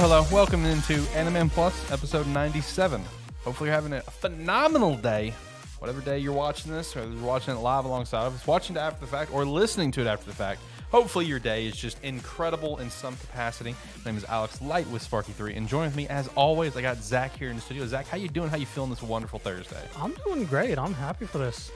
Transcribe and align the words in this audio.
Hello. 0.00 0.24
Welcome 0.32 0.64
into 0.64 0.94
Anime 1.14 1.50
Plus, 1.50 1.92
episode 1.92 2.26
97. 2.28 3.04
Hopefully, 3.44 3.68
you're 3.68 3.74
having 3.74 3.92
a 3.92 4.00
phenomenal 4.00 4.96
day. 4.96 5.34
Whatever 5.78 6.00
day 6.00 6.18
you're 6.18 6.32
watching 6.32 6.72
this, 6.72 6.96
or 6.96 7.06
you're 7.06 7.22
watching 7.22 7.54
it 7.54 7.58
live 7.58 7.84
alongside 7.84 8.24
of 8.24 8.34
us, 8.34 8.46
watching 8.46 8.76
it 8.76 8.78
after 8.78 9.02
the 9.02 9.06
fact, 9.06 9.30
or 9.30 9.44
listening 9.44 9.90
to 9.92 10.00
it 10.00 10.06
after 10.06 10.24
the 10.24 10.34
fact. 10.34 10.62
Hopefully, 10.90 11.26
your 11.26 11.38
day 11.38 11.66
is 11.66 11.76
just 11.76 12.02
incredible 12.02 12.78
in 12.78 12.88
some 12.88 13.14
capacity. 13.18 13.76
My 13.98 14.12
name 14.12 14.16
is 14.16 14.24
Alex 14.24 14.62
Light 14.62 14.88
with 14.88 15.06
Sparky3, 15.06 15.54
and 15.54 15.68
joining 15.68 15.88
with 15.88 15.96
me, 15.96 16.08
as 16.08 16.28
always, 16.28 16.74
I 16.78 16.80
got 16.80 16.96
Zach 16.96 17.36
here 17.36 17.50
in 17.50 17.56
the 17.56 17.62
studio. 17.62 17.86
Zach, 17.86 18.08
how 18.08 18.16
you 18.16 18.28
doing? 18.28 18.48
How 18.48 18.56
you 18.56 18.64
feeling 18.64 18.88
this 18.88 19.02
wonderful 19.02 19.38
Thursday? 19.38 19.86
I'm 19.98 20.14
doing 20.24 20.46
great. 20.46 20.78
I'm 20.78 20.94
happy 20.94 21.26
for 21.26 21.36
this. 21.36 21.70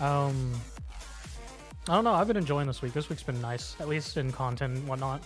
Um, 0.00 0.52
I 1.88 1.94
don't 1.94 2.04
know. 2.04 2.12
I've 2.12 2.26
been 2.26 2.36
enjoying 2.36 2.66
this 2.66 2.82
week. 2.82 2.92
This 2.92 3.08
week's 3.08 3.22
been 3.22 3.40
nice, 3.40 3.74
at 3.80 3.88
least 3.88 4.18
in 4.18 4.32
content 4.32 4.76
and 4.76 4.86
whatnot. 4.86 5.22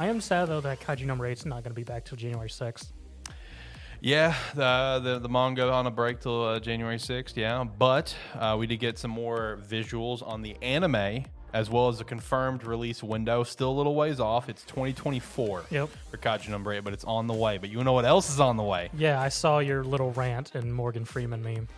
I 0.00 0.06
am 0.06 0.22
sad 0.22 0.48
though 0.48 0.62
that 0.62 0.80
Kaiju 0.80 1.04
number 1.04 1.26
eight's 1.26 1.44
not 1.44 1.56
going 1.62 1.72
to 1.72 1.74
be 1.74 1.84
back 1.84 2.06
till 2.06 2.16
January 2.16 2.48
6th. 2.48 2.86
Yeah, 4.00 4.34
the 4.54 4.98
the, 5.04 5.18
the 5.18 5.28
manga 5.28 5.70
on 5.70 5.86
a 5.86 5.90
break 5.90 6.20
till 6.20 6.42
uh, 6.42 6.58
January 6.58 6.96
6th, 6.96 7.36
yeah. 7.36 7.62
But 7.64 8.16
uh, 8.34 8.56
we 8.58 8.66
did 8.66 8.78
get 8.78 8.96
some 8.98 9.10
more 9.10 9.58
visuals 9.68 10.26
on 10.26 10.40
the 10.40 10.56
anime 10.62 11.24
as 11.52 11.68
well 11.68 11.88
as 11.88 12.00
a 12.00 12.04
confirmed 12.04 12.64
release 12.64 13.02
window. 13.02 13.42
Still 13.44 13.68
a 13.72 13.76
little 13.76 13.94
ways 13.94 14.20
off. 14.20 14.48
It's 14.48 14.62
2024 14.64 15.64
Yep. 15.70 15.90
for 16.10 16.16
Kaiju 16.16 16.48
number 16.48 16.72
8, 16.72 16.80
but 16.80 16.94
it's 16.94 17.04
on 17.04 17.26
the 17.26 17.34
way. 17.34 17.58
But 17.58 17.68
you 17.68 17.84
know 17.84 17.92
what 17.92 18.06
else 18.06 18.30
is 18.30 18.40
on 18.40 18.56
the 18.56 18.62
way? 18.62 18.88
Yeah, 18.96 19.20
I 19.20 19.28
saw 19.28 19.58
your 19.58 19.84
little 19.84 20.12
rant 20.12 20.54
and 20.54 20.72
Morgan 20.72 21.04
Freeman 21.04 21.42
meme. 21.42 21.68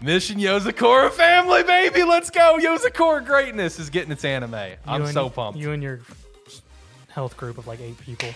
Mission 0.00 0.38
Yozakura 0.38 1.10
family, 1.10 1.64
baby. 1.64 2.02
Let's 2.02 2.30
go. 2.30 2.58
Yozakura 2.58 3.26
greatness 3.26 3.78
is 3.78 3.90
getting 3.90 4.10
its 4.10 4.24
anime. 4.24 4.54
I'm 4.86 5.02
and- 5.02 5.08
so 5.12 5.28
pumped. 5.28 5.58
You 5.58 5.72
and 5.72 5.82
your 5.82 6.00
health 7.12 7.36
group 7.36 7.58
of 7.58 7.66
like 7.66 7.80
eight 7.80 7.98
people. 7.98 8.28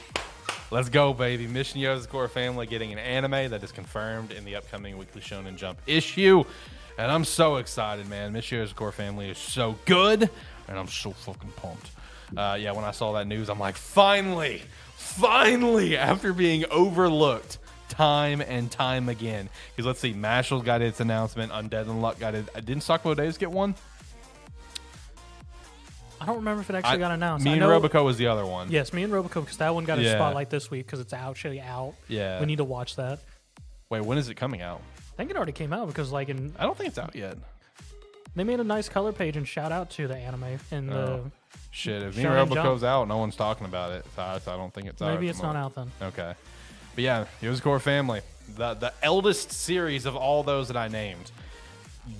Let's 0.70 0.88
go, 0.88 1.12
baby. 1.12 1.46
Mission 1.46 1.80
Yozakura 1.80 2.28
Family 2.28 2.66
getting 2.66 2.92
an 2.92 2.98
anime 2.98 3.50
that 3.50 3.62
is 3.62 3.70
confirmed 3.72 4.32
in 4.32 4.44
the 4.44 4.56
upcoming 4.56 4.98
Weekly 4.98 5.20
Shonen 5.20 5.56
Jump 5.56 5.78
issue. 5.86 6.44
And 6.98 7.10
I'm 7.10 7.24
so 7.24 7.56
excited, 7.56 8.08
man. 8.08 8.32
Mission 8.32 8.58
Yozakura 8.66 8.92
Family 8.92 9.30
is 9.30 9.38
so 9.38 9.76
good, 9.84 10.28
and 10.68 10.78
I'm 10.78 10.88
so 10.88 11.12
fucking 11.12 11.50
pumped. 11.52 11.90
Uh, 12.36 12.56
yeah, 12.60 12.72
when 12.72 12.84
I 12.84 12.90
saw 12.90 13.12
that 13.12 13.26
news, 13.26 13.48
I'm 13.48 13.60
like, 13.60 13.76
finally, 13.76 14.62
finally, 14.96 15.96
after 15.96 16.32
being 16.32 16.64
overlooked 16.70 17.58
time 17.88 18.40
and 18.40 18.70
time 18.70 19.08
again. 19.08 19.48
Because 19.70 19.86
let's 19.86 20.00
see, 20.00 20.12
Mashle 20.12 20.64
got 20.64 20.82
its 20.82 20.98
announcement, 21.00 21.52
Undead 21.52 21.82
and 21.82 22.02
Luck 22.02 22.18
got 22.18 22.34
it. 22.34 22.46
uh, 22.54 22.60
Didn't 22.60 22.82
Sakmo 22.82 23.16
Days 23.16 23.38
get 23.38 23.50
one? 23.52 23.74
I 26.20 26.26
don't 26.26 26.36
remember 26.36 26.62
if 26.62 26.70
it 26.70 26.76
actually 26.76 26.94
I- 26.94 26.98
got 26.98 27.10
announced. 27.12 27.44
Me 27.44 27.50
I 27.52 27.54
and 27.54 27.60
know, 27.62 27.80
Roboco 27.80 28.04
was 28.04 28.16
the 28.16 28.26
other 28.28 28.46
one. 28.46 28.70
Yes, 28.70 28.92
me 28.92 29.02
and 29.02 29.12
Roboco 29.12 29.40
because 29.42 29.56
that 29.58 29.74
one 29.74 29.84
got 29.84 29.98
a 29.98 30.02
Yeah. 30.02 30.14
spotlight 30.14 30.50
this 30.50 30.70
week 30.70 30.86
because 30.86 31.00
it's 31.00 31.12
actually 31.12 31.60
out. 31.60 31.94
Yeah. 32.08 32.40
We 32.40 32.46
need 32.46 32.56
to 32.58 32.64
watch 32.64 32.96
that. 32.96 33.20
Wait, 33.90 34.00
when 34.04 34.18
is 34.18 34.28
it 34.28 34.34
coming 34.36 34.62
out? 34.62 34.80
I 34.98 35.16
think 35.16 35.30
it 35.30 35.36
already 35.36 35.52
came 35.52 35.72
out 35.72 35.86
because 35.88 36.12
like 36.12 36.28
in 36.28 36.54
I 36.58 36.64
don't 36.64 36.76
think 36.76 36.88
it's 36.88 36.98
out 36.98 37.14
yet. 37.14 37.36
they 38.34 38.44
made 38.44 38.60
a 38.60 38.64
nice 38.64 38.88
color 38.88 39.12
page 39.12 39.36
and 39.36 39.46
shout 39.48 39.72
out 39.72 39.88
to 39.90 40.06
the 40.08 40.16
anime 40.16 40.58
and 40.70 40.88
the 40.90 40.94
Oh. 40.96 41.30
Shit, 41.70 42.02
if 42.02 42.16
me 42.16 42.22
Shonen 42.24 42.42
and 42.42 42.50
Jump. 42.52 42.66
Roboco's 42.68 42.84
out, 42.84 43.06
no 43.08 43.18
one's 43.18 43.36
talking 43.36 43.66
about 43.66 43.92
it. 43.92 44.04
So 44.14 44.22
I, 44.22 44.38
so 44.38 44.52
I 44.54 44.56
don't 44.56 44.72
think 44.72 44.88
it's 44.88 45.00
out. 45.02 45.12
maybe 45.14 45.26
at 45.28 45.30
it's 45.30 45.42
not 45.42 45.54
moment. 45.54 45.64
out 45.64 45.74
then. 46.00 46.08
Okay. 46.08 46.34
But 46.94 47.04
yeah, 47.04 47.24
Yozakura 47.42 47.80
Family, 47.80 48.22
the 48.56 48.74
the 48.74 48.92
eldest 49.02 49.52
series 49.52 50.06
of 50.06 50.16
all 50.16 50.42
those 50.42 50.68
that 50.68 50.76
I 50.78 50.88
named, 50.88 51.30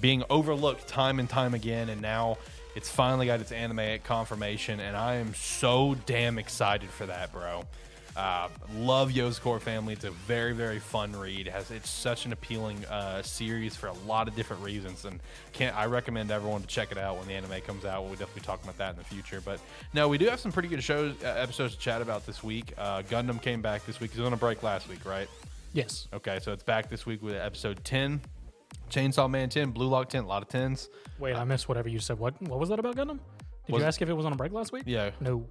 being 0.01 0.23
overlooked 0.29 0.87
time 0.89 1.19
and 1.19 1.29
time 1.29 1.55
again, 1.55 1.89
and 1.89 2.01
now 2.03 2.37
it's 2.77 2.91
finally 2.91 3.27
got 3.27 3.41
its 3.41 3.53
anime 3.53 3.99
confirmation, 4.05 4.81
and 4.81 4.95
I 4.95 5.15
am 5.15 5.35
so 5.35 5.97
damn 6.05 6.39
excited 6.39 6.91
for 6.91 7.07
that, 7.07 7.33
bro. 7.33 7.65
Uh, 8.15 8.49
love 8.77 9.11
Yozakura 9.11 9.61
Family. 9.61 9.95
It's 9.95 10.05
a 10.05 10.11
very, 10.11 10.53
very 10.53 10.79
fun 10.79 11.13
read. 11.13 11.47
It 11.47 11.53
has 11.53 11.71
it's 11.71 11.89
such 11.89 12.27
an 12.27 12.33
appealing 12.33 12.85
uh, 12.87 13.23
series 13.23 13.77
for 13.77 13.89
a 13.89 13.93
lot 14.07 14.29
of 14.29 14.37
different 14.37 14.63
reasons, 14.63 15.07
and 15.07 15.21
can't 15.53 15.75
I 15.75 15.87
recommend 15.87 16.31
everyone 16.31 16.61
to 16.61 16.67
check 16.67 16.93
it 16.93 16.99
out 16.99 17.17
when 17.17 17.27
the 17.27 17.35
anime 17.35 17.61
comes 17.63 17.85
out. 17.85 18.05
We'll 18.05 18.13
definitely 18.13 18.43
talk 18.43 18.63
about 18.63 18.77
that 18.79 18.91
in 18.91 18.97
the 18.97 19.05
future. 19.05 19.43
But 19.43 19.59
no, 19.95 20.09
we 20.09 20.19
do 20.19 20.27
have 20.27 20.41
some 20.41 20.53
pretty 20.53 20.69
good 20.69 20.83
shows 20.83 21.15
uh, 21.25 21.29
episodes 21.29 21.75
to 21.75 21.81
chat 21.81 22.03
about 22.03 22.27
this 22.27 22.45
week. 22.45 22.75
Uh, 22.79 23.03
Gundam 23.03 23.41
came 23.41 23.63
back 23.63 23.85
this 23.87 24.01
week. 24.01 24.13
It 24.13 24.19
was 24.19 24.27
on 24.27 24.33
a 24.33 24.37
break 24.37 24.63
last 24.63 24.89
week, 24.89 25.05
right? 25.05 25.29
Yes. 25.73 26.09
Okay, 26.13 26.39
so 26.43 26.53
it's 26.53 26.63
back 26.63 26.89
this 26.89 27.05
week 27.05 27.23
with 27.23 27.35
episode 27.35 27.85
ten. 27.85 28.21
Chainsaw 28.91 29.29
Man 29.31 29.49
10, 29.49 29.71
Blue 29.71 29.89
Lock 29.89 30.09
10, 30.09 30.25
a 30.25 30.27
lot 30.27 30.43
of 30.43 30.49
10s. 30.49 30.89
Wait, 31.19 31.35
I 31.35 31.45
missed 31.45 31.69
whatever 31.69 31.89
you 31.89 31.99
said. 31.99 32.19
What 32.19 32.41
what 32.43 32.59
was 32.59 32.69
that 32.69 32.79
about 32.79 32.97
Gundam? 32.97 33.19
Did 33.67 33.73
Was- 33.73 33.81
you 33.81 33.87
ask 33.87 34.01
if 34.03 34.09
it 34.09 34.13
was 34.15 34.27
on 34.27 34.33
a 34.33 34.37
break 34.37 34.53
last 34.53 34.73
week? 34.73 34.85
Yeah. 34.87 35.11
No. 35.21 35.45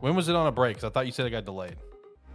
When 0.00 0.14
was 0.14 0.28
it 0.28 0.36
on 0.36 0.46
a 0.46 0.52
break? 0.52 0.76
'Cause 0.76 0.84
I 0.84 0.90
thought 0.90 1.06
you 1.06 1.12
said 1.12 1.26
it 1.26 1.30
got 1.30 1.44
delayed. 1.44 1.76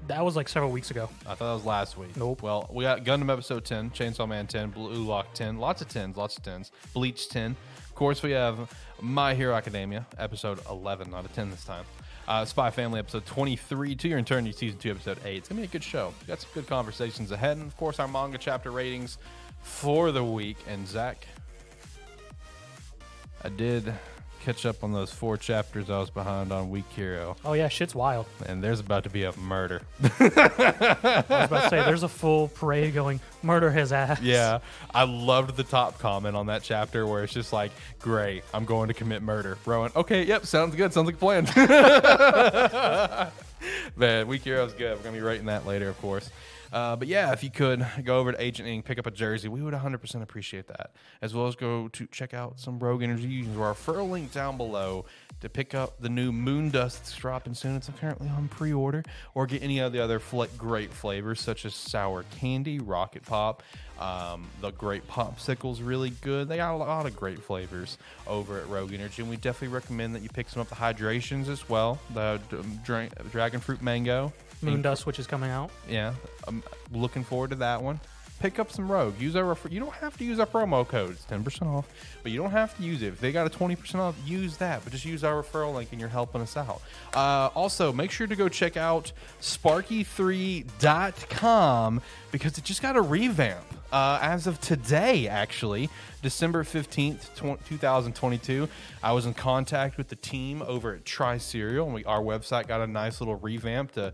That 0.07 0.25
was 0.25 0.35
like 0.35 0.49
several 0.49 0.71
weeks 0.71 0.89
ago. 0.89 1.09
I 1.27 1.35
thought 1.35 1.47
that 1.47 1.53
was 1.53 1.65
last 1.65 1.95
week. 1.97 2.17
Nope. 2.17 2.41
Well, 2.41 2.67
we 2.73 2.83
got 2.83 3.03
Gundam 3.03 3.31
episode 3.31 3.63
10, 3.63 3.91
Chainsaw 3.91 4.27
Man 4.27 4.47
10, 4.47 4.71
Blue 4.71 5.03
Lock 5.05 5.27
10, 5.35 5.57
lots 5.59 5.81
of 5.81 5.89
10s, 5.89 6.17
lots 6.17 6.35
of 6.37 6.43
10s, 6.43 6.71
Bleach 6.93 7.29
10. 7.29 7.55
Of 7.87 7.93
course, 7.95 8.23
we 8.23 8.31
have 8.31 8.73
My 8.99 9.35
Hero 9.35 9.53
Academia, 9.53 10.07
episode 10.17 10.59
11, 10.69 11.11
not 11.11 11.25
a 11.25 11.27
10 11.27 11.51
this 11.51 11.63
time. 11.63 11.85
Uh, 12.27 12.45
Spy 12.45 12.71
Family, 12.71 12.97
episode 12.99 13.25
23, 13.27 13.93
To 13.95 14.07
Your 14.07 14.17
Eternity, 14.17 14.53
season 14.57 14.79
2, 14.79 14.89
episode 14.91 15.19
8. 15.23 15.37
It's 15.37 15.49
going 15.49 15.57
to 15.57 15.67
be 15.67 15.69
a 15.69 15.71
good 15.71 15.83
show. 15.83 16.13
We 16.21 16.27
got 16.27 16.39
some 16.41 16.49
good 16.55 16.65
conversations 16.65 17.31
ahead. 17.31 17.57
And, 17.57 17.67
of 17.67 17.77
course, 17.77 17.99
our 17.99 18.07
manga 18.07 18.37
chapter 18.39 18.71
ratings 18.71 19.19
for 19.61 20.11
the 20.11 20.23
week. 20.23 20.57
And, 20.67 20.87
Zach, 20.87 21.27
I 23.43 23.49
did 23.49 23.93
catch 24.43 24.65
up 24.65 24.83
on 24.83 24.91
those 24.91 25.11
four 25.11 25.37
chapters 25.37 25.89
I 25.89 25.99
was 25.99 26.09
behind 26.09 26.51
on 26.51 26.71
Weak 26.71 26.89
Hero. 26.95 27.35
Oh 27.45 27.53
yeah, 27.53 27.67
shit's 27.67 27.93
wild. 27.93 28.25
And 28.47 28.63
there's 28.63 28.79
about 28.79 29.03
to 29.03 29.09
be 29.09 29.23
a 29.23 29.37
murder. 29.37 29.81
I 30.03 30.07
was 30.19 31.45
about 31.45 31.63
to 31.63 31.69
say 31.69 31.83
there's 31.83 32.03
a 32.03 32.09
full 32.09 32.47
parade 32.47 32.93
going 32.93 33.19
murder 33.43 33.71
his 33.71 33.93
ass. 33.93 34.21
Yeah, 34.21 34.59
I 34.93 35.03
loved 35.03 35.57
the 35.57 35.63
top 35.63 35.99
comment 35.99 36.35
on 36.35 36.47
that 36.47 36.63
chapter 36.63 37.05
where 37.05 37.23
it's 37.23 37.33
just 37.33 37.53
like, 37.53 37.71
"Great, 37.99 38.43
I'm 38.53 38.65
going 38.65 38.87
to 38.87 38.93
commit 38.93 39.21
murder." 39.21 39.57
Rowan, 39.65 39.91
okay, 39.95 40.23
yep, 40.23 40.45
sounds 40.45 40.75
good. 40.75 40.91
Sounds 40.91 41.05
like 41.05 41.15
a 41.15 41.17
plan. 41.17 41.45
Man, 43.95 44.27
Weak 44.27 44.43
Hero's 44.43 44.73
good. 44.73 44.97
We're 44.97 45.03
gonna 45.03 45.17
be 45.17 45.21
writing 45.21 45.45
that 45.45 45.67
later, 45.67 45.89
of 45.89 45.99
course. 46.01 46.29
Uh, 46.71 46.95
but 46.95 47.07
yeah, 47.07 47.31
if 47.33 47.43
you 47.43 47.49
could 47.49 47.85
go 48.03 48.19
over 48.19 48.31
to 48.31 48.41
Agent 48.41 48.67
Inc., 48.67 48.85
pick 48.85 48.97
up 48.97 49.05
a 49.05 49.11
jersey, 49.11 49.49
we 49.49 49.61
would 49.61 49.73
100% 49.73 50.21
appreciate 50.21 50.67
that. 50.67 50.91
As 51.21 51.33
well 51.33 51.47
as 51.47 51.55
go 51.55 51.87
to 51.89 52.07
check 52.07 52.33
out 52.33 52.59
some 52.59 52.79
Rogue 52.79 53.03
Energy. 53.03 53.27
Use 53.27 53.47
our 53.57 53.73
referral 53.73 54.09
link 54.09 54.31
down 54.31 54.57
below 54.57 55.05
to 55.41 55.49
pick 55.49 55.75
up 55.75 55.99
the 55.99 56.09
new 56.09 56.31
Moon 56.31 56.69
Dust 56.69 57.17
dropping 57.17 57.53
soon. 57.55 57.75
It's 57.75 57.89
currently 57.99 58.29
on 58.29 58.47
pre-order, 58.47 59.03
or 59.33 59.47
get 59.47 59.61
any 59.63 59.79
of 59.79 59.91
the 59.91 59.99
other 59.99 60.19
fl- 60.19 60.43
great 60.57 60.93
flavors 60.93 61.41
such 61.41 61.65
as 61.65 61.73
sour 61.75 62.23
candy, 62.39 62.79
rocket 62.79 63.25
pop. 63.25 63.63
Um, 63.99 64.47
the 64.61 64.71
great 64.71 65.07
popsicles 65.07 65.79
really 65.85 66.09
good. 66.09 66.47
They 66.47 66.57
got 66.57 66.73
a 66.73 66.77
lot 66.77 67.05
of 67.05 67.15
great 67.15 67.39
flavors 67.39 67.99
over 68.25 68.59
at 68.59 68.67
Rogue 68.67 68.93
Energy, 68.93 69.21
and 69.21 69.29
we 69.29 69.37
definitely 69.37 69.75
recommend 69.75 70.15
that 70.15 70.23
you 70.23 70.29
pick 70.29 70.49
some 70.49 70.61
up 70.61 70.69
the 70.69 70.75
hydrations 70.75 71.49
as 71.49 71.69
well. 71.69 71.99
The 72.13 72.39
um, 72.51 72.79
dra- 72.83 73.09
dragon 73.31 73.59
fruit 73.59 73.81
mango, 73.83 74.33
Moon 74.61 74.81
Dust, 74.81 75.05
which 75.05 75.19
is 75.19 75.27
coming 75.27 75.49
out. 75.49 75.71
yeah, 75.89 76.13
I'm 76.47 76.61
looking 76.93 77.23
forward 77.23 77.49
to 77.51 77.55
that 77.57 77.81
one. 77.81 77.99
Pick 78.39 78.57
up 78.57 78.71
some 78.71 78.91
Rogue. 78.91 79.19
Use 79.21 79.35
our 79.35 79.45
refer- 79.45 79.69
you 79.69 79.79
don't 79.79 79.93
have 79.93 80.17
to 80.17 80.23
use 80.23 80.39
our 80.39 80.47
promo 80.47 80.87
code. 80.87 81.11
It's 81.11 81.25
ten 81.25 81.43
percent 81.43 81.69
off, 81.69 81.87
but 82.23 82.31
you 82.31 82.41
don't 82.41 82.49
have 82.49 82.75
to 82.77 82.83
use 82.83 83.03
it. 83.03 83.09
If 83.09 83.21
they 83.21 83.31
got 83.31 83.45
a 83.45 83.51
twenty 83.51 83.75
percent 83.75 84.01
off, 84.01 84.15
use 84.25 84.57
that. 84.57 84.83
But 84.83 84.93
just 84.93 85.05
use 85.05 85.23
our 85.23 85.43
referral 85.43 85.75
link, 85.75 85.89
and 85.91 85.99
you're 85.99 86.09
helping 86.09 86.41
us 86.41 86.57
out. 86.57 86.81
Uh, 87.13 87.49
also, 87.53 87.93
make 87.93 88.09
sure 88.09 88.25
to 88.25 88.35
go 88.35 88.49
check 88.49 88.77
out 88.77 89.11
Sparky3.com 89.41 92.01
because 92.31 92.57
it 92.57 92.63
just 92.63 92.81
got 92.81 92.95
a 92.95 93.01
revamp 93.01 93.63
uh, 93.91 94.19
as 94.21 94.47
of 94.47 94.59
today. 94.61 95.27
Actually, 95.27 95.89
December 96.21 96.63
fifteenth, 96.63 97.29
two 97.35 97.77
thousand 97.77 98.15
twenty-two. 98.15 98.67
I 99.03 99.13
was 99.13 99.25
in 99.25 99.33
contact 99.33 99.97
with 99.97 100.07
the 100.07 100.15
team 100.15 100.61
over 100.61 100.95
at 100.95 101.05
Tri 101.05 101.37
Cereal, 101.37 101.85
and 101.85 101.95
we, 101.95 102.05
our 102.05 102.21
website 102.21 102.67
got 102.67 102.81
a 102.81 102.87
nice 102.87 103.21
little 103.21 103.35
revamp 103.35 103.91
to 103.93 104.13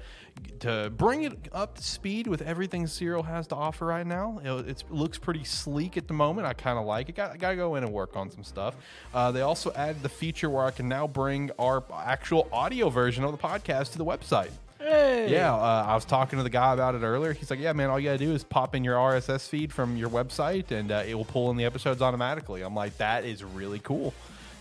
to 0.59 0.91
bring 0.95 1.23
it 1.23 1.33
up 1.51 1.75
to 1.75 1.83
speed 1.83 2.27
with 2.27 2.43
everything 2.43 2.85
cereal 2.85 3.23
has 3.23 3.47
to 3.47 3.55
offer 3.55 3.87
right 3.87 4.05
now. 4.05 4.39
It, 4.43 4.69
it 4.69 4.83
looks 4.91 5.17
pretty 5.17 5.43
sleek 5.43 5.97
at 5.97 6.07
the 6.07 6.13
moment. 6.13 6.45
I 6.45 6.53
kind 6.53 6.77
of 6.77 6.85
like 6.85 7.09
it. 7.09 7.15
Got, 7.15 7.31
I 7.31 7.37
got 7.37 7.49
to 7.49 7.55
go 7.55 7.73
in 7.73 7.83
and 7.83 7.91
work 7.91 8.15
on 8.15 8.29
some 8.29 8.43
stuff. 8.43 8.75
Uh, 9.15 9.31
they 9.31 9.41
also 9.41 9.71
added 9.73 10.03
the 10.03 10.09
feature 10.09 10.47
where 10.47 10.63
I 10.63 10.71
can 10.71 10.87
now 10.87 11.07
bring 11.07 11.49
our 11.57 11.83
actual 11.91 12.47
audio 12.51 12.89
version 12.89 13.23
of 13.23 13.31
the 13.31 13.37
podcast 13.39 13.93
to 13.93 13.97
the 13.97 14.05
website. 14.05 14.51
Hey. 14.87 15.29
Yeah, 15.31 15.53
uh, 15.53 15.85
I 15.87 15.95
was 15.95 16.05
talking 16.05 16.37
to 16.37 16.43
the 16.43 16.49
guy 16.49 16.73
about 16.73 16.95
it 16.95 17.01
earlier. 17.01 17.33
He's 17.33 17.49
like, 17.49 17.59
"Yeah, 17.59 17.73
man, 17.73 17.89
all 17.89 17.99
you 17.99 18.07
gotta 18.07 18.17
do 18.17 18.31
is 18.33 18.43
pop 18.45 18.73
in 18.73 18.83
your 18.85 18.95
RSS 18.95 19.47
feed 19.47 19.73
from 19.73 19.97
your 19.97 20.09
website, 20.09 20.71
and 20.71 20.91
uh, 20.91 21.03
it 21.05 21.13
will 21.15 21.25
pull 21.25 21.51
in 21.51 21.57
the 21.57 21.65
episodes 21.65 22.01
automatically." 22.01 22.61
I'm 22.61 22.73
like, 22.75 22.97
"That 22.97 23.25
is 23.25 23.43
really 23.43 23.79
cool." 23.79 24.13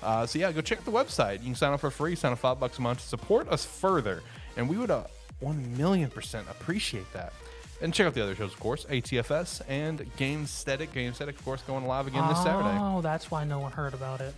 Uh, 0.03 0.27
so 0.27 0.39
yeah, 0.39 0.51
go 0.51 0.61
check 0.61 0.79
out 0.79 0.85
the 0.85 0.91
website. 0.91 1.39
You 1.41 1.47
can 1.47 1.55
sign 1.55 1.73
up 1.73 1.81
for 1.81 1.91
free, 1.91 2.17
sign 2.17 2.33
up 2.33 2.39
five 2.39 2.59
bucks 2.59 2.79
a 2.79 2.83
month 2.83 3.01
to 3.01 3.07
support 3.07 3.49
us 3.49 3.65
further, 3.65 4.23
and 4.57 4.69
we 4.69 4.77
would 4.77 4.91
uh, 4.91 5.05
one 5.39 5.77
million 5.77 6.11
percent 6.11 6.47
appreciate 6.51 7.11
that. 7.13 7.33
And 7.81 7.95
check 7.95 8.07
out 8.07 8.15
the 8.15 8.23
other 8.23 8.35
shows, 8.35 8.53
of 8.53 8.59
course, 8.59 8.85
ATFS 8.87 9.61
and 9.69 10.01
Gamestetic. 10.17 10.93
Gamestetic, 10.93 11.37
of 11.39 11.45
course, 11.45 11.63
going 11.63 11.87
live 11.87 12.07
again 12.07 12.27
this 12.27 12.43
Saturday. 12.43 12.71
Hmm. 12.77 12.83
Oh, 12.83 13.01
that's 13.03 13.31
why 13.31 13.45
no 13.45 13.61
one 13.61 13.71
heard 13.71 13.93
about 13.95 14.21
it. 14.23 14.35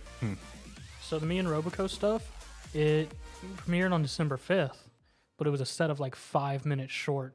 So 1.01 1.17
the 1.17 1.25
me 1.25 1.39
and 1.39 1.47
Roboco 1.47 1.89
stuff, 1.89 2.29
it 2.75 3.09
premiered 3.65 3.91
on 3.93 4.01
December 4.01 4.37
5th. 4.37 4.75
But 5.39 5.47
it 5.47 5.49
was 5.49 5.61
a 5.61 5.65
set 5.65 5.89
of 5.89 5.99
like 5.99 6.15
five 6.15 6.65
minute 6.65 6.91
short 6.91 7.33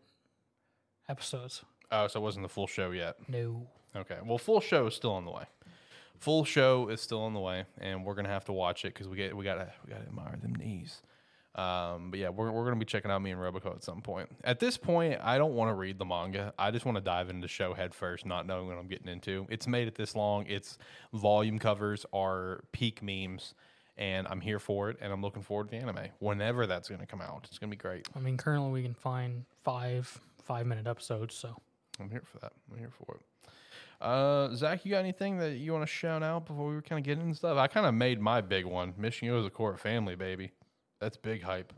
episodes. 1.08 1.64
Oh, 1.90 2.06
so 2.06 2.20
it 2.20 2.22
wasn't 2.22 2.44
the 2.44 2.48
full 2.48 2.66
show 2.66 2.92
yet. 2.92 3.16
No. 3.28 3.66
Okay. 3.96 4.18
Well, 4.24 4.38
full 4.38 4.60
show 4.60 4.86
is 4.86 4.94
still 4.94 5.12
on 5.12 5.24
the 5.24 5.30
way. 5.30 5.44
Full 6.18 6.44
show 6.44 6.88
is 6.88 7.00
still 7.00 7.22
on 7.22 7.34
the 7.34 7.40
way, 7.40 7.64
and 7.80 8.04
we're 8.04 8.14
gonna 8.14 8.28
have 8.28 8.44
to 8.44 8.52
watch 8.52 8.84
it 8.84 8.94
because 8.94 9.08
we 9.08 9.16
get 9.16 9.36
we 9.36 9.44
gotta 9.44 9.72
we 9.84 9.92
gotta 9.92 10.06
admire 10.06 10.36
them 10.40 10.54
knees. 10.54 11.02
Um, 11.54 12.10
but 12.10 12.18
yeah, 12.18 12.28
we're 12.30 12.50
we're 12.50 12.64
gonna 12.64 12.76
be 12.76 12.84
checking 12.84 13.10
out 13.10 13.22
me 13.22 13.30
and 13.30 13.40
Roboco 13.40 13.74
at 13.74 13.84
some 13.84 14.02
point. 14.02 14.28
At 14.44 14.60
this 14.60 14.76
point, 14.76 15.20
I 15.22 15.38
don't 15.38 15.54
want 15.54 15.70
to 15.70 15.74
read 15.74 15.98
the 15.98 16.04
manga. 16.04 16.52
I 16.58 16.70
just 16.70 16.84
want 16.84 16.96
to 16.96 17.02
dive 17.02 17.30
into 17.30 17.42
the 17.42 17.48
show 17.48 17.74
head 17.74 17.94
first, 17.94 18.26
not 18.26 18.46
knowing 18.46 18.66
what 18.66 18.76
I'm 18.76 18.88
getting 18.88 19.08
into. 19.08 19.46
It's 19.48 19.66
made 19.66 19.88
it 19.88 19.94
this 19.94 20.14
long. 20.14 20.46
Its 20.46 20.78
volume 21.12 21.58
covers 21.58 22.04
are 22.12 22.64
peak 22.72 23.02
memes, 23.02 23.54
and 23.96 24.26
I'm 24.28 24.40
here 24.40 24.58
for 24.58 24.90
it. 24.90 24.96
And 25.00 25.12
I'm 25.12 25.22
looking 25.22 25.42
forward 25.42 25.70
to 25.70 25.76
the 25.76 25.82
anime 25.82 26.08
whenever 26.18 26.66
that's 26.66 26.88
gonna 26.88 27.06
come 27.06 27.20
out. 27.20 27.46
It's 27.48 27.58
gonna 27.58 27.70
be 27.70 27.76
great. 27.76 28.08
I 28.14 28.18
mean, 28.20 28.36
currently 28.36 28.70
we 28.70 28.82
can 28.82 28.94
find 28.94 29.44
five 29.62 30.20
five 30.42 30.66
minute 30.66 30.86
episodes, 30.86 31.34
so 31.34 31.56
I'm 32.00 32.10
here 32.10 32.22
for 32.24 32.38
that. 32.38 32.52
I'm 32.70 32.78
here 32.78 32.90
for 32.90 33.16
it. 33.16 33.20
Uh, 34.00 34.54
Zach, 34.54 34.84
you 34.84 34.90
got 34.90 34.98
anything 34.98 35.38
that 35.38 35.52
you 35.56 35.72
want 35.72 35.82
to 35.82 35.90
shout 35.92 36.22
out 36.22 36.44
before 36.46 36.68
we 36.68 36.74
were 36.74 36.82
kind 36.82 36.98
of 36.98 37.04
get 37.04 37.18
into 37.18 37.34
stuff? 37.34 37.56
I 37.56 37.68
kind 37.68 37.86
of 37.86 37.94
made 37.94 38.20
my 38.20 38.40
big 38.42 38.66
one. 38.66 38.92
Mission 38.98 39.28
Yozakura 39.28 39.78
family, 39.78 40.14
baby. 40.16 40.50
That's 41.00 41.16
big 41.16 41.42
hype. 41.42 41.72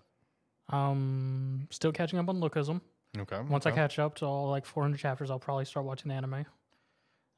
um, 0.71 1.69
still 1.71 1.93
catching 1.93 2.19
up 2.19 2.29
on 2.29 2.41
Lookism. 2.41 2.81
Okay. 3.17 3.41
Once 3.49 3.67
I 3.67 3.71
catch 3.71 3.99
up 3.99 4.17
to 4.17 4.25
all 4.27 4.51
like 4.51 4.67
400 4.67 4.99
chapters, 4.99 5.31
I'll 5.31 5.39
probably 5.39 5.65
start 5.65 5.87
watching 5.87 6.11
anime. 6.11 6.45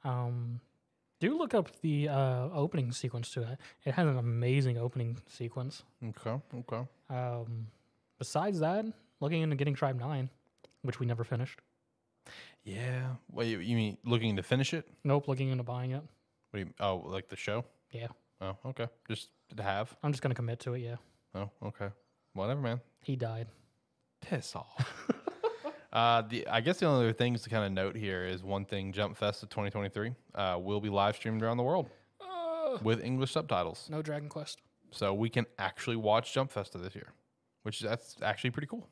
Um, 0.05 0.61
do 1.21 1.37
look 1.37 1.55
up 1.55 1.69
the 1.81 2.09
uh, 2.09 2.49
opening 2.53 2.93
sequence 2.93 3.31
to 3.33 3.43
it. 3.43 3.59
It 3.85 3.95
has 3.95 4.07
an 4.07 4.19
amazing 4.19 4.79
opening 4.79 5.19
sequence. 5.27 5.83
Okay. 6.05 6.41
Okay. 6.55 6.87
Um, 7.11 7.67
besides 8.19 8.61
that, 8.61 8.85
looking 9.21 9.43
into 9.43 9.57
getting 9.57 9.75
Tribe 9.75 9.99
Nine, 9.99 10.31
which 10.83 11.01
we 11.01 11.07
never 11.07 11.25
finished. 11.25 11.61
Yeah. 12.65 13.15
Wait, 13.33 13.49
you, 13.49 13.59
you 13.61 13.77
mean 13.77 13.99
looking 14.05 14.37
to 14.37 14.43
finish 14.43 14.75
it? 14.75 14.87
Nope, 15.05 15.29
looking 15.29 15.49
into 15.49 15.65
buying 15.65 15.93
it. 15.93 16.03
What 16.51 16.53
do 16.53 16.59
you, 16.61 16.71
oh, 16.81 16.97
like 17.07 17.29
the 17.29 17.37
show? 17.37 17.65
Yeah, 17.91 18.09
Oh, 18.41 18.57
okay. 18.67 18.87
Just 19.09 19.31
to 19.57 19.63
have. 19.63 19.97
I'm 20.03 20.13
just 20.13 20.23
gonna 20.23 20.35
commit 20.35 20.61
to 20.61 20.75
it. 20.75 20.81
Yeah, 20.81 20.97
Oh, 21.35 21.51
okay. 21.65 21.89
Whatever, 22.35 22.61
man. 22.61 22.81
he 23.03 23.17
died. 23.17 23.49
Piss 24.21 24.55
off. 24.55 24.93
uh, 25.93 26.23
the 26.23 26.47
I 26.49 26.61
guess 26.61 26.79
the 26.79 26.87
only 26.87 27.05
other 27.05 27.13
things 27.13 27.43
to 27.43 27.51
kind 27.51 27.65
of 27.65 27.73
note 27.73 27.97
here 27.97 28.25
is 28.25 28.43
one 28.43 28.65
thing: 28.65 28.93
Jump 28.93 29.17
Festa 29.17 29.47
of 29.47 29.51
2023 29.51 30.13
uh, 30.35 30.59
will 30.61 30.81
be 30.81 30.89
live 30.89 31.17
streamed 31.17 31.43
around 31.43 31.57
the 31.57 31.63
world 31.63 31.89
with 32.83 33.03
English 33.03 33.33
subtitles. 33.33 33.89
No 33.91 34.03
Dragon 34.03 34.29
Quest. 34.29 34.61
So 34.91 35.13
we 35.15 35.29
can 35.29 35.47
actually 35.59 35.97
watch 35.97 36.33
Jump 36.33 36.51
Festa 36.51 36.79
this 36.79 36.95
year, 36.95 37.13
which 37.63 37.81
is 37.81 37.89
that's 37.89 38.17
actually 38.23 38.51
pretty 38.51 38.67
cool. 38.67 38.89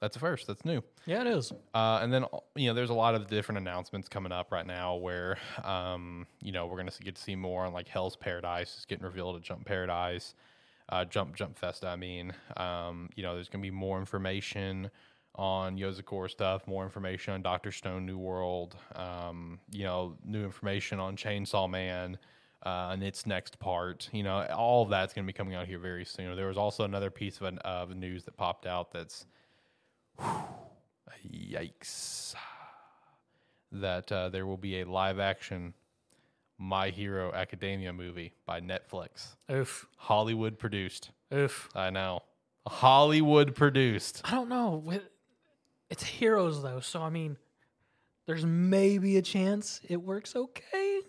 That's 0.00 0.16
a 0.16 0.18
first. 0.18 0.48
That's 0.48 0.64
new. 0.64 0.82
Yeah, 1.06 1.20
it 1.20 1.28
is. 1.28 1.52
Uh, 1.74 2.00
and 2.02 2.12
then 2.12 2.24
you 2.56 2.68
know, 2.68 2.74
there's 2.74 2.90
a 2.90 2.94
lot 2.94 3.14
of 3.14 3.28
different 3.28 3.58
announcements 3.58 4.08
coming 4.08 4.32
up 4.32 4.50
right 4.50 4.66
now 4.66 4.96
where 4.96 5.38
um, 5.62 6.26
you 6.40 6.50
know 6.50 6.66
we're 6.66 6.76
gonna 6.76 6.90
get 7.02 7.14
to 7.14 7.22
see 7.22 7.36
more 7.36 7.64
on 7.64 7.72
like 7.72 7.86
Hell's 7.88 8.16
Paradise 8.16 8.78
is 8.78 8.84
getting 8.84 9.04
revealed 9.04 9.36
at 9.36 9.42
Jump 9.42 9.64
Paradise, 9.64 10.34
uh, 10.88 11.04
Jump 11.04 11.36
Jump 11.36 11.56
Festa. 11.56 11.86
I 11.86 11.96
mean, 11.96 12.32
um, 12.56 13.10
you 13.14 13.22
know, 13.22 13.34
there's 13.34 13.48
gonna 13.48 13.62
be 13.62 13.70
more 13.70 14.00
information 14.00 14.90
on 15.34 15.78
Yozakura 15.78 16.30
stuff, 16.30 16.66
more 16.66 16.84
information 16.84 17.34
on 17.34 17.42
Doctor 17.42 17.72
Stone 17.72 18.04
New 18.06 18.18
World, 18.18 18.76
um, 18.94 19.58
you 19.70 19.84
know, 19.84 20.16
new 20.24 20.44
information 20.44 21.00
on 21.00 21.16
Chainsaw 21.16 21.68
Man. 21.68 22.18
Uh, 22.64 22.90
and 22.92 23.02
its 23.02 23.26
next 23.26 23.58
part, 23.58 24.08
you 24.12 24.22
know, 24.22 24.46
all 24.54 24.84
of 24.84 24.88
that's 24.88 25.12
going 25.12 25.24
to 25.24 25.26
be 25.26 25.36
coming 25.36 25.56
out 25.56 25.66
here 25.66 25.80
very 25.80 26.04
soon. 26.04 26.36
There 26.36 26.46
was 26.46 26.56
also 26.56 26.84
another 26.84 27.10
piece 27.10 27.38
of, 27.38 27.46
an, 27.46 27.58
of 27.58 27.90
news 27.96 28.22
that 28.22 28.36
popped 28.36 28.66
out 28.66 28.92
that's 28.92 29.26
Yikes. 31.28 32.36
That 33.72 34.12
uh, 34.12 34.28
there 34.28 34.46
will 34.46 34.58
be 34.58 34.80
a 34.80 34.84
live 34.86 35.18
action 35.18 35.74
My 36.56 36.90
Hero 36.90 37.32
Academia 37.32 37.92
movie 37.92 38.32
by 38.46 38.60
Netflix. 38.60 39.34
Oof. 39.50 39.88
Hollywood 39.96 40.58
produced. 40.58 41.10
Oof. 41.34 41.68
I 41.74 41.90
know. 41.90 42.20
Hollywood 42.68 43.56
produced. 43.56 44.20
I 44.24 44.32
don't 44.32 44.48
know. 44.48 44.84
It's 45.92 46.04
heroes 46.04 46.62
though, 46.62 46.80
so 46.80 47.02
I 47.02 47.10
mean, 47.10 47.36
there's 48.26 48.46
maybe 48.46 49.18
a 49.18 49.22
chance 49.22 49.78
it 49.86 50.02
works 50.02 50.34
okay. 50.34 51.00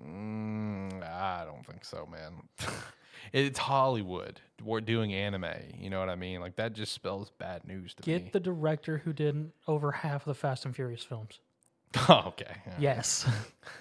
Mm, 0.00 1.02
I 1.02 1.44
don't 1.44 1.66
think 1.66 1.84
so, 1.84 2.06
man. 2.06 2.48
it's 3.32 3.58
Hollywood. 3.58 4.40
We're 4.62 4.82
doing 4.82 5.12
anime. 5.12 5.50
You 5.80 5.90
know 5.90 5.98
what 5.98 6.08
I 6.08 6.14
mean? 6.14 6.40
Like, 6.40 6.54
that 6.56 6.74
just 6.74 6.92
spells 6.92 7.32
bad 7.38 7.66
news 7.66 7.94
to 7.94 8.02
Get 8.04 8.24
me. 8.24 8.30
the 8.32 8.38
director 8.38 8.98
who 8.98 9.12
did 9.12 9.50
over 9.66 9.90
half 9.90 10.22
of 10.22 10.26
the 10.26 10.34
Fast 10.34 10.64
and 10.64 10.76
Furious 10.76 11.02
films. 11.02 11.40
okay. 12.08 12.54
Yes. 12.78 13.26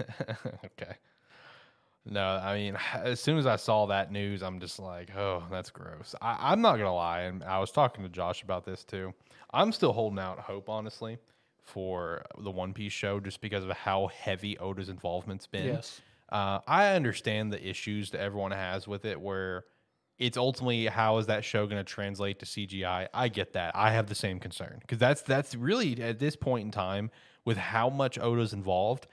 okay. 0.65 0.95
No, 2.05 2.21
I 2.21 2.55
mean, 2.55 2.77
as 2.95 3.19
soon 3.21 3.37
as 3.37 3.45
I 3.45 3.55
saw 3.55 3.85
that 3.87 4.11
news, 4.11 4.43
I'm 4.43 4.59
just 4.59 4.77
like, 4.77 5.15
oh, 5.15 5.43
that's 5.49 5.69
gross. 5.69 6.13
I, 6.21 6.51
I'm 6.51 6.61
not 6.61 6.77
gonna 6.77 6.93
lie, 6.93 7.21
and 7.21 7.43
I 7.43 7.59
was 7.59 7.71
talking 7.71 8.03
to 8.03 8.09
Josh 8.09 8.43
about 8.43 8.65
this 8.65 8.83
too. 8.83 9.13
I'm 9.53 9.71
still 9.71 9.93
holding 9.93 10.19
out 10.19 10.39
hope, 10.39 10.69
honestly, 10.69 11.17
for 11.61 12.25
the 12.37 12.51
One 12.51 12.73
Piece 12.73 12.91
show, 12.91 13.19
just 13.19 13.39
because 13.39 13.63
of 13.63 13.71
how 13.71 14.07
heavy 14.07 14.57
Oda's 14.57 14.89
involvement's 14.89 15.47
been. 15.47 15.67
yes. 15.67 16.01
Uh, 16.29 16.59
I 16.67 16.95
understand 16.95 17.53
the 17.53 17.65
issues 17.65 18.09
that 18.11 18.19
everyone 18.19 18.51
has 18.51 18.87
with 18.87 19.05
it, 19.05 19.21
where 19.21 19.65
it's 20.17 20.37
ultimately 20.37 20.87
how 20.87 21.17
is 21.17 21.27
that 21.27 21.43
show 21.43 21.65
going 21.67 21.77
to 21.77 21.83
translate 21.83 22.39
to 22.39 22.45
CGI? 22.45 23.07
I 23.13 23.27
get 23.27 23.53
that. 23.53 23.75
I 23.75 23.91
have 23.91 24.07
the 24.07 24.15
same 24.15 24.39
concern 24.39 24.77
because 24.81 24.97
that's 24.97 25.21
that's 25.21 25.55
really 25.55 26.01
at 26.01 26.19
this 26.19 26.35
point 26.35 26.65
in 26.65 26.71
time 26.71 27.11
with 27.45 27.57
how 27.57 27.89
much 27.89 28.17
Oda's 28.17 28.53
involved. 28.53 29.07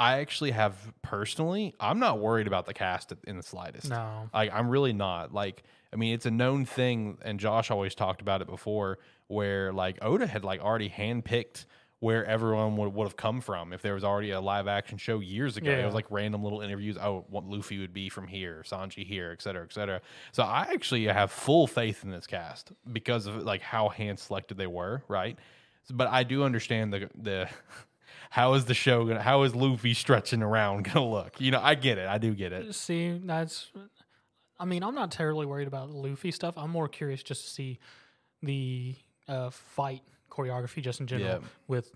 I 0.00 0.20
actually 0.20 0.52
have 0.52 0.74
personally, 1.02 1.74
I'm 1.78 1.98
not 1.98 2.18
worried 2.18 2.46
about 2.46 2.64
the 2.64 2.72
cast 2.72 3.12
in 3.26 3.36
the 3.36 3.42
slightest. 3.42 3.90
No. 3.90 4.30
Like 4.32 4.50
I'm 4.52 4.70
really 4.70 4.94
not. 4.94 5.34
Like 5.34 5.62
I 5.92 5.96
mean, 5.96 6.14
it's 6.14 6.24
a 6.24 6.30
known 6.30 6.64
thing, 6.64 7.18
and 7.22 7.38
Josh 7.38 7.70
always 7.70 7.94
talked 7.94 8.22
about 8.22 8.40
it 8.40 8.48
before, 8.48 8.98
where 9.26 9.72
like 9.74 9.98
Oda 10.00 10.26
had 10.26 10.42
like 10.42 10.62
already 10.62 10.88
handpicked 10.88 11.66
where 11.98 12.24
everyone 12.24 12.78
would, 12.78 12.94
would 12.94 13.04
have 13.04 13.16
come 13.16 13.42
from 13.42 13.74
if 13.74 13.82
there 13.82 13.92
was 13.92 14.02
already 14.02 14.30
a 14.30 14.40
live 14.40 14.66
action 14.66 14.96
show 14.96 15.20
years 15.20 15.58
ago. 15.58 15.70
It 15.82 15.84
was 15.84 15.94
like 15.94 16.06
random 16.08 16.42
little 16.42 16.62
interviews. 16.62 16.96
Oh, 16.96 17.26
what 17.28 17.44
Luffy 17.44 17.78
would 17.78 17.92
be 17.92 18.08
from 18.08 18.26
here, 18.26 18.64
Sanji 18.66 19.06
here, 19.06 19.32
et 19.32 19.42
cetera, 19.42 19.64
et 19.64 19.72
cetera. 19.74 20.00
So 20.32 20.42
I 20.42 20.68
actually 20.72 21.04
have 21.08 21.30
full 21.30 21.66
faith 21.66 22.02
in 22.02 22.10
this 22.10 22.26
cast 22.26 22.72
because 22.90 23.26
of 23.26 23.42
like 23.42 23.60
how 23.60 23.90
hand 23.90 24.18
selected 24.18 24.56
they 24.56 24.66
were, 24.66 25.02
right? 25.08 25.38
But 25.92 26.08
I 26.08 26.22
do 26.22 26.42
understand 26.42 26.92
the 26.94 27.10
the 27.14 27.48
how 28.30 28.54
is 28.54 28.64
the 28.64 28.74
show 28.74 29.04
gonna 29.04 29.20
how 29.22 29.42
is 29.42 29.54
Luffy 29.54 29.92
stretching 29.92 30.42
around 30.42 30.84
gonna 30.92 31.08
look? 31.08 31.40
You 31.40 31.50
know, 31.50 31.60
I 31.60 31.74
get 31.74 31.98
it. 31.98 32.08
I 32.08 32.18
do 32.18 32.34
get 32.34 32.52
it. 32.52 32.74
See, 32.74 33.20
that's. 33.24 33.70
I 34.58 34.64
mean, 34.64 34.82
I'm 34.82 34.94
not 34.94 35.10
terribly 35.10 35.46
worried 35.46 35.68
about 35.68 35.90
Luffy 35.90 36.30
stuff. 36.30 36.56
I'm 36.56 36.70
more 36.70 36.88
curious 36.88 37.22
just 37.22 37.44
to 37.44 37.50
see 37.50 37.78
the 38.42 38.94
uh, 39.26 39.50
fight 39.50 40.02
choreography, 40.30 40.82
just 40.82 41.00
in 41.00 41.06
general, 41.06 41.40
Yeah. 41.40 41.48
with 41.66 41.92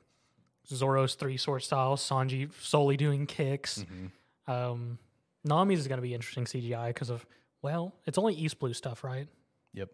Zoro's 0.67 1.15
three 1.15 1.37
sword 1.37 1.63
style, 1.63 1.97
Sanji 1.97 2.51
solely 2.61 2.97
doing 2.97 3.27
kicks. 3.27 3.79
Mm-hmm. 3.85 4.51
Um, 4.51 4.99
Nami's 5.47 5.79
is 5.81 5.89
going 5.89 5.99
to 5.99 6.03
be 6.03 6.15
interesting 6.15 6.45
CGI 6.47 6.89
because 6.89 7.11
of 7.11 7.25
well, 7.63 7.95
it's 8.07 8.19
only 8.19 8.35
East 8.35 8.59
Blue 8.59 8.73
stuff, 8.75 9.05
right? 9.05 9.29
Yep. 9.75 9.91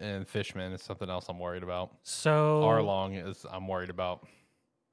And 0.00 0.26
Fishman 0.28 0.72
is 0.72 0.82
something 0.82 1.08
else 1.08 1.26
I'm 1.28 1.38
worried 1.38 1.62
about. 1.62 1.92
So 2.02 2.62
Arlong 2.64 3.26
is 3.28 3.46
I'm 3.50 3.68
worried 3.68 3.90
about. 3.90 4.26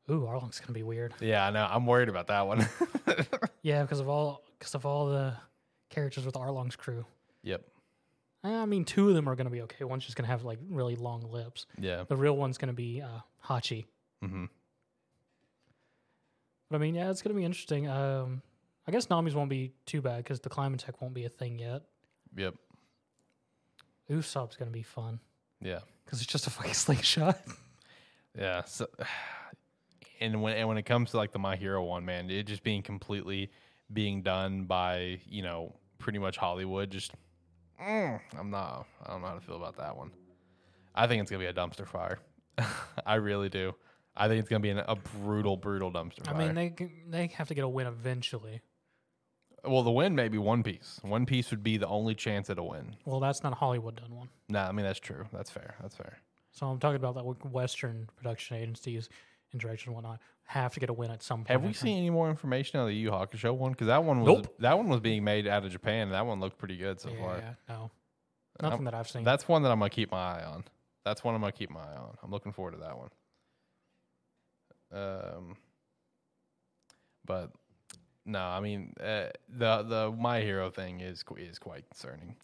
Ooh, 0.10 0.26
Arlong's 0.26 0.60
to 0.68 0.74
be 0.74 0.84
weird. 0.84 1.14
Yeah, 1.20 1.46
I 1.46 1.50
know. 1.52 1.68
I'm 1.70 1.86
worried 1.86 2.10
about 2.10 2.28
that 2.28 2.48
one. 2.48 2.68
Yeah, 3.64 3.82
because 3.82 4.00
of 4.00 4.08
all 4.08 4.44
because 4.58 4.76
of 4.76 4.86
all 4.86 5.08
the 5.08 5.34
characters 5.90 6.26
with 6.26 6.38
Arlong's 6.38 6.78
crew. 6.78 7.06
yep. 7.44 7.64
I 8.44 8.66
mean, 8.66 8.86
two 8.86 9.10
of 9.10 9.16
them 9.16 9.28
are 9.28 9.36
to 9.48 9.52
be 9.52 9.62
okay. 9.64 9.84
One's 9.84 10.06
just 10.06 10.16
to 10.26 10.32
have 10.32 10.46
like 10.46 10.60
really 10.70 10.96
long 10.96 11.30
lips. 11.32 11.66
Yeah. 11.78 12.06
The 12.08 12.16
real 12.16 12.38
one's 12.38 12.58
to 12.70 12.74
be 12.74 13.02
uh, 13.02 13.20
Hachi. 13.46 13.86
Mm-hmm. 14.24 14.46
But 16.70 16.76
I 16.78 16.80
mean, 16.80 16.96
yeah, 16.96 17.10
it's 17.10 17.22
to 17.34 17.40
be 17.40 17.44
interesting. 17.46 17.90
Um, 17.90 18.42
I 18.88 18.92
guess 18.94 19.10
Nami's 19.10 19.36
won't 19.36 19.50
be 19.50 19.74
too 19.86 20.02
bad 20.02 20.18
because 20.24 20.40
the 20.40 20.50
Clima-Tact 20.50 21.02
won't 21.02 21.14
be 21.14 21.26
a 21.26 21.30
thing 21.30 21.60
yet. 21.60 21.82
Yep. 22.38 22.56
Usopp's 24.10 24.56
to 24.72 24.74
be 24.74 24.84
fun 24.84 25.20
Yeah. 25.62 25.80
because 26.06 26.22
it's 26.22 26.32
just 26.32 26.48
a 26.48 26.50
fucking 26.50 26.74
slingshot. 26.86 27.38
Yeah. 28.38 28.64
So, 28.64 28.88
and 30.20 30.42
when 30.42 30.58
and 30.58 30.68
when 30.68 30.78
it 30.78 30.84
comes 30.84 31.12
to 31.12 31.18
like 31.18 31.32
the 31.32 31.40
My 31.40 31.56
Hero 31.56 31.84
one, 31.84 32.06
man, 32.06 32.30
it 32.30 32.44
just 32.44 32.64
being 32.64 32.82
completely 32.82 33.50
being 33.92 34.22
done 34.22 34.64
by 34.66 35.20
you 35.30 35.42
know 35.44 35.74
pretty 36.00 36.20
much 36.20 36.38
Hollywood. 36.38 36.90
Just 36.92 37.12
mm, 37.82 38.20
I'm 38.38 38.50
not. 38.50 38.86
I 39.06 39.12
don't 39.12 39.22
know 39.22 39.28
how 39.28 39.36
to 39.36 39.42
feel 39.42 39.56
about 39.56 39.78
that 39.78 39.96
one. 39.96 40.12
I 40.96 41.08
think 41.08 41.22
it's 41.22 41.30
gonna 41.32 41.44
be 41.44 41.48
a 41.48 41.54
dumpster 41.54 41.88
fire. 41.88 42.20
I 43.06 43.16
really 43.16 43.50
do. 43.50 43.74
I 44.16 44.28
think 44.28 44.40
it's 44.40 44.50
gonna 44.50 44.62
be 44.62 44.72
an, 44.72 44.80
a 44.80 44.96
brutal, 44.96 45.58
brutal 45.58 45.92
dumpster 45.92 46.28
I 46.28 46.34
mean, 46.38 46.56
they 46.56 46.70
can- 46.72 46.92
they 47.10 47.28
have 47.28 47.48
to 47.50 47.54
get 47.54 47.64
a 47.64 47.70
win 47.70 47.86
eventually. 47.86 48.62
well, 49.64 49.84
the 49.84 49.92
win 49.92 50.16
may 50.16 50.28
be 50.28 50.38
One 50.40 50.64
Piece. 50.64 51.00
One 51.04 51.26
Piece 51.28 51.52
would 51.52 51.62
be 51.64 51.78
the 51.78 51.88
only 51.88 52.16
chance 52.16 52.50
at 52.50 52.58
a 52.58 52.64
win. 52.64 52.96
Well, 53.06 53.20
that's 53.20 53.44
not 53.44 53.52
a 53.54 53.56
Hollywood 53.56 53.98
done 53.98 54.16
one. 54.16 54.30
Nah, 54.50 54.68
I 54.68 54.72
mean 54.72 54.86
that's 54.86 55.00
true. 55.00 55.26
That's 55.32 55.52
fair. 55.52 55.76
That's 55.82 55.96
fair. 55.96 56.18
So 56.52 56.66
I'm 56.68 56.80
talking 56.80 56.96
about 56.96 57.14
that 57.16 57.26
like 57.26 57.44
Western 57.54 58.10
production 58.16 58.58
agencies 58.58 59.08
and 59.52 59.62
direction 59.62 59.90
and 59.90 59.96
whatnot 59.96 60.20
have 60.44 60.74
to 60.74 60.80
get 60.80 60.90
a 60.90 60.94
win 60.94 61.12
at 61.12 61.22
some 61.22 61.40
point. 61.40 61.50
Have 61.50 61.64
we 61.64 61.74
seen 61.74 61.98
any 61.98 62.10
more 62.10 62.30
information 62.30 62.80
on 62.80 62.88
the 62.88 62.94
Yu 62.94 63.12
Hakusho 63.12 63.54
one? 63.56 63.72
Because 63.72 63.88
that 63.88 64.04
one 64.04 64.22
was 64.22 64.36
Nope. 64.44 64.56
that 64.60 64.78
one 64.78 64.88
was 64.88 65.00
being 65.02 65.24
made 65.24 65.46
out 65.48 65.66
of 65.66 65.72
Japan. 65.72 66.04
and 66.04 66.14
That 66.14 66.26
one 66.26 66.40
looked 66.40 66.58
pretty 66.58 66.78
good 66.78 67.00
so 67.02 67.10
Yeah, 67.10 67.20
far. 67.20 67.58
no, 67.68 67.92
nothing 68.62 68.80
Um, 68.80 68.86
that 68.86 68.94
I've 68.94 69.10
seen. 69.10 69.24
That's 69.24 69.48
one 69.48 69.64
that 69.64 69.72
I'm 69.72 69.80
gonna 69.80 69.90
keep 69.90 70.12
my 70.12 70.40
eye 70.40 70.44
on. 70.46 70.64
That's 71.04 71.24
one 71.24 71.36
I'm 71.36 71.42
gonna 71.42 71.52
keep 71.52 71.70
my 71.70 71.82
eye 71.82 71.98
on. 71.98 72.18
I'm 72.24 72.32
looking 72.32 72.52
forward 72.54 72.72
to 72.72 72.78
that 72.80 72.98
one. 72.98 73.10
Um, 74.92 75.58
but 77.26 77.52
no, 78.26 78.40
I 78.40 78.60
mean 78.62 78.94
uh, 79.00 79.30
the 79.50 79.84
the 79.84 80.14
my 80.18 80.40
hero 80.42 80.70
thing 80.70 81.02
is 81.02 81.24
qu- 81.24 81.36
is 81.36 81.60
quite 81.60 81.90
concerning. 81.90 82.36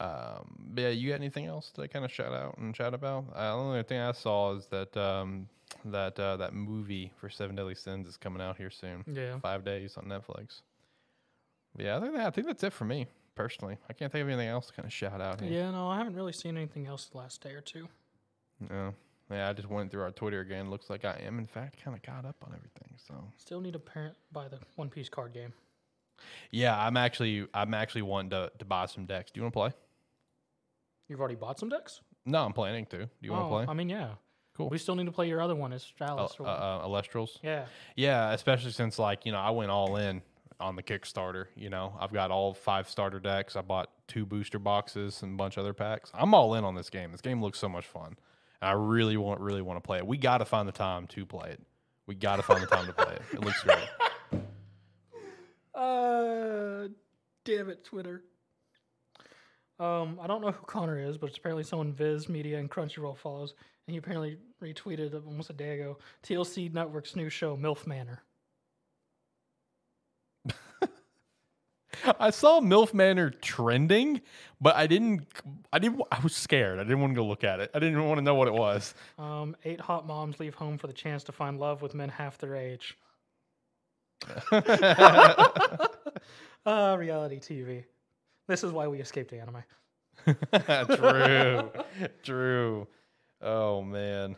Um, 0.00 0.68
but 0.70 0.80
yeah, 0.82 0.88
you 0.88 1.10
got 1.10 1.16
anything 1.16 1.44
else 1.46 1.70
to 1.72 1.86
kind 1.86 2.04
of 2.04 2.10
shout 2.10 2.32
out 2.32 2.56
and 2.56 2.74
chat 2.74 2.94
about? 2.94 3.26
Uh, 3.34 3.50
the 3.50 3.62
only 3.62 3.82
thing 3.82 3.98
I 4.00 4.12
saw 4.12 4.54
is 4.54 4.66
that 4.68 4.96
um, 4.96 5.48
that 5.86 6.18
uh, 6.18 6.36
that 6.36 6.54
movie 6.54 7.12
for 7.16 7.28
Seven 7.28 7.56
Deadly 7.56 7.74
Sins 7.74 8.06
is 8.08 8.16
coming 8.16 8.42
out 8.42 8.56
here 8.56 8.70
soon. 8.70 9.04
yeah. 9.12 9.38
Five 9.40 9.64
days 9.64 9.96
on 9.96 10.04
Netflix. 10.04 10.60
But 11.74 11.84
yeah, 11.86 11.96
I 11.96 12.00
think 12.00 12.14
that, 12.14 12.26
I 12.26 12.30
think 12.30 12.46
that's 12.46 12.62
it 12.62 12.72
for 12.72 12.84
me 12.84 13.06
personally. 13.34 13.78
I 13.88 13.92
can't 13.94 14.12
think 14.12 14.22
of 14.22 14.28
anything 14.28 14.48
else 14.48 14.66
to 14.66 14.72
kind 14.74 14.86
of 14.86 14.92
shout 14.92 15.20
out 15.20 15.40
here. 15.40 15.50
Yeah, 15.50 15.70
no, 15.70 15.88
I 15.88 15.96
haven't 15.98 16.14
really 16.14 16.32
seen 16.32 16.56
anything 16.56 16.86
else 16.86 17.06
the 17.06 17.18
last 17.18 17.42
day 17.42 17.52
or 17.52 17.60
two. 17.62 17.88
No. 18.68 18.94
Yeah, 19.30 19.48
I 19.48 19.52
just 19.54 19.70
went 19.70 19.90
through 19.90 20.02
our 20.02 20.10
Twitter 20.10 20.40
again. 20.40 20.68
Looks 20.70 20.90
like 20.90 21.06
I 21.06 21.18
am, 21.24 21.38
in 21.38 21.46
fact, 21.46 21.82
kind 21.82 21.96
of 21.96 22.02
caught 22.02 22.26
up 22.26 22.36
on 22.44 22.52
everything. 22.54 22.94
So 23.08 23.14
Still 23.38 23.60
need 23.62 23.72
to 23.72 23.78
parent 23.78 24.14
buy 24.32 24.48
the 24.48 24.58
One 24.76 24.90
Piece 24.90 25.08
card 25.08 25.32
game. 25.32 25.54
yeah, 26.50 26.78
I'm 26.78 26.96
actually 26.98 27.46
I'm 27.54 27.72
actually 27.72 28.02
wanting 28.02 28.30
to, 28.30 28.52
to 28.58 28.64
buy 28.66 28.84
some 28.86 29.06
decks. 29.06 29.30
Do 29.32 29.38
you 29.40 29.44
want 29.44 29.54
to 29.54 29.58
play? 29.58 29.72
You've 31.08 31.20
already 31.20 31.34
bought 31.36 31.58
some 31.58 31.70
decks? 31.70 32.00
No, 32.26 32.44
I'm 32.44 32.52
planning 32.52 32.84
to. 32.86 32.98
Do 32.98 33.08
you 33.22 33.32
want 33.32 33.44
Oh, 33.44 33.46
to 33.60 33.64
play? 33.66 33.70
I 33.72 33.74
mean, 33.74 33.88
yeah. 33.88 34.10
Cool. 34.56 34.68
We 34.68 34.78
still 34.78 34.94
need 34.94 35.06
to 35.06 35.12
play 35.12 35.28
your 35.28 35.40
other 35.40 35.54
one. 35.54 35.72
It's 35.72 35.92
Uh, 36.00 36.04
uh, 36.04 36.28
or 36.38 36.46
uh, 36.46 36.82
Elestrals. 36.84 37.38
yeah. 37.42 37.66
Yeah, 37.96 38.32
especially 38.32 38.72
since 38.72 38.98
like 38.98 39.24
you 39.26 39.32
know 39.32 39.38
I 39.38 39.50
went 39.50 39.70
all 39.70 39.96
in 39.96 40.22
on 40.60 40.76
the 40.76 40.82
Kickstarter. 40.82 41.46
You 41.56 41.70
know 41.70 41.94
I've 41.98 42.12
got 42.12 42.30
all 42.30 42.52
five 42.54 42.88
starter 42.88 43.18
decks. 43.20 43.56
I 43.56 43.62
bought 43.62 43.90
two 44.08 44.26
booster 44.26 44.58
boxes 44.58 45.22
and 45.22 45.34
a 45.34 45.36
bunch 45.36 45.56
of 45.56 45.62
other 45.62 45.72
packs. 45.72 46.10
I'm 46.14 46.34
all 46.34 46.54
in 46.54 46.64
on 46.64 46.74
this 46.74 46.90
game. 46.90 47.12
This 47.12 47.20
game 47.22 47.40
looks 47.42 47.58
so 47.58 47.68
much 47.68 47.86
fun. 47.86 48.16
And 48.60 48.68
I 48.70 48.72
really 48.72 49.16
want 49.16 49.40
really 49.40 49.62
want 49.62 49.76
to 49.78 49.86
play 49.86 49.98
it. 49.98 50.06
We 50.06 50.18
got 50.18 50.38
to 50.38 50.44
find 50.44 50.68
the 50.68 50.72
time 50.72 51.06
to 51.08 51.24
play 51.26 51.50
it. 51.50 51.60
We 52.06 52.14
got 52.14 52.36
to 52.36 52.42
find 52.42 52.62
the 52.62 52.66
time 52.66 52.86
to 52.86 52.92
play 52.92 53.14
it. 53.14 53.22
It 53.32 53.40
looks 53.40 53.62
great. 53.62 53.78
Uh, 55.74 56.88
damn 57.44 57.70
it, 57.70 57.82
Twitter. 57.84 58.22
Um, 59.82 60.18
I 60.22 60.28
don't 60.28 60.40
know 60.40 60.52
who 60.52 60.64
Connor 60.66 60.98
is, 60.98 61.18
but 61.18 61.28
it's 61.28 61.38
apparently 61.38 61.64
someone 61.64 61.92
Viz 61.92 62.28
Media 62.28 62.58
and 62.58 62.70
Crunchyroll 62.70 63.16
follows, 63.18 63.54
and 63.86 63.92
he 63.92 63.98
apparently 63.98 64.38
retweeted 64.62 65.14
almost 65.26 65.50
a 65.50 65.54
day 65.54 65.80
ago 65.80 65.98
TLC 66.22 66.72
Network's 66.72 67.16
new 67.16 67.28
show 67.28 67.56
MILF 67.56 67.84
Manor. 67.86 68.22
I 72.20 72.30
saw 72.30 72.60
MILF 72.60 72.94
Manor 72.94 73.30
trending, 73.30 74.20
but 74.60 74.76
I 74.76 74.86
didn't. 74.86 75.26
I 75.72 75.80
didn't. 75.80 76.00
I 76.12 76.20
was 76.20 76.36
scared. 76.36 76.78
I 76.78 76.84
didn't 76.84 77.00
want 77.00 77.12
to 77.12 77.16
go 77.16 77.26
look 77.26 77.42
at 77.42 77.58
it. 77.58 77.70
I 77.74 77.80
didn't 77.80 77.94
even 77.94 78.06
want 78.06 78.18
to 78.18 78.22
know 78.22 78.36
what 78.36 78.46
it 78.46 78.54
was. 78.54 78.94
Um, 79.18 79.56
eight 79.64 79.80
hot 79.80 80.06
moms 80.06 80.38
leave 80.38 80.54
home 80.54 80.78
for 80.78 80.86
the 80.86 80.92
chance 80.92 81.24
to 81.24 81.32
find 81.32 81.58
love 81.58 81.82
with 81.82 81.92
men 81.94 82.08
half 82.08 82.38
their 82.38 82.54
age. 82.54 82.96
Uh, 86.64 86.94
reality 86.96 87.40
TV. 87.40 87.82
This 88.52 88.64
is 88.64 88.70
why 88.70 88.86
we 88.86 89.00
escaped 89.00 89.32
anime. 89.32 89.64
true, 90.98 91.70
true. 92.22 92.86
Oh 93.40 93.80
man. 93.80 94.36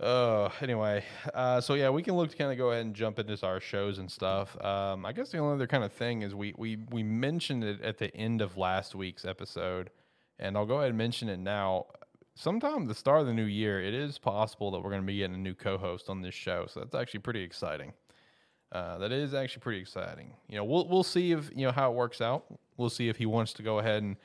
Oh, 0.00 0.50
anyway, 0.62 1.04
uh, 1.34 1.60
so 1.60 1.74
yeah, 1.74 1.90
we 1.90 2.02
can 2.02 2.14
look 2.14 2.30
to 2.30 2.36
kind 2.38 2.50
of 2.50 2.56
go 2.56 2.70
ahead 2.70 2.86
and 2.86 2.94
jump 2.94 3.18
into 3.18 3.46
our 3.46 3.60
shows 3.60 3.98
and 3.98 4.10
stuff. 4.10 4.58
Um, 4.64 5.04
I 5.04 5.12
guess 5.12 5.32
the 5.32 5.36
only 5.36 5.56
other 5.56 5.66
kind 5.66 5.84
of 5.84 5.92
thing 5.92 6.22
is 6.22 6.34
we 6.34 6.54
we 6.56 6.78
we 6.90 7.02
mentioned 7.02 7.62
it 7.62 7.82
at 7.82 7.98
the 7.98 8.16
end 8.16 8.40
of 8.40 8.56
last 8.56 8.94
week's 8.94 9.26
episode, 9.26 9.90
and 10.38 10.56
I'll 10.56 10.64
go 10.64 10.76
ahead 10.76 10.88
and 10.88 10.96
mention 10.96 11.28
it 11.28 11.38
now. 11.38 11.88
Sometime 12.36 12.86
the 12.86 12.94
start 12.94 13.20
of 13.20 13.26
the 13.26 13.34
new 13.34 13.44
year, 13.44 13.82
it 13.82 13.92
is 13.92 14.16
possible 14.16 14.70
that 14.70 14.80
we're 14.80 14.88
going 14.88 15.02
to 15.02 15.06
be 15.06 15.18
getting 15.18 15.36
a 15.36 15.38
new 15.38 15.54
co-host 15.54 16.08
on 16.08 16.22
this 16.22 16.34
show, 16.34 16.64
so 16.70 16.80
that's 16.80 16.94
actually 16.94 17.20
pretty 17.20 17.42
exciting. 17.42 17.92
Uh, 18.70 18.98
that 18.98 19.12
is 19.12 19.32
actually 19.34 19.60
pretty 19.60 19.80
exciting. 19.80 20.34
You 20.48 20.56
know, 20.56 20.64
we'll 20.64 20.86
we'll 20.88 21.02
see 21.02 21.32
if 21.32 21.50
you 21.54 21.64
know 21.66 21.72
how 21.72 21.90
it 21.90 21.94
works 21.94 22.20
out. 22.20 22.44
We'll 22.76 22.90
see 22.90 23.08
if 23.08 23.16
he 23.16 23.26
wants 23.26 23.52
to 23.54 23.62
go 23.62 23.78
ahead 23.78 24.02
and 24.02 24.16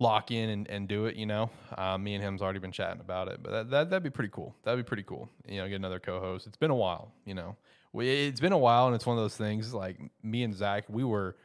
lock 0.00 0.30
in 0.32 0.48
and, 0.50 0.68
and 0.68 0.88
do 0.88 1.06
it. 1.06 1.14
You 1.16 1.26
know, 1.26 1.50
uh, 1.78 1.96
me 1.96 2.14
and 2.14 2.22
him's 2.24 2.42
already 2.42 2.58
been 2.58 2.72
chatting 2.72 3.00
about 3.00 3.28
it, 3.28 3.40
but 3.42 3.50
that, 3.52 3.70
that 3.70 3.90
that'd 3.90 4.02
be 4.02 4.10
pretty 4.10 4.30
cool. 4.32 4.54
That'd 4.64 4.84
be 4.84 4.88
pretty 4.88 5.04
cool. 5.04 5.28
You 5.46 5.58
know, 5.60 5.68
get 5.68 5.76
another 5.76 6.00
co-host. 6.00 6.46
It's 6.46 6.56
been 6.56 6.72
a 6.72 6.74
while. 6.74 7.12
You 7.24 7.34
know, 7.34 7.56
we, 7.92 8.08
it's 8.10 8.40
been 8.40 8.52
a 8.52 8.58
while, 8.58 8.86
and 8.86 8.96
it's 8.96 9.06
one 9.06 9.16
of 9.16 9.22
those 9.22 9.36
things. 9.36 9.72
Like 9.72 9.98
me 10.22 10.42
and 10.42 10.54
Zach, 10.54 10.84
we 10.88 11.04
were 11.04 11.36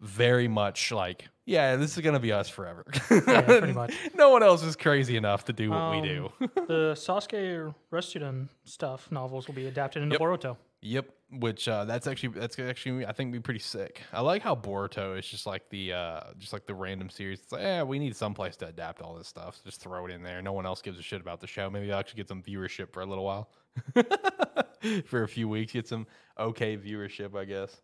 very 0.00 0.48
much 0.48 0.90
like, 0.90 1.28
yeah, 1.44 1.76
this 1.76 1.96
is 1.96 2.02
gonna 2.02 2.18
be 2.18 2.32
us 2.32 2.48
forever. 2.48 2.84
Yeah, 3.10 3.42
pretty 3.42 3.72
much. 3.72 3.94
no 4.14 4.30
one 4.30 4.42
else 4.42 4.62
is 4.64 4.74
crazy 4.76 5.16
enough 5.16 5.44
to 5.44 5.52
do 5.52 5.70
what 5.70 5.90
we 5.92 6.00
do. 6.00 6.32
the 6.40 6.94
Sasuke 6.96 7.72
Retsuden 7.92 8.48
stuff 8.64 9.12
novels 9.12 9.46
will 9.46 9.54
be 9.54 9.66
adapted 9.66 10.02
into 10.02 10.14
Yep. 10.14 10.20
Boruto. 10.20 10.56
Yep, 10.84 11.10
which 11.30 11.68
uh, 11.68 11.84
that's 11.84 12.08
actually 12.08 12.40
that's 12.40 12.58
actually 12.58 13.06
I 13.06 13.12
think 13.12 13.32
be 13.32 13.38
pretty 13.38 13.60
sick. 13.60 14.02
I 14.12 14.20
like 14.20 14.42
how 14.42 14.56
Boruto 14.56 15.16
is 15.16 15.24
just 15.24 15.46
like 15.46 15.68
the 15.70 15.92
uh, 15.92 16.20
just 16.38 16.52
like 16.52 16.66
the 16.66 16.74
random 16.74 17.08
series. 17.08 17.38
It's 17.40 17.52
like, 17.52 17.62
yeah, 17.62 17.84
we 17.84 18.00
need 18.00 18.16
some 18.16 18.34
place 18.34 18.56
to 18.56 18.66
adapt 18.66 19.00
all 19.00 19.14
this 19.14 19.28
stuff. 19.28 19.56
So 19.56 19.62
just 19.64 19.80
throw 19.80 20.06
it 20.06 20.10
in 20.10 20.24
there. 20.24 20.42
No 20.42 20.52
one 20.52 20.66
else 20.66 20.82
gives 20.82 20.98
a 20.98 21.02
shit 21.02 21.20
about 21.20 21.40
the 21.40 21.46
show. 21.46 21.70
Maybe 21.70 21.92
I'll 21.92 22.00
actually 22.00 22.16
get 22.16 22.28
some 22.28 22.42
viewership 22.42 22.92
for 22.92 23.00
a 23.00 23.06
little 23.06 23.24
while, 23.24 23.48
for 25.06 25.22
a 25.22 25.28
few 25.28 25.48
weeks. 25.48 25.72
Get 25.72 25.86
some 25.86 26.04
okay 26.36 26.76
viewership, 26.76 27.36
I 27.36 27.44
guess. 27.44 27.80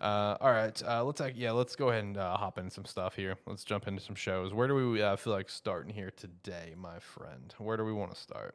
Uh, 0.00 0.36
all 0.40 0.52
right, 0.52 0.80
uh, 0.86 1.02
let's 1.02 1.20
yeah, 1.34 1.50
let's 1.50 1.74
go 1.74 1.88
ahead 1.88 2.04
and 2.04 2.16
uh, 2.16 2.36
hop 2.36 2.58
into 2.58 2.70
some 2.70 2.84
stuff 2.84 3.16
here. 3.16 3.36
Let's 3.44 3.64
jump 3.64 3.88
into 3.88 4.00
some 4.00 4.14
shows. 4.14 4.54
Where 4.54 4.68
do 4.68 4.92
we 4.92 5.02
uh, 5.02 5.16
feel 5.16 5.32
like 5.32 5.50
starting 5.50 5.92
here 5.92 6.12
today, 6.16 6.74
my 6.76 7.00
friend? 7.00 7.52
Where 7.58 7.76
do 7.76 7.84
we 7.84 7.92
want 7.92 8.14
to 8.14 8.20
start? 8.20 8.54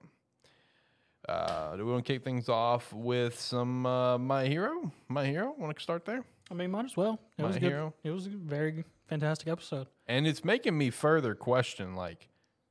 Uh, 1.29 1.75
do 1.75 1.85
we 1.85 1.91
want 1.91 2.05
to 2.05 2.13
kick 2.13 2.23
things 2.23 2.49
off 2.49 2.91
with 2.91 3.39
some 3.39 3.85
uh, 3.85 4.17
My 4.17 4.47
Hero? 4.47 4.91
My 5.07 5.25
Hero? 5.25 5.53
Want 5.57 5.75
to 5.75 5.81
start 5.81 6.05
there? 6.05 6.23
I 6.49 6.55
mean, 6.55 6.71
might 6.71 6.85
as 6.85 6.97
well. 6.97 7.19
It 7.37 7.43
My 7.43 7.47
was 7.49 7.57
a 7.57 7.59
good. 7.59 7.69
hero. 7.71 7.93
It 8.03 8.09
was 8.09 8.25
a 8.25 8.29
very 8.29 8.83
fantastic 9.07 9.47
episode. 9.47 9.87
And 10.07 10.25
it's 10.25 10.43
making 10.43 10.75
me 10.75 10.89
further 10.89 11.35
question, 11.35 11.95
like, 11.95 12.27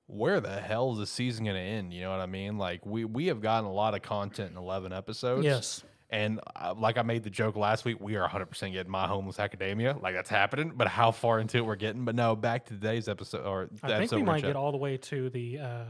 where 0.06 0.40
the 0.40 0.60
hell 0.60 0.92
is 0.92 0.98
the 0.98 1.06
season 1.06 1.44
going 1.44 1.56
to 1.56 1.62
end? 1.62 1.92
You 1.92 2.00
know 2.00 2.10
what 2.10 2.20
I 2.20 2.26
mean? 2.26 2.58
Like, 2.58 2.84
we 2.84 3.04
we 3.04 3.26
have 3.26 3.40
gotten 3.40 3.66
a 3.66 3.72
lot 3.72 3.94
of 3.94 4.02
content 4.02 4.50
in 4.50 4.56
eleven 4.56 4.92
episodes. 4.92 5.44
Yes. 5.44 5.84
And 6.10 6.40
uh, 6.56 6.74
like 6.76 6.96
I 6.96 7.02
made 7.02 7.22
the 7.22 7.30
joke 7.30 7.54
last 7.54 7.84
week, 7.84 7.98
we 8.00 8.16
are 8.16 8.26
100% 8.26 8.72
getting 8.72 8.90
My 8.90 9.06
Homeless 9.06 9.38
Academia. 9.38 9.94
Like, 10.00 10.14
that's 10.14 10.30
happening. 10.30 10.72
But 10.74 10.88
how 10.88 11.10
far 11.10 11.38
into 11.38 11.58
it 11.58 11.66
we're 11.66 11.76
getting? 11.76 12.06
But 12.06 12.14
no, 12.14 12.34
back 12.34 12.64
to 12.66 12.74
today's 12.74 13.08
episode. 13.10 13.44
Or 13.44 13.68
I 13.82 13.98
think 13.98 14.12
we 14.12 14.22
might 14.22 14.42
get 14.42 14.56
all 14.56 14.72
the 14.72 14.78
way 14.78 14.96
to 14.96 15.28
the 15.28 15.58
uh, 15.58 15.84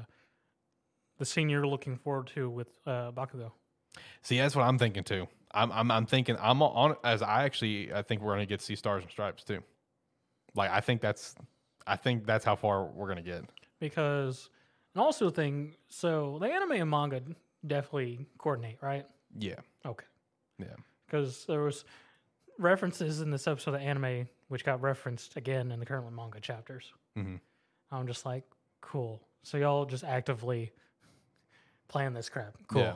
the 1.19 1.25
scene 1.25 1.49
you're 1.49 1.67
looking 1.67 1.97
forward 1.97 2.29
to 2.29 2.49
with 2.49 2.69
uh, 2.87 3.13
Bakugo. 3.13 3.53
See, 4.23 4.39
that's 4.39 4.55
what 4.57 4.65
I'm 4.65 4.79
thinking 4.79 5.05
too. 5.05 5.27
I'm 5.53 5.73
I'm, 5.73 5.91
I'm 5.91 6.07
thinking 6.07 6.37
I'm 6.41 6.63
on 6.63 6.97
as 7.05 7.23
I 7.23 7.45
actually 7.45 7.93
I 7.93 8.03
think 8.03 8.23
we're 8.23 8.33
gonna 8.33 8.47
get 8.47 8.61
to 8.61 8.65
see 8.67 8.77
stars 8.77 9.03
and 9.03 9.11
stripes 9.11 9.45
too. 9.45 9.63
Like 10.55 10.71
I 10.71 10.81
think 10.81 11.01
that's 11.01 11.35
I 11.87 11.97
think 11.97 12.27
that's 12.27 12.45
how 12.45 12.55
far 12.57 12.85
we're 12.85 13.09
gonna 13.09 13.23
get. 13.23 13.45
because 13.81 14.51
and 14.95 15.03
also 15.03 15.27
the 15.27 15.31
thing 15.31 15.75
so 15.89 16.39
the 16.41 16.47
anime 16.47 16.73
and 16.73 16.91
manga 16.91 17.23
definitely 17.67 18.27
coordinate 18.39 18.79
right 18.83 19.07
Yeah, 19.39 19.61
okay 19.87 20.07
yeah, 20.59 20.67
because 21.07 21.45
there 21.47 21.63
was 21.63 21.85
references 22.59 23.21
in 23.21 23.31
this 23.31 23.47
episode 23.47 23.75
of 23.75 23.81
anime 23.81 24.29
which 24.49 24.65
got 24.65 24.81
referenced 24.83 25.37
again 25.37 25.71
in 25.71 25.79
the 25.81 25.87
current 25.87 26.11
manga 26.15 26.41
chapters 26.41 26.93
Mhm. 27.17 27.41
i'm 27.93 28.07
just 28.07 28.25
like 28.27 28.45
cool 28.81 29.21
so 29.43 29.57
y'all 29.59 29.85
just 29.85 30.05
actively 30.05 30.73
playing 31.89 32.15
this 32.15 32.29
crap 32.29 32.55
cool 32.69 32.83
Yeah. 32.83 32.95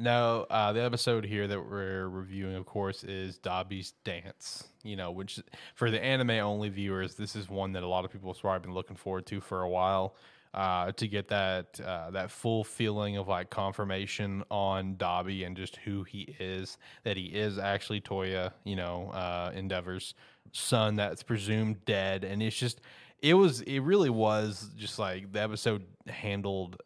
Now, 0.00 0.42
uh, 0.44 0.72
the 0.72 0.80
episode 0.80 1.24
here 1.24 1.48
that 1.48 1.60
we're 1.60 2.08
reviewing, 2.08 2.54
of 2.54 2.64
course, 2.66 3.02
is 3.02 3.36
Dabi's 3.36 3.94
Dance. 4.04 4.68
You 4.84 4.94
know, 4.94 5.10
which 5.10 5.40
for 5.74 5.90
the 5.90 6.02
anime 6.02 6.30
only 6.30 6.68
viewers, 6.68 7.16
this 7.16 7.34
is 7.34 7.48
one 7.48 7.72
that 7.72 7.82
a 7.82 7.88
lot 7.88 8.04
of 8.04 8.12
people 8.12 8.32
have 8.32 8.40
probably 8.40 8.64
been 8.64 8.74
looking 8.74 8.94
forward 8.96 9.26
to 9.26 9.40
for 9.40 9.62
a 9.62 9.68
while. 9.68 10.14
Uh, 10.54 10.92
to 10.92 11.06
get 11.06 11.28
that 11.28 11.78
uh, 11.84 12.10
that 12.12 12.30
full 12.30 12.64
feeling 12.64 13.16
of 13.16 13.28
like 13.28 13.50
confirmation 13.50 14.42
on 14.50 14.94
Dabi 14.94 15.44
and 15.44 15.56
just 15.56 15.76
who 15.76 16.04
he 16.04 16.34
is, 16.38 16.78
that 17.02 17.16
he 17.16 17.26
is 17.26 17.58
actually 17.58 18.00
Toya, 18.00 18.52
you 18.64 18.76
know, 18.76 19.10
uh, 19.10 19.52
Endeavor's 19.54 20.14
son 20.52 20.94
that's 20.94 21.22
presumed 21.22 21.84
dead, 21.84 22.24
and 22.24 22.42
it's 22.42 22.56
just 22.56 22.80
it 23.20 23.34
was 23.34 23.60
it 23.62 23.80
really 23.80 24.10
was 24.10 24.70
just 24.76 24.98
like 24.98 25.32
the 25.32 25.42
episode 25.42 25.84
handled 26.06 26.80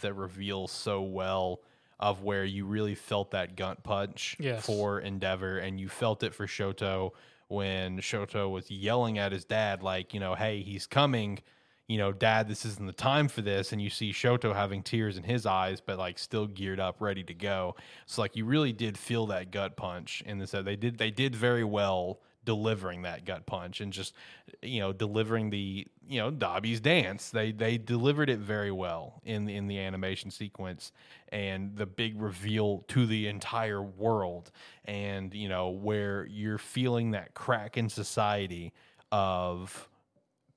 the 0.00 0.12
reveal 0.12 0.68
so 0.68 1.02
well 1.02 1.60
of 2.00 2.22
where 2.22 2.44
you 2.44 2.64
really 2.66 2.94
felt 2.96 3.30
that 3.30 3.54
gut 3.56 3.82
punch 3.84 4.36
Yes. 4.40 4.66
for 4.66 4.98
Endeavor 5.00 5.58
and 5.58 5.78
you 5.80 5.88
felt 5.88 6.22
it 6.22 6.34
for 6.34 6.46
Shoto 6.46 7.12
when 7.48 7.98
Shoto 7.98 8.50
was 8.50 8.70
yelling 8.70 9.18
at 9.18 9.30
his 9.32 9.44
dad 9.44 9.82
like, 9.82 10.12
you 10.14 10.18
know, 10.20 10.34
hey, 10.34 10.62
he's 10.62 10.86
coming, 10.86 11.38
you 11.86 11.98
know, 11.98 12.10
Dad, 12.10 12.48
this 12.48 12.64
isn't 12.64 12.86
the 12.86 12.92
time 12.92 13.28
for 13.28 13.42
this. 13.42 13.72
And 13.72 13.80
you 13.82 13.90
see 13.90 14.10
Shoto 14.10 14.54
having 14.54 14.82
tears 14.82 15.16
in 15.18 15.22
his 15.22 15.44
eyes, 15.46 15.80
but 15.80 15.98
like 15.98 16.18
still 16.18 16.46
geared 16.46 16.80
up, 16.80 16.96
ready 17.00 17.22
to 17.24 17.34
go. 17.34 17.76
So 18.06 18.22
like 18.22 18.34
you 18.36 18.46
really 18.46 18.72
did 18.72 18.96
feel 18.96 19.26
that 19.26 19.50
gut 19.50 19.76
punch 19.76 20.22
in 20.26 20.38
this. 20.38 20.52
They 20.52 20.76
did 20.76 20.96
they 20.98 21.10
did 21.10 21.36
very 21.36 21.64
well 21.64 22.20
delivering 22.44 23.02
that 23.02 23.24
gut 23.24 23.46
punch 23.46 23.80
and 23.80 23.92
just 23.92 24.14
you 24.62 24.80
know 24.80 24.92
delivering 24.92 25.50
the 25.50 25.86
you 26.08 26.20
know 26.20 26.30
Dabi's 26.30 26.80
dance. 26.80 27.30
They 27.30 27.52
they 27.52 27.78
delivered 27.78 28.28
it 28.30 28.38
very 28.40 28.72
well 28.72 29.20
in 29.24 29.48
in 29.48 29.66
the 29.68 29.78
animation 29.78 30.30
sequence 30.30 30.92
and 31.30 31.76
the 31.76 31.86
big 31.86 32.20
reveal 32.20 32.84
to 32.88 33.06
the 33.06 33.28
entire 33.28 33.82
world 33.82 34.50
and 34.84 35.32
you 35.34 35.48
know 35.48 35.70
where 35.70 36.26
you're 36.26 36.58
feeling 36.58 37.12
that 37.12 37.34
crack 37.34 37.76
in 37.78 37.88
society 37.88 38.72
of 39.10 39.88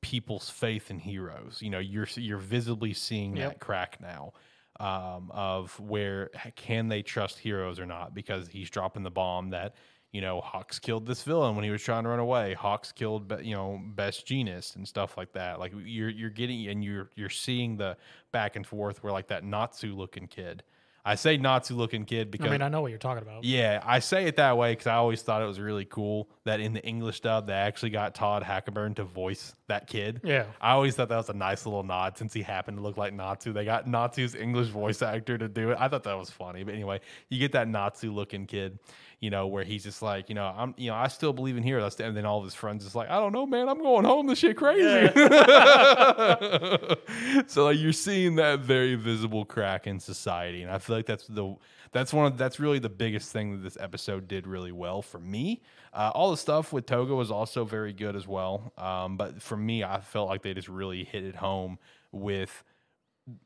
people's 0.02 0.50
faith 0.50 0.92
in 0.92 1.00
heroes. 1.00 1.60
You 1.62 1.70
know, 1.72 1.80
you're 1.80 2.08
you're 2.16 2.38
visibly 2.38 2.94
seeing 2.94 3.36
Yep. 3.36 3.50
that 3.52 3.60
crack 3.60 4.00
now 4.02 4.34
um, 4.80 5.32
of 5.34 5.80
where 5.80 6.30
can 6.56 6.88
they 6.90 7.02
trust 7.02 7.40
heroes 7.40 7.80
or 7.80 7.86
not 7.86 8.14
because 8.14 8.48
he's 8.48 8.70
dropping 8.70 9.04
the 9.04 9.12
bomb 9.12 9.50
that 9.52 9.76
you 10.12 10.22
know 10.22 10.42
Hawks 10.42 10.80
killed 10.80 11.06
this 11.06 11.24
villain 11.24 11.56
when 11.56 11.66
he 11.66 11.72
was 11.72 11.82
trying 11.84 12.04
to 12.04 12.10
run 12.10 12.20
away. 12.20 12.54
Hawks 12.54 12.92
killed 12.92 13.32
you 13.44 13.56
know 13.56 13.82
Best 13.84 14.26
Jeanist 14.26 14.76
and 14.76 14.88
stuff 14.88 15.18
like 15.18 15.34
that. 15.34 15.60
Like 15.60 15.74
you're 15.84 16.10
you're 16.10 16.30
getting 16.30 16.68
and 16.68 16.84
you're 16.84 17.10
you're 17.16 17.30
seeing 17.30 17.78
the 17.78 17.98
back 18.32 18.56
and 18.56 18.66
forth 18.66 19.04
where 19.04 19.14
like 19.14 19.28
that 19.28 19.44
Natsu 19.44 19.96
looking 19.96 20.28
kid. 20.28 20.64
I 21.08 21.14
say 21.14 21.38
Natsu 21.38 21.76
looking 21.76 22.04
kid 22.04 22.32
because 22.32 22.48
I 22.48 22.50
mean, 22.50 22.64
I 22.64 22.68
know 22.68 22.82
what 22.82 22.90
you're 22.90 22.98
talking 22.98 23.22
about. 23.22 23.44
yeah, 23.44 23.80
I 23.86 24.00
say 24.00 24.26
it 24.26 24.38
that 24.38 24.58
way 24.58 24.72
because 24.72 24.88
I 24.88 24.96
always 24.96 25.22
thought 25.22 25.44
it 25.44 25.46
was 25.46 25.60
really 25.60 25.86
cool 25.86 26.28
that 26.46 26.60
in 26.60 26.74
the 26.74 26.84
English 26.84 27.20
dub 27.20 27.46
they 27.46 27.54
actually 27.54 27.92
got 27.92 28.16
Todd 28.16 28.42
Haberkorn 28.42 28.96
to 28.96 29.04
voice 29.04 29.54
that 29.68 29.86
kid. 29.86 30.22
Yeah. 30.24 30.46
I 30.60 30.72
always 30.72 30.96
thought 30.96 31.10
that 31.10 31.18
was 31.18 31.30
a 31.30 31.34
nice 31.34 31.64
little 31.68 31.84
nod 31.84 32.18
since 32.18 32.34
he 32.34 32.42
happened 32.42 32.78
to 32.78 32.82
look 32.84 32.98
like 32.98 33.14
Natsu. 33.14 33.54
They 33.54 33.66
got 33.66 33.86
Natsu's 33.86 34.34
English 34.34 34.70
voice 34.70 35.04
actor 35.04 35.38
to 35.38 35.48
do 35.48 35.70
it. 35.70 35.78
I 35.80 35.90
thought 35.90 36.06
that 36.06 36.18
was 36.18 36.32
funny. 36.32 36.64
But 36.64 36.74
anyway, 36.74 37.02
you 37.30 37.38
get 37.38 37.52
that 37.52 37.68
Natsu 37.68 38.12
looking 38.12 38.48
kid, 38.48 38.80
you 39.20 39.30
know, 39.30 39.48
where 39.48 39.64
he's 39.64 39.84
just 39.84 40.02
like, 40.02 40.30
you 40.30 40.36
know, 40.36 40.46
I'm, 40.46 40.74
you 40.78 40.90
know, 40.90 40.96
I 40.96 41.08
still 41.08 41.34
believe 41.34 41.58
in 41.58 41.64
heroes. 41.64 42.00
And 42.00 42.16
then 42.16 42.26
all 42.26 42.40
of 42.40 42.44
his 42.44 42.54
friends 42.54 42.86
is 42.86 42.96
like, 42.96 43.10
I 43.10 43.20
don't 43.20 43.32
know, 43.32 43.46
man, 43.46 43.70
I'm 43.70 43.82
going 43.82 44.06
home. 44.06 44.28
This 44.28 44.40
shit 44.40 44.58
crazy. 44.58 45.12
so 47.48 47.66
like 47.66 47.80
you're 47.80 47.94
seeing 47.94 48.36
that 48.36 48.60
very 48.62 48.96
visible 48.96 49.46
crack 49.46 49.88
in 49.88 50.00
society, 50.00 50.64
and 50.64 50.72
I 50.72 50.80
feel 50.80 50.96
like 50.96 51.06
that's 51.06 51.28
the 51.28 51.56
that's 51.92 52.14
one 52.14 52.26
of 52.26 52.38
that's 52.38 52.60
really 52.60 52.80
the 52.80 52.90
biggest 52.90 53.32
thing 53.32 53.54
that 53.54 53.64
this 53.64 53.78
episode 53.80 54.28
did 54.28 54.48
really 54.48 54.72
well 54.72 55.02
for 55.02 55.20
me. 55.20 55.62
Uh, 55.94 56.12
all 56.14 56.32
the 56.32 56.38
stuff 56.38 56.74
with 56.74 56.86
Toga 56.86 57.16
was 57.16 57.32
also 57.32 57.64
very 57.64 57.94
good 57.94 58.16
as 58.16 58.28
well, 58.28 58.74
um, 58.78 59.16
but 59.16 59.42
for 59.42 59.56
me, 59.56 59.84
I 59.84 60.02
felt 60.02 60.28
like 60.28 60.42
they 60.42 60.54
just 60.54 60.68
really 60.68 61.06
hit 61.06 61.24
it 61.24 61.36
home 61.36 61.80
with 62.12 62.64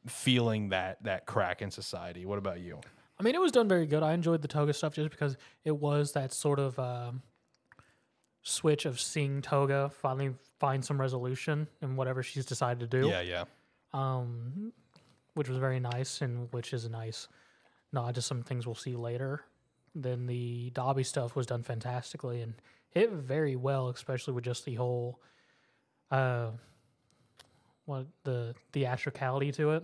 feeling 0.08 0.70
that 0.70 1.04
that 1.04 1.26
crack 1.26 1.62
in 1.62 1.72
society. 1.72 2.26
What 2.26 2.40
about 2.40 2.60
you? 2.60 2.82
I 3.20 3.24
mean, 3.24 3.36
it 3.36 3.42
was 3.42 3.52
done 3.52 3.68
very 3.68 3.86
good. 3.86 4.02
I 4.02 4.14
enjoyed 4.14 4.42
the 4.42 4.48
Toga 4.48 4.74
stuff 4.74 4.94
just 4.96 5.10
because 5.12 5.36
it 5.66 5.76
was 5.76 6.14
that 6.14 6.32
sort 6.32 6.58
of 6.60 6.80
um, 6.80 7.22
switch 8.44 8.86
of 8.86 9.00
seeing 9.00 9.42
Toga 9.42 9.90
finally 9.94 10.34
find 10.60 10.84
some 10.84 11.00
resolution 11.00 11.68
in 11.82 11.96
whatever 11.98 12.24
she's 12.24 12.46
decided 12.46 12.80
to 12.80 13.02
do. 13.02 13.08
Yeah, 13.10 13.22
yeah, 13.22 13.44
um, 13.94 14.72
which 15.34 15.50
was 15.50 15.58
very 15.58 15.80
nice 15.80 16.22
and 16.22 16.48
which 16.54 16.74
is 16.74 16.86
a 16.86 16.90
nice 16.90 17.28
nod 17.92 18.16
to 18.16 18.22
some 18.22 18.42
things 18.44 18.66
we'll 18.66 18.76
see 18.76 18.96
later. 18.96 19.42
Then 19.96 20.26
the 20.28 20.72
Dabi 20.72 21.06
stuff 21.06 21.36
was 21.36 21.46
done 21.46 21.64
fantastically 21.64 22.42
and 22.42 22.54
hit 22.90 23.12
very 23.12 23.56
well, 23.58 23.90
especially 23.90 24.34
with 24.34 24.46
just 24.46 24.64
the 24.64 24.76
whole 24.76 25.20
uh, 26.12 26.52
what 27.86 28.06
the 28.24 28.56
theatricality 28.72 29.52
to 29.52 29.72
it, 29.72 29.84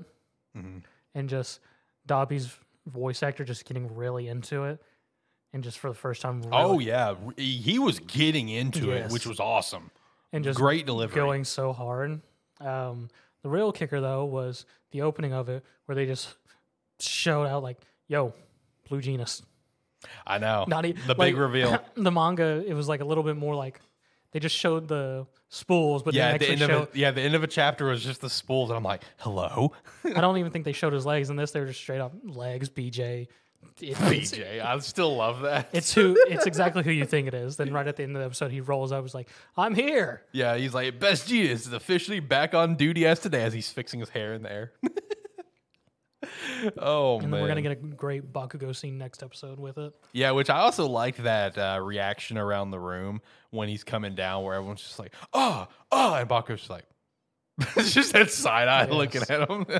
Mhm. 0.55 0.83
and 1.13 1.27
just 1.29 1.59
Dabi's 2.07 2.57
voice 2.87 3.23
actor 3.23 3.43
just 3.43 3.65
getting 3.65 3.93
really 3.95 4.27
into 4.27 4.63
it, 4.65 4.81
and 5.53 5.63
just 5.63 5.79
for 5.79 5.89
the 5.89 5.95
first 5.95 6.21
time, 6.21 6.41
really, 6.41 6.51
Oh 6.53 6.79
yeah, 6.79 7.15
he 7.37 7.79
was 7.79 7.99
getting 7.99 8.49
into 8.49 8.91
it, 8.91 9.11
which 9.11 9.25
was 9.25 9.39
awesome. 9.39 9.91
and 10.33 10.43
just 10.43 10.57
Great 10.59 10.85
delivery. 10.85 11.15
going 11.15 11.43
so 11.45 11.73
hard. 11.73 12.21
Um, 12.59 13.09
the 13.43 13.49
real 13.49 13.71
kicker 13.71 14.01
though 14.01 14.25
was 14.25 14.65
the 14.91 15.01
opening 15.01 15.33
of 15.33 15.49
it, 15.49 15.63
where 15.85 15.95
they 15.95 16.05
just 16.05 16.35
showed 16.99 17.45
out 17.47 17.63
like, 17.63 17.77
"Yo, 18.07 18.33
Blue 18.87 19.01
Genus." 19.01 19.41
I 20.27 20.37
know. 20.37 20.65
Not 20.67 20.85
e- 20.85 20.95
the 21.07 21.15
big 21.15 21.35
reveal. 21.35 21.79
the 21.95 22.11
manga, 22.11 22.63
it 22.67 22.73
was 22.73 22.87
like 22.87 23.01
a 23.01 23.05
little 23.05 23.23
bit 23.23 23.35
more 23.37 23.55
like 23.55 23.79
they 24.35 24.39
just 24.41 24.57
showed 24.57 24.89
the 24.89 25.25
spools, 25.47 26.03
but 26.03 26.13
yeah, 26.13 26.37
the 26.37 26.49
end 26.49 26.59
showed. 26.59 26.69
of 26.69 26.81
it, 26.89 26.95
yeah, 26.97 27.11
the 27.11 27.21
end 27.21 27.35
of 27.35 27.43
a 27.43 27.47
chapter 27.47 27.85
was 27.85 28.03
just 28.03 28.19
the 28.19 28.29
spools, 28.29 28.69
and 28.69 28.75
I'm 28.75 28.83
like, 28.83 29.01
hello, 29.15 29.71
I 30.03 30.19
don't 30.19 30.37
even 30.39 30.51
think 30.51 30.65
they 30.65 30.73
showed 30.73 30.91
his 30.91 31.05
legs 31.05 31.29
in 31.29 31.37
this. 31.37 31.51
They 31.51 31.61
were 31.61 31.67
just 31.67 31.79
straight 31.79 32.01
up 32.01 32.11
legs. 32.21 32.67
BJ. 32.69 33.27
It- 33.79 33.95
BJ. 33.95 34.61
I 34.61 34.77
still 34.79 35.15
love 35.15 35.43
that. 35.43 35.69
it's 35.71 35.93
who. 35.93 36.17
It's 36.27 36.45
exactly 36.45 36.83
who 36.83 36.91
you 36.91 37.05
think 37.05 37.29
it 37.29 37.33
is. 37.33 37.55
Then 37.55 37.71
right 37.71 37.87
at 37.87 37.95
the 37.95 38.03
end 38.03 38.17
of 38.17 38.19
the 38.19 38.25
episode, 38.25 38.51
he 38.51 38.59
rolls 38.59 38.91
up. 38.91 39.01
Was 39.03 39.15
like, 39.15 39.29
"I'm 39.55 39.73
here." 39.73 40.23
yeah, 40.33 40.57
he's 40.57 40.73
like, 40.73 40.99
best 40.99 41.31
is 41.31 41.71
officially 41.71 42.19
back 42.19 42.53
on 42.53 42.75
duty 42.75 43.07
as 43.07 43.21
today 43.21 43.43
as 43.43 43.53
he's 43.53 43.71
fixing 43.71 44.01
his 44.01 44.09
hair 44.09 44.33
in 44.33 44.43
the 44.43 44.51
air. 44.51 44.73
oh 46.77 47.15
And 47.19 47.23
man, 47.23 47.31
then 47.31 47.41
we're 47.41 47.47
gonna 47.47 47.61
get 47.61 47.71
a 47.71 47.75
great 47.75 48.31
Bakugo 48.31 48.75
scene 48.75 48.97
next 48.97 49.23
episode 49.23 49.59
with 49.59 49.77
it. 49.77 49.93
yeah, 50.13 50.31
which 50.31 50.49
I 50.49 50.59
also 50.59 50.88
liked 50.88 51.23
that 51.23 51.57
uh, 51.57 51.79
reaction 51.81 52.38
around 52.38 52.71
the 52.71 52.79
room 52.79 53.21
when 53.51 53.69
he's 53.69 53.83
coming 53.83 54.15
down, 54.15 54.43
where 54.43 54.55
everyone's 54.55 54.81
just 54.81 54.99
like, 54.99 55.13
oh, 55.33 55.67
oh, 55.91 56.13
and 56.15 56.29
Baku's 56.29 56.59
just 56.59 56.69
like, 56.69 56.85
it's 57.77 57.93
just 57.93 58.13
that 58.13 58.31
side 58.31 58.67
eye 58.67 58.85
looking 58.89 59.21
at 59.29 59.49
him. 59.49 59.65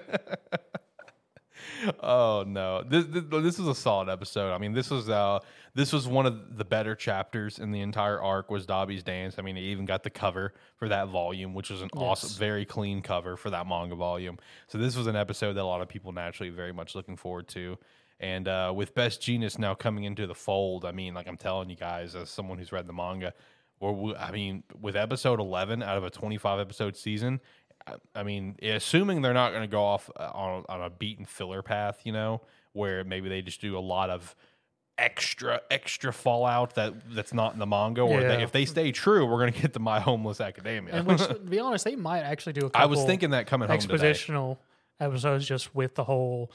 oh 2.00 2.44
no, 2.48 2.84
this, 2.84 3.06
this 3.06 3.24
this 3.30 3.60
was 3.60 3.68
a 3.68 3.76
solid 3.76 4.10
episode. 4.10 4.54
I 4.54 4.58
mean, 4.58 4.74
this 4.74 4.90
was 4.90 5.10
uh 5.10 5.40
this 5.76 5.92
was 5.94 6.08
one 6.08 6.26
of 6.26 6.58
the 6.58 6.66
better 6.66 6.96
chapters 6.96 7.60
in 7.60 7.72
the 7.72 7.82
entire 7.82 8.20
arc. 8.22 8.50
Was 8.50 8.66
Dabi's 8.66 9.04
dance? 9.04 9.36
I 9.38 9.42
mean, 9.42 9.58
it 9.58 9.62
even 9.62 9.86
got 9.86 10.04
the 10.04 10.10
cover 10.10 10.54
for 10.78 10.88
that 10.90 11.10
volume, 11.10 11.54
which 11.54 11.70
was 11.70 11.82
an 11.82 11.90
awesome, 11.98 12.30
very 12.40 12.66
clean 12.66 13.02
cover 13.02 13.36
for 13.38 13.50
that 13.50 13.68
manga 13.68 13.96
volume. 13.96 14.38
So 14.68 14.78
this 14.78 14.96
was 14.96 15.06
an 15.08 15.16
episode 15.16 15.54
that 15.54 15.62
a 15.62 15.66
lot 15.66 15.82
of 15.82 15.90
people 15.90 16.12
naturally 16.14 16.50
very 16.50 16.72
much 16.74 16.96
looking 16.96 17.16
forward 17.18 17.48
to. 17.50 17.78
And 18.22 18.48
uh, 18.48 18.72
with 18.76 18.96
Best 18.96 19.22
Jeanist 19.22 19.60
now 19.60 19.76
coming 19.76 20.06
into 20.06 20.26
the 20.26 20.34
fold, 20.36 20.86
I 20.86 20.92
mean, 20.94 21.14
like 21.14 21.28
I'm 21.28 21.36
telling 21.38 21.70
you 21.70 21.76
guys, 21.76 22.16
as 22.16 22.30
someone 22.30 22.58
who's 22.58 22.72
read 22.72 22.88
the 22.88 22.94
manga, 22.94 23.34
or 23.82 23.94
we- 23.94 24.16
I 24.16 24.32
mean, 24.32 24.64
with 24.80 24.96
episode 24.96 25.42
11 25.42 25.84
out 25.84 25.98
of 25.98 26.06
a 26.06 26.10
25 26.10 26.62
episode 26.62 26.96
season, 26.96 27.42
I- 27.86 27.96
I 28.16 28.24
mean, 28.24 28.56
assuming 28.64 29.22
they're 29.22 29.34
not 29.34 29.50
going 29.52 29.64
to 29.64 29.68
go 29.68 29.84
off 29.84 30.10
uh, 30.18 30.32
on, 30.34 30.64
on 30.70 30.82
a 30.82 30.90
beaten 30.90 31.26
filler 31.26 31.62
path, 31.62 32.00
you 32.06 32.14
know, 32.14 32.42
where 32.72 33.04
maybe 33.04 33.28
they 33.28 33.42
just 33.42 33.60
do 33.60 33.78
a 33.78 33.80
lot 33.80 34.10
of 34.10 34.34
extra 34.98 35.62
extra 35.70 36.14
fallout 36.14 36.76
that 36.76 36.94
that's 37.14 37.34
not 37.34 37.54
in 37.54 37.60
the 37.60 37.66
manga, 37.66 38.02
or 38.02 38.22
they, 38.22 38.42
if 38.42 38.52
they 38.52 38.66
stay 38.66 38.92
true, 38.92 39.26
we're 39.26 39.40
going 39.40 39.54
to 39.54 39.62
get 39.62 39.74
the 39.74 39.80
My 39.80 40.00
Homeless 40.00 40.40
Academia. 40.40 40.96
And 40.96 41.08
which, 41.08 41.20
to 41.28 41.36
be 41.36 41.60
honest, 41.60 41.86
they 41.86 41.96
might 41.96 42.22
actually 42.22 42.54
do 42.54 42.62
a 42.62 42.70
couple 42.70 42.82
I 42.82 42.86
was 42.86 43.04
thinking 43.04 43.32
that 43.32 43.48
coming 43.48 43.68
home 43.68 43.80
today. 43.80 44.12
expositional 44.12 44.58
episodes 45.00 45.46
just 45.46 45.76
with 45.76 45.96
the 45.96 46.06
whole 46.06 46.52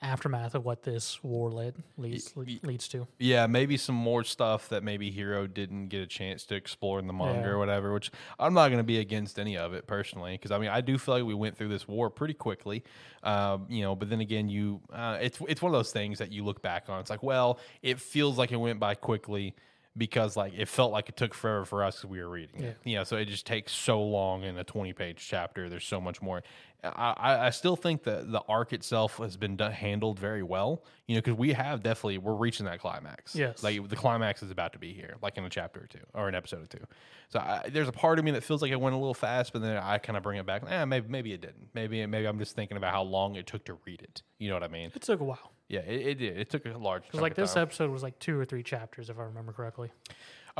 aftermath 0.00 0.54
of 0.54 0.64
what 0.64 0.82
this 0.84 1.22
war 1.24 1.50
led 1.50 1.74
leads 1.96 2.32
y- 2.36 2.60
leads 2.62 2.86
to. 2.88 3.06
Yeah, 3.18 3.46
maybe 3.46 3.76
some 3.76 3.94
more 3.96 4.22
stuff 4.24 4.68
that 4.68 4.82
maybe 4.84 5.10
Hero 5.10 5.46
didn't 5.46 5.88
get 5.88 6.00
a 6.02 6.06
chance 6.06 6.44
to 6.46 6.54
explore 6.54 6.98
in 7.00 7.06
the 7.06 7.12
manga 7.12 7.40
Yeah. 7.40 7.46
or 7.48 7.58
whatever, 7.58 7.92
which 7.92 8.10
I'm 8.38 8.54
not 8.54 8.68
going 8.68 8.78
to 8.78 8.84
be 8.84 8.98
against 8.98 9.38
any 9.38 9.56
of 9.56 9.74
it 9.74 9.86
personally. 9.86 10.32
Because, 10.32 10.50
I 10.52 10.58
mean, 10.58 10.70
I 10.70 10.80
do 10.80 10.98
feel 10.98 11.14
like 11.16 11.24
we 11.24 11.34
went 11.34 11.56
through 11.56 11.68
this 11.68 11.88
war 11.88 12.10
pretty 12.10 12.34
quickly, 12.34 12.84
um, 13.24 13.66
you 13.68 13.82
know, 13.82 13.96
but 13.96 14.08
then 14.08 14.20
again, 14.20 14.48
you, 14.48 14.80
uh, 14.92 15.18
it's, 15.20 15.40
it's 15.48 15.60
one 15.60 15.72
of 15.74 15.78
those 15.78 15.92
things 15.92 16.18
that 16.18 16.30
you 16.32 16.44
look 16.44 16.62
back 16.62 16.88
on. 16.88 17.00
It's 17.00 17.10
like, 17.10 17.22
well, 17.22 17.58
it 17.82 18.00
feels 18.00 18.38
like 18.38 18.52
it 18.52 18.56
went 18.56 18.78
by 18.78 18.94
quickly 18.94 19.54
because 19.96 20.36
like 20.36 20.52
it 20.56 20.68
felt 20.68 20.92
like 20.92 21.08
it 21.08 21.16
took 21.16 21.34
forever 21.34 21.64
for 21.64 21.82
us 21.82 21.96
because 21.96 22.08
we 22.10 22.20
were 22.22 22.28
reading 22.28 22.62
it. 22.62 22.76
You 22.84 22.96
know, 22.98 23.04
so 23.04 23.16
it 23.16 23.24
just 23.24 23.46
takes 23.46 23.72
so 23.72 24.00
long 24.00 24.44
in 24.44 24.56
a 24.56 24.62
20 24.62 24.92
page 24.92 25.26
chapter. 25.28 25.68
There's 25.68 25.84
so 25.84 26.00
much 26.00 26.22
more. 26.22 26.44
I, 26.84 27.46
I, 27.46 27.50
still 27.50 27.74
think 27.74 28.04
that 28.04 28.30
the 28.30 28.40
arc 28.48 28.72
itself 28.72 29.16
has 29.16 29.36
been 29.36 29.56
done, 29.56 29.72
handled 29.72 30.18
very 30.18 30.44
well, 30.44 30.84
you 31.08 31.16
know, 31.16 31.20
because 31.20 31.36
we 31.36 31.52
have 31.52 31.82
definitely, 31.82 32.18
we're 32.18 32.34
reaching 32.34 32.66
that 32.66 32.78
climax. 32.78 33.34
Yes. 33.34 33.64
Like 33.64 33.88
the 33.88 33.96
climax 33.96 34.44
is 34.44 34.52
about 34.52 34.72
to 34.74 34.78
be 34.78 34.92
here, 34.92 35.16
like 35.20 35.36
in 35.36 35.44
a 35.44 35.50
chapter 35.50 35.80
or 35.80 35.86
two 35.86 35.98
or 36.14 36.28
an 36.28 36.36
episode 36.36 36.62
or 36.62 36.66
two. 36.66 36.84
So 37.30 37.40
I, 37.40 37.68
there's 37.68 37.88
a 37.88 37.92
part 37.92 38.20
of 38.20 38.24
me 38.24 38.30
that 38.30 38.44
feels 38.44 38.62
like 38.62 38.70
it 38.70 38.80
went 38.80 38.94
a 38.94 38.98
little 38.98 39.12
fast, 39.12 39.52
but 39.52 39.62
then 39.62 39.76
I 39.76 39.98
kind 39.98 40.16
of 40.16 40.22
bring 40.22 40.38
it 40.38 40.46
back. 40.46 40.62
Eh, 40.68 40.84
maybe, 40.84 41.08
maybe 41.08 41.32
it 41.32 41.40
didn't. 41.40 41.68
Maybe, 41.74 42.06
maybe 42.06 42.26
I'm 42.26 42.38
just 42.38 42.54
thinking 42.54 42.76
about 42.76 42.92
how 42.92 43.02
long 43.02 43.34
it 43.34 43.48
took 43.48 43.64
to 43.64 43.76
read 43.84 44.02
it. 44.02 44.22
You 44.38 44.48
know 44.48 44.54
what 44.54 44.62
I 44.62 44.68
mean? 44.68 44.92
It 44.94 45.02
took 45.02 45.20
a 45.20 45.24
while 45.24 45.52
Yeah, 45.68 45.80
it, 45.80 46.06
it 46.06 46.14
did. 46.18 46.38
It 46.38 46.48
took 46.48 46.64
a 46.64 46.78
large. 46.78 47.02
Time. 47.02 47.08
Because 47.10 47.22
like 47.22 47.34
this 47.34 47.56
episode 47.56 47.90
was 47.90 48.04
like 48.04 48.18
two 48.20 48.38
or 48.38 48.44
three 48.44 48.62
chapters 48.62 49.10
if 49.10 49.18
I 49.18 49.24
remember 49.24 49.52
correctly. 49.52 49.90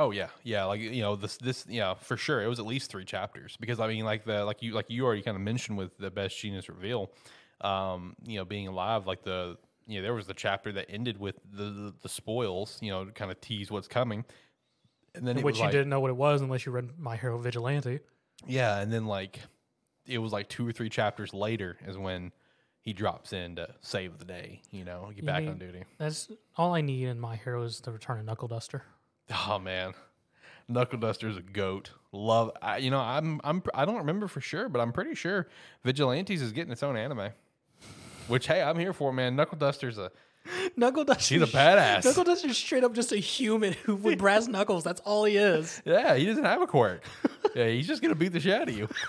Oh 0.00 0.12
yeah, 0.12 0.28
yeah. 0.44 0.64
Like 0.64 0.80
you 0.80 1.02
know, 1.02 1.16
this 1.16 1.36
this 1.38 1.66
yeah 1.68 1.94
for 1.94 2.16
sure. 2.16 2.40
It 2.40 2.46
was 2.46 2.60
at 2.60 2.66
least 2.66 2.88
three 2.88 3.04
chapters 3.04 3.56
because 3.58 3.80
I 3.80 3.88
mean, 3.88 4.04
like 4.04 4.24
the 4.24 4.44
like 4.44 4.62
you 4.62 4.72
like 4.72 4.86
you 4.88 5.04
already 5.04 5.22
kind 5.22 5.36
of 5.36 5.42
mentioned 5.42 5.76
with 5.76 5.98
the 5.98 6.08
Best 6.08 6.36
Jeanist 6.36 6.68
reveal, 6.68 7.10
um, 7.62 8.14
you 8.24 8.38
know, 8.38 8.44
being 8.44 8.68
alive. 8.68 9.08
Like 9.08 9.24
the 9.24 9.58
you 9.88 9.98
know, 9.98 10.02
there 10.02 10.14
was 10.14 10.28
the 10.28 10.34
chapter 10.34 10.70
that 10.70 10.86
ended 10.88 11.18
with 11.18 11.34
the 11.52 11.64
the, 11.64 11.94
the 12.02 12.08
spoils. 12.08 12.78
You 12.80 12.92
know, 12.92 13.06
to 13.06 13.10
kind 13.10 13.32
of 13.32 13.40
tease 13.40 13.72
what's 13.72 13.88
coming, 13.88 14.24
and 15.16 15.26
then 15.26 15.36
it 15.36 15.44
Which 15.44 15.56
you 15.56 15.64
like, 15.64 15.72
didn't 15.72 15.88
know 15.88 15.98
what 15.98 16.10
it 16.10 16.16
was 16.16 16.42
unless 16.42 16.64
you 16.64 16.70
read 16.70 16.90
My 16.96 17.16
Hero 17.16 17.36
Vigilante. 17.36 17.98
yeah, 18.46 18.78
and 18.78 18.92
then 18.92 19.06
like 19.06 19.40
it 20.06 20.18
was 20.18 20.32
like 20.32 20.48
two 20.48 20.66
or 20.66 20.70
three 20.70 20.88
chapters 20.88 21.34
later 21.34 21.76
is 21.88 21.98
when 21.98 22.30
he 22.82 22.92
drops 22.92 23.32
in 23.32 23.56
to 23.56 23.68
save 23.80 24.18
the 24.18 24.24
day. 24.24 24.62
You 24.70 24.84
know, 24.84 25.10
get 25.12 25.26
back 25.26 25.42
need- 25.42 25.48
on 25.48 25.58
duty. 25.58 25.82
That's 25.98 26.30
all 26.56 26.72
I 26.72 26.82
need 26.82 27.08
in 27.08 27.18
my 27.18 27.34
hero 27.34 27.64
is 27.64 27.80
the 27.80 27.90
return 27.90 28.20
of 28.20 28.24
Knuckle 28.26 28.46
Duster. 28.46 28.84
Oh 29.30 29.58
man, 29.58 29.94
Knuckle 30.68 30.98
Duster's 30.98 31.36
a 31.36 31.42
goat. 31.42 31.90
Love. 32.12 32.52
I, 32.62 32.78
you 32.78 32.90
know, 32.90 33.00
I'm 33.00 33.40
I'm 33.44 33.62
I 33.74 33.84
don't 33.84 33.98
remember 33.98 34.28
for 34.28 34.40
sure, 34.40 34.68
but 34.68 34.80
I'm 34.80 34.92
pretty 34.92 35.14
sure 35.14 35.48
Vigilantes 35.84 36.40
is 36.40 36.52
getting 36.52 36.72
its 36.72 36.82
own 36.82 36.96
anime. 36.96 37.30
Which 38.28 38.46
hey, 38.46 38.62
I'm 38.62 38.78
here 38.78 38.92
for 38.92 39.12
man. 39.12 39.36
Knuckle 39.36 39.58
Duster's 39.58 39.98
a 39.98 40.10
Knuckle 40.76 41.04
Duster. 41.04 41.22
She's 41.22 41.42
a 41.42 41.46
badass. 41.46 42.04
Knuckle 42.04 42.24
Duster's 42.24 42.56
straight 42.56 42.84
up 42.84 42.94
just 42.94 43.12
a 43.12 43.16
human 43.16 43.74
who 43.84 43.96
with 43.96 44.18
brass 44.20 44.48
knuckles. 44.48 44.84
That's 44.84 45.00
all 45.02 45.24
he 45.24 45.36
is. 45.36 45.82
yeah. 45.84 46.14
He 46.14 46.24
doesn't 46.26 46.44
have 46.44 46.62
a 46.62 46.66
quirk. 46.66 47.02
yeah, 47.54 47.68
he's 47.68 47.86
just 47.86 48.02
gonna 48.02 48.14
beat 48.14 48.32
the 48.32 48.40
shit 48.40 48.54
out 48.54 48.68
of 48.68 48.76
you. 48.76 48.88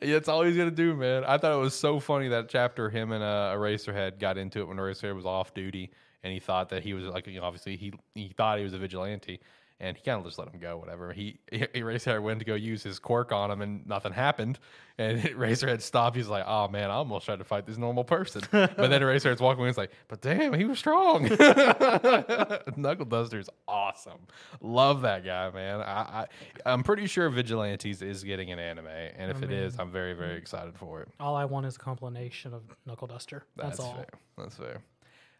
yeah, 0.00 0.14
that's 0.14 0.28
all 0.28 0.42
he's 0.42 0.56
gonna 0.56 0.70
do, 0.70 0.94
man. 0.94 1.24
I 1.24 1.38
thought 1.38 1.52
it 1.52 1.60
was 1.60 1.74
so 1.74 2.00
funny 2.00 2.28
that 2.28 2.48
chapter 2.48 2.90
him 2.90 3.12
and 3.12 3.22
uh, 3.22 3.54
Eraserhead 3.56 4.18
got 4.18 4.38
into 4.38 4.60
it 4.60 4.68
when 4.68 4.76
Eraserhead 4.76 5.14
was 5.14 5.26
off 5.26 5.54
duty, 5.54 5.90
and 6.26 6.32
he 6.32 6.40
thought 6.40 6.70
that 6.70 6.82
he 6.82 6.92
was 6.92 7.04
like, 7.04 7.28
you 7.28 7.38
know, 7.38 7.46
obviously 7.46 7.76
he 7.76 7.92
he 8.16 8.32
thought 8.36 8.58
he 8.58 8.64
was 8.64 8.72
a 8.72 8.78
vigilante, 8.78 9.38
and 9.78 9.96
he 9.96 10.02
kind 10.02 10.18
of 10.18 10.24
just 10.24 10.40
let 10.40 10.48
him 10.48 10.58
go, 10.58 10.76
whatever. 10.76 11.12
He, 11.12 11.38
he 11.52 11.60
Eraserhead 11.60 12.20
went 12.20 12.40
to 12.40 12.44
go 12.44 12.56
use 12.56 12.82
his 12.82 12.98
quirk 12.98 13.30
on 13.30 13.48
him, 13.48 13.62
and 13.62 13.86
nothing 13.86 14.12
happened. 14.12 14.58
And 14.98 15.20
Eraserhead 15.22 15.82
stopped. 15.82 16.16
He's 16.16 16.26
like, 16.26 16.42
oh 16.48 16.66
man, 16.66 16.90
I 16.90 16.94
almost 16.94 17.26
tried 17.26 17.38
to 17.38 17.44
fight 17.44 17.64
this 17.64 17.78
normal 17.78 18.02
person, 18.02 18.42
but 18.50 18.76
then 18.76 19.02
Eraserhead's 19.02 19.40
walking 19.40 19.60
away. 19.60 19.68
He's 19.68 19.78
like, 19.78 19.92
but 20.08 20.20
damn, 20.20 20.52
he 20.52 20.64
was 20.64 20.80
strong. 20.80 21.22
Knuckle 22.76 23.04
duster 23.04 23.38
is 23.38 23.48
awesome. 23.68 24.26
Love 24.60 25.02
that 25.02 25.24
guy, 25.24 25.48
man. 25.52 25.80
I, 25.80 25.84
I 25.84 26.26
I'm 26.66 26.82
pretty 26.82 27.06
sure 27.06 27.30
Vigilantes 27.30 28.02
is 28.02 28.24
getting 28.24 28.50
an 28.50 28.58
anime, 28.58 28.88
and 28.88 29.30
if 29.30 29.44
it 29.44 29.52
is, 29.52 29.78
I'm 29.78 29.92
very 29.92 30.12
very 30.12 30.30
mm-hmm. 30.30 30.38
excited 30.38 30.76
for 30.76 31.02
it. 31.02 31.08
All 31.20 31.36
I 31.36 31.44
want 31.44 31.66
is 31.66 31.76
a 31.76 31.78
compilation 31.78 32.52
of 32.52 32.62
Knuckle 32.84 33.06
Duster. 33.06 33.44
That's, 33.54 33.78
all. 33.78 33.94
fair. 33.94 34.08
That's 34.36 34.56
fair. 34.56 34.82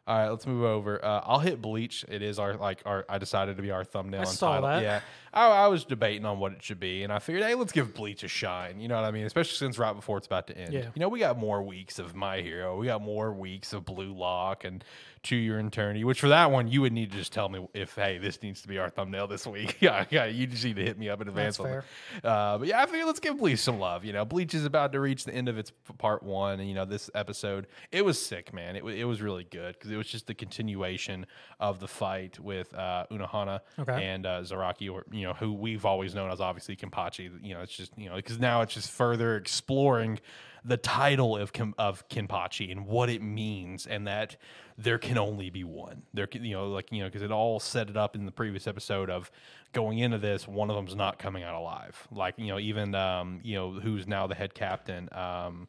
All 0.06 0.16
right, 0.16 0.28
let's 0.28 0.46
move 0.46 0.62
over. 0.62 1.04
Uh, 1.04 1.20
I'll 1.24 1.40
hit 1.40 1.60
Bleach. 1.60 2.04
It 2.08 2.22
is 2.22 2.38
our 2.38 2.54
like 2.54 2.80
our. 2.86 3.04
I 3.08 3.18
decided 3.18 3.56
to 3.56 3.62
be 3.62 3.72
our 3.72 3.82
thumbnail. 3.82 4.20
I 4.20 4.22
and 4.22 4.30
saw 4.30 4.60
title. 4.60 4.68
that. 4.68 4.82
Yeah, 4.82 5.00
I, 5.34 5.48
I 5.48 5.66
was 5.66 5.84
debating 5.84 6.24
on 6.24 6.38
what 6.38 6.52
it 6.52 6.62
should 6.62 6.78
be, 6.78 7.02
and 7.02 7.12
I 7.12 7.18
figured, 7.18 7.42
hey, 7.42 7.56
let's 7.56 7.72
give 7.72 7.92
Bleach 7.92 8.22
a 8.22 8.28
shine. 8.28 8.80
You 8.80 8.86
know 8.86 8.94
what 8.94 9.04
I 9.04 9.10
mean? 9.10 9.26
Especially 9.26 9.56
since 9.56 9.78
right 9.78 9.94
before 9.94 10.16
it's 10.18 10.28
about 10.28 10.46
to 10.46 10.56
end. 10.56 10.72
Yeah. 10.72 10.86
You 10.94 11.00
know, 11.00 11.08
we 11.08 11.18
got 11.18 11.38
more 11.38 11.60
weeks 11.60 11.98
of 11.98 12.14
My 12.14 12.40
Hero. 12.40 12.76
We 12.78 12.86
got 12.86 13.02
more 13.02 13.32
weeks 13.32 13.72
of 13.72 13.84
Blue 13.84 14.14
Lock 14.14 14.64
and 14.64 14.84
To 15.26 15.36
Your 15.36 15.58
Eternity. 15.58 16.04
Which 16.04 16.20
for 16.20 16.28
that 16.28 16.50
one, 16.50 16.68
you 16.68 16.80
would 16.82 16.92
need 16.92 17.10
to 17.12 17.16
just 17.18 17.32
tell 17.32 17.48
me 17.48 17.66
if 17.74 17.94
hey, 17.94 18.18
this 18.18 18.42
needs 18.42 18.62
to 18.62 18.68
be 18.68 18.78
our 18.78 18.90
thumbnail 18.90 19.26
this 19.26 19.46
week. 19.46 19.76
yeah, 19.80 20.04
yeah. 20.10 20.26
You 20.26 20.46
just 20.46 20.64
need 20.64 20.76
to 20.76 20.82
hit 20.82 20.98
me 20.98 21.08
up 21.08 21.20
in 21.20 21.28
advance. 21.28 21.56
That's 21.58 21.84
that. 22.22 22.28
Uh, 22.28 22.58
but 22.58 22.68
yeah, 22.68 22.82
I 22.82 22.86
figured 22.86 23.06
let's 23.06 23.20
give 23.20 23.38
Bleach 23.38 23.58
some 23.58 23.78
love. 23.78 24.04
You 24.04 24.12
know, 24.12 24.24
Bleach 24.24 24.54
is 24.54 24.64
about 24.64 24.92
to 24.92 25.00
reach 25.00 25.24
the 25.24 25.34
end 25.34 25.48
of 25.48 25.58
its 25.58 25.72
part 25.98 26.22
one, 26.22 26.60
and 26.60 26.68
you 26.68 26.74
know 26.74 26.84
this 26.84 27.10
episode 27.14 27.66
it 27.92 28.04
was 28.04 28.24
sick, 28.24 28.52
man. 28.52 28.76
It 28.76 28.84
wa- 28.84 28.90
it 28.90 29.04
was 29.04 29.20
really 29.22 29.44
good 29.44 29.74
because 29.74 29.90
it 29.90 29.96
was 29.96 30.06
just 30.06 30.26
the 30.26 30.34
continuation 30.34 31.26
of 31.60 31.80
the 31.80 31.88
fight 31.88 32.38
with 32.38 32.74
uh, 32.74 33.06
Unohana 33.10 33.60
Okay. 33.78 34.04
and 34.04 34.26
uh, 34.26 34.42
Zaraki, 34.42 34.92
or 34.92 35.04
you 35.10 35.22
know 35.26 35.32
who 35.32 35.52
we've 35.52 35.84
always 35.84 36.14
known 36.14 36.30
as 36.30 36.40
obviously 36.40 36.76
Kenpachi. 36.76 37.30
You 37.42 37.54
know, 37.54 37.60
it's 37.62 37.76
just 37.76 37.92
you 37.98 38.08
know 38.08 38.16
because 38.16 38.38
now 38.38 38.62
it's 38.62 38.74
just 38.74 38.90
further 38.90 39.36
exploring 39.36 40.20
the 40.66 40.76
title 40.76 41.36
of 41.36 41.52
of 41.78 42.08
Kenpachi 42.08 42.70
and 42.70 42.86
what 42.86 43.08
it 43.08 43.22
means, 43.22 43.86
and 43.86 44.06
that 44.06 44.36
there 44.76 44.98
can 44.98 45.16
only 45.16 45.48
be 45.48 45.64
one. 45.64 46.02
There, 46.12 46.26
can, 46.26 46.44
you 46.44 46.54
know, 46.54 46.68
like 46.68 46.90
you 46.92 47.00
know, 47.00 47.06
because 47.08 47.22
it 47.22 47.30
all 47.30 47.60
set 47.60 47.88
it 47.88 47.96
up 47.96 48.16
in 48.16 48.26
the 48.26 48.32
previous 48.32 48.66
episode 48.66 49.08
of 49.08 49.30
going 49.72 49.98
into 49.98 50.18
this, 50.18 50.46
one 50.48 50.70
of 50.70 50.76
them's 50.76 50.94
not 50.94 51.18
coming 51.18 51.42
out 51.42 51.54
alive. 51.54 52.06
Like 52.10 52.34
you 52.38 52.48
know, 52.48 52.58
even 52.58 52.94
um, 52.94 53.40
you 53.42 53.54
know 53.54 53.72
who's 53.72 54.06
now 54.06 54.26
the 54.26 54.34
head 54.34 54.54
captain, 54.54 55.08
um, 55.12 55.68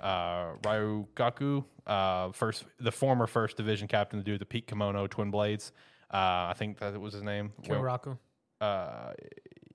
uh, 0.00 0.54
Ryukaku, 0.62 1.64
uh, 1.86 2.32
first 2.32 2.64
the 2.78 2.92
former 2.92 3.26
first 3.26 3.56
division 3.56 3.88
captain, 3.88 4.18
the 4.18 4.24
dude 4.24 4.34
with 4.34 4.40
the 4.40 4.46
peak 4.46 4.66
kimono, 4.66 5.06
twin 5.06 5.30
blades. 5.30 5.72
Uh, 6.12 6.50
I 6.50 6.54
think 6.56 6.78
that 6.78 7.00
was 7.00 7.14
his 7.14 7.22
name. 7.22 7.52
Well, 7.68 7.80
Kyoraku. 7.80 8.18
uh, 8.60 9.12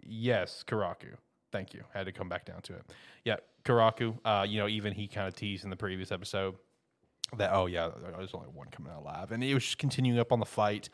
yes, 0.06 0.64
Kyoraku. 0.66 1.16
Thank 1.52 1.74
you. 1.74 1.84
Had 1.94 2.06
to 2.06 2.12
come 2.12 2.30
back 2.30 2.46
down 2.46 2.62
to 2.62 2.74
it. 2.76 2.84
Yeah, 3.26 3.38
Kyoraku. 3.70 4.18
Uh, 4.26 4.46
you 4.48 4.60
know, 4.60 4.68
even 4.68 4.94
he 4.94 5.08
kind 5.08 5.28
of 5.28 5.36
teased 5.36 5.64
in 5.64 5.70
the 5.70 5.76
previous 5.76 6.12
episode 6.12 6.56
that 7.38 7.52
oh 7.54 7.68
yeah, 7.68 7.90
there's 8.18 8.34
only 8.34 8.50
one 8.50 8.68
coming 8.72 8.92
out 8.92 9.02
alive, 9.02 9.32
and 9.32 9.44
it 9.44 9.54
was 9.54 9.64
just 9.64 9.78
continuing 9.78 10.20
up 10.20 10.32
on 10.32 10.40
the 10.40 10.46
fight, 10.46 10.90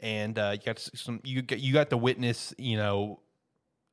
and 0.00 0.38
uh, 0.38 0.50
you 0.52 0.60
got 0.64 0.78
some 0.78 1.20
you 1.24 1.42
got 1.42 1.60
you 1.60 1.72
got 1.72 1.90
to 1.90 1.96
witness 1.96 2.52
you 2.58 2.76
know 2.76 3.20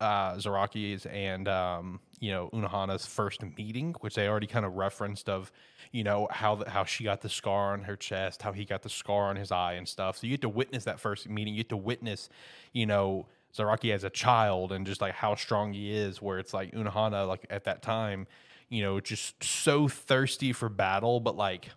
uh, 0.03 0.33
Zaraki's 0.35 1.05
and 1.05 1.47
um, 1.47 1.99
you 2.19 2.31
know 2.31 2.49
Unohana's 2.53 3.05
first 3.05 3.41
meeting, 3.57 3.95
which 4.01 4.15
they 4.15 4.27
already 4.27 4.47
kind 4.47 4.65
of 4.65 4.73
referenced 4.73 5.29
of, 5.29 5.51
you 5.91 6.03
know 6.03 6.27
how 6.31 6.55
the, 6.55 6.69
how 6.69 6.83
she 6.83 7.03
got 7.03 7.21
the 7.21 7.29
scar 7.29 7.73
on 7.73 7.83
her 7.83 7.95
chest, 7.95 8.41
how 8.41 8.51
he 8.51 8.65
got 8.65 8.81
the 8.81 8.89
scar 8.89 9.29
on 9.29 9.35
his 9.35 9.51
eye 9.51 9.73
and 9.73 9.87
stuff. 9.87 10.17
So 10.17 10.27
you 10.27 10.33
get 10.33 10.41
to 10.41 10.49
witness 10.49 10.83
that 10.85 10.99
first 10.99 11.29
meeting. 11.29 11.53
You 11.53 11.59
get 11.63 11.69
to 11.69 11.77
witness, 11.77 12.29
you 12.73 12.85
know, 12.85 13.27
Zaraki 13.57 13.93
as 13.93 14.03
a 14.03 14.09
child 14.09 14.71
and 14.71 14.85
just 14.85 15.01
like 15.01 15.13
how 15.13 15.35
strong 15.35 15.73
he 15.73 15.93
is. 15.95 16.21
Where 16.21 16.39
it's 16.39 16.53
like 16.53 16.71
Unohana, 16.73 17.27
like 17.27 17.45
at 17.49 17.65
that 17.65 17.81
time, 17.81 18.27
you 18.69 18.81
know, 18.83 18.99
just 18.99 19.43
so 19.43 19.87
thirsty 19.87 20.53
for 20.53 20.69
battle, 20.69 21.19
but 21.19 21.35
like 21.35 21.69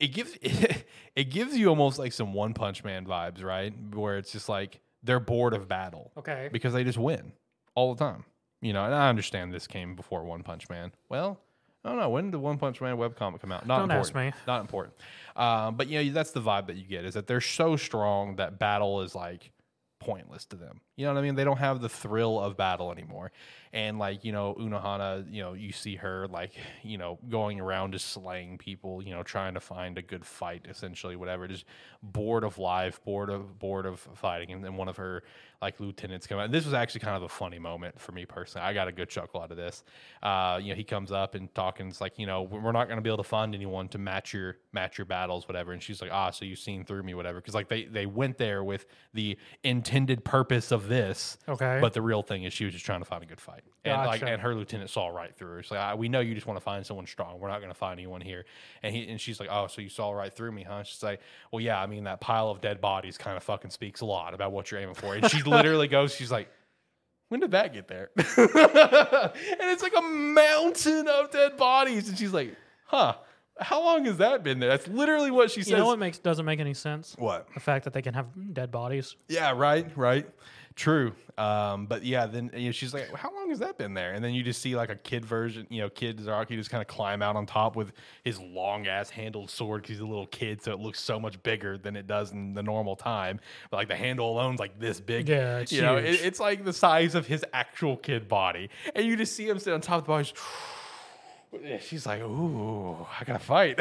it 0.00 0.08
gives 0.08 0.36
it 0.42 1.30
gives 1.30 1.56
you 1.56 1.68
almost 1.68 1.98
like 1.98 2.12
some 2.12 2.32
One 2.34 2.54
Punch 2.54 2.84
Man 2.84 3.06
vibes, 3.06 3.42
right? 3.42 3.72
Where 3.94 4.18
it's 4.18 4.32
just 4.32 4.48
like 4.48 4.80
they're 5.02 5.20
bored 5.20 5.54
of 5.54 5.68
battle 5.68 6.10
Okay. 6.16 6.48
because 6.52 6.72
they 6.72 6.84
just 6.84 6.98
win 6.98 7.32
all 7.74 7.94
the 7.94 8.04
time. 8.04 8.24
You 8.60 8.72
know, 8.72 8.84
and 8.84 8.92
I 8.94 9.08
understand 9.08 9.54
this 9.54 9.68
came 9.68 9.94
before 9.94 10.24
One 10.24 10.42
Punch 10.42 10.68
Man. 10.68 10.90
Well, 11.08 11.38
I 11.84 11.90
don't 11.90 11.98
know. 11.98 12.10
When 12.10 12.24
did 12.24 12.32
the 12.32 12.38
One 12.40 12.58
Punch 12.58 12.80
Man 12.80 12.96
webcomic 12.96 13.40
come 13.40 13.52
out? 13.52 13.66
Not 13.66 13.78
Don't 13.78 13.90
ask 13.92 14.08
important. 14.10 14.34
me. 14.34 14.40
Not 14.48 14.60
important. 14.62 14.94
Um, 15.36 15.76
but 15.76 15.86
you 15.86 16.02
know, 16.04 16.12
that's 16.12 16.32
the 16.32 16.40
vibe 16.42 16.66
that 16.66 16.74
you 16.76 16.84
get 16.84 17.04
is 17.04 17.14
that 17.14 17.28
they're 17.28 17.40
so 17.40 17.76
strong 17.76 18.34
that 18.36 18.58
battle 18.58 19.00
is 19.02 19.14
like 19.14 19.52
pointless 20.00 20.44
to 20.46 20.56
them. 20.56 20.80
You 20.98 21.04
know 21.04 21.14
what 21.14 21.20
I 21.20 21.22
mean? 21.22 21.36
They 21.36 21.44
don't 21.44 21.58
have 21.58 21.80
the 21.80 21.88
thrill 21.88 22.40
of 22.40 22.56
battle 22.56 22.90
anymore. 22.90 23.30
And 23.72 24.00
like, 24.00 24.24
you 24.24 24.32
know, 24.32 24.56
Unohana, 24.58 25.32
you 25.32 25.42
know, 25.42 25.52
you 25.52 25.70
see 25.70 25.94
her 25.94 26.26
like, 26.26 26.52
you 26.82 26.98
know, 26.98 27.20
going 27.28 27.60
around 27.60 27.92
just 27.92 28.08
slaying 28.08 28.58
people, 28.58 29.00
you 29.00 29.12
know, 29.14 29.22
trying 29.22 29.54
to 29.54 29.60
find 29.60 29.96
a 29.96 30.02
good 30.02 30.24
fight, 30.24 30.66
essentially, 30.68 31.14
whatever, 31.14 31.46
just 31.46 31.66
bored 32.02 32.42
of 32.42 32.58
life, 32.58 33.00
bored 33.04 33.30
of 33.30 33.60
bored 33.60 33.86
of 33.86 34.00
fighting. 34.14 34.50
And 34.50 34.64
then 34.64 34.76
one 34.76 34.88
of 34.88 34.96
her 34.96 35.22
like 35.60 35.80
lieutenants 35.80 36.26
come 36.26 36.38
out. 36.38 36.50
This 36.50 36.64
was 36.64 36.74
actually 36.74 37.00
kind 37.00 37.16
of 37.16 37.24
a 37.24 37.28
funny 37.28 37.58
moment 37.58 38.00
for 38.00 38.12
me 38.12 38.24
personally. 38.24 38.66
I 38.66 38.72
got 38.72 38.88
a 38.88 38.92
good 38.92 39.08
chuckle 39.08 39.42
out 39.42 39.50
of 39.50 39.56
this. 39.56 39.82
Uh, 40.22 40.58
you 40.62 40.70
know, 40.70 40.76
he 40.76 40.84
comes 40.84 41.10
up 41.10 41.34
and 41.34 41.52
talking, 41.54 41.88
it's 41.88 42.00
like, 42.00 42.18
you 42.18 42.26
know, 42.26 42.42
we're 42.42 42.72
not 42.72 42.88
gonna 42.88 43.02
be 43.02 43.10
able 43.10 43.18
to 43.18 43.22
fund 43.24 43.54
anyone 43.54 43.88
to 43.88 43.98
match 43.98 44.32
your 44.32 44.56
match 44.72 44.98
your 44.98 45.04
battles, 45.04 45.46
whatever. 45.46 45.72
And 45.72 45.82
she's 45.82 46.00
like, 46.00 46.10
ah, 46.12 46.30
so 46.30 46.44
you've 46.44 46.58
seen 46.58 46.84
through 46.84 47.02
me, 47.02 47.14
whatever. 47.14 47.40
Because 47.40 47.54
like 47.54 47.68
they 47.68 47.84
they 47.84 48.06
went 48.06 48.38
there 48.38 48.64
with 48.64 48.86
the 49.14 49.36
intended 49.62 50.24
purpose 50.24 50.70
of 50.72 50.87
this. 50.88 51.38
Okay. 51.48 51.78
But 51.80 51.92
the 51.92 52.02
real 52.02 52.22
thing 52.22 52.44
is 52.44 52.52
she 52.52 52.64
was 52.64 52.74
just 52.74 52.84
trying 52.84 53.00
to 53.00 53.04
find 53.04 53.22
a 53.22 53.26
good 53.26 53.40
fight. 53.40 53.62
And 53.84 53.96
like 54.06 54.20
Gotcha. 54.20 54.32
and 54.32 54.42
her 54.42 54.54
lieutenant 54.54 54.90
saw 54.90 55.08
right 55.08 55.34
through 55.34 55.50
her. 55.56 55.62
She's 55.62 55.70
like, 55.70 55.96
we 55.96 56.08
know 56.08 56.20
you 56.20 56.34
just 56.34 56.46
want 56.46 56.58
to 56.58 56.64
find 56.64 56.84
someone 56.84 57.06
strong. 57.06 57.38
We're 57.38 57.48
not 57.48 57.60
gonna 57.60 57.74
find 57.74 57.98
anyone 57.98 58.20
here. 58.20 58.44
And 58.82 58.94
he 58.94 59.08
and 59.08 59.20
she's 59.20 59.38
like, 59.38 59.48
Oh, 59.50 59.66
so 59.66 59.80
you 59.80 59.88
saw 59.88 60.10
right 60.10 60.32
through 60.32 60.52
me, 60.52 60.64
huh? 60.64 60.82
She's 60.82 61.02
like, 61.02 61.20
Well, 61.52 61.60
yeah, 61.60 61.80
I 61.80 61.86
mean 61.86 62.04
that 62.04 62.20
pile 62.20 62.50
of 62.50 62.60
dead 62.60 62.80
bodies 62.80 63.16
kind 63.18 63.36
of 63.36 63.42
fucking 63.42 63.70
speaks 63.70 64.00
a 64.00 64.06
lot 64.06 64.34
about 64.34 64.52
what 64.52 64.70
you're 64.70 64.80
aiming 64.80 64.94
for. 64.94 65.14
And 65.14 65.30
she 65.30 65.42
literally 65.46 65.88
goes, 65.88 66.14
she's 66.14 66.30
like, 66.30 66.48
when 67.28 67.40
did 67.40 67.50
that 67.50 67.74
get 67.74 67.88
there? 67.88 68.10
and 68.16 68.26
it's 68.36 69.82
like 69.82 69.92
a 69.96 70.00
mountain 70.02 71.06
of 71.08 71.30
dead 71.30 71.56
bodies. 71.58 72.08
And 72.08 72.16
she's 72.16 72.32
like, 72.32 72.56
huh, 72.86 73.16
how 73.60 73.82
long 73.82 74.04
has 74.06 74.16
that 74.18 74.42
been 74.42 74.60
there? 74.60 74.70
That's 74.70 74.88
literally 74.88 75.30
what 75.30 75.50
she 75.50 75.62
says. 75.62 75.70
you 75.70 75.76
know 75.76 75.86
what 75.86 75.98
makes 75.98 76.18
doesn't 76.18 76.44
make 76.46 76.60
any 76.60 76.74
sense? 76.74 77.14
What? 77.18 77.46
The 77.54 77.60
fact 77.60 77.84
that 77.84 77.92
they 77.92 78.02
can 78.02 78.14
have 78.14 78.26
dead 78.54 78.70
bodies. 78.70 79.16
Yeah, 79.28 79.52
right, 79.54 79.86
right. 79.96 80.26
True. 80.78 81.12
Um, 81.36 81.86
but 81.86 82.04
yeah, 82.04 82.26
then 82.26 82.52
you 82.54 82.66
know, 82.66 82.72
she's 82.72 82.94
like, 82.94 83.12
how 83.12 83.34
long 83.34 83.50
has 83.50 83.58
that 83.58 83.78
been 83.78 83.94
there? 83.94 84.12
And 84.12 84.24
then 84.24 84.32
you 84.32 84.44
just 84.44 84.62
see 84.62 84.76
like 84.76 84.90
a 84.90 84.94
kid 84.94 85.24
version, 85.24 85.66
you 85.70 85.80
know, 85.80 85.90
kid 85.90 86.18
Zaraki 86.18 86.50
just 86.50 86.70
kind 86.70 86.80
of 86.80 86.86
climb 86.86 87.20
out 87.20 87.34
on 87.34 87.46
top 87.46 87.74
with 87.74 87.90
his 88.22 88.40
long 88.40 88.86
ass 88.86 89.10
handled 89.10 89.50
sword 89.50 89.82
because 89.82 89.96
he's 89.96 90.00
a 90.00 90.06
little 90.06 90.28
kid, 90.28 90.62
so 90.62 90.72
it 90.72 90.78
looks 90.78 91.00
so 91.00 91.18
much 91.18 91.42
bigger 91.42 91.78
than 91.78 91.96
it 91.96 92.06
does 92.06 92.30
in 92.30 92.54
the 92.54 92.62
normal 92.62 92.94
time. 92.94 93.40
But 93.70 93.78
like 93.78 93.88
the 93.88 93.96
handle 93.96 94.30
alone's 94.30 94.60
like 94.60 94.78
this 94.78 95.00
big. 95.00 95.28
Yeah, 95.28 95.58
it's 95.58 95.72
you 95.72 95.82
know, 95.82 95.96
it, 95.96 96.20
it's 96.22 96.38
like 96.38 96.64
the 96.64 96.72
size 96.72 97.16
of 97.16 97.26
his 97.26 97.44
actual 97.52 97.96
kid 97.96 98.28
body, 98.28 98.70
and 98.94 99.04
you 99.04 99.16
just 99.16 99.34
see 99.34 99.48
him 99.48 99.58
sit 99.58 99.74
on 99.74 99.80
top 99.80 99.98
of 99.98 100.04
the 100.04 100.08
body. 100.08 100.32
She's 101.80 102.06
like, 102.06 102.20
"Ooh, 102.20 103.06
I 103.20 103.24
gotta 103.24 103.38
fight," 103.38 103.80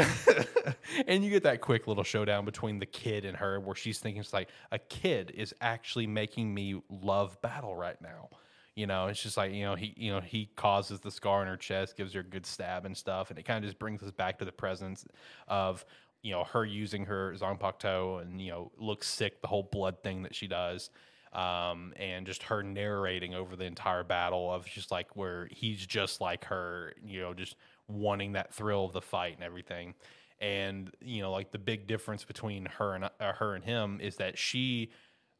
and 1.07 1.23
you 1.23 1.29
get 1.29 1.43
that 1.43 1.61
quick 1.61 1.87
little 1.87 2.03
showdown 2.03 2.45
between 2.45 2.79
the 2.79 2.85
kid 2.85 3.25
and 3.25 3.35
her, 3.37 3.59
where 3.59 3.75
she's 3.75 3.99
thinking, 3.99 4.21
"It's 4.21 4.33
like 4.33 4.49
a 4.71 4.79
kid 4.79 5.31
is 5.35 5.53
actually 5.59 6.07
making 6.07 6.53
me 6.53 6.81
love 6.89 7.41
battle 7.41 7.75
right 7.75 8.01
now." 8.01 8.29
You 8.75 8.87
know, 8.87 9.07
it's 9.07 9.21
just 9.21 9.37
like 9.37 9.53
you 9.53 9.65
know 9.65 9.75
he, 9.75 9.93
you 9.97 10.11
know 10.11 10.21
he 10.21 10.49
causes 10.55 10.99
the 10.99 11.11
scar 11.11 11.41
in 11.41 11.47
her 11.47 11.57
chest, 11.57 11.97
gives 11.97 12.13
her 12.13 12.21
a 12.21 12.23
good 12.23 12.45
stab 12.45 12.85
and 12.85 12.95
stuff, 12.95 13.31
and 13.31 13.39
it 13.39 13.43
kind 13.43 13.63
of 13.63 13.67
just 13.67 13.79
brings 13.79 14.01
us 14.01 14.11
back 14.11 14.39
to 14.39 14.45
the 14.45 14.51
presence 14.51 15.05
of 15.47 15.83
you 16.21 16.31
know 16.31 16.43
her 16.45 16.63
using 16.63 17.05
her 17.05 17.33
Zanpakuto 17.37 18.21
and 18.21 18.39
you 18.39 18.51
know 18.51 18.71
looks 18.77 19.07
sick, 19.07 19.41
the 19.41 19.47
whole 19.47 19.63
blood 19.63 20.01
thing 20.03 20.23
that 20.23 20.33
she 20.33 20.47
does. 20.47 20.89
Um, 21.37 21.93
and 21.97 22.25
just 22.25 22.43
her 22.43 22.63
narrating 22.63 23.35
over 23.35 23.55
the 23.55 23.63
entire 23.63 24.03
battle 24.03 24.51
of 24.51 24.65
just 24.65 24.91
like 24.91 25.15
where 25.15 25.47
he's 25.51 25.85
just 25.85 26.19
like 26.19 26.45
her, 26.45 26.93
you 27.05 27.21
know, 27.21 27.33
just 27.33 27.55
wanting 27.87 28.33
that 28.33 28.53
thrill 28.53 28.85
of 28.85 28.91
the 28.91 29.01
fight 29.01 29.35
and 29.35 29.43
everything. 29.43 29.93
And 30.41 30.91
you 30.99 31.21
know, 31.21 31.31
like 31.31 31.51
the 31.51 31.59
big 31.59 31.87
difference 31.87 32.25
between 32.25 32.65
her 32.65 32.95
and 32.95 33.05
uh, 33.05 33.33
her 33.33 33.53
and 33.53 33.63
him 33.63 33.99
is 34.01 34.17
that 34.17 34.37
she 34.37 34.89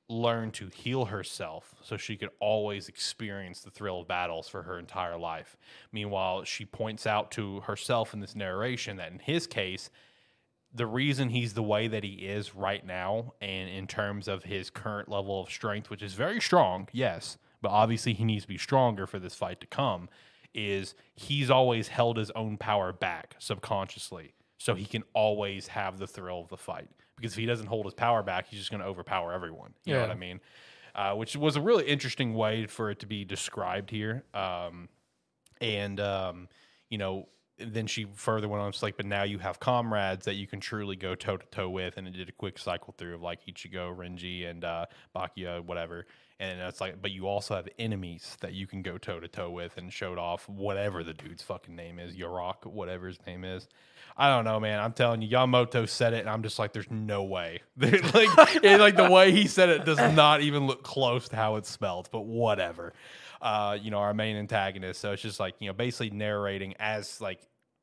learned 0.10 0.54
to 0.54 0.70
heal 0.70 1.06
herself 1.06 1.76
so 1.84 1.98
she 1.98 2.16
could 2.16 2.30
always 2.40 2.88
experience 2.88 3.62
the 3.62 3.72
thrill 3.72 4.02
of 4.02 4.08
battles 4.08 4.48
for 4.48 4.64
her 4.64 4.80
entire 4.80 5.18
life. 5.18 5.58
Meanwhile, 5.92 6.46
she 6.46 6.64
points 6.64 7.06
out 7.06 7.32
to 7.32 7.60
herself 7.62 8.14
in 8.14 8.20
this 8.20 8.36
narration 8.36 8.98
that 8.98 9.12
in 9.12 9.20
his 9.20 9.48
case, 9.48 9.90
the 10.78 10.86
reason 10.86 11.30
he's 11.30 11.54
the 11.54 11.64
way 11.64 11.88
that 11.88 12.04
he 12.04 12.14
is 12.14 12.56
right 12.56 12.86
now, 12.86 13.34
and 13.42 13.70
in 13.70 13.88
terms 13.88 14.28
of 14.28 14.44
his 14.44 14.70
current 14.70 15.10
level 15.10 15.42
of 15.42 15.50
strength, 15.50 15.90
which 15.90 16.04
is 16.04 16.14
very 16.14 16.40
strong, 16.40 16.88
yes, 16.92 17.38
but 17.62 17.70
obviously 17.70 18.14
he 18.14 18.24
needs 18.24 18.44
to 18.44 18.48
be 18.48 18.58
stronger 18.58 19.08
for 19.08 19.20
this 19.20 19.34
fight 19.34 19.60
to 19.60 19.68
come, 19.68 20.08
is 20.54 20.94
he's 21.16 21.50
always 21.50 21.88
held 21.88 22.18
his 22.18 22.32
own 22.32 22.58
power 22.58 22.94
back 22.94 23.36
subconsciously 23.40 24.34
so 24.58 24.76
he 24.76 24.86
can 24.86 25.04
always 25.14 25.68
have 25.68 25.98
the 25.98 26.08
thrill 26.08 26.42
of 26.42 26.50
the 26.50 26.58
fight. 26.58 26.90
Because 27.16 27.34
if 27.34 27.40
he 27.40 27.46
doesn't 27.48 27.68
hold 27.68 27.86
his 27.86 27.96
power 27.96 28.22
back, 28.22 28.48
he's 28.48 28.60
just 28.60 28.70
going 28.70 28.82
to 28.82 28.88
overpower 28.88 29.34
everyone. 29.34 29.74
You 29.84 29.96
know 29.96 30.02
what 30.02 30.12
I 30.12 30.16
mean? 30.16 30.40
Uh, 30.94 31.14
which 31.14 31.36
was 31.36 31.56
a 31.56 31.62
really 31.62 31.86
interesting 31.86 32.34
way 32.36 32.68
for 32.68 32.92
it 32.92 33.00
to 33.00 33.08
be 33.08 33.26
described 33.26 33.90
here. 33.90 34.24
Um, 34.34 34.90
and 35.60 36.00
um, 36.00 36.48
you 36.90 36.98
know, 37.00 37.28
then 37.60 37.88
she 37.88 38.06
further 38.16 38.48
went 38.48 38.62
on. 38.62 38.70
It's 38.70 38.84
like, 38.84 38.98
but 38.98 39.06
now 39.06 39.24
you 39.24 39.40
have 39.40 39.60
comrades 39.60 40.26
that 40.26 40.36
you 40.36 40.48
can 40.48 40.60
truly 40.60 40.96
go 40.96 41.16
toe 41.16 41.38
to 41.38 41.46
toe 41.48 41.70
with, 41.70 41.98
and 41.98 42.08
it 42.08 42.12
did 42.12 42.30
a 42.30 42.34
quick 42.34 42.58
cycle 42.60 42.94
through 42.98 43.16
of 43.16 43.22
like 43.22 43.46
Ichigo, 43.46 43.96
Renji, 43.96 44.50
and 44.50 44.64
uh, 44.64 44.86
Byakuya, 45.16 45.64
whatever. 45.64 46.06
And 46.40 46.60
it's 46.62 46.80
like, 46.80 47.02
but 47.02 47.10
you 47.10 47.28
also 47.28 47.56
have 47.56 47.68
enemies 47.80 48.38
that 48.42 48.54
you 48.54 48.68
can 48.68 48.84
go 48.84 49.00
toe 49.00 49.20
to 49.20 49.28
toe 49.28 49.50
with, 49.50 49.78
and 49.78 49.92
showed 49.92 50.20
off 50.20 50.48
whatever 50.48 51.04
the 51.04 51.14
dude's 51.14 51.42
fucking 51.42 51.76
name 51.76 51.98
is, 51.98 52.16
Yorok, 52.16 52.66
whatever 52.66 53.08
his 53.08 53.18
name 53.26 53.44
is. 53.44 53.68
I 54.20 54.30
don't 54.30 54.46
know, 54.46 54.60
man. 54.60 54.80
I'm 54.80 54.94
telling 54.94 55.22
you, 55.22 55.30
Yamamoto 55.30 55.88
said 55.88 56.14
it, 56.14 56.22
and 56.22 56.30
I'm 56.30 56.42
just 56.44 56.58
like, 56.58 56.74
there's 56.74 56.90
no 56.90 57.24
way. 57.24 57.62
like, 57.78 58.14
like 58.64 58.96
the 58.96 59.10
way 59.12 59.32
he 59.32 59.48
said 59.48 59.70
it 59.70 59.86
does 59.86 60.00
not 60.16 60.42
even 60.42 60.66
look 60.66 60.84
close 60.84 61.30
to 61.30 61.36
how 61.36 61.56
it's 61.56 61.70
spelled. 61.70 62.10
But 62.12 62.22
whatever. 62.22 62.94
Uh, 63.42 63.78
you 63.80 63.92
know, 63.92 64.00
our 64.00 64.14
main 64.14 64.36
antagonist. 64.36 65.00
So 65.00 65.12
it's 65.12 65.22
just 65.22 65.40
like 65.40 65.56
you 65.60 65.68
know, 65.68 65.74
basically 65.74 66.10
narrating 66.10 66.74
as 66.80 67.22
like 67.22 67.42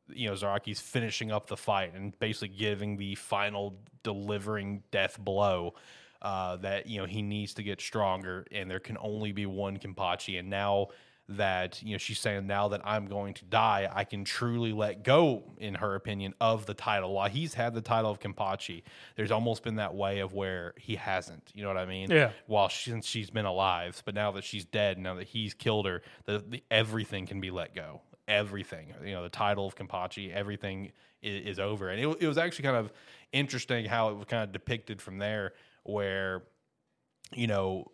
you 0.08 0.28
know 0.28 0.34
Zaraki's 0.34 0.80
finishing 0.80 1.30
up 1.30 1.46
the 1.46 1.56
fight 1.56 1.94
and 1.94 2.18
basically 2.18 2.48
giving 2.48 2.96
the 2.96 3.14
final 3.14 3.76
delivering 4.02 4.82
death 4.90 5.18
blow. 5.18 5.74
Uh, 6.22 6.56
that 6.56 6.86
you 6.86 6.98
know 6.98 7.06
he 7.06 7.20
needs 7.20 7.52
to 7.54 7.62
get 7.62 7.80
stronger, 7.80 8.46
and 8.50 8.70
there 8.70 8.80
can 8.80 8.96
only 8.98 9.30
be 9.32 9.44
one 9.44 9.76
Kenpachi. 9.76 10.38
And 10.38 10.48
now 10.48 10.88
that 11.28 11.82
you 11.82 11.92
know 11.92 11.98
she's 11.98 12.18
saying 12.18 12.46
now 12.46 12.68
that 12.68 12.82
I'm 12.84 13.06
going 13.06 13.34
to 13.34 13.44
die, 13.44 13.88
I 13.92 14.04
can 14.04 14.24
truly 14.24 14.72
let 14.72 15.02
go, 15.02 15.54
in 15.58 15.74
her 15.74 15.94
opinion, 15.94 16.34
of 16.40 16.66
the 16.66 16.74
title. 16.74 17.14
While 17.14 17.28
he's 17.28 17.54
had 17.54 17.74
the 17.74 17.80
title 17.80 18.10
of 18.10 18.20
Kenpachi, 18.20 18.82
there's 19.16 19.30
almost 19.30 19.62
been 19.62 19.76
that 19.76 19.94
way 19.94 20.20
of 20.20 20.34
where 20.34 20.74
he 20.76 20.96
hasn't. 20.96 21.50
You 21.54 21.62
know 21.62 21.68
what 21.68 21.78
I 21.78 21.86
mean? 21.86 22.10
Yeah. 22.10 22.30
While 22.46 22.68
she, 22.68 22.90
since 22.90 23.06
she's 23.06 23.30
been 23.30 23.46
alive, 23.46 24.02
but 24.04 24.14
now 24.14 24.32
that 24.32 24.44
she's 24.44 24.64
dead, 24.64 24.98
now 24.98 25.14
that 25.14 25.28
he's 25.28 25.54
killed 25.54 25.86
her, 25.86 26.02
the, 26.26 26.44
the 26.46 26.62
everything 26.70 27.26
can 27.26 27.40
be 27.40 27.50
let 27.50 27.74
go. 27.74 28.02
Everything, 28.26 28.94
you 29.04 29.12
know, 29.12 29.22
the 29.22 29.28
title 29.28 29.66
of 29.66 29.76
Kenpachi, 29.76 30.32
everything 30.32 30.92
is, 31.22 31.52
is 31.52 31.58
over, 31.58 31.90
and 31.90 32.00
it, 32.00 32.22
it 32.22 32.26
was 32.26 32.38
actually 32.38 32.64
kind 32.64 32.76
of 32.76 32.92
interesting 33.32 33.84
how 33.84 34.10
it 34.10 34.16
was 34.16 34.24
kind 34.26 34.42
of 34.42 34.52
depicted 34.52 35.02
from 35.02 35.18
there, 35.18 35.52
where 35.82 36.42
you 37.34 37.46
know 37.46 37.90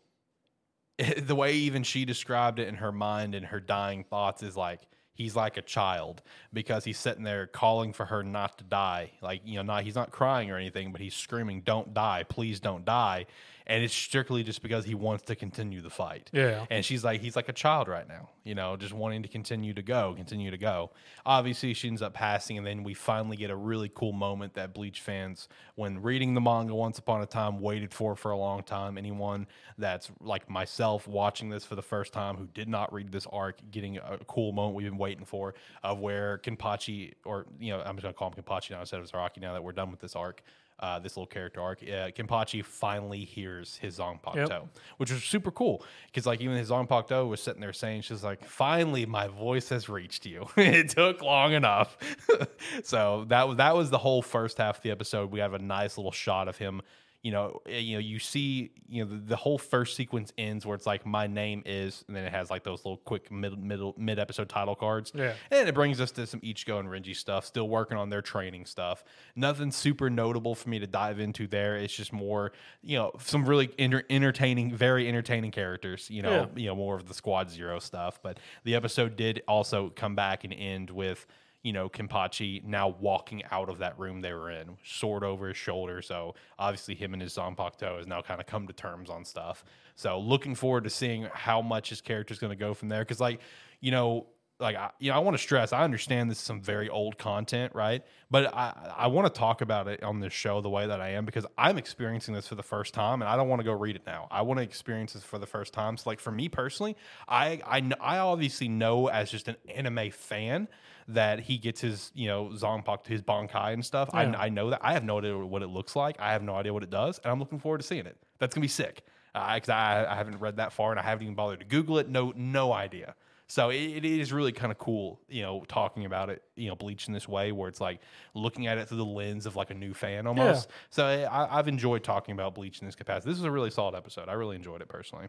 the 1.18 1.34
way 1.34 1.54
even 1.54 1.82
she 1.82 2.04
described 2.04 2.58
it 2.58 2.68
in 2.68 2.76
her 2.76 2.92
mind 2.92 3.34
and 3.34 3.46
her 3.46 3.60
dying 3.60 4.04
thoughts 4.04 4.42
is 4.42 4.56
like 4.56 4.80
he's 5.12 5.36
like 5.36 5.56
a 5.56 5.62
child 5.62 6.22
because 6.52 6.84
he's 6.84 6.98
sitting 6.98 7.24
there 7.24 7.46
calling 7.46 7.92
for 7.92 8.06
her 8.06 8.22
not 8.22 8.58
to 8.58 8.64
die. 8.64 9.10
Like 9.20 9.42
you 9.44 9.56
know 9.56 9.62
not 9.62 9.84
he's 9.84 9.94
not 9.94 10.10
crying 10.10 10.50
or 10.50 10.56
anything 10.56 10.92
but 10.92 11.00
he's 11.00 11.14
screaming 11.14 11.62
don't 11.62 11.94
die. 11.94 12.24
Please 12.28 12.60
don't 12.60 12.84
die 12.84 13.26
and 13.70 13.84
it's 13.84 13.94
strictly 13.94 14.42
just 14.42 14.62
because 14.62 14.84
he 14.84 14.94
wants 14.94 15.22
to 15.24 15.36
continue 15.36 15.80
the 15.80 15.88
fight. 15.88 16.28
Yeah. 16.32 16.66
and 16.70 16.84
she's 16.84 17.04
like 17.04 17.20
he's 17.20 17.36
like 17.36 17.48
a 17.48 17.52
child 17.52 17.88
right 17.88 18.06
now 18.06 18.28
you 18.44 18.54
know 18.54 18.76
just 18.76 18.92
wanting 18.92 19.22
to 19.22 19.28
continue 19.28 19.72
to 19.74 19.82
go 19.82 20.14
continue 20.16 20.50
to 20.50 20.58
go. 20.58 20.90
Obviously 21.24 21.72
she 21.72 21.88
ends 21.88 22.02
up 22.02 22.12
passing 22.12 22.58
and 22.58 22.66
then 22.66 22.82
we 22.82 22.94
finally 22.94 23.36
get 23.36 23.50
a 23.50 23.56
really 23.56 23.90
cool 23.94 24.12
moment 24.12 24.54
that 24.54 24.74
bleach 24.74 25.00
fans 25.00 25.48
when 25.76 26.02
reading 26.02 26.34
the 26.34 26.40
manga 26.40 26.74
once 26.74 26.98
upon 26.98 27.22
a 27.22 27.26
time 27.26 27.60
waited 27.60 27.94
for 27.94 28.16
for 28.16 28.32
a 28.32 28.36
long 28.36 28.62
time. 28.62 28.98
Anyone 28.98 29.46
that's 29.78 30.10
like 30.20 30.50
myself 30.50 31.06
watching 31.06 31.48
this 31.48 31.64
for 31.64 31.76
the 31.76 31.82
first 31.82 32.12
time 32.12 32.36
who 32.36 32.46
did 32.46 32.68
not 32.68 32.92
read 32.92 33.12
this 33.12 33.26
arc 33.32 33.60
getting 33.70 33.98
a 33.98 34.18
cool 34.26 34.52
moment 34.52 34.74
we've 34.74 34.88
been 34.88 34.98
waiting 34.98 35.24
for 35.24 35.54
of 35.84 36.00
where 36.00 36.38
Kenpachi 36.38 37.12
or 37.24 37.46
you 37.60 37.70
know 37.72 37.80
I'm 37.80 37.94
just 37.96 38.02
gonna 38.02 38.14
call 38.14 38.30
him 38.30 38.42
Kenpachi 38.42 38.70
now 38.72 38.80
instead 38.80 39.00
of 39.00 39.10
Zaraki 39.10 39.40
now 39.40 39.52
that 39.52 39.62
we're 39.62 39.72
done 39.72 39.90
with 39.90 40.00
this 40.00 40.16
arc 40.16 40.42
uh, 40.80 40.98
this 40.98 41.16
little 41.16 41.26
character 41.26 41.60
arc, 41.60 41.82
uh, 41.82 42.10
Kenpachi 42.10 42.64
finally 42.64 43.24
hears 43.24 43.76
his 43.76 43.98
Zanpakuto, 43.98 44.48
Yep. 44.48 44.68
which 44.96 45.12
was 45.12 45.22
super 45.22 45.50
cool 45.50 45.84
because 46.06 46.26
like 46.26 46.40
even 46.40 46.56
his 46.56 46.70
Zanpakuto 46.70 47.28
was 47.28 47.40
sitting 47.42 47.60
there 47.60 47.72
saying 47.72 48.02
she's 48.02 48.24
like, 48.24 48.44
finally 48.44 49.06
my 49.06 49.28
voice 49.28 49.68
has 49.68 49.88
reached 49.88 50.26
you. 50.26 50.46
it 50.56 50.88
took 50.90 51.22
long 51.22 51.52
enough, 51.52 51.96
so 52.82 53.24
that 53.28 53.46
was 53.48 53.56
that 53.58 53.76
was 53.76 53.90
the 53.90 53.98
whole 53.98 54.22
first 54.22 54.58
half 54.58 54.78
of 54.78 54.82
the 54.82 54.90
episode. 54.90 55.30
We 55.30 55.40
have 55.40 55.54
a 55.54 55.58
nice 55.58 55.98
little 55.98 56.12
shot 56.12 56.48
of 56.48 56.56
him. 56.58 56.82
You 57.22 57.32
know, 57.32 57.60
eh, 57.66 57.78
you 57.78 57.96
know, 57.96 58.00
you 58.00 58.18
see, 58.18 58.70
you 58.88 59.04
know, 59.04 59.10
the, 59.10 59.16
the 59.16 59.36
whole 59.36 59.58
first 59.58 59.94
sequence 59.94 60.32
ends 60.38 60.64
where 60.64 60.74
it's 60.74 60.86
like, 60.86 61.04
"My 61.04 61.26
name 61.26 61.62
is," 61.66 62.02
and 62.06 62.16
then 62.16 62.24
it 62.24 62.32
has 62.32 62.48
like 62.50 62.64
those 62.64 62.78
little 62.84 62.96
quick 62.96 63.30
mid 63.30 63.62
middle 63.62 63.94
mid 63.98 64.18
episode 64.18 64.48
title 64.48 64.74
cards. 64.74 65.12
Yeah. 65.14 65.34
And 65.50 65.68
it 65.68 65.74
brings 65.74 66.00
us 66.00 66.10
to 66.12 66.26
some 66.26 66.40
Ichigo 66.40 66.80
and 66.80 66.88
Renji 66.88 67.14
stuff, 67.14 67.44
still 67.44 67.68
working 67.68 67.98
on 67.98 68.08
their 68.08 68.22
training 68.22 68.64
stuff. 68.64 69.04
Nothing 69.36 69.70
super 69.70 70.08
notable 70.08 70.54
for 70.54 70.70
me 70.70 70.78
to 70.78 70.86
dive 70.86 71.20
into 71.20 71.46
there. 71.46 71.76
It's 71.76 71.94
just 71.94 72.12
more, 72.12 72.52
you 72.82 72.96
know, 72.96 73.12
some 73.18 73.44
really 73.44 73.68
enter- 73.78 74.04
entertaining, 74.08 74.74
very 74.74 75.06
entertaining 75.06 75.50
characters, 75.50 76.08
you 76.08 76.22
know, 76.22 76.30
Yeah. 76.30 76.46
you 76.62 76.66
know, 76.68 76.74
more 76.76 76.96
of 76.96 77.06
the 77.06 77.14
Squad 77.14 77.50
Zero 77.50 77.80
stuff. 77.80 78.18
But 78.22 78.38
the 78.64 78.74
episode 78.74 79.16
did 79.16 79.42
also 79.46 79.90
come 79.90 80.14
back 80.14 80.44
and 80.44 80.54
end 80.54 80.88
with, 80.88 81.26
you 81.62 81.72
know, 81.72 81.88
Kenpachi 81.88 82.64
now 82.64 82.88
walking 82.88 83.42
out 83.50 83.68
of 83.68 83.78
that 83.78 83.98
room 83.98 84.20
they 84.20 84.32
were 84.32 84.50
in, 84.50 84.78
sword 84.82 85.22
over 85.22 85.48
his 85.48 85.56
shoulder. 85.56 86.00
So 86.00 86.34
obviously 86.58 86.94
him 86.94 87.12
and 87.12 87.22
his 87.22 87.34
Zanpakuto 87.34 87.98
has 87.98 88.06
now 88.06 88.22
kind 88.22 88.40
of 88.40 88.46
come 88.46 88.66
to 88.66 88.72
terms 88.72 89.10
on 89.10 89.24
stuff. 89.24 89.64
So 89.94 90.18
looking 90.18 90.54
forward 90.54 90.84
to 90.84 90.90
seeing 90.90 91.28
how 91.32 91.60
much 91.60 91.90
his 91.90 92.00
character 92.00 92.32
is 92.32 92.38
going 92.38 92.50
to 92.52 92.56
go 92.56 92.72
from 92.72 92.88
there. 92.88 93.04
Cause 93.04 93.20
like, 93.20 93.40
you 93.80 93.90
know, 93.90 94.26
like 94.60 94.76
I, 94.76 94.90
you 94.98 95.10
know, 95.10 95.16
I 95.16 95.20
want 95.20 95.36
to 95.36 95.42
stress. 95.42 95.72
I 95.72 95.82
understand 95.82 96.30
this 96.30 96.38
is 96.38 96.44
some 96.44 96.60
very 96.60 96.88
old 96.88 97.18
content, 97.18 97.74
right? 97.74 98.04
But 98.30 98.54
I, 98.54 98.94
I 98.96 99.06
want 99.08 99.32
to 99.32 99.38
talk 99.38 99.60
about 99.60 99.88
it 99.88 100.02
on 100.02 100.20
this 100.20 100.32
show 100.32 100.60
the 100.60 100.68
way 100.68 100.86
that 100.86 101.00
I 101.00 101.10
am 101.10 101.24
because 101.24 101.46
I'm 101.58 101.78
experiencing 101.78 102.34
this 102.34 102.46
for 102.46 102.54
the 102.54 102.62
first 102.62 102.94
time, 102.94 103.22
and 103.22 103.28
I 103.28 103.36
don't 103.36 103.48
want 103.48 103.60
to 103.60 103.64
go 103.64 103.72
read 103.72 103.96
it 103.96 104.02
now. 104.06 104.28
I 104.30 104.42
want 104.42 104.58
to 104.58 104.62
experience 104.62 105.14
this 105.14 105.24
for 105.24 105.38
the 105.38 105.46
first 105.46 105.72
time. 105.72 105.96
So, 105.96 106.08
like 106.10 106.20
for 106.20 106.30
me 106.30 106.48
personally, 106.48 106.96
I, 107.28 107.60
I, 107.66 107.90
I 108.00 108.18
obviously 108.18 108.68
know 108.68 109.08
as 109.08 109.30
just 109.30 109.48
an 109.48 109.56
anime 109.74 110.10
fan 110.10 110.68
that 111.08 111.40
he 111.40 111.58
gets 111.58 111.80
his, 111.80 112.12
you 112.14 112.28
know, 112.28 112.50
Zongpak, 112.54 113.06
his 113.06 113.22
Bankai 113.22 113.72
and 113.72 113.84
stuff. 113.84 114.10
Yeah. 114.12 114.32
I, 114.36 114.46
I 114.46 114.48
know 114.48 114.70
that. 114.70 114.80
I 114.82 114.92
have 114.92 115.04
no 115.04 115.18
idea 115.18 115.36
what 115.36 115.62
it 115.62 115.68
looks 115.68 115.96
like. 115.96 116.16
I 116.20 116.32
have 116.32 116.42
no 116.42 116.54
idea 116.54 116.72
what 116.72 116.82
it 116.82 116.90
does, 116.90 117.18
and 117.18 117.32
I'm 117.32 117.38
looking 117.38 117.58
forward 117.58 117.78
to 117.78 117.86
seeing 117.86 118.06
it. 118.06 118.16
That's 118.38 118.54
gonna 118.54 118.62
be 118.62 118.68
sick. 118.68 119.02
Because 119.32 119.68
I, 119.68 120.06
I 120.10 120.16
haven't 120.16 120.40
read 120.40 120.56
that 120.56 120.72
far, 120.72 120.90
and 120.90 120.98
I 120.98 121.04
haven't 121.04 121.22
even 121.22 121.34
bothered 121.36 121.60
to 121.60 121.66
Google 121.66 121.98
it. 121.98 122.08
No, 122.08 122.32
no 122.34 122.72
idea. 122.72 123.14
So 123.50 123.70
it, 123.70 123.80
it 123.80 124.04
is 124.04 124.32
really 124.32 124.52
kind 124.52 124.70
of 124.70 124.78
cool, 124.78 125.18
you 125.28 125.42
know, 125.42 125.64
talking 125.66 126.04
about 126.04 126.30
it, 126.30 126.40
you 126.54 126.68
know, 126.68 126.76
Bleach 126.76 127.08
in 127.08 127.14
this 127.14 127.26
way, 127.26 127.50
where 127.50 127.68
it's 127.68 127.80
like 127.80 127.98
looking 128.32 128.68
at 128.68 128.78
it 128.78 128.86
through 128.86 128.98
the 128.98 129.04
lens 129.04 129.44
of 129.44 129.56
like 129.56 129.70
a 129.70 129.74
new 129.74 129.92
fan 129.92 130.28
almost. 130.28 130.68
So 130.90 131.04
I, 131.04 131.58
I've 131.58 131.66
enjoyed 131.66 132.04
talking 132.04 132.32
about 132.32 132.54
Bleach 132.54 132.78
in 132.78 132.86
this 132.86 132.94
capacity. 132.94 133.28
This 133.28 133.38
is 133.40 133.44
a 133.44 133.50
really 133.50 133.70
solid 133.70 133.96
episode. 133.96 134.28
I 134.28 134.34
really 134.34 134.54
enjoyed 134.54 134.82
it 134.82 134.88
personally. 134.88 135.26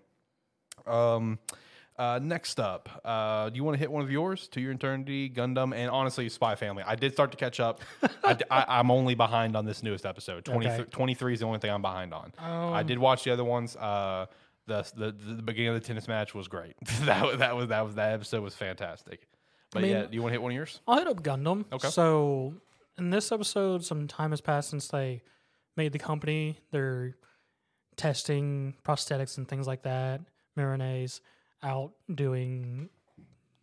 Um, 0.86 1.40
uh, 1.98 2.20
next 2.22 2.60
up, 2.60 2.90
uh, 3.04 3.50
do 3.50 3.56
you 3.56 3.64
want 3.64 3.74
to 3.74 3.80
hit 3.80 3.92
one 3.92 4.04
of 4.04 4.12
yours? 4.12 4.48
To 4.50 4.62
Your 4.62 4.72
Eternity, 4.72 5.28
Gundam, 5.28 5.76
and 5.76 5.90
honestly, 5.90 6.30
Spy 6.30 6.54
Family. 6.54 6.84
I 6.86 6.96
did 6.96 7.14
start 7.14 7.32
to 7.32 7.38
catch 7.38 7.60
up. 7.60 7.82
I, 8.24 8.38
am 8.80 8.92
only 8.92 9.16
behind 9.16 9.56
on 9.56 9.66
this 9.66 9.82
newest 9.82 10.06
episode. 10.06 10.46
20, 10.46 10.68
Okay. 10.68 10.84
23 10.92 11.34
is 11.34 11.40
the 11.40 11.48
only 11.48 11.58
thing 11.58 11.72
I'm 11.72 11.82
behind 11.82 12.14
on. 12.14 12.34
Um, 12.38 12.74
I 12.74 12.84
did 12.84 13.00
watch 13.00 13.24
the 13.24 13.32
other 13.32 13.44
ones. 13.44 13.76
Uh, 13.76 14.28
the, 14.68 14.86
the 14.96 15.12
the 15.36 15.42
beginning 15.42 15.70
of 15.70 15.82
the 15.82 15.86
tennis 15.86 16.08
match 16.08 16.34
was 16.36 16.48
great. 16.48 16.76
that 17.02 17.26
was 17.26 17.38
that 17.40 17.56
was 17.56 17.68
that 17.68 17.82
was 17.86 17.96
that 17.96 18.14
episode 18.14 18.44
was 18.44 18.56
fantastic. 18.56 19.28
But 19.72 19.84
mean- 19.84 19.92
yeah, 19.92 20.06
do 20.06 20.14
you 20.16 20.22
want 20.22 20.32
to 20.32 20.34
hit 20.34 20.42
one 20.42 20.52
of 20.52 20.56
yours? 20.56 20.82
I'll 20.88 20.98
hit 20.98 21.08
up 21.08 21.24
Gundam. 21.24 21.66
Okay. 21.72 21.90
So 21.90 22.56
in 22.98 23.10
this 23.10 23.32
episode, 23.32 23.84
some 23.86 24.08
time 24.08 24.32
has 24.32 24.42
passed 24.42 24.70
since 24.70 24.88
they 24.90 25.24
made 25.78 25.94
the 25.94 26.00
company. 26.00 26.60
They're 26.72 27.16
testing 27.96 28.76
prosthetics 28.84 29.38
and 29.38 29.48
things 29.48 29.68
like 29.68 29.84
that. 29.84 30.22
Miorine's 30.58 31.22
out 31.64 31.94
doing 32.14 32.90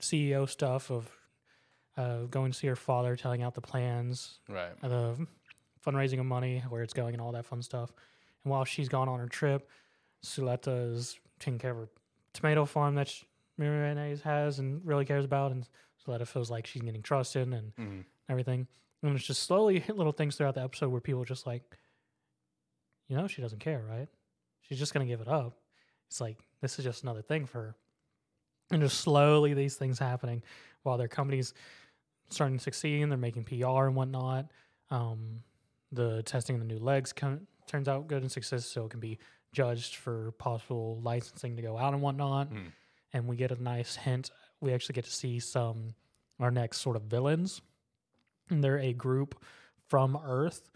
CEO 0.01 0.49
stuff 0.49 0.91
of 0.91 1.11
uh, 1.97 2.23
going 2.25 2.53
to 2.53 2.59
see 2.59 2.67
her 2.69 2.77
father, 2.77 3.17
telling 3.17 3.43
out 3.43 3.55
the 3.55 3.61
plans, 3.61 4.39
Right. 4.49 4.71
uh, 4.83 4.89
the 4.89 5.27
fundraising 5.85 6.21
of 6.21 6.27
money, 6.27 6.63
where 6.69 6.83
it's 6.83 6.93
going, 6.95 7.15
and 7.15 7.21
all 7.21 7.33
that 7.33 7.45
fun 7.45 7.61
stuff. 7.63 7.91
And 8.45 8.51
while 8.53 8.65
she's 8.65 8.89
gone 8.89 9.09
on 9.09 9.19
her 9.19 9.27
trip, 9.29 9.69
Suletta 10.25 10.93
is 10.95 11.19
taking 11.39 11.59
care 11.59 11.71
of 11.73 11.77
her 11.77 11.89
tomato 12.33 12.65
farm 12.65 12.95
that 12.97 13.09
sh- 13.09 13.25
Miorine's 13.59 14.23
has 14.23 14.59
and 14.59 14.85
really 14.87 15.05
cares 15.05 15.25
about, 15.25 15.51
and 15.53 15.69
Suletta 16.07 16.27
feels 16.27 16.51
like 16.51 16.67
she's 16.67 16.83
getting 16.83 17.03
trusted 17.03 17.49
and 17.53 17.75
Mhm. 17.77 18.05
everything. 18.29 18.67
And 19.03 19.15
it's 19.17 19.25
just 19.27 19.43
slowly 19.45 19.81
little 19.89 20.13
things 20.13 20.37
throughout 20.37 20.55
the 20.55 20.63
episode 20.63 20.89
where 20.91 21.01
people 21.01 21.23
are 21.23 21.27
just 21.27 21.47
like, 21.47 21.77
you 23.09 23.17
know, 23.17 23.27
she 23.27 23.41
doesn't 23.43 23.61
care, 23.61 23.83
right? 23.89 24.09
She's 24.63 24.79
just 24.79 24.93
gonna 24.93 25.07
give 25.07 25.21
it 25.21 25.29
up. 25.29 25.57
It's 26.09 26.21
like 26.21 26.39
this 26.61 26.79
is 26.79 26.85
just 26.85 27.03
another 27.03 27.23
thing 27.23 27.47
for 27.47 27.61
her, 27.63 27.75
and 28.71 28.83
just 28.83 29.01
slowly 29.01 29.55
these 29.55 29.77
things 29.77 29.99
happening 29.99 30.43
while 30.83 30.99
their 30.99 31.09
company's 31.09 31.55
starting 32.31 32.59
to 32.59 32.63
succeed 32.63 33.03
and 33.03 33.11
they're 33.11 33.17
making 33.19 33.45
PR 33.45 33.87
and 33.87 33.95
whatnot. 33.97 34.51
Um, 34.91 35.43
the 35.93 36.23
testing 36.25 36.57
of 36.57 36.61
the 36.61 36.67
new 36.67 36.79
legs 36.79 37.13
turns 37.67 37.89
out 37.89 38.07
good 38.09 38.23
and 38.23 38.31
success, 38.31 38.67
so 38.67 38.85
it 38.87 38.91
can 38.91 39.01
be 39.01 39.19
judged 39.53 39.97
for 39.97 40.33
possible 40.33 41.01
licensing 41.03 41.57
to 41.57 41.63
go 41.63 41.77
out 41.79 41.95
and 41.95 42.03
whatnot. 42.03 42.53
Mm. 42.53 42.73
And 43.13 43.27
we 43.27 43.37
get 43.37 43.51
a 43.51 43.63
nice 43.63 43.97
hint. 43.97 44.31
We 44.61 44.73
actually 44.73 44.95
get 44.95 45.05
to 45.05 45.13
see 45.13 45.41
some 45.41 45.95
our 46.41 46.51
next 46.51 46.79
sort 46.79 46.97
of 46.97 47.03
villains. 47.03 47.61
And 48.51 48.63
they're 48.63 48.79
a 48.79 48.93
group 48.93 49.43
from 49.89 50.19
Earth. 50.23 50.71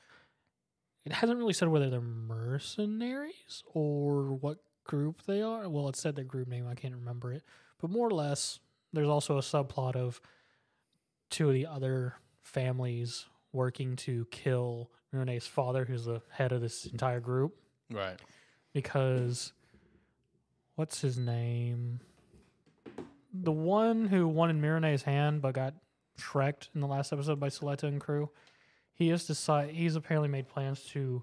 It 1.04 1.12
hasn't 1.12 1.38
really 1.38 1.52
said 1.52 1.68
whether 1.68 1.90
they're 1.90 2.00
mercenaries 2.00 3.64
or 3.74 4.34
what 4.34 4.58
group 4.84 5.22
they 5.26 5.42
are. 5.42 5.68
Well, 5.68 5.88
it 5.88 5.96
said 5.96 6.16
their 6.16 6.24
group 6.24 6.48
name. 6.48 6.66
I 6.68 6.74
can't 6.74 6.94
remember 6.94 7.32
it. 7.32 7.42
But 7.80 7.90
more 7.90 8.06
or 8.06 8.12
less, 8.12 8.60
there's 8.92 9.08
also 9.08 9.38
a 9.38 9.42
subplot 9.42 9.96
of 9.96 10.20
two 11.30 11.48
of 11.48 11.54
the 11.54 11.66
other 11.66 12.14
families 12.42 13.26
working 13.52 13.96
to 13.96 14.26
kill 14.30 14.90
Renee's 15.12 15.46
father, 15.46 15.84
who's 15.84 16.04
the 16.04 16.22
head 16.30 16.52
of 16.52 16.60
this 16.60 16.86
entire 16.86 17.20
group, 17.20 17.54
Right. 17.90 18.18
Because 18.72 19.52
what's 20.76 21.00
his 21.00 21.18
name? 21.18 22.00
The 23.32 23.52
one 23.52 24.06
who 24.06 24.28
won 24.28 24.50
in 24.50 24.60
Miorine's 24.60 25.02
hand 25.02 25.42
but 25.42 25.54
got 25.54 25.74
shreked 26.18 26.68
in 26.74 26.80
the 26.80 26.86
last 26.86 27.12
episode 27.12 27.40
by 27.40 27.48
Suletta 27.48 27.84
and 27.84 28.00
crew. 28.00 28.30
He 28.94 29.08
has 29.08 29.26
decided 29.26 29.74
he's 29.74 29.96
apparently 29.96 30.28
made 30.28 30.48
plans 30.48 30.82
to 30.90 31.22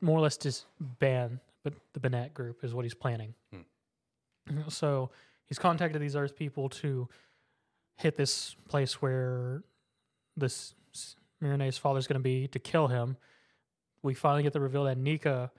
more 0.00 0.18
or 0.18 0.22
less 0.22 0.36
just 0.36 0.66
ban 0.80 1.40
but 1.64 1.72
the 1.94 2.00
Benerit 2.00 2.34
Group 2.34 2.62
is 2.62 2.74
what 2.74 2.84
he's 2.84 2.94
planning. 2.94 3.34
Hmm. 3.52 4.60
So 4.68 5.10
he's 5.46 5.58
contacted 5.58 6.00
these 6.00 6.14
Earth 6.14 6.36
people 6.36 6.68
to 6.68 7.08
hit 7.96 8.16
this 8.16 8.54
place 8.68 9.00
where 9.00 9.64
this 10.36 10.74
Miorine's 11.42 11.78
father's 11.78 12.06
going 12.06 12.20
to 12.20 12.22
be 12.22 12.46
to 12.48 12.58
kill 12.58 12.88
him. 12.88 13.16
We 14.04 14.12
finally 14.12 14.42
get 14.42 14.52
the 14.52 14.60
reveal 14.60 14.84
that 14.84 14.98
Nika, 14.98 15.50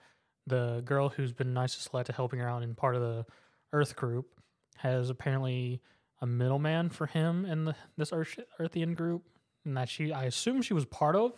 the 0.46 0.80
girl 0.84 1.08
who's 1.08 1.32
been 1.32 1.52
nice 1.52 1.74
to 1.74 1.88
Suletta 1.88 2.14
helping 2.14 2.38
her 2.38 2.48
out 2.48 2.62
in 2.62 2.76
part 2.76 2.94
of 2.94 3.02
the 3.02 3.26
Earth 3.72 3.96
group, 3.96 4.28
has 4.76 5.10
apparently 5.10 5.82
a 6.22 6.26
middleman 6.26 6.88
for 6.88 7.06
him 7.06 7.44
in 7.44 7.64
the, 7.64 7.74
this 7.96 8.12
Earth, 8.12 8.38
Earthian 8.60 8.94
group, 8.94 9.24
and 9.64 9.76
that 9.76 9.88
she, 9.88 10.12
I 10.12 10.24
assume, 10.24 10.62
she 10.62 10.74
was 10.74 10.84
part 10.84 11.16
of, 11.16 11.32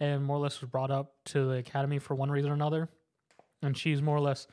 and 0.00 0.24
more 0.24 0.38
or 0.38 0.40
less 0.40 0.62
was 0.62 0.70
brought 0.70 0.90
up 0.90 1.12
to 1.26 1.46
the 1.46 1.58
academy 1.58 1.98
for 1.98 2.14
one 2.14 2.30
reason 2.30 2.50
or 2.50 2.54
another, 2.54 2.88
and 3.62 3.76
she's 3.76 4.00
more 4.00 4.16
or 4.16 4.20
less, 4.20 4.46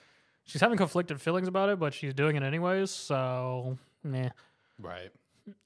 she's 0.43 0.59
having 0.59 0.77
conflicted 0.77 1.21
feelings 1.21 1.47
about 1.47 1.69
it, 1.69 1.79
but 1.79 1.93
she's 1.93 2.13
doing 2.13 2.35
it 2.35 2.43
anyways. 2.43 2.91
So, 2.91 3.77
meh. 4.03 4.29
Right. 4.77 5.11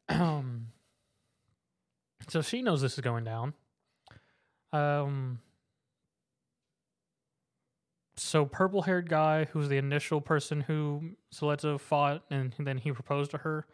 Um, 0.08 0.68
so 2.28 2.44
she 2.44 2.62
knows 2.62 2.80
this 2.80 2.94
is 2.94 3.00
going 3.00 3.24
down. 3.24 3.54
Um, 4.72 5.40
so 8.20 8.46
purple 8.46 8.82
haired 8.82 9.10
guy 9.10 9.46
who's 9.46 9.70
the 9.70 9.78
initial 9.78 10.22
person 10.22 10.62
who 10.62 11.12
Suletta 11.34 11.80
fought 11.80 12.24
and 12.30 12.54
then 12.60 12.78
he 12.78 12.92
proposed 12.92 13.32
to 13.32 13.38
her. 13.40 13.66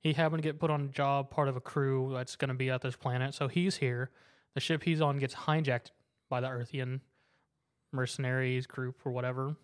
He 0.00 0.12
happened 0.12 0.42
to 0.42 0.48
get 0.48 0.60
put 0.60 0.70
on 0.70 0.82
a 0.82 0.88
job, 0.88 1.30
part 1.30 1.48
of 1.48 1.56
a 1.56 1.60
crew 1.60 2.10
that's 2.12 2.36
going 2.36 2.48
to 2.48 2.54
be 2.54 2.70
at 2.70 2.82
this 2.82 2.96
planet. 2.96 3.34
So 3.34 3.48
he's 3.48 3.76
here. 3.76 4.10
The 4.54 4.60
ship 4.60 4.82
he's 4.82 5.00
on 5.00 5.18
gets 5.18 5.34
hijacked 5.34 5.90
by 6.28 6.40
the 6.40 6.48
Earthian 6.48 7.00
mercenaries 7.92 8.66
group 8.66 9.00
or 9.04 9.12
whatever. 9.12 9.56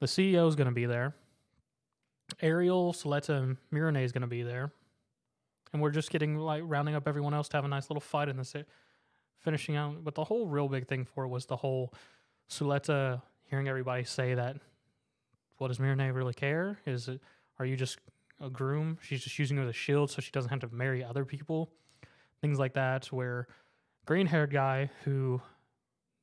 The 0.00 0.06
CEO 0.06 0.46
is 0.48 0.54
going 0.54 0.68
to 0.68 0.74
be 0.74 0.86
there. 0.86 1.14
Aerial, 2.40 2.92
Suletta, 2.92 3.42
and 3.42 3.56
Miorine 3.72 4.02
is 4.04 4.12
going 4.12 4.22
to 4.22 4.28
be 4.28 4.42
there. 4.42 4.72
And 5.72 5.82
we're 5.82 5.90
just 5.90 6.10
getting 6.10 6.36
like 6.36 6.62
rounding 6.64 6.94
up 6.94 7.08
everyone 7.08 7.34
else 7.34 7.48
to 7.48 7.56
have 7.56 7.64
a 7.64 7.68
nice 7.68 7.90
little 7.90 8.00
fight 8.00 8.28
in 8.28 8.36
this, 8.36 8.54
finishing 9.40 9.76
out. 9.76 10.04
But 10.04 10.14
the 10.14 10.24
whole 10.24 10.46
real 10.46 10.68
big 10.68 10.86
thing 10.86 11.04
for 11.04 11.24
it 11.24 11.28
was 11.28 11.46
the 11.46 11.56
whole 11.56 11.92
Suletta 12.48 13.14
uh, 13.14 13.18
hearing 13.48 13.68
everybody 13.68 14.04
say 14.04 14.34
that. 14.34 14.56
What 15.58 15.68
does 15.68 15.78
Miorine 15.78 16.14
really 16.14 16.34
care? 16.34 16.78
Is 16.86 17.08
it? 17.08 17.20
Are 17.58 17.64
you 17.64 17.76
just 17.76 17.98
a 18.40 18.50
groom? 18.50 18.98
She's 19.00 19.22
just 19.22 19.38
using 19.38 19.56
her 19.56 19.62
as 19.62 19.70
a 19.70 19.72
shield 19.72 20.10
so 20.10 20.20
she 20.20 20.30
doesn't 20.32 20.50
have 20.50 20.60
to 20.60 20.74
marry 20.74 21.04
other 21.04 21.24
people. 21.24 21.70
Things 22.40 22.58
like 22.58 22.74
that. 22.74 23.06
Where 23.06 23.46
green 24.04 24.26
haired 24.26 24.52
guy 24.52 24.90
who 25.04 25.40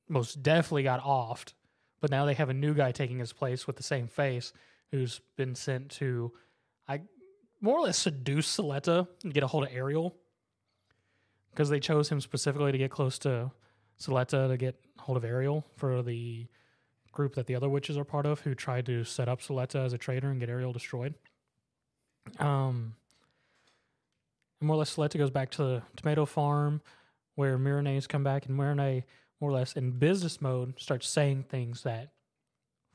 most 0.09 0.43
definitely 0.43 0.83
got 0.83 1.01
offed, 1.01 1.53
but 2.01 2.11
now 2.11 2.25
they 2.25 2.33
have 2.33 2.49
a 2.49 2.53
new 2.53 2.73
guy 2.73 2.91
taking 2.91 3.19
his 3.19 3.33
place 3.33 3.65
with 3.65 3.77
the 3.77 3.83
same 3.83 4.07
face 4.07 4.51
who's 4.91 5.21
been 5.37 5.55
sent 5.55 5.89
to, 5.89 6.33
I 6.87 7.01
more 7.61 7.77
or 7.77 7.81
less 7.81 7.97
seduce 7.97 8.57
Suletta 8.57 9.07
and 9.23 9.33
get 9.33 9.43
a 9.43 9.47
hold 9.47 9.63
of 9.63 9.69
Aerial 9.71 10.15
because 11.51 11.69
they 11.69 11.79
chose 11.79 12.09
him 12.09 12.19
specifically 12.19 12.71
to 12.71 12.77
get 12.77 12.91
close 12.91 13.17
to 13.19 13.51
Suletta 14.01 14.49
to 14.49 14.57
get 14.57 14.75
hold 14.99 15.17
of 15.17 15.23
Aerial 15.23 15.65
for 15.77 16.01
the 16.01 16.47
group 17.11 17.35
that 17.35 17.45
the 17.45 17.55
other 17.55 17.69
witches 17.69 17.97
are 17.97 18.03
part 18.03 18.25
of 18.25 18.39
who 18.39 18.55
tried 18.55 18.85
to 18.85 19.03
set 19.03 19.27
up 19.27 19.41
Suletta 19.41 19.85
as 19.85 19.93
a 19.93 19.97
traitor 19.97 20.29
and 20.29 20.39
get 20.39 20.49
Aerial 20.49 20.73
destroyed. 20.73 21.13
Um, 22.39 22.95
more 24.59 24.75
or 24.75 24.79
less, 24.79 24.95
Suletta 24.95 25.17
goes 25.17 25.29
back 25.29 25.49
to 25.51 25.63
the 25.63 25.81
tomato 25.95 26.25
farm 26.25 26.81
where 27.35 27.57
Miorine's 27.57 28.07
come 28.07 28.23
back, 28.23 28.45
and 28.45 28.57
Miorine, 28.57 29.03
more 29.39 29.49
or 29.49 29.53
less 29.53 29.73
in 29.73 29.91
business 29.91 30.41
mode, 30.41 30.79
starts 30.79 31.07
saying 31.07 31.45
things 31.49 31.83
that 31.83 32.09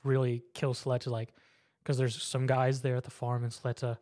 really 0.05 0.43
kill 0.55 0.75
Suletta, 0.75 1.09
like 1.09 1.35
because 1.83 1.99
there's 1.99 2.21
some 2.23 2.47
guys 2.47 2.83
there 2.83 2.97
at 2.97 3.05
the 3.05 3.11
farm, 3.11 3.45
and 3.45 3.53
Suletta 3.53 3.99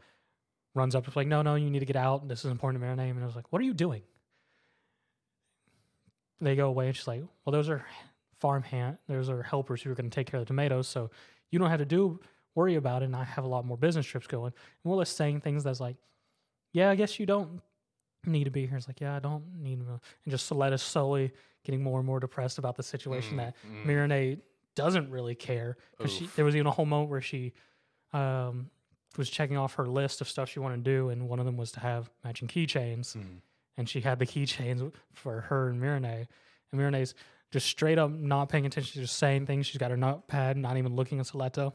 runs 0.74 0.94
up, 0.94 1.06
it's 1.06 1.16
like, 1.16 1.28
no, 1.28 1.42
no, 1.42 1.54
you 1.54 1.70
need 1.70 1.80
to 1.80 1.86
get 1.86 1.96
out. 1.96 2.28
This 2.28 2.44
is 2.44 2.50
important 2.50 2.82
to 2.82 2.86
Miorine. 2.86 3.10
And 3.10 3.22
I 3.22 3.26
was 3.26 3.36
like, 3.36 3.52
what 3.52 3.60
are 3.62 3.64
you 3.64 3.74
doing? 3.74 4.02
They 6.44 6.56
go 6.56 6.68
away, 6.68 6.86
and 6.86 6.96
she's 6.96 7.06
like, 7.06 7.22
well, 7.44 7.52
those 7.52 7.68
are 7.68 7.84
farm 8.40 8.62
hand, 8.62 8.98
those 9.08 9.30
are 9.30 9.42
helpers 9.42 9.82
who 9.82 9.90
are 9.90 9.94
going 9.94 10.10
to 10.10 10.14
take 10.14 10.26
care 10.26 10.38
of 10.38 10.44
the 10.44 10.48
tomatoes, 10.48 10.86
so 10.86 11.10
you 11.50 11.58
don't 11.58 11.70
have 11.70 11.78
to 11.78 11.86
do 11.86 12.20
worry 12.54 12.76
about 12.76 13.02
it. 13.02 13.06
And 13.06 13.16
I 13.16 13.24
have 13.24 13.44
a 13.44 13.48
lot 13.48 13.64
more 13.64 13.76
business 13.76 14.06
trips 14.06 14.26
going. 14.26 14.52
And 14.84 14.92
or 14.92 14.96
less 14.96 15.10
saying 15.10 15.40
things 15.40 15.64
that's 15.64 15.80
like, 15.80 15.96
yeah, 16.72 16.90
I 16.90 16.94
guess 16.94 17.18
you 17.18 17.26
don't 17.26 17.60
need 18.24 18.44
to 18.44 18.50
be 18.50 18.66
here. 18.66 18.76
It's 18.76 18.88
like, 18.88 19.00
yeah, 19.00 19.16
I 19.16 19.18
don't 19.18 19.44
need 19.60 19.80
to. 19.80 20.00
And 20.24 20.30
just 20.30 20.50
let 20.50 20.72
us 20.72 20.82
slowly 20.82 21.32
getting 21.64 21.82
more 21.82 21.98
and 21.98 22.06
more 22.06 22.20
depressed 22.20 22.58
about 22.58 22.76
the 22.76 22.82
situation 22.82 23.36
that 23.38 23.54
mm. 23.66 23.86
Miorine 23.86 24.40
doesn't 24.74 25.10
really 25.10 25.34
care 25.34 25.76
because 25.96 26.20
there 26.36 26.44
was 26.44 26.56
even 26.56 26.66
a 26.66 26.70
whole 26.70 26.86
moment 26.86 27.10
where 27.10 27.20
she 27.20 27.52
um, 28.12 28.70
was 29.16 29.30
checking 29.30 29.56
off 29.56 29.74
her 29.74 29.86
list 29.86 30.20
of 30.20 30.28
stuff 30.28 30.48
she 30.48 30.58
wanted 30.58 30.84
to 30.84 30.90
do, 30.90 31.08
and 31.10 31.28
one 31.28 31.38
of 31.38 31.46
them 31.46 31.56
was 31.56 31.72
to 31.72 31.80
have 31.80 32.10
matching 32.24 32.48
keychains, 32.48 33.16
Mm. 33.16 33.40
And 33.76 33.88
she 33.88 34.00
had 34.00 34.18
the 34.18 34.26
keychains 34.26 34.92
for 35.12 35.42
her 35.42 35.68
and 35.68 35.82
Miorine, 35.82 36.26
and 36.72 36.80
Miorine's 36.80 37.14
just 37.50 37.66
straight 37.66 37.98
up 37.98 38.10
not 38.10 38.48
paying 38.48 38.66
attention, 38.66 39.00
just 39.00 39.18
saying 39.18 39.46
things. 39.46 39.66
She's 39.66 39.78
got 39.78 39.90
her 39.90 39.96
notepad, 39.96 40.56
not 40.56 40.76
even 40.76 40.94
looking 40.94 41.20
at 41.20 41.26
Suletta, 41.26 41.72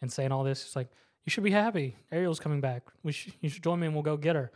and 0.00 0.12
saying 0.12 0.32
all 0.32 0.44
this. 0.44 0.64
It's 0.64 0.76
like 0.76 0.88
you 1.24 1.30
should 1.30 1.44
be 1.44 1.50
happy. 1.50 1.96
Aerial's 2.10 2.40
coming 2.40 2.60
back. 2.60 2.82
We 3.02 3.12
should, 3.12 3.34
you 3.40 3.48
should 3.48 3.62
join 3.62 3.80
me, 3.80 3.86
and 3.86 3.94
we'll 3.94 4.02
go 4.02 4.16
get 4.16 4.36
her. 4.36 4.50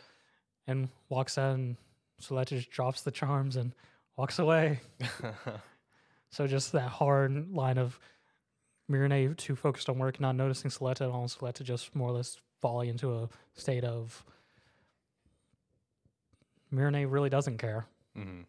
And 0.66 0.88
walks 1.08 1.38
out, 1.38 1.54
and 1.54 1.76
Suletta 2.20 2.48
just 2.48 2.70
drops 2.70 3.02
the 3.02 3.10
charms 3.10 3.56
and 3.56 3.72
walks 4.16 4.38
away. 4.38 4.80
So 6.30 6.46
just 6.46 6.72
that 6.72 6.88
hard 6.88 7.50
line 7.50 7.78
of 7.78 7.98
Miorine 8.90 9.36
too 9.36 9.56
focused 9.56 9.88
on 9.88 9.98
work, 9.98 10.20
not 10.20 10.36
noticing 10.36 10.70
Suletta 10.70 11.02
at 11.02 11.10
all, 11.10 11.22
and 11.22 11.30
Suletta 11.30 11.62
just 11.62 11.94
more 11.94 12.10
or 12.10 12.12
less 12.12 12.36
falling 12.60 12.90
into 12.90 13.14
a 13.14 13.28
state 13.54 13.84
of 13.84 14.24
Miorine 16.72 17.10
really 17.10 17.30
doesn't 17.30 17.58
care. 17.58 17.86
Mhm. 18.16 18.44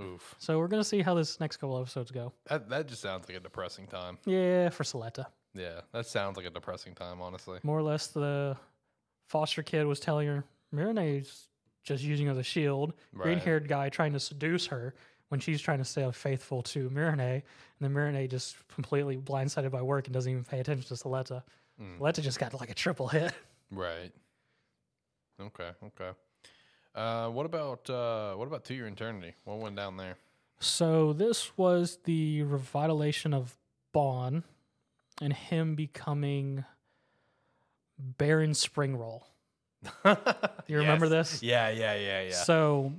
Oof. 0.00 0.34
So 0.38 0.58
we're 0.58 0.68
gonna 0.68 0.84
see 0.84 1.00
how 1.02 1.14
this 1.14 1.40
next 1.40 1.56
couple 1.56 1.78
episodes 1.80 2.10
go. 2.10 2.32
That 2.46 2.68
that 2.68 2.86
just 2.86 3.00
sounds 3.02 3.28
like 3.28 3.36
a 3.36 3.40
depressing 3.40 3.86
time. 3.86 4.18
Yeah, 4.26 4.68
for 4.68 4.84
Suletta. 4.84 5.26
Yeah, 5.54 5.80
that 5.92 6.06
sounds 6.06 6.36
like 6.36 6.44
a 6.46 6.50
depressing 6.50 6.94
time, 6.94 7.22
honestly. 7.22 7.60
More 7.62 7.78
or 7.78 7.82
less 7.82 8.08
the 8.08 8.56
foster 9.26 9.62
kid 9.62 9.86
was 9.86 9.98
telling 10.00 10.28
her 10.28 10.44
Miorine's 10.74 11.48
just 11.82 12.04
using 12.04 12.26
her 12.26 12.32
as 12.32 12.38
a 12.38 12.42
shield. 12.42 12.92
Green-haired 13.14 13.68
guy 13.68 13.88
trying 13.88 14.12
to 14.12 14.20
seduce 14.20 14.66
her 14.66 14.94
when 15.28 15.40
she's 15.40 15.60
trying 15.62 15.78
to 15.78 15.84
stay 15.84 16.08
faithful 16.12 16.62
to 16.62 16.90
Miorine, 16.90 17.20
and 17.20 17.42
then 17.80 17.94
Miorine 17.94 18.28
just 18.28 18.56
completely 18.68 19.16
blindsided 19.16 19.70
by 19.70 19.80
work 19.80 20.06
and 20.06 20.12
doesn't 20.14 20.30
even 20.30 20.44
pay 20.44 20.60
attention 20.60 20.86
to 20.88 20.94
Suletta. 21.02 21.42
Mm. 21.80 22.22
Just 22.22 22.38
got 22.38 22.52
like 22.60 22.70
a 22.70 22.74
triple 22.74 23.08
hit. 23.08 23.32
Right. 23.70 24.12
Okay. 25.40 25.70
Okay. 25.84 26.10
Uh, 26.96 27.28
what 27.28 27.44
about 27.44 27.88
uh, 27.90 28.34
what 28.34 28.48
about 28.48 28.64
to 28.64 28.74
your 28.74 28.86
eternity? 28.86 29.34
What 29.44 29.58
went 29.58 29.76
down 29.76 29.98
there? 29.98 30.16
So 30.58 31.12
this 31.12 31.56
was 31.58 31.98
the 32.04 32.40
revitalization 32.42 33.34
of 33.34 33.54
Bon 33.92 34.42
and 35.20 35.32
him 35.32 35.74
becoming 35.74 36.64
Baron 37.98 38.52
Springroll. 38.52 39.22
You 40.68 40.78
remember 40.78 41.08
this? 41.08 41.44
Yeah, 41.44 41.68
yeah, 41.68 41.94
yeah, 41.94 42.22
yeah. 42.22 42.32
So 42.32 42.92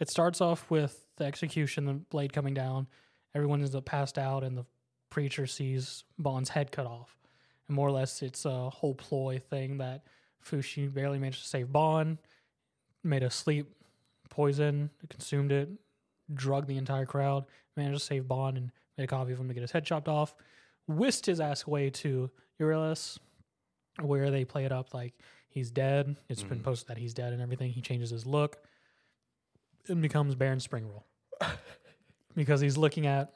it 0.00 0.10
starts 0.10 0.40
off 0.40 0.68
with 0.68 1.06
the 1.16 1.24
execution, 1.24 1.84
the 1.84 1.92
blade 1.92 2.32
coming 2.32 2.54
down. 2.54 2.88
Everyone 3.36 3.60
ends 3.60 3.74
up 3.76 3.84
passed 3.84 4.18
out, 4.18 4.42
and 4.42 4.56
the 4.56 4.64
preacher 5.10 5.46
sees 5.46 6.02
Bon's 6.18 6.48
head 6.48 6.72
cut 6.72 6.86
off. 6.86 7.16
And 7.68 7.76
more 7.76 7.86
or 7.86 7.92
less, 7.92 8.20
it's 8.22 8.44
a 8.44 8.68
whole 8.70 8.94
ploy 8.96 9.38
thing 9.38 9.78
that 9.78 10.02
Fushi 10.44 10.92
barely 10.92 11.20
managed 11.20 11.42
to 11.42 11.48
save 11.48 11.70
Bon, 11.70 12.18
made 13.08 13.22
a 13.22 13.30
sleep 13.30 13.74
poison, 14.30 14.90
consumed 15.08 15.52
it, 15.52 15.68
drugged 16.32 16.68
the 16.68 16.76
entire 16.76 17.06
crowd, 17.06 17.46
managed 17.76 18.00
to 18.00 18.04
save 18.04 18.28
Bon, 18.28 18.56
and 18.56 18.70
made 18.96 19.04
a 19.04 19.06
copy 19.06 19.32
of 19.32 19.40
him 19.40 19.48
to 19.48 19.54
get 19.54 19.62
his 19.62 19.72
head 19.72 19.84
chopped 19.84 20.08
off. 20.08 20.34
Whisked 20.86 21.26
his 21.26 21.40
ass 21.40 21.66
away 21.66 21.90
to 21.90 22.30
Uralis, 22.60 23.18
where 24.00 24.30
they 24.30 24.44
play 24.44 24.64
it 24.64 24.72
up 24.72 24.94
like 24.94 25.14
he's 25.48 25.70
dead. 25.70 26.16
It's 26.28 26.42
been 26.42 26.58
mm-hmm. 26.58 26.64
posted 26.64 26.88
that 26.88 26.98
he's 26.98 27.14
dead 27.14 27.32
and 27.32 27.42
everything. 27.42 27.72
He 27.72 27.80
changes 27.80 28.10
his 28.10 28.24
look 28.24 28.58
and 29.88 30.00
becomes 30.00 30.34
Baron 30.34 30.58
Springroll 30.58 31.02
because 32.34 32.60
he's 32.60 32.76
looking 32.76 33.06
at 33.06 33.34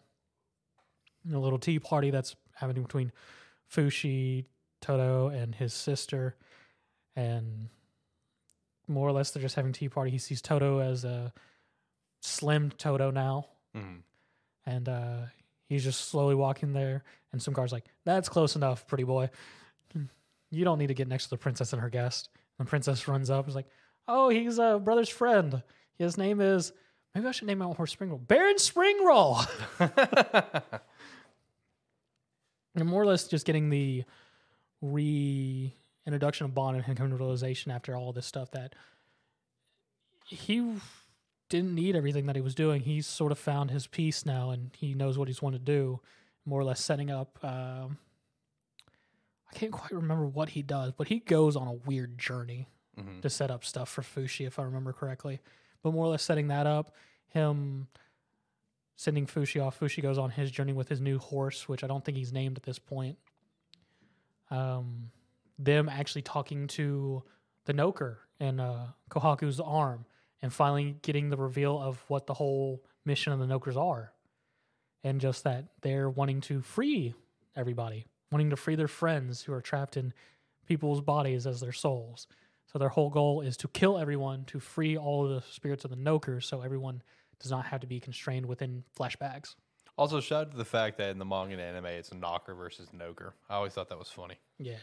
a 1.32 1.38
little 1.38 1.58
tea 1.58 1.78
party 1.78 2.10
that's 2.10 2.36
happening 2.54 2.82
between 2.82 3.12
Fushi, 3.72 4.46
Toto, 4.80 5.28
and 5.28 5.54
his 5.54 5.72
sister, 5.72 6.36
and 7.16 7.68
more 8.88 9.08
or 9.08 9.12
less 9.12 9.30
they're 9.30 9.42
just 9.42 9.54
having 9.56 9.72
tea 9.72 9.88
party. 9.88 10.10
He 10.10 10.18
sees 10.18 10.42
Toto 10.42 10.78
as 10.80 11.04
a 11.04 11.32
slim 12.20 12.70
Toto 12.70 13.10
now, 13.10 13.46
Mhm. 13.74 14.02
and 14.66 14.88
uh, 14.88 15.16
he's 15.68 15.84
just 15.84 16.02
slowly 16.08 16.34
walking 16.34 16.72
there. 16.72 17.04
And 17.32 17.42
some 17.42 17.54
guard's 17.54 17.72
like, 17.72 17.84
"That's 18.04 18.28
close 18.28 18.56
enough, 18.56 18.86
pretty 18.86 19.04
boy. 19.04 19.30
You 20.54 20.64
don't 20.66 20.78
need 20.78 20.88
to 20.88 20.94
get 20.94 21.08
next 21.08 21.24
to 21.24 21.30
the 21.30 21.38
princess 21.38 21.72
and 21.72 21.80
her 21.80 21.88
guest." 21.88 22.28
And 22.58 22.66
the 22.66 22.68
princess 22.68 23.08
runs 23.08 23.30
up, 23.30 23.44
and 23.46 23.48
is 23.48 23.54
like, 23.56 23.70
"Oh, 24.06 24.28
he's 24.28 24.58
a 24.58 24.78
brother's 24.78 25.08
friend. 25.08 25.62
His 25.94 26.18
name 26.18 26.40
is 26.42 26.72
maybe 27.14 27.26
I 27.26 27.30
should 27.30 27.48
name 27.48 27.58
my 27.58 27.66
horse 27.72 27.94
Springroll, 27.96 28.26
Baron 28.26 28.56
Springroll." 28.56 29.46
and 32.74 32.88
more 32.88 33.02
or 33.02 33.06
less 33.06 33.26
just 33.28 33.46
getting 33.46 33.70
the 33.70 34.04
reintroduction 36.06 36.44
of 36.46 36.54
Bon 36.54 36.74
and 36.74 36.84
him 36.84 36.94
coming 36.96 37.10
to 37.10 37.16
realization 37.16 37.70
after 37.72 37.94
all 37.96 38.12
this 38.12 38.26
stuff 38.26 38.50
that 38.52 38.74
he 40.26 40.74
didn't 41.48 41.74
need 41.74 41.94
everything 41.96 42.26
that 42.26 42.36
he 42.36 42.42
was 42.42 42.54
doing. 42.54 42.80
He's 42.82 43.06
sort 43.06 43.32
of 43.32 43.38
found 43.38 43.70
his 43.70 43.86
peace 43.86 44.24
now, 44.24 44.50
and 44.50 44.70
he 44.76 44.94
knows 44.94 45.18
what 45.18 45.28
he's 45.28 45.42
wanted 45.42 45.64
to 45.66 45.72
do. 45.72 46.00
More 46.44 46.60
or 46.60 46.64
less 46.64 46.82
setting 46.82 47.10
up. 47.10 47.38
Um, 47.44 47.98
I 49.50 49.54
can't 49.54 49.70
quite 49.72 49.92
remember 49.92 50.26
what 50.26 50.50
he 50.50 50.62
does, 50.62 50.92
but 50.92 51.08
he 51.08 51.18
goes 51.20 51.56
on 51.56 51.68
a 51.68 51.72
weird 51.72 52.18
journey 52.18 52.68
Mhm. 52.98 53.20
to 53.22 53.30
set 53.30 53.50
up 53.50 53.64
stuff 53.64 53.88
for 53.88 54.02
Fushi, 54.02 54.46
if 54.46 54.58
I 54.58 54.62
remember 54.64 54.92
correctly. 54.92 55.40
But 55.82 55.92
more 55.92 56.04
or 56.06 56.08
less 56.08 56.22
setting 56.22 56.48
that 56.48 56.66
up, 56.66 56.94
him 57.28 57.88
sending 58.96 59.26
Fushi 59.26 59.62
off. 59.64 59.78
Fushi 59.78 60.02
goes 60.02 60.18
on 60.18 60.30
his 60.30 60.50
journey 60.50 60.72
with 60.72 60.88
his 60.88 61.00
new 61.00 61.18
horse, 61.18 61.68
which 61.68 61.84
I 61.84 61.86
don't 61.86 62.04
think 62.04 62.16
he's 62.16 62.32
named 62.32 62.56
at 62.56 62.62
this 62.64 62.78
point. 62.78 63.18
Um, 64.50 65.10
them 65.58 65.88
actually 65.88 66.22
talking 66.22 66.66
to 66.68 67.22
the 67.64 67.74
Noker 67.74 68.16
and 68.40 68.60
uh, 68.60 68.86
Kahaku's 69.10 69.60
arm, 69.60 70.06
and 70.40 70.52
finally 70.52 70.96
getting 71.02 71.30
the 71.30 71.36
reveal 71.36 71.80
of 71.80 72.02
what 72.08 72.26
the 72.26 72.34
whole 72.34 72.82
mission 73.04 73.32
of 73.32 73.38
the 73.38 73.46
Nokers 73.46 73.76
are, 73.76 74.12
and 75.04 75.20
just 75.20 75.44
that 75.44 75.66
they're 75.82 76.10
wanting 76.10 76.40
to 76.42 76.60
free 76.60 77.14
everybody, 77.54 78.06
wanting 78.30 78.50
to 78.50 78.56
free 78.56 78.74
their 78.74 78.88
friends 78.88 79.42
who 79.42 79.52
are 79.52 79.60
trapped 79.60 79.96
in 79.96 80.12
people's 80.66 81.00
bodies 81.00 81.46
as 81.46 81.60
their 81.60 81.72
souls. 81.72 82.26
So 82.66 82.78
their 82.78 82.88
whole 82.88 83.10
goal 83.10 83.42
is 83.42 83.56
to 83.58 83.68
kill 83.68 83.98
everyone, 83.98 84.44
to 84.46 84.58
free 84.58 84.96
all 84.96 85.24
of 85.24 85.30
the 85.30 85.42
spirits 85.52 85.84
of 85.84 85.90
the 85.90 85.96
Nokers, 85.96 86.46
so 86.46 86.62
everyone 86.62 87.02
does 87.38 87.50
not 87.50 87.66
have 87.66 87.80
to 87.80 87.86
be 87.86 88.00
constrained 88.00 88.46
within 88.46 88.84
flashbacks. 88.98 89.54
Also, 89.98 90.20
shout 90.20 90.46
out 90.46 90.50
to 90.52 90.56
the 90.56 90.64
fact 90.64 90.96
that 90.98 91.10
in 91.10 91.18
the 91.18 91.24
manga 91.24 91.52
and 91.52 91.60
anime, 91.60 91.86
it's 91.86 92.10
a 92.10 92.14
knocker 92.16 92.54
versus 92.54 92.88
noker. 92.96 93.32
I 93.50 93.54
always 93.56 93.72
thought 93.74 93.90
that 93.90 93.98
was 93.98 94.08
funny. 94.08 94.36
Yeah, 94.58 94.76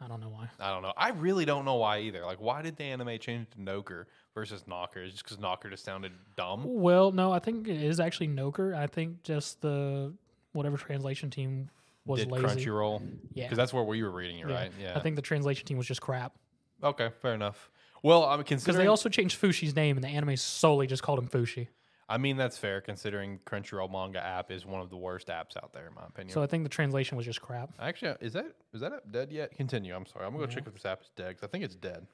I 0.00 0.08
don't 0.08 0.20
know 0.20 0.28
why. 0.28 0.48
I 0.60 0.70
don't 0.70 0.82
know. 0.82 0.92
I 0.96 1.10
really 1.10 1.44
don't 1.46 1.64
know 1.64 1.76
why 1.76 2.00
either. 2.00 2.24
Like, 2.24 2.40
why 2.40 2.60
did 2.62 2.76
the 2.76 2.84
anime 2.84 3.18
change 3.18 3.48
to 3.50 3.58
noker 3.58 4.04
versus 4.34 4.64
knocker? 4.66 5.02
Is 5.02 5.12
just 5.12 5.24
because 5.24 5.38
knocker 5.38 5.70
just 5.70 5.84
sounded 5.84 6.12
dumb? 6.36 6.62
Well, 6.66 7.12
no, 7.12 7.32
I 7.32 7.38
think 7.38 7.66
it 7.66 7.82
is 7.82 7.98
actually 7.98 8.28
Noker. 8.28 8.76
I 8.76 8.86
think 8.88 9.22
just 9.22 9.62
the 9.62 10.12
whatever 10.52 10.76
translation 10.76 11.30
team 11.30 11.70
was 12.04 12.20
did 12.20 12.30
lazy. 12.30 12.44
Crunchyroll? 12.66 13.02
Yeah. 13.32 13.44
Because 13.44 13.56
that's 13.56 13.72
where 13.72 13.84
we 13.84 14.02
were 14.02 14.10
reading 14.10 14.38
it, 14.40 14.48
Yeah. 14.48 14.54
right? 14.54 14.72
Yeah. 14.80 14.96
I 14.96 15.00
think 15.00 15.16
the 15.16 15.22
translation 15.22 15.66
team 15.66 15.78
was 15.78 15.86
just 15.86 16.00
crap 16.02 16.34
Okay, 16.82 17.10
fair 17.22 17.32
enough. 17.34 17.70
Well, 18.02 18.24
I'm 18.24 18.44
considering. 18.44 18.60
Because 18.64 18.76
they 18.76 18.86
also 18.86 19.08
changed 19.08 19.40
Fushi's 19.40 19.74
name 19.74 19.96
and 19.96 20.04
the 20.04 20.08
anime 20.08 20.36
solely 20.36 20.86
just 20.86 21.02
called 21.02 21.18
him 21.18 21.26
Fushi. 21.26 21.68
I 22.08 22.18
mean, 22.18 22.36
that's 22.36 22.56
fair 22.56 22.80
considering 22.80 23.40
Crunchyroll 23.44 23.90
manga 23.90 24.24
app 24.24 24.52
is 24.52 24.64
one 24.64 24.80
of 24.80 24.90
the 24.90 24.96
worst 24.96 25.26
apps 25.26 25.56
out 25.56 25.72
there, 25.72 25.88
in 25.88 25.94
my 25.94 26.04
opinion. 26.06 26.32
So 26.32 26.42
I 26.42 26.46
think 26.46 26.62
the 26.62 26.68
translation 26.68 27.16
was 27.16 27.26
just 27.26 27.40
crap. 27.40 27.70
Actually, 27.80 28.14
is 28.20 28.32
that 28.34 28.46
is 28.72 28.80
that 28.80 28.92
app 28.92 29.10
dead 29.10 29.32
yet? 29.32 29.56
Continue. 29.56 29.94
I'm 29.94 30.06
sorry. 30.06 30.24
I'm 30.24 30.32
gonna 30.32 30.46
go 30.46 30.52
check 30.52 30.66
if 30.66 30.72
this 30.72 30.86
app 30.86 31.02
is 31.02 31.10
dead 31.16 31.28
because 31.28 31.42
I 31.42 31.48
think 31.48 31.64
it's 31.64 31.74
dead. 31.74 32.06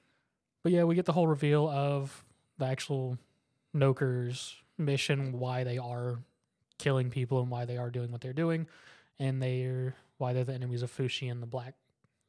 But 0.62 0.72
yeah, 0.72 0.84
we 0.84 0.94
get 0.94 1.04
the 1.04 1.12
whole 1.12 1.26
reveal 1.26 1.68
of 1.68 2.24
the 2.58 2.66
actual 2.66 3.18
Nokers 3.74 4.54
mission, 4.78 5.38
why 5.38 5.64
they 5.64 5.78
are 5.78 6.20
killing 6.78 7.10
people 7.10 7.40
and 7.40 7.50
why 7.50 7.64
they 7.64 7.76
are 7.76 7.90
doing 7.90 8.10
what 8.12 8.20
they're 8.20 8.32
doing, 8.32 8.66
and 9.18 9.42
they're 9.42 9.94
why 10.18 10.32
they're 10.32 10.44
the 10.44 10.54
enemies 10.54 10.82
of 10.82 10.96
Fushi 10.96 11.30
and 11.30 11.42
the 11.42 11.46
black, 11.46 11.74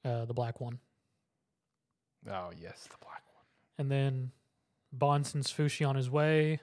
uh, 0.03 0.26
the 0.26 0.34
black 0.34 0.59
one. 0.59 0.80
Oh 2.30 2.49
yes, 2.59 2.84
the 2.84 2.97
black 2.99 3.24
one. 3.34 3.45
And 3.78 3.91
then 3.91 4.32
Bon 4.91 5.24
sends 5.24 5.51
Fushi 5.51 5.88
on 5.88 5.95
his 5.95 6.09
way, 6.09 6.59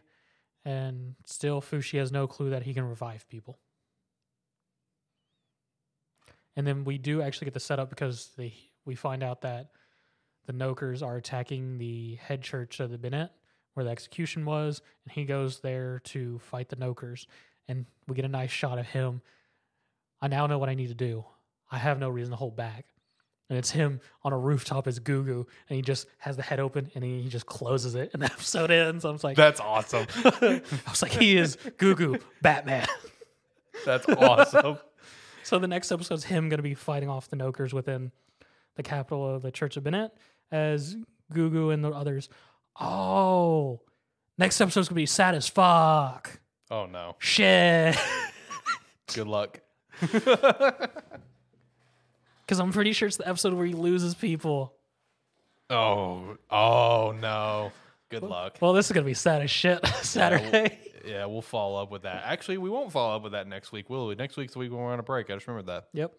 and 0.71 1.17
still 1.25 1.61
Fushi 1.61 1.99
has 1.99 2.13
no 2.13 2.29
clue 2.29 2.51
that 2.51 2.63
he 2.63 2.73
can 2.73 2.85
revive 2.85 3.29
people. 3.29 3.59
And 6.55 6.65
then 6.65 6.85
we 6.85 6.97
do 6.97 7.23
actually 7.23 7.47
get 7.47 7.55
the 7.55 7.61
setup 7.61 7.91
because 7.91 8.31
they 8.37 8.55
we 8.85 8.95
find 8.95 9.23
out 9.23 9.41
that 9.43 9.71
the 10.47 10.53
Nokers 10.53 11.03
are 11.03 11.17
attacking 11.17 11.79
the 11.79 12.17
head 12.17 12.43
church 12.43 12.79
of 12.79 12.91
the 12.91 12.99
Bennett, 12.99 13.31
where 13.75 13.85
the 13.85 13.91
execution 13.91 14.45
was, 14.45 14.81
and 15.05 15.13
he 15.13 15.25
goes 15.25 15.61
there 15.61 16.01
to 16.05 16.39
fight 16.39 16.69
the 16.69 16.77
Nokers. 16.77 17.27
And 17.69 17.87
we 18.07 18.15
get 18.15 18.25
a 18.25 18.29
nice 18.29 18.51
shot 18.51 18.79
of 18.79 18.87
him. 18.87 19.23
I 20.21 20.29
now 20.29 20.47
know 20.47 20.59
what 20.59 20.69
I 20.69 20.75
need 20.75 20.89
to 20.89 20.95
do. 20.95 21.25
I 21.71 21.79
have 21.79 21.99
no 21.99 22.09
reason 22.09 22.31
to 22.31 22.37
hold 22.37 22.57
back. 22.57 22.87
And 23.51 23.59
it's 23.59 23.71
him 23.71 24.01
on 24.23 24.33
a 24.33 24.39
rooftop 24.39 24.87
as 24.87 24.99
Gugu, 25.01 25.45
and 25.69 25.77
he 25.77 25.83
just 25.83 26.07
has 26.19 26.37
the 26.37 26.43
head 26.43 26.61
open 26.61 26.89
and 26.95 27.03
he, 27.05 27.21
he 27.23 27.29
just 27.29 27.45
closes 27.47 27.97
it, 27.97 28.11
and 28.13 28.23
the 28.23 28.27
episode 28.33 28.71
ends. 28.71 29.05
I 29.05 29.11
was 29.11 29.23
like, 29.25 29.37
That's 29.37 29.61
awesome. 29.61 30.07
I 30.25 30.63
was 30.89 31.03
like, 31.03 31.11
he 31.13 31.37
is 31.37 31.57
Gugu 31.77 32.23
Batman. 32.41 32.87
That's 33.85 34.09
awesome. 34.09 34.79
So 35.43 35.59
the 35.59 35.67
next 35.67 35.91
episode 35.91 36.15
is 36.15 36.25
him 36.25 36.49
going 36.49 36.59
to 36.59 36.63
be 36.63 36.75
fighting 36.75 37.09
off 37.09 37.29
the 37.29 37.35
Nokers 37.37 37.73
within 37.73 38.13
the 38.77 38.85
capital 38.85 39.35
of 39.35 39.43
the 39.43 39.51
Church 39.51 39.77
of 39.77 39.83
Bennett 39.83 40.13
as 40.53 40.95
Gugu 41.35 41.73
and 41.75 41.83
the 41.83 41.91
others. 41.91 42.29
Oh, 42.79 43.81
next 44.39 44.61
episode's 44.61 44.89
going 44.89 44.95
to 44.97 45.03
be 45.03 45.07
sad 45.07 45.35
as 45.35 45.49
fuck. 45.49 46.39
Oh 46.71 46.87
no. 46.87 47.17
Shit. 47.19 47.97
Good 49.13 49.27
luck. 49.27 49.61
Because 52.51 52.59
I'm 52.59 52.73
pretty 52.73 52.93
sure 52.93 53.07
it's 53.07 53.17
the 53.17 53.29
episode 53.29 53.55
where 53.55 53.65
he 53.65 53.75
loses 53.75 54.17
people. 54.17 54.75
Oh. 55.71 56.37
Oh 56.51 57.15
no. 57.17 57.71
Good 58.09 58.25
luck. 58.25 58.57
Well, 58.61 58.73
this 58.73 58.87
is 58.87 58.93
going 58.93 59.05
to 59.05 59.09
be 59.09 59.15
sad 59.15 59.41
as 59.41 59.53
shit 59.53 59.87
Saturday. 60.03 60.77
Yeah, 61.07 61.27
we'll 61.27 61.43
follow 61.43 61.81
up 61.81 61.93
with 61.93 62.03
that. 62.03 62.25
Actually, 62.27 62.59
we 62.59 62.69
won't 62.69 62.91
follow 62.91 63.15
up 63.15 63.23
with 63.23 63.31
that 63.33 63.47
next 63.47 63.71
week, 63.71 63.89
will 63.89 64.09
we? 64.09 64.17
Next 64.17 64.37
week's 64.37 64.55
the 64.55 64.59
week 64.59 64.73
when 64.73 64.81
we're 64.81 64.93
on 64.93 64.99
a 64.99 65.05
break. 65.05 65.31
I 65.31 65.35
just 65.35 65.47
remembered 65.47 65.73
that. 65.73 65.91
Yep. 65.93 66.13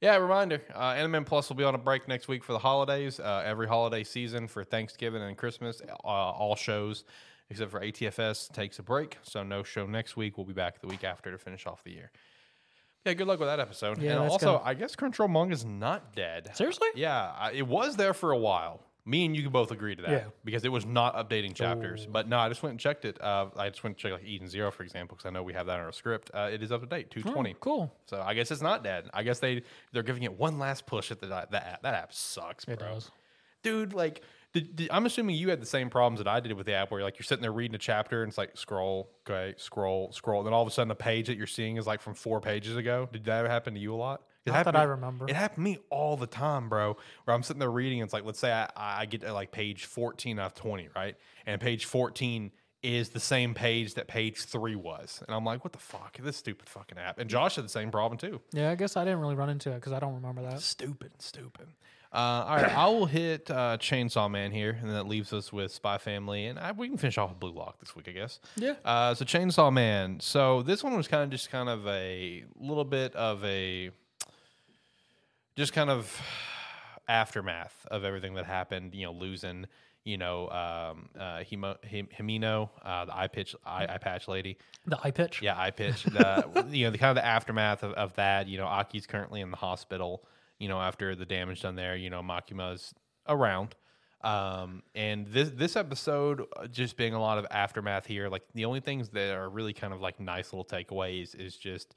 Yeah, 0.00 0.14
reminder. 0.18 0.62
Uh, 0.72 0.94
Anime 0.96 1.24
Plus 1.24 1.48
will 1.48 1.56
be 1.56 1.64
on 1.64 1.74
a 1.74 1.78
break 1.78 2.06
next 2.06 2.28
week 2.28 2.44
for 2.44 2.52
the 2.52 2.60
holidays. 2.60 3.18
Uh, 3.18 3.42
every 3.44 3.66
holiday 3.66 4.04
season 4.04 4.46
for 4.46 4.62
Thanksgiving 4.62 5.20
and 5.20 5.36
Christmas, 5.36 5.82
uh, 6.04 6.06
all 6.06 6.54
shows 6.54 7.02
except 7.50 7.72
for 7.72 7.80
ATFS 7.80 8.52
takes 8.52 8.78
a 8.78 8.84
break. 8.84 9.18
So 9.22 9.42
no 9.42 9.64
show 9.64 9.84
next 9.86 10.16
week. 10.16 10.38
We'll 10.38 10.46
be 10.46 10.52
back 10.52 10.80
the 10.80 10.86
week 10.86 11.02
after 11.02 11.32
to 11.32 11.38
finish 11.38 11.66
off 11.66 11.82
the 11.82 11.90
year. 11.90 12.12
Yeah, 13.04 13.14
good 13.14 13.26
luck 13.26 13.40
with 13.40 13.48
that 13.48 13.60
episode. 13.60 13.98
Yeah, 14.00 14.12
and 14.12 14.22
that's 14.22 14.32
also, 14.34 14.58
good. 14.58 14.64
I 14.64 14.74
guess 14.74 14.94
Crunchyroll 14.94 15.30
Manga's 15.30 15.64
not 15.64 16.14
dead. 16.14 16.50
Seriously? 16.54 16.88
Yeah, 16.94 17.32
I, 17.36 17.52
it 17.52 17.66
was 17.66 17.96
there 17.96 18.14
for 18.14 18.30
a 18.32 18.38
while. 18.38 18.80
Me 19.04 19.24
and 19.24 19.34
you 19.34 19.42
can 19.42 19.50
both 19.50 19.72
agree 19.72 19.96
to 19.96 20.02
that 20.02 20.10
Yeah. 20.12 20.24
because 20.44 20.64
it 20.64 20.68
was 20.70 20.86
not 20.86 21.16
updating 21.16 21.56
chapters. 21.56 22.06
But 22.06 22.28
no, 22.28 22.38
I 22.38 22.48
just 22.48 22.62
went 22.62 22.70
and 22.74 22.78
checked 22.78 23.04
it. 23.04 23.20
Uh, 23.20 23.46
I 23.56 23.68
just 23.70 23.82
went 23.82 23.94
and 23.94 23.98
checked 23.98 24.12
like 24.14 24.24
Eden 24.24 24.46
Zero, 24.48 24.70
for 24.70 24.84
example, 24.84 25.16
because 25.16 25.28
I 25.28 25.32
know 25.32 25.42
we 25.42 25.54
have 25.54 25.66
that 25.66 25.80
in 25.80 25.84
our 25.84 25.90
script. 25.90 26.30
Uh, 26.32 26.50
it 26.52 26.62
is 26.62 26.70
up 26.70 26.82
to 26.82 26.86
date, 26.86 27.10
two 27.10 27.20
twenty. 27.22 27.54
Oh, 27.54 27.58
cool. 27.58 27.92
So 28.06 28.22
I 28.24 28.34
guess 28.34 28.52
it's 28.52 28.62
not 28.62 28.84
dead. 28.84 29.10
I 29.12 29.24
guess 29.24 29.40
they 29.40 29.62
they're 29.92 30.04
giving 30.04 30.22
it 30.22 30.38
one 30.38 30.60
last 30.60 30.86
push 30.86 31.10
at 31.10 31.18
the 31.20 31.26
that 31.26 31.52
app. 31.52 31.82
That 31.82 31.94
app 31.94 32.12
sucks, 32.12 32.64
bro. 32.64 32.74
It 32.74 32.78
does. 32.78 33.10
Dude, 33.64 33.92
like 33.92 34.22
Did, 34.52 34.76
did- 34.76 34.90
I'm 34.90 35.06
assuming 35.06 35.36
you 35.36 35.48
had 35.50 35.60
the 35.62 35.66
same 35.66 35.88
problems 35.88 36.18
that 36.18 36.28
I 36.28 36.40
did 36.40 36.52
with 36.52 36.66
the 36.66 36.74
app, 36.74 36.90
where 36.90 37.02
like 37.02 37.18
you're 37.18 37.24
sitting 37.24 37.42
there 37.42 37.52
reading 37.52 37.74
a 37.74 37.78
chapter 37.78 38.22
and 38.22 38.28
it's 38.30 38.38
like 38.38 38.56
scroll, 38.56 39.10
okay, 39.28 39.54
scroll, 39.56 40.12
scroll, 40.12 40.40
and 40.40 40.46
then 40.46 40.52
all 40.52 40.62
of 40.62 40.68
a 40.68 40.70
sudden 40.70 40.88
the 40.88 40.94
page 40.94 41.26
that 41.28 41.36
you're 41.36 41.46
seeing 41.46 41.76
is 41.78 41.86
like 41.86 42.00
from 42.02 42.14
four 42.14 42.40
pages 42.40 42.76
ago. 42.76 43.08
Did 43.12 43.24
that 43.24 43.46
happen 43.46 43.74
to 43.74 43.80
you 43.80 43.94
a 43.94 43.96
lot? 43.96 44.22
It 44.44 44.50
Not 44.50 44.56
happened 44.56 44.74
that 44.74 44.80
I 44.80 44.84
to- 44.84 44.90
remember. 44.90 45.26
It 45.28 45.36
happened 45.36 45.64
to 45.64 45.70
me 45.72 45.78
all 45.88 46.16
the 46.16 46.26
time, 46.26 46.68
bro. 46.68 46.96
Where 47.24 47.34
I'm 47.34 47.42
sitting 47.42 47.60
there 47.60 47.70
reading, 47.70 48.00
and 48.00 48.06
it's 48.06 48.12
like, 48.12 48.24
let's 48.24 48.40
say 48.40 48.52
I, 48.52 48.68
I 48.76 49.06
get 49.06 49.20
to 49.22 49.32
like 49.32 49.52
page 49.52 49.84
14 49.86 50.38
out 50.38 50.46
of 50.46 50.54
20, 50.54 50.88
right? 50.96 51.16
And 51.46 51.60
page 51.60 51.84
14 51.86 52.50
is 52.82 53.10
the 53.10 53.20
same 53.20 53.54
page 53.54 53.94
that 53.94 54.08
page 54.08 54.42
three 54.42 54.74
was, 54.74 55.22
and 55.28 55.34
I'm 55.36 55.44
like, 55.44 55.62
what 55.62 55.72
the 55.72 55.78
fuck? 55.78 56.18
This 56.18 56.36
stupid 56.36 56.68
fucking 56.68 56.98
app. 56.98 57.20
And 57.20 57.30
Josh 57.30 57.54
had 57.54 57.64
the 57.64 57.68
same 57.68 57.92
problem 57.92 58.18
too. 58.18 58.40
Yeah, 58.52 58.70
I 58.72 58.74
guess 58.74 58.96
I 58.96 59.04
didn't 59.04 59.20
really 59.20 59.36
run 59.36 59.48
into 59.48 59.70
it 59.70 59.76
because 59.76 59.92
I 59.92 60.00
don't 60.00 60.14
remember 60.14 60.42
that. 60.42 60.60
Stupid, 60.60 61.12
stupid. 61.20 61.68
Uh, 62.12 62.44
all 62.46 62.56
right, 62.56 62.76
I 62.76 62.86
will 62.88 63.06
hit 63.06 63.50
uh, 63.50 63.78
Chainsaw 63.78 64.30
Man 64.30 64.52
here, 64.52 64.78
and 64.82 64.90
that 64.90 65.08
leaves 65.08 65.32
us 65.32 65.50
with 65.50 65.72
Spy 65.72 65.96
Family, 65.96 66.44
and 66.44 66.58
I, 66.58 66.72
we 66.72 66.86
can 66.88 66.98
finish 66.98 67.16
off 67.16 67.30
with 67.30 67.40
Blue 67.40 67.52
Lock 67.52 67.80
this 67.80 67.96
week, 67.96 68.06
I 68.06 68.12
guess. 68.12 68.38
Yeah. 68.56 68.74
Uh, 68.84 69.14
so 69.14 69.24
Chainsaw 69.24 69.72
Man. 69.72 70.20
So 70.20 70.60
this 70.62 70.84
one 70.84 70.94
was 70.94 71.08
kind 71.08 71.22
of 71.22 71.30
just 71.30 71.50
kind 71.50 71.70
of 71.70 71.86
a 71.86 72.44
little 72.60 72.84
bit 72.84 73.14
of 73.16 73.42
a, 73.44 73.92
just 75.56 75.72
kind 75.72 75.88
of 75.88 76.20
aftermath 77.08 77.86
of 77.90 78.04
everything 78.04 78.34
that 78.34 78.44
happened. 78.44 78.94
You 78.94 79.06
know, 79.06 79.12
losing. 79.12 79.66
You 80.04 80.18
know, 80.18 80.48
um, 80.48 81.08
uh, 81.16 81.44
Himo, 81.48 81.82
Him, 81.84 82.08
Himeno, 82.18 82.68
uh, 82.84 83.04
the 83.04 83.16
eye 83.16 83.28
pitch, 83.28 83.54
eye, 83.64 83.86
eye 83.88 83.98
patch 83.98 84.26
lady. 84.26 84.58
The 84.84 84.98
eye 85.00 85.12
pitch. 85.12 85.40
Yeah, 85.40 85.56
eye 85.56 85.70
pitch. 85.70 86.02
The 86.02 86.66
you 86.70 86.86
know 86.86 86.90
the 86.90 86.98
kind 86.98 87.16
of 87.16 87.22
the 87.22 87.24
aftermath 87.24 87.84
of, 87.84 87.92
of 87.92 88.12
that. 88.16 88.48
You 88.48 88.58
know, 88.58 88.66
Aki's 88.66 89.06
currently 89.06 89.40
in 89.40 89.52
the 89.52 89.56
hospital. 89.56 90.24
You 90.62 90.68
know, 90.68 90.80
after 90.80 91.14
the 91.16 91.26
damage 91.26 91.62
done 91.62 91.74
there. 91.74 91.96
You 91.96 92.08
know, 92.08 92.22
Makima's 92.22 92.94
around. 93.28 93.74
Um, 94.22 94.84
and 94.94 95.26
this 95.26 95.50
this 95.50 95.74
episode 95.74 96.46
uh, 96.56 96.68
just 96.68 96.96
being 96.96 97.14
a 97.14 97.20
lot 97.20 97.38
of 97.38 97.46
aftermath 97.50 98.06
here. 98.06 98.28
Like 98.28 98.44
the 98.54 98.64
only 98.64 98.78
things 98.80 99.08
that 99.10 99.34
are 99.34 99.50
really 99.50 99.72
kind 99.72 99.92
of 99.92 100.00
like 100.00 100.20
nice 100.20 100.52
little 100.52 100.64
takeaways 100.64 101.34
is 101.34 101.56
just 101.56 101.96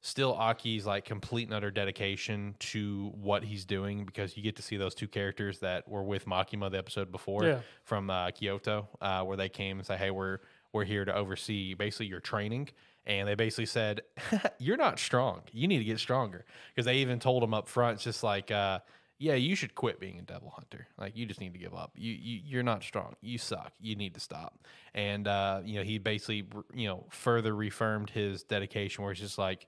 still 0.00 0.34
Aki's 0.34 0.84
like 0.84 1.04
complete 1.04 1.46
and 1.46 1.54
utter 1.54 1.70
dedication 1.70 2.56
to 2.58 3.12
what 3.14 3.44
he's 3.44 3.64
doing 3.64 4.04
because 4.04 4.36
you 4.36 4.42
get 4.42 4.56
to 4.56 4.62
see 4.62 4.76
those 4.76 4.96
two 4.96 5.06
characters 5.06 5.60
that 5.60 5.88
were 5.88 6.02
with 6.02 6.26
Makima 6.26 6.68
the 6.72 6.78
episode 6.78 7.12
before 7.12 7.44
Yeah. 7.44 7.60
from 7.84 8.10
uh, 8.10 8.32
Kyoto, 8.32 8.88
uh, 9.00 9.22
where 9.22 9.36
they 9.36 9.48
came 9.48 9.78
and 9.78 9.86
say, 9.86 9.96
"Hey, 9.96 10.10
we're 10.10 10.38
we're 10.72 10.84
here 10.84 11.04
to 11.04 11.14
oversee 11.14 11.74
basically 11.74 12.06
your 12.06 12.18
training." 12.18 12.70
And 13.06 13.26
they 13.28 13.34
basically 13.34 13.66
said, 13.66 14.02
"You're 14.58 14.76
not 14.76 14.98
strong. 14.98 15.42
You 15.52 15.66
need 15.68 15.78
to 15.78 15.84
get 15.84 15.98
stronger." 15.98 16.44
Because 16.74 16.86
they 16.86 16.96
even 16.98 17.18
told 17.18 17.42
him 17.42 17.52
up 17.54 17.68
front, 17.68 17.94
it's 17.96 18.04
just 18.04 18.22
like, 18.22 18.50
uh, 18.52 18.78
"Yeah, 19.18 19.34
you 19.34 19.56
should 19.56 19.74
quit 19.74 19.98
being 19.98 20.18
a 20.18 20.22
devil 20.22 20.50
hunter. 20.50 20.86
Like, 20.96 21.16
you 21.16 21.26
just 21.26 21.40
need 21.40 21.52
to 21.54 21.58
give 21.58 21.74
up. 21.74 21.92
You, 21.96 22.12
you 22.12 22.40
you're 22.44 22.62
not 22.62 22.82
strong. 22.84 23.16
You 23.20 23.38
suck. 23.38 23.72
You 23.80 23.96
need 23.96 24.14
to 24.14 24.20
stop." 24.20 24.58
And 24.94 25.26
uh, 25.26 25.62
you 25.64 25.76
know, 25.78 25.82
he 25.82 25.98
basically 25.98 26.46
you 26.72 26.86
know 26.86 27.06
further 27.10 27.54
reaffirmed 27.56 28.10
his 28.10 28.44
dedication, 28.44 29.02
where 29.02 29.10
it's 29.12 29.20
just 29.20 29.36
like, 29.38 29.66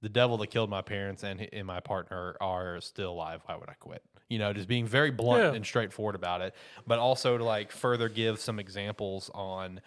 the 0.00 0.08
devil 0.08 0.38
that 0.38 0.46
killed 0.46 0.70
my 0.70 0.80
parents 0.80 1.22
and, 1.22 1.46
and 1.52 1.66
my 1.66 1.80
partner 1.80 2.34
are 2.40 2.80
still 2.80 3.10
alive. 3.12 3.42
Why 3.44 3.56
would 3.56 3.68
I 3.68 3.74
quit? 3.74 4.02
You 4.30 4.38
know, 4.38 4.54
just 4.54 4.68
being 4.68 4.86
very 4.86 5.10
blunt 5.10 5.42
Yeah. 5.42 5.52
and 5.52 5.66
straightforward 5.66 6.14
about 6.14 6.40
it, 6.40 6.54
but 6.86 6.98
also 6.98 7.36
to 7.36 7.44
like 7.44 7.70
further 7.72 8.08
give 8.08 8.40
some 8.40 8.58
examples 8.58 9.30
on 9.34 9.80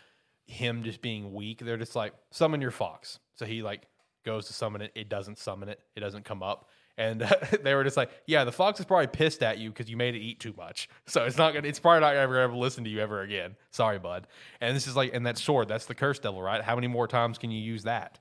him 0.45 0.83
just 0.83 1.01
being 1.01 1.33
weak. 1.33 1.59
They're 1.59 1.77
just 1.77 1.95
like 1.95 2.13
summon 2.31 2.61
your 2.61 2.71
fox. 2.71 3.19
So 3.35 3.45
he 3.45 3.61
like 3.61 3.87
goes 4.23 4.47
to 4.47 4.53
summon 4.53 4.81
it. 4.81 4.91
It 4.95 5.09
doesn't 5.09 5.37
summon 5.37 5.69
it. 5.69 5.79
It 5.95 5.99
doesn't 5.99 6.25
come 6.25 6.43
up. 6.43 6.69
And 6.97 7.21
they 7.63 7.73
were 7.73 7.83
just 7.83 7.97
like, 7.97 8.11
yeah, 8.27 8.43
the 8.43 8.51
fox 8.51 8.79
is 8.79 8.85
probably 8.85 9.07
pissed 9.07 9.41
at 9.41 9.57
you 9.57 9.69
because 9.69 9.89
you 9.89 9.97
made 9.97 10.15
it 10.15 10.19
eat 10.19 10.39
too 10.39 10.53
much. 10.57 10.89
So 11.05 11.25
it's 11.25 11.37
not 11.37 11.53
gonna. 11.53 11.67
It's 11.67 11.79
probably 11.79 11.99
not 11.99 12.15
ever 12.15 12.39
ever 12.39 12.55
listen 12.55 12.83
to 12.85 12.89
you 12.89 12.99
ever 12.99 13.21
again. 13.21 13.55
Sorry, 13.71 13.99
bud. 13.99 14.25
And 14.61 14.75
this 14.75 14.87
is 14.87 14.95
like, 14.95 15.13
and 15.13 15.25
that 15.25 15.37
sword, 15.37 15.67
that's 15.67 15.85
the 15.85 15.93
curse 15.93 16.17
devil, 16.17 16.41
right? 16.41 16.63
How 16.63 16.75
many 16.75 16.87
more 16.87 17.07
times 17.07 17.37
can 17.37 17.51
you 17.51 17.61
use 17.61 17.83
that? 17.83 18.19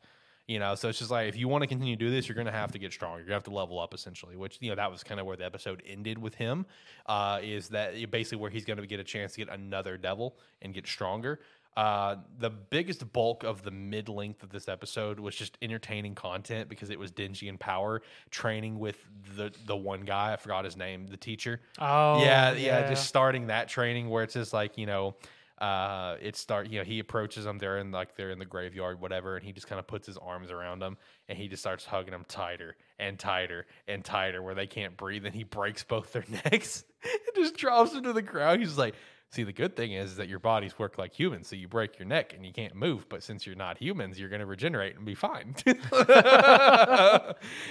You 0.48 0.58
know, 0.58 0.74
so 0.74 0.88
it's 0.88 0.98
just 0.98 1.10
like 1.10 1.28
if 1.28 1.36
you 1.36 1.46
want 1.46 1.62
to 1.62 1.68
continue 1.68 1.96
to 1.96 2.04
do 2.04 2.10
this, 2.10 2.28
you're 2.28 2.34
going 2.34 2.46
to 2.46 2.52
have 2.52 2.72
to 2.72 2.78
get 2.78 2.92
stronger. 2.92 3.18
You're 3.18 3.28
going 3.28 3.32
to 3.32 3.36
have 3.36 3.44
to 3.44 3.54
level 3.54 3.78
up 3.78 3.94
essentially, 3.94 4.36
which, 4.36 4.58
you 4.60 4.70
know, 4.70 4.76
that 4.76 4.90
was 4.90 5.04
kind 5.04 5.20
of 5.20 5.26
where 5.26 5.36
the 5.36 5.44
episode 5.44 5.82
ended 5.86 6.18
with 6.18 6.34
him. 6.34 6.66
Uh, 7.06 7.38
is 7.42 7.68
that 7.68 7.94
basically 8.10 8.38
where 8.38 8.50
he's 8.50 8.64
going 8.64 8.78
to 8.78 8.86
get 8.86 8.98
a 8.98 9.04
chance 9.04 9.32
to 9.34 9.38
get 9.38 9.48
another 9.48 9.96
devil 9.96 10.36
and 10.60 10.74
get 10.74 10.86
stronger. 10.86 11.40
Uh, 11.74 12.16
the 12.38 12.50
biggest 12.50 13.10
bulk 13.14 13.44
of 13.44 13.62
the 13.62 13.70
mid 13.70 14.08
length 14.08 14.42
of 14.42 14.50
this 14.50 14.68
episode 14.68 15.18
was 15.18 15.34
just 15.34 15.56
entertaining 15.62 16.14
content 16.14 16.68
because 16.68 16.90
it 16.90 16.98
was 16.98 17.10
Denji 17.10 17.48
and 17.48 17.58
Power 17.58 18.02
training 18.30 18.78
with 18.78 18.98
the 19.36 19.50
the 19.64 19.76
one 19.76 20.02
guy 20.02 20.34
I 20.34 20.36
forgot 20.36 20.66
his 20.66 20.76
name, 20.76 21.06
the 21.06 21.16
teacher. 21.16 21.60
Oh. 21.78 22.22
yeah, 22.22 22.52
yeah, 22.52 22.88
just 22.90 23.06
starting 23.06 23.46
that 23.46 23.68
training 23.68 24.10
where 24.10 24.22
it's 24.22 24.34
just 24.34 24.52
like 24.52 24.76
you 24.76 24.84
know, 24.84 25.16
uh, 25.62 26.16
it 26.20 26.36
start 26.36 26.68
you 26.68 26.78
know 26.78 26.84
he 26.84 26.98
approaches 26.98 27.44
them, 27.44 27.56
they're 27.56 27.78
in 27.78 27.90
like 27.90 28.16
they're 28.16 28.32
in 28.32 28.38
the 28.38 28.44
graveyard, 28.44 29.00
whatever, 29.00 29.36
and 29.36 29.44
he 29.44 29.52
just 29.52 29.66
kind 29.66 29.78
of 29.78 29.86
puts 29.86 30.06
his 30.06 30.18
arms 30.18 30.50
around 30.50 30.80
them 30.80 30.98
and 31.26 31.38
he 31.38 31.48
just 31.48 31.62
starts 31.62 31.86
hugging 31.86 32.12
them 32.12 32.26
tighter 32.28 32.76
and 32.98 33.18
tighter 33.18 33.66
and 33.88 34.04
tighter 34.04 34.42
where 34.42 34.54
they 34.54 34.66
can't 34.66 34.94
breathe, 34.98 35.24
and 35.24 35.34
he 35.34 35.44
breaks 35.44 35.84
both 35.84 36.12
their 36.12 36.24
necks 36.44 36.84
and 37.02 37.34
just 37.34 37.56
drops 37.56 37.92
them 37.92 38.02
to 38.02 38.12
the 38.12 38.20
ground. 38.20 38.60
He's 38.60 38.76
like. 38.76 38.94
See, 39.32 39.44
the 39.44 39.52
good 39.52 39.76
thing 39.76 39.92
is, 39.92 40.16
that 40.16 40.28
your 40.28 40.38
bodies 40.38 40.78
work 40.78 40.98
like 40.98 41.18
humans, 41.18 41.48
so 41.48 41.56
you 41.56 41.66
break 41.66 41.98
your 41.98 42.06
neck 42.06 42.34
and 42.34 42.44
you 42.44 42.52
can't 42.52 42.74
move. 42.74 43.08
But 43.08 43.22
since 43.22 43.46
you're 43.46 43.56
not 43.56 43.78
humans, 43.78 44.20
you're 44.20 44.28
going 44.28 44.40
to 44.40 44.46
regenerate 44.46 44.94
and 44.94 45.06
be 45.06 45.14
fine. 45.14 45.54
and 45.66 45.74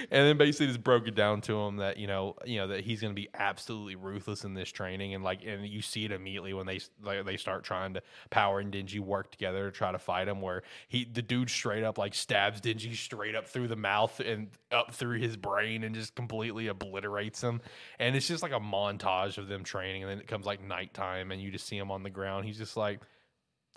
then 0.09 0.39
basically 0.39 0.65
just 0.65 0.83
broke 0.83 1.07
it 1.07 1.13
down 1.13 1.39
to 1.41 1.55
him 1.59 1.77
that 1.77 1.97
you 1.97 2.07
know, 2.07 2.35
you 2.45 2.57
know 2.57 2.69
that 2.69 2.83
he's 2.83 2.99
going 2.99 3.13
to 3.13 3.21
be 3.21 3.29
absolutely 3.35 3.95
ruthless 3.95 4.43
in 4.43 4.55
this 4.55 4.71
training, 4.71 5.13
and 5.13 5.23
like, 5.23 5.45
and 5.45 5.67
you 5.67 5.83
see 5.83 6.03
it 6.03 6.11
immediately 6.11 6.55
when 6.55 6.65
they 6.65 6.79
like, 7.03 7.23
they 7.27 7.37
start 7.37 7.63
trying 7.63 7.93
to 7.93 8.01
power 8.31 8.59
and 8.59 8.73
Denji 8.73 8.99
work 8.99 9.29
together 9.29 9.69
to 9.69 9.71
try 9.71 9.91
to 9.91 9.99
fight 9.99 10.27
him. 10.27 10.41
Where 10.41 10.63
he, 10.87 11.05
the 11.05 11.21
dude, 11.21 11.51
straight 11.51 11.83
up 11.83 11.99
like 11.99 12.15
stabs 12.15 12.59
Denji 12.59 12.95
straight 12.95 13.35
up 13.35 13.47
through 13.47 13.67
the 13.67 13.75
mouth 13.75 14.19
and 14.19 14.47
up 14.71 14.95
through 14.95 15.19
his 15.19 15.37
brain, 15.37 15.83
and 15.83 15.93
just 15.93 16.15
completely 16.15 16.69
obliterates 16.69 17.39
him. 17.39 17.61
And 17.99 18.15
it's 18.15 18.27
just 18.27 18.41
like 18.41 18.51
a 18.51 18.59
montage 18.59 19.37
of 19.37 19.47
them 19.47 19.63
training, 19.63 20.01
and 20.01 20.11
then 20.11 20.17
it 20.17 20.25
comes 20.25 20.47
like 20.47 20.63
nighttime, 20.63 21.31
and 21.31 21.39
you 21.39 21.50
just 21.51 21.67
see 21.67 21.77
him 21.77 21.91
on 21.91 22.03
the 22.03 22.09
ground. 22.09 22.45
He's 22.45 22.57
just 22.57 22.77
like, 22.77 22.99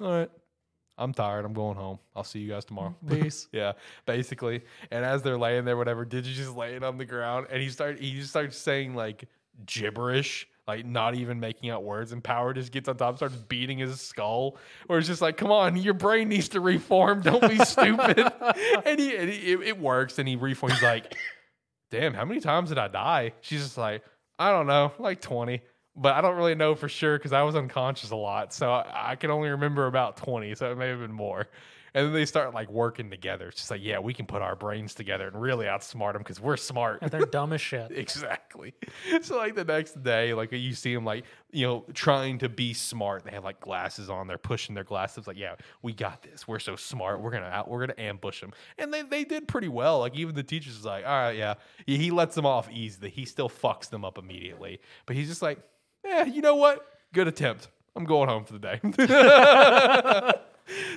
all 0.00 0.10
right. 0.10 0.30
I'm 0.96 1.12
tired. 1.12 1.44
I'm 1.44 1.54
going 1.54 1.76
home. 1.76 1.98
I'll 2.14 2.22
see 2.24 2.38
you 2.38 2.48
guys 2.50 2.64
tomorrow. 2.64 2.94
Mm-hmm. 3.04 3.22
Peace. 3.22 3.48
Yeah, 3.52 3.72
basically. 4.06 4.62
And 4.90 5.04
as 5.04 5.22
they're 5.22 5.38
laying 5.38 5.64
there, 5.64 5.76
whatever, 5.76 6.06
Denji 6.06 6.32
just 6.34 6.56
laying 6.56 6.84
on 6.84 6.98
the 6.98 7.04
ground, 7.04 7.48
and 7.50 7.60
he 7.60 7.68
start 7.68 7.98
he 7.98 8.14
just 8.14 8.30
starts 8.30 8.56
saying 8.56 8.94
like 8.94 9.24
gibberish, 9.66 10.46
like 10.68 10.86
not 10.86 11.14
even 11.16 11.40
making 11.40 11.70
out 11.70 11.82
words. 11.82 12.12
And 12.12 12.22
Power 12.22 12.52
just 12.54 12.70
gets 12.70 12.88
on 12.88 12.96
top, 12.96 13.16
starts 13.16 13.34
beating 13.34 13.78
his 13.78 14.00
skull, 14.00 14.56
or 14.88 14.98
it's 14.98 15.08
just 15.08 15.20
like, 15.20 15.36
come 15.36 15.50
on, 15.50 15.76
your 15.76 15.94
brain 15.94 16.28
needs 16.28 16.48
to 16.50 16.60
reform. 16.60 17.22
Don't 17.22 17.48
be 17.48 17.58
stupid. 17.64 18.18
and 18.86 19.00
he, 19.00 19.16
and 19.16 19.28
he 19.28 19.52
it, 19.52 19.60
it 19.62 19.80
works, 19.80 20.18
and 20.20 20.28
he 20.28 20.36
reforms. 20.36 20.74
He's 20.74 20.82
like, 20.84 21.16
damn, 21.90 22.14
how 22.14 22.24
many 22.24 22.40
times 22.40 22.68
did 22.68 22.78
I 22.78 22.86
die? 22.86 23.32
She's 23.40 23.62
just 23.62 23.78
like, 23.78 24.04
I 24.38 24.50
don't 24.52 24.66
know, 24.68 24.92
like 25.00 25.20
twenty. 25.20 25.60
But 25.96 26.14
I 26.14 26.20
don't 26.20 26.36
really 26.36 26.54
know 26.54 26.74
for 26.74 26.88
sure 26.88 27.18
because 27.18 27.32
I 27.32 27.42
was 27.42 27.54
unconscious 27.54 28.10
a 28.10 28.16
lot, 28.16 28.52
so 28.52 28.72
I, 28.72 29.12
I 29.12 29.16
can 29.16 29.30
only 29.30 29.50
remember 29.50 29.86
about 29.86 30.16
twenty. 30.16 30.54
So 30.54 30.70
it 30.70 30.76
may 30.76 30.88
have 30.88 31.00
been 31.00 31.12
more. 31.12 31.48
And 31.96 32.06
then 32.06 32.12
they 32.12 32.26
start 32.26 32.52
like 32.52 32.68
working 32.70 33.08
together. 33.08 33.46
It's 33.48 33.58
just 33.58 33.70
like, 33.70 33.80
yeah, 33.80 34.00
we 34.00 34.12
can 34.12 34.26
put 34.26 34.42
our 34.42 34.56
brains 34.56 34.94
together 34.94 35.28
and 35.28 35.40
really 35.40 35.66
outsmart 35.66 36.14
them 36.14 36.22
because 36.22 36.40
we're 36.40 36.56
smart. 36.56 36.98
And 37.02 37.10
they're 37.10 37.24
dumb 37.24 37.52
as 37.52 37.60
shit. 37.60 37.92
exactly. 37.96 38.74
So 39.22 39.36
like 39.36 39.54
the 39.54 39.64
next 39.64 40.02
day, 40.02 40.34
like 40.34 40.50
you 40.50 40.74
see 40.74 40.92
them 40.92 41.04
like 41.04 41.24
you 41.52 41.64
know 41.64 41.84
trying 41.94 42.38
to 42.38 42.48
be 42.48 42.74
smart. 42.74 43.22
They 43.22 43.30
have 43.30 43.44
like 43.44 43.60
glasses 43.60 44.10
on. 44.10 44.26
They're 44.26 44.38
pushing 44.38 44.74
their 44.74 44.82
glasses. 44.82 45.28
Like, 45.28 45.38
yeah, 45.38 45.54
we 45.82 45.92
got 45.92 46.24
this. 46.24 46.48
We're 46.48 46.58
so 46.58 46.74
smart. 46.74 47.20
We're 47.20 47.30
gonna 47.30 47.46
out. 47.46 47.70
We're 47.70 47.86
gonna 47.86 47.94
ambush 47.96 48.40
them. 48.40 48.52
And 48.76 48.92
they 48.92 49.02
they 49.02 49.22
did 49.22 49.46
pretty 49.46 49.68
well. 49.68 50.00
Like 50.00 50.16
even 50.16 50.34
the 50.34 50.42
teacher's 50.42 50.84
like, 50.84 51.06
all 51.06 51.12
right, 51.12 51.36
yeah. 51.36 51.54
He 51.86 51.96
he 51.96 52.10
lets 52.10 52.34
them 52.34 52.44
off 52.44 52.68
easily. 52.72 53.10
He 53.10 53.24
still 53.24 53.48
fucks 53.48 53.88
them 53.88 54.04
up 54.04 54.18
immediately. 54.18 54.80
But 55.06 55.14
he's 55.14 55.28
just 55.28 55.42
like, 55.42 55.60
yeah, 56.04 56.24
you 56.24 56.42
know 56.42 56.54
what? 56.56 56.86
Good 57.12 57.28
attempt. 57.28 57.68
I'm 57.96 58.04
going 58.04 58.28
home 58.28 58.44
for 58.44 58.52
the 58.52 58.58
day. 58.58 60.32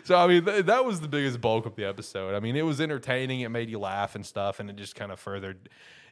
So 0.06 0.16
I 0.16 0.28
mean, 0.28 0.46
th- 0.46 0.66
that 0.68 0.86
was 0.86 1.02
the 1.02 1.10
biggest 1.10 1.42
bulk 1.42 1.66
of 1.66 1.76
the 1.76 1.84
episode. 1.84 2.34
I 2.34 2.40
mean, 2.40 2.56
it 2.56 2.62
was 2.62 2.80
entertaining. 2.80 3.42
It 3.42 3.50
made 3.50 3.70
you 3.70 3.80
laugh 3.80 4.16
and 4.16 4.26
stuff, 4.26 4.62
and 4.62 4.70
it 4.70 4.78
just 4.78 4.96
kind 4.96 5.12
of 5.12 5.20
further, 5.20 5.58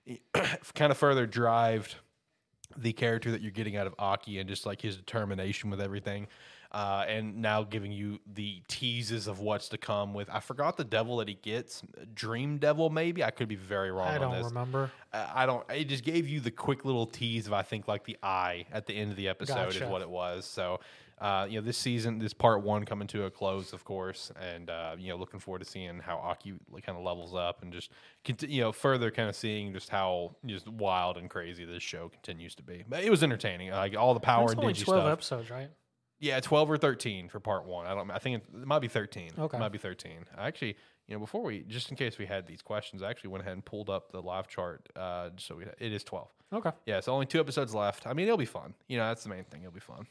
kind 0.76 0.92
of 0.92 0.98
further 0.98 1.26
drived 1.26 1.96
the 2.78 2.94
character 2.94 3.32
that 3.32 3.42
you're 3.42 3.52
getting 3.52 3.76
out 3.78 3.88
of 3.88 3.96
Aki 4.00 4.40
and 4.40 4.50
just 4.50 4.66
like 4.66 4.82
his 4.82 4.98
determination 4.98 5.70
with 5.70 5.82
everything. 5.82 6.28
Uh, 6.72 7.06
and 7.08 7.38
now 7.38 7.64
giving 7.64 7.92
you 7.92 8.20
the 8.34 8.62
teases 8.68 9.28
of 9.28 9.40
what's 9.40 9.70
to 9.70 9.78
come 9.78 10.14
with 10.14 10.30
I 10.30 10.42
forgot 10.42 10.76
the 10.76 10.84
devil 10.84 11.18
that 11.18 11.30
he 11.30 11.36
gets 11.36 11.82
Dream 12.14 12.58
Devil 12.58 12.90
maybe 12.90 13.24
I 13.24 13.32
could 13.32 13.48
be 13.48 13.56
very 13.56 13.92
wrong 13.92 14.10
I 14.10 14.18
don't 14.18 14.34
this 14.34 14.46
remember. 14.48 14.92
I 15.14 15.44
I 15.44 15.46
don't. 15.46 15.64
It 15.70 15.86
just 15.86 16.04
gave 16.04 16.28
you 16.28 16.42
the 16.42 16.52
quick 16.52 16.84
little 16.84 17.06
tease 17.06 17.48
of 17.48 17.54
I 17.54 17.62
think 17.62 17.88
like 17.88 18.04
the 18.04 18.18
eye 18.22 18.66
at 18.74 18.88
the 18.88 18.94
end 18.94 19.12
of 19.12 19.16
the 19.16 19.30
episode 19.30 19.54
Gotcha. 19.56 19.86
is 19.86 19.90
what 19.90 20.02
it 20.02 20.10
was. 20.10 20.46
So 20.46 20.82
Uh, 21.18 21.48
you 21.50 21.60
know, 21.60 21.66
this 21.66 21.78
season, 21.78 22.20
this 22.20 22.34
part 22.34 22.62
one 22.62 22.84
coming 22.84 23.08
to 23.08 23.24
a 23.24 23.32
close, 23.32 23.72
of 23.72 23.86
course, 23.86 24.32
and 24.40 24.70
uh, 24.70 24.96
you 24.98 25.08
know, 25.10 25.16
looking 25.16 25.40
forward 25.40 25.60
to 25.60 25.66
seeing 25.66 26.00
how 26.00 26.18
Aki 26.18 26.56
kind 26.84 26.98
of 26.98 27.04
levels 27.06 27.34
up 27.34 27.62
and 27.62 27.72
just 27.72 27.90
conti- 28.26 28.48
you 28.48 28.62
know 28.62 28.74
further 28.74 29.12
kind 29.12 29.30
of 29.30 29.36
seeing 29.36 29.72
just 29.72 29.90
how 29.90 30.36
just 30.46 30.68
wild 30.68 31.18
and 31.18 31.30
crazy 31.30 31.64
this 31.64 31.82
show 31.82 32.10
continues 32.10 32.54
to 32.56 32.64
be. 32.64 32.84
But 32.88 33.04
it 33.04 33.10
was 33.10 33.24
entertaining, 33.24 33.72
like 33.72 33.96
all 33.96 34.14
the 34.14 34.20
power 34.20 34.50
and 34.50 34.60
only 34.60 34.74
digi 34.74 34.84
twelve 34.84 35.04
stuff. 35.04 35.12
episodes, 35.12 35.50
right? 35.50 35.70
Yeah, 36.20 36.40
twelve 36.42 36.70
or 36.70 36.78
thirteen 36.78 37.30
for 37.30 37.40
part 37.40 37.66
one. 37.66 37.86
I 37.86 37.96
don't. 37.96 38.12
I 38.12 38.18
think 38.18 38.44
it, 38.44 38.62
it 38.62 38.68
might 38.68 38.80
be 38.80 38.88
thirteen. 38.90 39.32
Okay. 39.40 39.58
it 39.58 39.60
might 39.60 39.72
be 39.72 39.78
thirteen. 39.78 40.26
I 40.38 40.48
actually, 40.48 40.76
you 41.08 41.16
know, 41.16 41.20
before 41.20 41.44
we, 41.44 41.64
just 41.64 41.92
in 41.92 41.96
case 41.98 42.18
we 42.18 42.26
had 42.26 42.46
these 42.48 42.62
questions, 42.62 43.02
I 43.04 43.10
actually 43.10 43.30
went 43.30 43.44
ahead 43.44 43.54
and 43.54 43.64
pulled 43.64 43.90
up 43.90 44.12
the 44.12 44.22
live 44.22 44.48
chart. 44.48 44.88
Uh, 44.96 45.30
so 45.38 45.56
we, 45.56 45.66
it 45.80 45.94
is 45.94 46.04
twelve. 46.04 46.30
Okay. 46.54 46.72
Yeah, 46.86 47.00
so 47.00 47.14
only 47.14 47.26
two 47.26 47.40
episodes 47.40 47.74
left. 47.74 48.06
I 48.08 48.14
mean, 48.14 48.26
it'll 48.26 48.38
be 48.38 48.46
fun. 48.46 48.74
You 48.88 48.98
know, 48.98 49.08
that's 49.08 49.24
the 49.24 49.30
main 49.30 49.44
thing. 49.46 49.62
It'll 49.62 49.74
be 49.74 49.80
fun. 49.80 50.08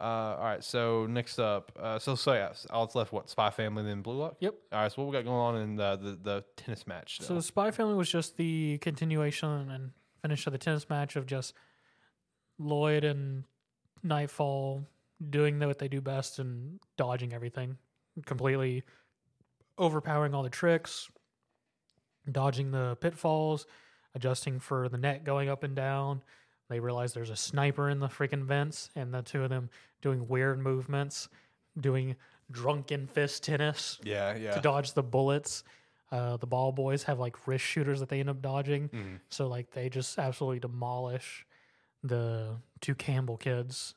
Uh, 0.00 0.02
all 0.02 0.44
right. 0.44 0.64
So 0.64 1.06
next 1.06 1.38
up, 1.38 1.70
uh, 1.80 1.98
so 1.98 2.14
so 2.14 2.32
yeah, 2.32 2.52
all 2.70 2.84
that's 2.84 2.96
left. 2.96 3.12
What 3.12 3.30
Spy 3.30 3.50
Family, 3.50 3.84
then 3.84 4.02
Blue 4.02 4.16
Lock. 4.18 4.36
Yep. 4.40 4.54
All 4.72 4.80
right. 4.80 4.92
So 4.92 5.02
what 5.02 5.10
we 5.10 5.16
got 5.16 5.24
going 5.24 5.36
on 5.36 5.56
in 5.62 5.76
the 5.76 5.96
the, 5.96 6.18
the 6.22 6.44
tennis 6.56 6.86
match? 6.86 7.18
So 7.18 7.24
still? 7.24 7.42
Spy 7.42 7.70
Family 7.70 7.94
was 7.94 8.10
just 8.10 8.36
the 8.36 8.78
continuation 8.78 9.70
and 9.70 9.92
finish 10.20 10.46
of 10.46 10.52
the 10.52 10.58
tennis 10.58 10.88
match 10.88 11.16
of 11.16 11.26
just 11.26 11.54
Lloyd 12.58 13.04
and 13.04 13.44
Nightfall 14.02 14.84
doing 15.30 15.58
what 15.60 15.78
they 15.78 15.88
do 15.88 16.00
best 16.00 16.38
and 16.38 16.80
dodging 16.96 17.32
everything, 17.32 17.78
completely 18.26 18.82
overpowering 19.78 20.34
all 20.34 20.42
the 20.42 20.50
tricks, 20.50 21.08
dodging 22.30 22.70
the 22.70 22.96
pitfalls, 23.00 23.66
adjusting 24.14 24.58
for 24.58 24.88
the 24.88 24.98
net 24.98 25.24
going 25.24 25.48
up 25.48 25.62
and 25.62 25.74
down. 25.74 26.22
They 26.68 26.80
realize 26.80 27.12
there's 27.12 27.30
a 27.30 27.36
sniper 27.36 27.90
in 27.90 28.00
the 28.00 28.08
freaking 28.08 28.44
vents, 28.44 28.90
and 28.96 29.12
the 29.12 29.22
two 29.22 29.42
of 29.42 29.50
them 29.50 29.68
doing 30.00 30.26
weird 30.28 30.58
movements, 30.58 31.28
doing 31.78 32.16
drunken 32.50 33.06
fist 33.06 33.42
tennis 33.42 33.98
yeah, 34.02 34.36
yeah. 34.36 34.54
to 34.54 34.60
dodge 34.60 34.92
the 34.92 35.02
bullets. 35.02 35.64
Uh, 36.10 36.36
the 36.36 36.46
ball 36.46 36.72
boys 36.72 37.02
have 37.02 37.18
like 37.18 37.46
wrist 37.46 37.64
shooters 37.64 38.00
that 38.00 38.08
they 38.08 38.20
end 38.20 38.30
up 38.30 38.40
dodging. 38.40 38.88
Mhm. 38.88 39.20
So 39.30 39.48
like 39.48 39.70
they 39.72 39.88
just 39.88 40.18
absolutely 40.18 40.60
demolish 40.60 41.46
the 42.02 42.56
two 42.80 42.94
Campbell 42.94 43.36
kids. 43.36 43.94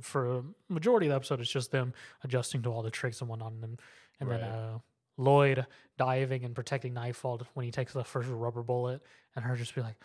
For 0.00 0.38
a 0.38 0.44
majority 0.68 1.06
of 1.06 1.10
the 1.10 1.16
episode, 1.16 1.40
it's 1.40 1.50
just 1.50 1.72
them 1.72 1.92
adjusting 2.22 2.62
to 2.62 2.72
all 2.72 2.82
the 2.82 2.90
tricks 2.90 3.20
and 3.20 3.28
whatnot, 3.28 3.52
and 3.52 3.62
then 3.62 3.78
and 4.20 4.30
then 4.30 4.40
uh, 4.40 4.78
Lloyd 5.16 5.66
diving 5.98 6.44
and 6.44 6.54
protecting 6.54 6.94
Nightfall 6.94 7.42
when 7.54 7.64
he 7.64 7.72
takes 7.72 7.92
the 7.92 8.04
first 8.04 8.28
rubber 8.28 8.62
bullet, 8.62 9.02
and 9.34 9.44
her 9.44 9.56
just 9.56 9.74
be 9.74 9.80
like, 9.80 9.96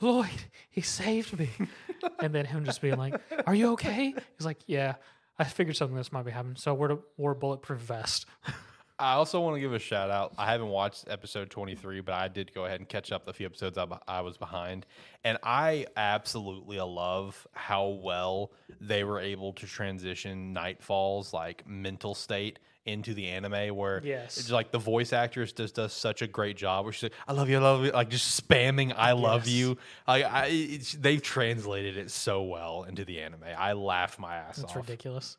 "Lloyd, 0.00 0.44
he 0.70 0.80
saved 0.80 1.38
me," 1.38 1.50
and 2.20 2.34
then 2.34 2.46
him 2.46 2.64
just 2.64 2.80
being 2.80 2.96
like, 2.96 3.20
"Are 3.46 3.54
you 3.54 3.72
okay?" 3.72 4.14
He's 4.36 4.46
like, 4.46 4.58
"Yeah." 4.66 4.94
I 5.36 5.44
figured 5.44 5.76
something 5.76 5.96
this 5.96 6.12
might 6.12 6.24
be 6.24 6.30
happening, 6.30 6.56
so 6.56 6.74
we're 6.74 6.88
to 6.88 6.98
wore 7.16 7.32
a 7.32 7.34
bulletproof 7.34 7.80
vest. 7.80 8.26
I 8.98 9.14
also 9.14 9.40
want 9.40 9.56
to 9.56 9.60
give 9.60 9.72
a 9.72 9.80
shout 9.80 10.08
out. 10.08 10.34
I 10.38 10.52
haven't 10.52 10.68
watched 10.68 11.06
episode 11.08 11.50
23, 11.50 12.00
but 12.00 12.14
I 12.14 12.28
did 12.28 12.54
go 12.54 12.64
ahead 12.64 12.78
and 12.78 12.88
catch 12.88 13.10
up 13.10 13.26
the 13.26 13.32
few 13.32 13.46
episodes 13.46 13.76
I, 13.76 13.86
I 14.06 14.20
was 14.20 14.36
behind. 14.36 14.86
And 15.24 15.36
I 15.42 15.86
absolutely 15.96 16.78
love 16.78 17.44
how 17.52 17.88
well 17.88 18.52
they 18.80 19.02
were 19.02 19.18
able 19.18 19.52
to 19.54 19.66
transition 19.66 20.54
Nightfall's 20.54 21.32
like 21.32 21.66
mental 21.66 22.14
state 22.14 22.60
into 22.86 23.14
the 23.14 23.28
anime 23.28 23.74
where 23.74 24.00
Yes. 24.04 24.36
it's 24.36 24.50
like 24.50 24.70
the 24.70 24.78
voice 24.78 25.12
actress 25.14 25.52
just 25.52 25.76
does 25.76 25.92
such 25.92 26.20
a 26.20 26.26
great 26.26 26.56
job 26.56 26.84
where 26.84 26.92
she's 26.92 27.04
like, 27.04 27.12
I 27.26 27.32
love 27.32 27.48
you, 27.48 27.56
I 27.56 27.60
love 27.60 27.84
you, 27.84 27.90
like 27.92 28.10
just 28.10 28.46
spamming 28.46 28.92
I 28.96 29.12
love 29.12 29.46
Yes. 29.46 29.54
you. 29.54 29.78
Like 30.06 30.24
I, 30.24 30.46
it's, 30.48 30.92
they've 30.92 31.22
translated 31.22 31.96
it 31.96 32.10
so 32.10 32.42
well 32.42 32.82
into 32.84 33.04
the 33.06 33.20
anime. 33.20 33.44
I 33.56 33.72
laughed 33.72 34.18
my 34.18 34.36
ass 34.36 34.56
That's 34.56 34.70
off. 34.72 34.76
ridiculous. 34.76 35.38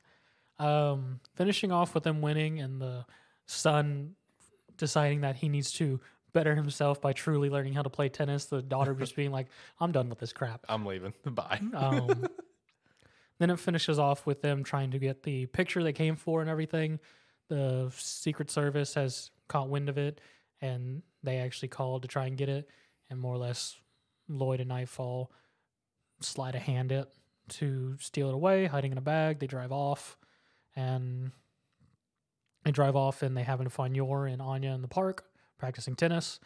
Um, 0.58 1.20
finishing 1.36 1.72
off 1.72 1.94
with 1.94 2.04
them 2.04 2.22
winning 2.22 2.60
and 2.62 2.82
the 2.82 3.06
son 3.46 4.16
deciding 4.78 5.22
that 5.22 5.36
he 5.36 5.48
needs 5.50 5.72
to 5.74 6.00
better 6.34 6.56
himself 6.56 7.00
by 7.00 7.14
truly 7.14 7.50
learning 7.50 7.74
how 7.74 7.82
to 7.82 7.90
play 7.90 8.10
tennis. 8.10 8.46
The 8.46 8.62
daughter 8.62 8.94
just 8.94 9.16
being 9.16 9.32
like, 9.32 9.48
"I'm 9.80 9.92
done 9.92 10.10
with 10.10 10.18
this 10.20 10.34
crap." 10.34 10.66
I'm 10.68 10.86
leaving. 10.86 11.14
Bye. 11.26 11.62
Um, 11.74 12.28
then 13.40 13.50
it 13.50 13.60
finishes 13.60 14.00
off 14.00 14.26
with 14.26 14.42
them 14.42 14.64
trying 14.64 14.92
to 14.92 15.00
get 15.00 15.24
the 15.24 15.46
picture 15.48 15.84
they 15.84 15.94
came 15.94 16.16
for 16.16 16.42
and 16.42 16.50
everything. 16.50 17.00
The 17.48 17.92
Secret 17.96 18.50
Service 18.50 18.94
has 18.96 19.32
caught 19.48 19.70
wind 19.70 19.90
of 19.90 19.98
it, 19.98 20.22
and 20.62 21.04
they 21.24 21.38
actually 21.38 21.68
called 21.68 22.02
to 22.02 22.08
try 22.08 22.26
and 22.26 22.38
get 22.38 22.50
it. 22.50 22.70
And 23.10 23.20
more 23.20 23.34
or 23.34 23.38
less, 23.38 23.76
Lloyd 24.28 24.60
and 24.60 24.70
Nightfall 24.70 25.32
slide 26.22 26.56
a 26.56 26.60
hand 26.60 26.92
it 26.92 27.08
to 27.48 27.96
steal 28.00 28.30
it 28.30 28.34
away, 28.34 28.66
hiding 28.66 28.92
in 28.92 28.98
a 28.98 29.02
bag. 29.02 29.40
They 29.40 29.48
drive 29.48 29.72
off, 29.72 30.18
and 30.76 31.32
they 32.64 32.72
drive 32.72 32.96
off, 32.96 33.22
and 33.22 33.38
they 33.38 33.44
happen 33.44 33.66
to 33.66 33.70
find 33.70 33.96
Yor 33.96 34.26
and 34.26 34.42
Anya 34.42 34.72
in 34.72 34.82
the 34.82 34.88
park 34.88 35.26
practicing 35.58 35.96
tennis. 35.96 36.40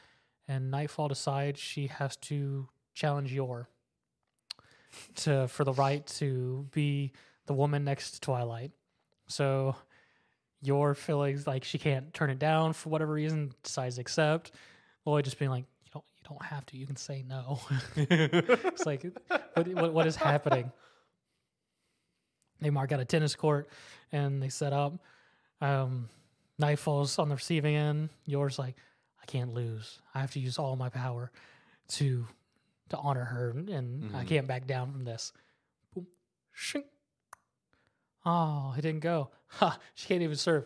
And 0.47 0.71
Nightfall 0.71 1.07
decides 1.07 1.59
she 1.59 1.87
has 1.87 2.17
to 2.17 2.67
challenge 2.93 3.31
Yor 3.31 3.69
to 5.15 5.47
for 5.47 5.63
the 5.63 5.73
right 5.73 6.05
to 6.07 6.67
be 6.71 7.13
the 7.45 7.53
woman 7.53 7.83
next 7.83 8.11
to 8.11 8.19
Twilight. 8.19 8.71
So 9.27 9.75
your 10.61 10.93
feelings 10.95 11.47
like 11.47 11.63
she 11.63 11.77
can't 11.77 12.13
turn 12.13 12.29
it 12.29 12.39
down 12.39 12.73
for 12.73 12.89
whatever 12.89 13.13
reason, 13.13 13.53
decides 13.63 13.95
to 13.95 14.01
accept. 14.01 14.51
Lloyd 15.05 15.23
just 15.25 15.39
being 15.39 15.51
like, 15.51 15.65
you 15.83 15.89
don't 15.93 16.05
you 16.17 16.23
don't 16.29 16.43
have 16.43 16.65
to, 16.67 16.77
you 16.77 16.85
can 16.85 16.95
say 16.97 17.23
no. 17.27 17.59
it's 17.95 18.85
like 18.85 19.05
what, 19.55 19.67
what 19.67 19.93
what 19.93 20.07
is 20.07 20.15
happening? 20.15 20.71
They 22.61 22.69
mark 22.69 22.91
out 22.91 22.99
a 22.99 23.05
tennis 23.05 23.35
court 23.35 23.69
and 24.11 24.41
they 24.41 24.49
set 24.49 24.73
up. 24.73 24.93
Um 25.61 26.09
Nightfall's 26.59 27.17
on 27.19 27.29
the 27.29 27.35
receiving 27.35 27.73
end. 27.75 28.09
Yours 28.25 28.59
like, 28.59 28.75
I 29.21 29.25
can't 29.25 29.53
lose. 29.53 30.01
I 30.13 30.19
have 30.19 30.31
to 30.31 30.39
use 30.41 30.57
all 30.59 30.75
my 30.75 30.89
power 30.89 31.31
to 31.89 32.27
to 32.89 32.97
honor 32.97 33.23
her, 33.23 33.51
and 33.51 34.13
I 34.15 34.23
Mhm. 34.23 34.27
can't 34.27 34.47
back 34.47 34.65
down 34.67 34.91
from 34.91 35.05
this. 35.05 35.31
Boom, 35.93 36.07
shink. 36.57 36.83
Oh, 38.25 38.73
it 38.77 38.81
didn't 38.81 39.01
go. 39.01 39.29
Ha! 39.47 39.77
She 39.95 40.07
can't 40.07 40.21
even 40.21 40.35
serve. 40.35 40.65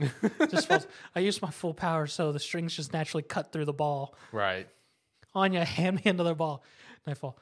just 0.50 0.68
falls. 0.68 0.86
I 1.14 1.20
used 1.20 1.42
my 1.42 1.50
full 1.50 1.74
power, 1.74 2.06
so 2.06 2.32
the 2.32 2.40
strings 2.40 2.74
just 2.74 2.92
naturally 2.92 3.22
cut 3.22 3.52
through 3.52 3.66
the 3.66 3.72
ball. 3.72 4.14
right. 4.32 4.68
Anya, 5.34 5.64
hand 5.64 5.96
me 5.96 6.10
another 6.10 6.34
ball. 6.34 6.62
Nightfall. 7.06 7.38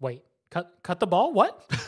Wait, 0.00 0.22
cut 0.50 0.78
cut 0.82 0.98
the 0.98 1.06
ball? 1.06 1.32
What? 1.32 1.68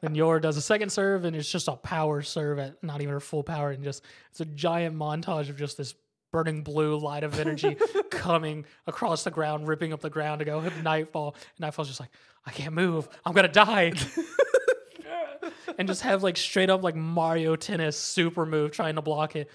then 0.00 0.14
Yor 0.14 0.40
does 0.40 0.56
a 0.56 0.62
second 0.62 0.90
serve, 0.90 1.24
and 1.24 1.34
it's 1.36 1.50
just 1.50 1.68
a 1.68 1.76
power 1.76 2.22
serve 2.22 2.58
at 2.58 2.82
not 2.82 3.02
even 3.02 3.12
her 3.12 3.20
full 3.20 3.42
power, 3.42 3.70
and 3.70 3.82
just 3.82 4.04
it's 4.30 4.40
a 4.40 4.44
giant 4.44 4.96
montage 4.96 5.48
of 5.48 5.56
just 5.56 5.76
this 5.76 5.94
burning 6.34 6.62
blue 6.62 6.98
light 6.98 7.22
of 7.22 7.38
energy 7.38 7.76
coming 8.10 8.66
across 8.88 9.22
the 9.22 9.30
ground, 9.30 9.68
ripping 9.68 9.92
up 9.92 10.00
the 10.00 10.10
ground 10.10 10.40
to 10.40 10.44
go 10.44 10.58
hit 10.58 10.72
Nightfall. 10.82 11.36
And 11.36 11.60
Nightfall's 11.60 11.86
just 11.86 12.00
like, 12.00 12.10
I 12.44 12.50
can't 12.50 12.74
move. 12.74 13.08
I'm 13.24 13.34
gonna 13.34 13.46
die. 13.46 13.92
and 15.78 15.86
just 15.86 16.02
have 16.02 16.24
like 16.24 16.36
straight 16.36 16.70
up 16.70 16.82
like 16.82 16.96
Mario 16.96 17.54
tennis 17.54 17.96
super 17.96 18.44
move 18.44 18.72
trying 18.72 18.96
to 18.96 19.00
block 19.00 19.36
it. 19.36 19.48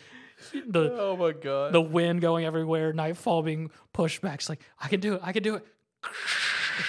The 0.53 0.93
oh 0.97 1.17
my 1.17 1.33
god. 1.33 1.73
the 1.73 1.81
wind 1.81 2.21
going 2.21 2.45
everywhere, 2.45 2.93
nightfall 2.93 3.43
being 3.43 3.71
pushed 3.91 4.21
back. 4.21 4.35
It's 4.35 4.47
like, 4.47 4.61
I 4.79 4.87
can 4.87 5.01
do 5.01 5.15
it, 5.15 5.21
I 5.21 5.33
can 5.33 5.43
do 5.43 5.55
it. 5.55 5.65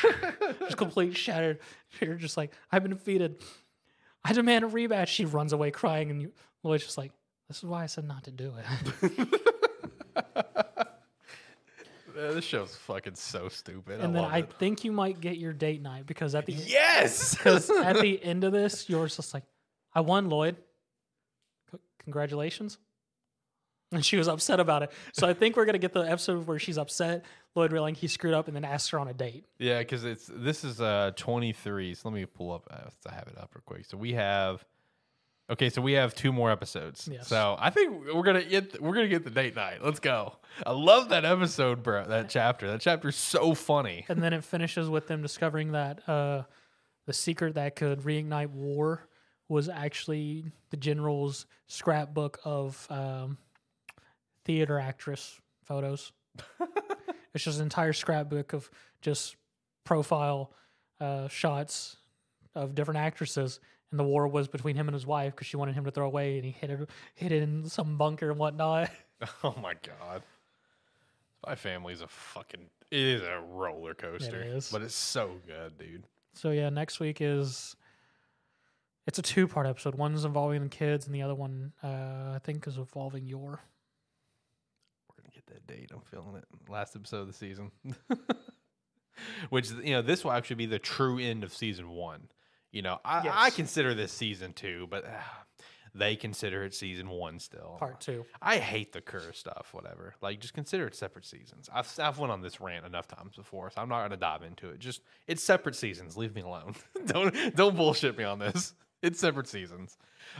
just 0.60 0.76
complete 0.76 1.16
shattered. 1.16 1.58
You're 2.00 2.14
just 2.14 2.36
like, 2.36 2.52
I've 2.70 2.84
been 2.84 2.92
defeated. 2.92 3.42
I 4.24 4.34
demand 4.34 4.64
a 4.64 4.68
rematch. 4.68 5.08
She 5.08 5.24
runs 5.24 5.52
away 5.52 5.72
crying, 5.72 6.12
and 6.12 6.22
you, 6.22 6.32
Lloyd's 6.62 6.84
just 6.84 6.96
like, 6.96 7.10
this 7.48 7.56
is 7.56 7.64
why 7.64 7.82
I 7.82 7.86
said 7.86 8.04
not 8.04 8.22
to 8.24 8.30
do 8.30 8.54
it. 9.02 9.40
This 12.12 12.44
show's 12.44 12.76
fucking 12.76 13.14
so 13.14 13.48
stupid. 13.48 13.94
and 14.00 14.02
I 14.02 14.06
then 14.06 14.22
love 14.22 14.32
I 14.32 14.38
it. 14.38 14.52
think 14.58 14.84
you 14.84 14.92
might 14.92 15.20
get 15.20 15.38
your 15.38 15.52
date 15.52 15.80
night 15.80 16.06
because 16.06 16.34
at 16.34 16.44
the 16.44 16.52
yes. 16.66 17.34
at 17.46 18.00
the 18.00 18.20
end 18.22 18.44
of 18.44 18.52
this, 18.52 18.88
you're 18.90 19.06
just 19.06 19.32
like, 19.32 19.44
I 19.94 20.00
won, 20.00 20.28
Lloyd. 20.28 20.56
C- 21.70 21.78
Congratulations. 22.00 22.78
And 23.92 24.04
she 24.04 24.16
was 24.16 24.28
upset 24.28 24.60
about 24.60 24.82
it. 24.82 24.92
So 25.12 25.26
I 25.28 25.34
think 25.34 25.56
we're 25.56 25.64
gonna 25.64 25.78
get 25.78 25.92
the 25.92 26.00
episode 26.02 26.46
where 26.46 26.58
she's 26.58 26.78
upset, 26.78 27.24
Lloyd 27.54 27.72
realizing 27.72 27.94
he 27.94 28.06
screwed 28.08 28.34
up, 28.34 28.48
and 28.48 28.54
then 28.56 28.64
asks 28.64 28.90
her 28.90 28.98
on 28.98 29.08
a 29.08 29.14
date. 29.14 29.46
yeah, 29.58 29.78
because 29.78 30.04
it's 30.04 30.28
this 30.32 30.62
is 30.64 30.80
uh 30.80 31.12
23. 31.16 31.94
So 31.94 32.08
let 32.08 32.14
me 32.14 32.26
pull 32.26 32.52
up. 32.52 32.68
I 32.70 33.12
have 33.14 33.28
it 33.28 33.38
up 33.38 33.50
real 33.54 33.62
quick. 33.64 33.84
So 33.86 33.96
we 33.96 34.12
have. 34.12 34.64
Okay, 35.50 35.68
so 35.68 35.82
we 35.82 35.92
have 35.94 36.14
two 36.14 36.32
more 36.32 36.50
episodes. 36.50 37.08
Yes. 37.10 37.26
So 37.26 37.56
I 37.58 37.70
think 37.70 38.06
we're 38.14 38.22
gonna 38.22 38.44
get 38.44 38.80
we're 38.80 38.94
gonna 38.94 39.08
get 39.08 39.24
the 39.24 39.30
date 39.30 39.56
night. 39.56 39.84
Let's 39.84 39.98
go. 39.98 40.36
I 40.64 40.70
love 40.70 41.08
that 41.08 41.24
episode, 41.24 41.82
bro. 41.82 42.06
That 42.06 42.28
chapter. 42.28 42.68
That 42.68 42.80
chapter's 42.80 43.16
so 43.16 43.54
funny. 43.54 44.04
And 44.08 44.22
then 44.22 44.32
it 44.32 44.44
finishes 44.44 44.88
with 44.88 45.08
them 45.08 45.22
discovering 45.22 45.72
that 45.72 46.08
uh, 46.08 46.44
the 47.06 47.12
secret 47.12 47.54
that 47.54 47.74
could 47.74 48.00
reignite 48.02 48.50
war 48.50 49.08
was 49.48 49.68
actually 49.68 50.44
the 50.70 50.76
general's 50.76 51.46
scrapbook 51.66 52.38
of 52.44 52.86
um, 52.88 53.36
theater 54.44 54.78
actress 54.78 55.40
photos. 55.64 56.12
it's 57.34 57.42
just 57.42 57.58
an 57.58 57.64
entire 57.64 57.92
scrapbook 57.92 58.52
of 58.52 58.70
just 59.00 59.34
profile 59.82 60.52
uh, 61.00 61.26
shots 61.26 61.96
of 62.54 62.76
different 62.76 63.00
actresses, 63.00 63.58
and 63.90 63.98
the 63.98 64.04
war 64.04 64.28
was 64.28 64.48
between 64.48 64.76
him 64.76 64.88
and 64.88 64.94
his 64.94 65.06
wife 65.06 65.34
because 65.34 65.46
she 65.46 65.56
wanted 65.56 65.74
him 65.74 65.84
to 65.84 65.90
throw 65.90 66.06
away, 66.06 66.36
and 66.36 66.44
he 66.44 66.50
hid 66.52 66.70
it 66.70 66.90
hid 67.14 67.32
it 67.32 67.42
in 67.42 67.68
some 67.68 67.96
bunker 67.96 68.30
and 68.30 68.38
whatnot. 68.38 68.90
Oh 69.44 69.54
my 69.60 69.74
god. 69.74 70.22
My 71.46 71.54
family's 71.54 72.00
a 72.00 72.08
fucking 72.08 72.68
it 72.90 72.98
is 72.98 73.22
a 73.22 73.40
roller 73.40 73.94
coaster. 73.94 74.42
is. 74.42 74.70
But 74.70 74.82
it's 74.82 74.94
so 74.94 75.36
good, 75.46 75.78
dude. 75.78 76.04
So 76.34 76.50
yeah, 76.50 76.70
next 76.70 77.00
week 77.00 77.18
is 77.20 77.76
it's 79.06 79.18
a 79.18 79.22
two 79.22 79.46
part 79.46 79.66
episode. 79.66 79.94
One's 79.94 80.24
involving 80.24 80.62
the 80.62 80.68
kids, 80.68 81.06
and 81.06 81.14
the 81.14 81.22
other 81.22 81.34
one 81.34 81.72
uh, 81.82 82.32
I 82.34 82.40
think 82.42 82.66
is 82.66 82.76
involving 82.76 83.26
your. 83.26 83.60
We're 85.08 85.16
gonna 85.22 85.34
get 85.34 85.46
that 85.46 85.66
date. 85.66 85.90
I'm 85.94 86.02
feeling 86.02 86.36
it. 86.36 86.44
Last 86.70 86.96
episode 86.96 87.22
of 87.22 87.26
the 87.26 87.32
season. 87.32 87.70
Which 89.50 89.70
you 89.70 89.92
know, 89.92 90.02
this 90.02 90.24
will 90.24 90.32
actually 90.32 90.56
be 90.56 90.66
the 90.66 90.78
true 90.78 91.18
end 91.18 91.44
of 91.44 91.52
season 91.52 91.90
one. 91.90 92.28
You 92.72 92.82
know, 92.82 92.98
I, 93.04 93.28
I 93.32 93.50
consider 93.50 93.94
this 93.94 94.12
season 94.12 94.52
two, 94.52 94.86
but 94.90 95.04
uh, 95.04 95.08
they 95.94 96.14
consider 96.16 96.64
it 96.64 96.74
season 96.74 97.08
one 97.08 97.38
still. 97.38 97.76
Part 97.78 98.00
two. 98.00 98.24
I 98.40 98.58
hate 98.58 98.92
the 98.92 99.00
Kerr 99.00 99.32
stuff. 99.32 99.70
Whatever. 99.72 100.14
Like, 100.20 100.40
just 100.40 100.54
consider 100.54 100.86
it 100.86 100.94
separate 100.94 101.24
seasons. 101.24 101.68
I've 101.72 101.92
I've 101.98 102.18
went 102.18 102.32
on 102.32 102.42
this 102.42 102.60
rant 102.60 102.86
enough 102.86 103.08
times 103.08 103.36
before, 103.36 103.70
so 103.70 103.80
I'm 103.82 103.88
not 103.88 104.02
gonna 104.02 104.16
dive 104.16 104.42
into 104.42 104.70
it. 104.70 104.78
Just 104.78 105.02
it's 105.26 105.42
separate 105.42 105.74
seasons. 105.74 106.16
Leave 106.16 106.34
me 106.34 106.42
alone. 106.42 106.74
don't 107.06 107.56
don't 107.56 107.76
bullshit 107.76 108.16
me 108.16 108.24
on 108.24 108.38
this. 108.38 108.74
It's 109.02 109.18
separate 109.18 109.48
seasons. 109.48 109.96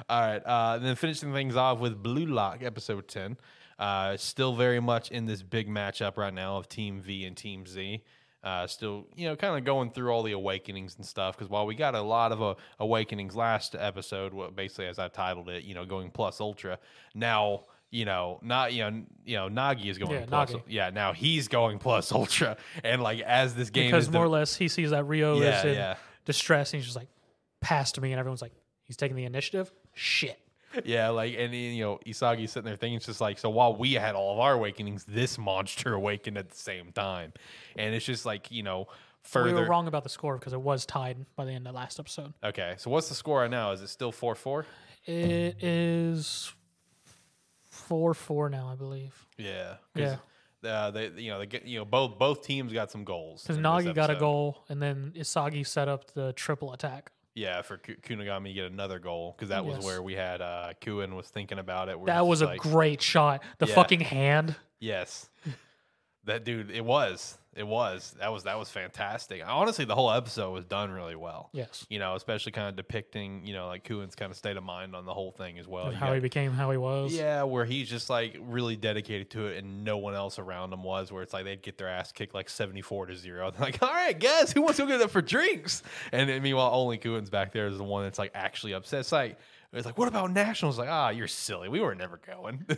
All 0.07 0.21
right. 0.21 0.43
Uh, 0.45 0.75
and 0.77 0.85
then 0.85 0.95
finishing 0.95 1.33
things 1.33 1.57
off 1.57 1.79
with 1.79 2.03
Blue 2.03 2.27
Lock 2.27 2.63
episode 2.63 3.09
ten. 3.09 3.39
Uh, 3.79 4.19
still 4.19 4.55
very 4.55 4.81
much 4.81 5.11
in 5.11 5.25
this 5.25 5.43
big 5.43 5.67
matchup 5.67 6.19
right 6.19 6.35
now 6.35 6.59
of 6.59 6.69
Team 6.69 7.01
V 7.01 7.25
and 7.25 7.35
Team 7.35 7.65
Z. 7.65 8.03
Uh, 8.43 8.67
still, 8.67 9.07
you 9.15 9.29
know, 9.29 9.37
kind 9.37 9.59
of 9.59 9.65
going 9.65 9.91
through 9.91 10.11
all 10.11 10.23
the 10.23 10.33
awakenings 10.33 10.97
and 10.97 11.05
stuff. 11.05 11.37
Because 11.37 11.51
while 11.51 11.67
we 11.67 11.75
got 11.75 11.95
a 11.95 12.01
lot 12.01 12.33
of 12.33 12.43
uh, 12.43 12.55
awakenings 12.79 13.37
last 13.37 13.77
episode, 13.79 14.33
what 14.33 14.57
basically 14.57 14.87
as 14.87 14.99
I 14.99 15.09
titled 15.09 15.51
it, 15.51 15.65
you 15.65 15.75
know, 15.75 15.85
going 15.85 16.11
plus 16.11 16.41
ultra. 16.41 16.79
Now, 17.15 17.65
you 17.91 18.05
know, 18.07 18.39
not 18.43 18.73
you 18.73 18.83
know, 18.91 19.03
you 19.27 19.37
know, 19.37 19.49
Nagi 19.51 19.87
is 19.91 19.99
going 19.99 20.13
Yeah, 20.13 20.25
plus. 20.27 20.53
Nagi. 20.53 20.63
Yeah, 20.69 20.91
now 20.91 21.13
he's 21.13 21.49
going 21.49 21.79
plus 21.79 22.13
ultra, 22.21 22.57
and 22.83 23.03
like 23.03 23.21
as 23.21 23.55
this 23.55 23.69
game 23.69 23.89
Because 23.91 24.05
is 24.05 24.11
more 24.13 24.23
de- 24.25 24.29
or 24.29 24.31
less 24.31 24.57
he 24.57 24.69
sees 24.69 24.91
that 24.91 25.05
Reo 25.05 25.39
Yeah, 25.39 25.59
is 25.59 25.65
in 25.67 25.75
yeah. 25.75 25.97
distress, 26.25 26.73
and 26.73 26.79
he's 26.79 26.87
just 26.87 26.97
like, 26.97 27.09
pass 27.61 27.93
to 27.93 28.01
me, 28.01 28.13
and 28.13 28.19
everyone's 28.19 28.43
like, 28.43 28.53
he's 28.85 28.97
taking 28.97 29.17
the 29.17 29.25
initiative. 29.25 29.71
Shit. 29.93 30.39
Yeah, 30.85 31.09
like 31.09 31.35
and 31.37 31.55
you 31.55 31.83
know, 31.83 32.01
Isagi's 32.07 32.53
sitting 32.53 32.67
there 32.67 32.77
thinking 32.77 32.97
it's 32.97 33.07
just 33.07 33.21
like 33.21 33.39
so 33.39 33.51
while 33.51 33.75
we 33.77 33.95
had 33.95 34.15
all 34.15 34.35
of 34.35 34.39
our 34.39 34.55
awakenings, 34.55 35.05
this 35.05 35.39
monster 35.39 35.95
awakened 35.95 36.39
at 36.39 36.51
the 36.51 36.57
same 36.57 36.93
time. 36.93 37.33
And 37.77 37.95
it's 37.95 38.07
just 38.07 38.25
like, 38.25 38.51
you 38.51 38.63
know, 38.63 38.87
further 39.23 39.55
We 39.55 39.61
were 39.61 39.67
wrong 39.67 39.89
about 39.89 40.03
the 40.05 40.09
score 40.09 40.37
because 40.39 40.53
it 40.53 40.61
was 40.61 40.87
tied 40.87 41.25
by 41.37 41.45
the 41.45 41.53
end 41.53 41.67
of 41.67 41.75
last 41.75 41.99
episode. 41.99 42.35
Okay, 42.45 42.75
so 42.79 42.91
what's 42.91 43.09
the 43.09 43.15
score 43.15 43.41
right 43.41 43.51
now? 43.51 43.73
Is 43.73 43.81
it 43.81 43.89
still 43.89 44.13
four 44.13 44.35
four? 44.35 44.67
It 45.07 45.63
is 45.63 46.53
four 47.69 48.15
four 48.15 48.49
now, 48.49 48.69
I 48.69 48.75
believe. 48.77 49.27
Yeah. 49.39 49.77
Yeah. 49.95 50.17
Uh, 50.63 50.91
they, 50.91 51.09
you 51.17 51.31
know, 51.31 51.39
they 51.39 51.47
get, 51.47 51.65
you 51.65 51.79
know, 51.79 51.85
both 51.87 52.19
both 52.19 52.43
teams 52.43 52.73
got 52.73 52.91
some 52.91 53.05
goals. 53.05 53.43
Because 53.43 53.57
Nagi 53.57 53.95
got 53.95 54.11
a 54.11 54.17
goal, 54.17 54.65
and 54.69 54.81
then 54.81 55.13
Isagi 55.17 55.67
set 55.67 55.89
up 55.89 56.13
the 56.13 56.35
triple 56.35 56.73
attack. 56.75 57.13
Yeah, 57.35 57.63
for 57.63 57.79
Ku- 57.79 57.97
Kunigami 57.97 58.45
to 58.49 58.53
get 58.53 58.73
another 58.73 58.99
goal 58.99 59.35
because 59.37 59.51
that 59.51 59.65
was 59.65 59.77
Yes. 59.77 59.85
where 59.85 60.03
we 60.03 60.15
had 60.15 60.41
uh 60.43 60.73
Kuon 60.81 61.15
was 61.15 61.29
thinking 61.29 61.59
about 61.59 61.89
it. 61.89 62.05
That 62.07 62.27
was 62.27 62.41
a 62.43 62.47
like, 62.47 62.61
great 62.61 63.01
shot. 63.01 63.43
The 63.59 63.67
Yeah. 63.67 63.75
fucking 63.75 64.01
hand. 64.01 64.57
Yes. 64.81 65.29
That 66.25 66.45
dude, 66.45 66.71
it 66.71 66.85
was. 66.85 67.37
It 67.57 67.67
was. 67.67 68.15
That 68.21 68.31
was 68.33 68.45
that 68.45 68.59
was 68.59 68.71
fantastic. 68.71 69.43
Honestly, 69.45 69.85
the 69.85 69.95
whole 69.97 70.11
episode 70.13 70.53
was 70.53 70.65
done 70.65 70.91
really 70.93 71.17
well. 71.17 71.49
Yes. 71.53 71.85
You 71.91 71.99
know, 71.99 72.15
especially 72.15 72.53
kind 72.53 72.69
of 72.69 72.77
depicting, 72.77 73.45
you 73.45 73.55
know, 73.55 73.67
like 73.67 73.83
Kuon's 73.85 74.15
kind 74.15 74.31
of 74.31 74.37
state 74.37 74.57
of 74.57 74.63
mind 74.63 74.95
on 74.95 75.05
the 75.05 75.13
whole 75.13 75.33
thing 75.33 75.59
as 75.59 75.67
well. 75.67 75.91
You 75.91 75.97
how 75.97 76.07
got- 76.07 76.15
he 76.15 76.21
became 76.21 76.53
how 76.53 76.71
he 76.71 76.77
was. 76.77 77.13
yeah, 77.13 77.43
where 77.43 77.65
he's 77.65 77.89
just 77.89 78.09
like 78.09 78.37
really 78.41 78.77
dedicated 78.77 79.31
to 79.31 79.47
it 79.47 79.59
and 79.59 79.83
no 79.83 79.99
one 79.99 80.15
else 80.15 80.39
around 80.39 80.73
him 80.73 80.85
was, 80.85 81.11
where 81.11 81.23
it's 81.23 81.33
like 81.33 81.45
they'd 81.45 81.61
get 81.63 81.77
their 81.77 81.89
ass 81.89 82.13
kicked 82.13 82.35
like 82.35 82.49
74 82.49 83.07
to 83.07 83.17
0. 83.17 83.51
They're 83.57 83.61
like, 83.61 83.83
all 83.83 83.89
right, 83.93 84.19
guys, 84.19 84.53
who 84.53 84.63
wants 84.63 84.77
to 84.77 84.85
go 84.85 84.89
get 84.91 84.99
that 84.99 85.11
for 85.11 85.23
drinks? 85.23 85.83
And 86.13 86.29
then 86.31 86.43
meanwhile, 86.43 86.71
only 86.73 86.99
Kuon's 86.99 87.31
back 87.31 87.53
there 87.53 87.67
is 87.67 87.79
the 87.79 87.85
one 87.85 88.05
that's 88.05 88.19
like 88.19 88.31
actually 88.35 88.75
upset. 88.75 89.01
It's 89.01 89.11
like, 89.13 89.39
it's 89.73 89.87
like, 89.87 89.99
what 89.99 90.09
about 90.09 90.33
nationals? 90.33 90.79
Like, 90.79 90.89
ah, 90.91 91.11
you're 91.11 91.29
silly. 91.29 91.69
We 91.69 91.81
were 91.81 91.95
never 91.95 92.19
going. 92.19 92.65
We 92.69 92.77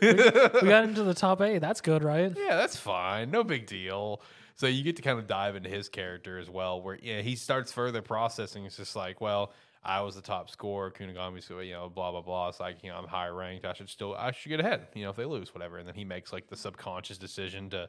got 0.69 0.85
into 0.85 1.05
the 1.05 1.15
top 1.15 1.41
eight. 1.41 1.59
That's 1.59 1.81
good, 1.81 2.05
right? 2.05 2.33
yeah, 2.37 2.57
that's 2.57 2.77
fine. 2.77 3.31
No 3.31 3.43
big 3.45 3.67
deal. 3.67 4.21
So 4.57 4.67
you 4.67 4.85
get 4.85 4.97
to 4.97 5.03
kind 5.03 5.19
of 5.19 5.27
dive 5.27 5.57
into 5.57 5.71
his 5.71 5.89
character 5.89 6.39
as 6.39 6.51
well, 6.51 6.83
where 6.83 6.99
yeah, 7.03 7.23
he 7.23 7.35
starts 7.37 7.73
further 7.73 8.03
processing. 8.03 8.67
It's 8.67 8.77
just 8.77 8.95
like, 8.95 9.21
well, 9.21 9.53
I 9.83 10.03
was 10.03 10.15
the 10.15 10.21
top 10.21 10.51
scorer, 10.51 10.91
Kunigami's, 10.91 11.49
you 11.49 11.73
know, 11.73 11.89
blah 11.89 12.11
blah 12.11 12.21
blah. 12.21 12.49
It's 12.51 12.61
like, 12.61 12.85
you 12.85 12.91
know, 12.91 12.97
I'm 12.97 13.07
high 13.07 13.29
ranked. 13.29 13.65
I 13.65 13.73
should 13.73 13.89
still, 13.89 14.15
I 14.15 14.31
should 14.31 14.51
get 14.51 14.61
ahead. 14.61 14.87
You 14.95 15.05
know, 15.05 15.11
if 15.11 15.17
they 15.17 15.25
lose, 15.25 15.55
whatever. 15.55 15.79
And 15.79 15.89
then 15.89 15.95
he 15.95 16.05
makes 16.05 16.33
like 16.33 16.49
the 16.49 16.57
subconscious 16.57 17.19
decision 17.19 17.71
to, 17.71 17.89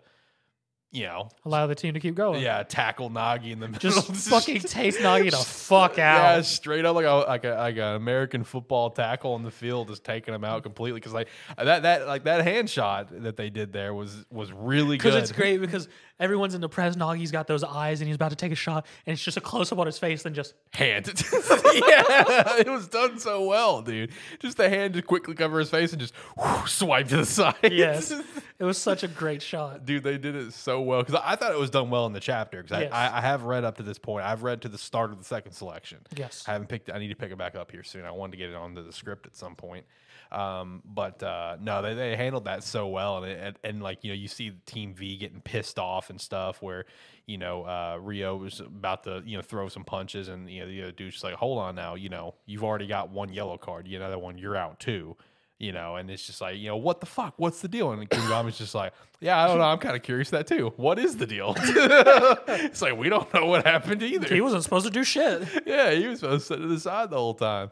you 0.93 1.03
know, 1.03 1.27
Allow 1.43 1.65
the 1.67 1.73
team 1.73 1.95
to 1.95 1.99
keep 1.99 2.13
going. 2.13 2.41
yeah, 2.41 2.61
tackle 2.61 3.09
Nagi 3.09 3.51
in 3.51 3.59
the 3.59 3.67
middle. 3.67 3.79
Just 3.91 4.29
fucking 4.29 4.59
taste 4.61 4.99
Nagi 4.99 5.31
the 5.31 5.37
fuck 5.45 5.97
out. 5.97 6.35
Yeah, 6.35 6.41
straight 6.41 6.85
up 6.85 6.95
like 6.95 7.05
a 7.05 7.09
like 7.27 7.43
a 7.43 7.49
like 7.49 7.75
an 7.77 7.95
American 7.95 8.43
football 8.43 8.91
tackle 8.91 9.35
in 9.35 9.41
the 9.43 9.49
field, 9.51 9.87
just 9.87 10.03
taking 10.03 10.33
him 10.35 10.43
out 10.43 10.61
completely. 10.61 10.99
Because 10.99 11.13
like 11.13 11.27
that 11.57 11.81
that 11.81 12.05
like 12.07 12.25
that 12.25 12.43
hand 12.43 12.69
shot 12.69 13.09
that 13.23 13.35
they 13.37 13.49
did 13.49 13.73
there 13.73 13.93
was 13.93 14.23
was 14.29 14.53
really 14.53 14.97
good. 14.97 15.09
Because 15.13 15.29
it's 15.29 15.31
great 15.31 15.57
because 15.59 15.89
everyone's 16.19 16.53
in 16.55 16.61
the 16.61 16.69
press. 16.69 16.95
Nagi's 16.95 17.31
got 17.31 17.47
those 17.47 17.63
eyes 17.63 18.01
and 18.01 18.07
he's 18.07 18.15
about 18.15 18.29
to 18.29 18.35
take 18.35 18.51
a 18.51 18.55
shot, 18.55 18.85
and 19.05 19.13
it's 19.13 19.23
just 19.23 19.37
a 19.37 19.41
close 19.41 19.71
up 19.71 19.79
on 19.79 19.85
his 19.85 19.97
face, 19.99 20.23
then 20.23 20.33
just 20.33 20.53
hand. 20.73 21.07
yeah, 21.73 22.57
it 22.59 22.67
was 22.69 22.87
done 22.87 23.19
so 23.19 23.43
well, 23.45 23.81
dude. 23.81 24.11
Just 24.39 24.57
the 24.57 24.69
hand 24.69 24.93
to 24.95 25.01
quickly 25.01 25.35
cover 25.35 25.59
his 25.59 25.69
face 25.69 25.91
and 25.91 25.99
just 26.01 26.13
whoosh, 26.37 26.71
swipe 26.71 27.07
to 27.09 27.17
the 27.17 27.25
side. 27.27 27.55
yes. 27.71 28.11
it 28.11 28.63
was 28.63 28.77
such 28.77 29.03
a 29.03 29.07
great 29.07 29.41
shot. 29.41 29.85
Dude, 29.85 30.03
they 30.03 30.17
did 30.17 30.35
it 30.35 30.53
so 30.53 30.81
well 30.81 31.01
because 31.03 31.19
I 31.23 31.35
thought 31.35 31.51
it 31.51 31.59
was 31.59 31.69
done 31.69 31.89
well 31.89 32.05
in 32.05 32.13
the 32.13 32.19
chapter. 32.19 32.61
Because 32.63 32.81
Yes. 32.81 32.91
I, 32.93 33.07
I, 33.07 33.17
I 33.17 33.21
have 33.21 33.43
read 33.43 33.63
up 33.63 33.77
to 33.77 33.83
this 33.83 33.97
point. 33.99 34.25
I've 34.25 34.43
read 34.43 34.61
to 34.63 34.69
the 34.69 34.77
start 34.77 35.11
of 35.11 35.17
the 35.17 35.23
second 35.25 35.51
selection. 35.53 35.99
Yes. 36.15 36.43
I 36.47 36.53
haven't 36.53 36.67
picked. 36.67 36.89
I 36.91 36.99
need 36.99 37.09
to 37.09 37.15
pick 37.15 37.31
it 37.31 37.37
back 37.37 37.55
up 37.55 37.71
here 37.71 37.83
soon. 37.83 38.05
I 38.05 38.11
wanted 38.11 38.31
to 38.31 38.37
get 38.37 38.49
it 38.49 38.55
onto 38.55 38.83
the 38.83 38.93
script 38.93 39.25
at 39.27 39.35
some 39.35 39.55
point. 39.55 39.85
Um, 40.33 40.81
but 40.85 41.21
uh, 41.21 41.57
no, 41.61 41.81
they, 41.81 41.93
they 41.93 42.15
handled 42.15 42.45
that 42.45 42.63
so 42.63 42.87
well, 42.87 43.23
and, 43.23 43.31
and 43.31 43.59
and 43.63 43.83
like 43.83 44.03
you 44.03 44.11
know, 44.11 44.15
you 44.15 44.27
see 44.27 44.51
Team 44.65 44.93
V 44.93 45.15
getting 45.17 45.41
pissed 45.41 45.77
off 45.77 46.09
and 46.09 46.19
stuff, 46.19 46.61
where 46.61 46.85
you 47.27 47.37
know 47.37 47.63
uh, 47.63 47.97
Reo 48.01 48.35
was 48.35 48.59
about 48.59 49.03
to 49.03 49.21
you 49.25 49.37
know 49.37 49.43
throw 49.43 49.69
some 49.69 49.83
punches, 49.83 50.27
and 50.29 50.49
you 50.49 50.61
know 50.61 50.67
the 50.67 50.81
other 50.83 50.91
dude's 50.91 51.15
just 51.15 51.23
like, 51.23 51.35
hold 51.35 51.59
on 51.59 51.75
now, 51.75 51.95
you 51.95 52.09
know, 52.09 52.35
you've 52.45 52.63
already 52.63 52.87
got 52.87 53.09
one 53.09 53.31
yellow 53.31 53.57
card, 53.57 53.87
you 53.87 53.97
another 53.97 54.17
one, 54.17 54.37
you're 54.37 54.55
out 54.57 54.79
too. 54.79 55.15
You 55.59 55.71
know, 55.71 55.95
and 55.95 56.09
it's 56.09 56.25
just 56.25 56.41
like, 56.41 56.57
you 56.57 56.67
know, 56.67 56.75
what 56.75 56.99
the 56.99 57.05
fuck? 57.05 57.35
What's 57.37 57.61
the 57.61 57.69
deal? 57.69 57.91
And 57.91 58.09
Kunigami's 58.09 58.57
just 58.57 58.75
like, 58.75 58.91
yeah, 59.21 59.41
I 59.41 59.47
don't 59.47 59.59
know. 59.59 59.63
I'm 59.63 59.77
kind 59.77 59.95
of 59.95 60.01
curious 60.03 60.29
that 60.31 60.45
too. 60.45 60.73
What 60.75 60.99
is 60.99 61.15
the 61.15 61.25
deal? 61.25 61.53
it's 61.57 62.81
like 62.81 62.97
we 62.97 63.07
don't 63.07 63.33
know 63.33 63.45
what 63.45 63.65
happened 63.65 64.03
either. 64.03 64.27
He 64.33 64.41
wasn't 64.41 64.63
supposed 64.63 64.85
to 64.85 64.91
do 64.91 65.03
shit. 65.05 65.47
Yeah, 65.65 65.91
he 65.91 66.07
was 66.07 66.19
supposed 66.19 66.47
to 66.47 66.55
sit 66.55 66.61
to 66.61 66.67
the 66.67 66.79
side 66.79 67.11
the 67.11 67.17
whole 67.17 67.35
time. 67.35 67.69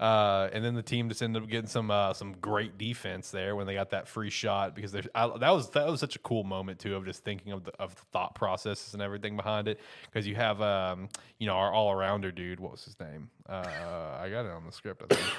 Uh, 0.00 0.48
and 0.52 0.64
then 0.64 0.74
the 0.74 0.82
team 0.82 1.08
just 1.08 1.22
ended 1.22 1.42
up 1.42 1.48
getting 1.48 1.68
some 1.68 1.90
uh, 1.90 2.12
some 2.12 2.34
great 2.40 2.76
defense 2.78 3.30
there 3.30 3.54
when 3.54 3.66
they 3.66 3.74
got 3.74 3.90
that 3.90 4.08
free 4.08 4.28
shot 4.30 4.74
because 4.74 4.94
I, 5.14 5.28
that 5.38 5.50
was 5.50 5.70
that 5.70 5.86
was 5.86 6.00
such 6.00 6.16
a 6.16 6.18
cool 6.18 6.42
moment 6.42 6.80
too 6.80 6.96
of 6.96 7.04
just 7.04 7.22
thinking 7.22 7.52
of 7.52 7.64
the 7.64 7.72
of 7.78 7.94
the 7.94 8.02
thought 8.12 8.34
processes 8.34 8.94
and 8.94 9.02
everything 9.02 9.36
behind 9.36 9.68
it. 9.68 9.78
Because 10.06 10.26
you 10.26 10.34
have 10.34 10.60
um 10.60 11.08
you 11.38 11.46
know 11.46 11.54
our 11.54 11.72
all 11.72 11.94
arounder 11.94 12.34
dude 12.34 12.58
what 12.58 12.72
was 12.72 12.84
his 12.84 12.98
name? 12.98 13.30
Uh 13.48 14.18
I 14.20 14.28
got 14.30 14.46
it 14.46 14.50
on 14.50 14.66
the 14.66 14.72
script 14.72 15.02
I 15.10 15.14
think. 15.14 15.28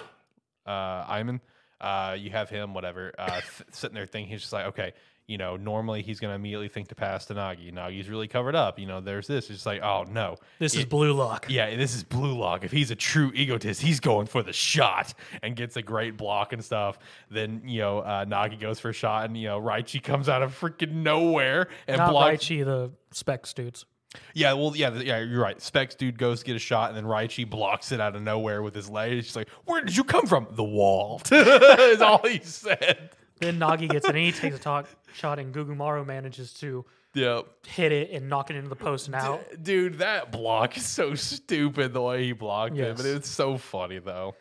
Uh 0.66 1.06
Iman. 1.10 1.42
Uh 1.80 2.16
you 2.18 2.32
have 2.32 2.50
him 2.50 2.74
whatever 2.74 3.14
uh 3.20 3.42
th- 3.42 3.70
sitting 3.72 3.94
there 3.94 4.08
thinking 4.08 4.32
he's 4.32 4.42
just 4.42 4.54
like 4.54 4.68
okay 4.68 4.94
you 5.28 5.38
know 5.38 5.56
normally 5.58 6.02
he's 6.04 6.20
gonna 6.20 6.36
immediately 6.36 6.68
think 6.68 6.88
to 6.90 6.96
pass 6.96 7.26
to 7.26 7.34
Nagi 7.34 7.74
Nagi's 7.74 8.08
really 8.10 8.28
covered 8.28 8.54
up 8.56 8.78
you 8.78 8.86
know 8.86 9.02
there's 9.02 9.26
this 9.28 9.50
it's 9.50 9.66
like 9.66 9.82
oh 9.82 10.06
no 10.10 10.38
This 10.60 10.76
is 10.76 10.82
It- 10.84 10.90
Blue 10.90 11.14
Lock. 11.14 11.48
yeah, 11.50 11.76
this 11.76 11.96
is 11.96 12.04
Blue 12.04 12.38
Lock. 12.38 12.64
If 12.64 12.72
he's 12.72 12.92
a 12.92 12.96
true 12.96 13.32
egotist, 13.34 13.82
he's 13.82 14.00
going 14.00 14.28
for 14.28 14.44
the 14.44 14.54
shot 14.54 15.14
and 15.42 15.56
gets 15.56 15.78
a 15.78 15.82
great 15.82 16.16
block 16.18 16.54
and 16.54 16.64
stuff. 16.64 17.00
Then 17.32 17.62
you 17.66 17.80
know 17.82 18.00
uh, 18.00 18.26
Nagi 18.26 18.60
goes 18.60 18.80
for 18.80 18.90
a 18.90 18.94
shot, 18.94 19.26
and 19.26 19.36
you 19.38 19.48
know 19.48 19.60
Raichi 19.60 20.02
comes 20.04 20.30
out 20.30 20.42
of 20.44 20.58
freaking 20.60 20.94
nowhere 21.04 21.68
and 21.88 21.98
Not 21.98 22.12
blocks. 22.12 22.46
Raichi, 22.46 22.64
the 22.64 22.92
specs 23.12 23.54
dudes. 23.54 23.86
Yeah, 24.34 24.54
well, 24.54 24.74
yeah, 24.76 24.94
yeah, 24.94 25.20
you're 25.20 25.42
right. 25.42 25.62
Specs 25.62 25.94
dude 25.96 26.18
goes 26.18 26.40
to 26.40 26.46
get 26.46 26.56
a 26.56 26.60
shot, 26.60 26.90
and 26.90 26.98
then 26.98 27.04
Raichi 27.04 27.50
blocks 27.50 27.92
it 27.92 28.00
out 28.00 28.16
of 28.16 28.22
nowhere 28.22 28.62
with 28.62 28.74
his 28.74 28.90
leg. 28.90 29.12
He's 29.12 29.36
like, 29.36 29.50
"Where 29.66 29.82
did 29.84 29.98
you 29.98 30.04
come 30.06 30.26
from?" 30.26 30.48
The 30.52 30.64
wall. 30.64 31.22
is 31.32 32.02
all 32.02 32.20
he 32.26 32.40
said. 32.44 33.10
Then 33.46 33.60
Nagi 33.60 33.90
gets 33.90 34.06
it 34.06 34.10
and 34.10 34.18
he 34.18 34.32
takes 34.32 34.56
a 34.56 34.60
talk 34.60 34.88
shot, 35.14 35.40
and 35.40 35.54
Gagamaru 35.54 36.06
manages 36.06 36.54
to 36.56 36.86
Yep. 37.14 37.46
hit 37.66 37.92
it 37.94 38.12
and 38.12 38.28
knock 38.28 38.50
it 38.50 38.58
into 38.58 38.68
the 38.68 38.76
post 38.76 39.08
and 39.08 39.16
out. 39.16 39.42
Dude, 39.64 40.00
that 40.00 40.32
block 40.34 40.76
is 40.76 40.86
so 40.86 41.16
stupid 41.16 41.94
the 41.94 42.02
way 42.02 42.26
he 42.26 42.34
blocked 42.34 42.78
it, 42.78 42.98
but 42.98 43.06
it's 43.06 43.30
so 43.30 43.58
funny 43.58 44.00
though. 44.00 44.36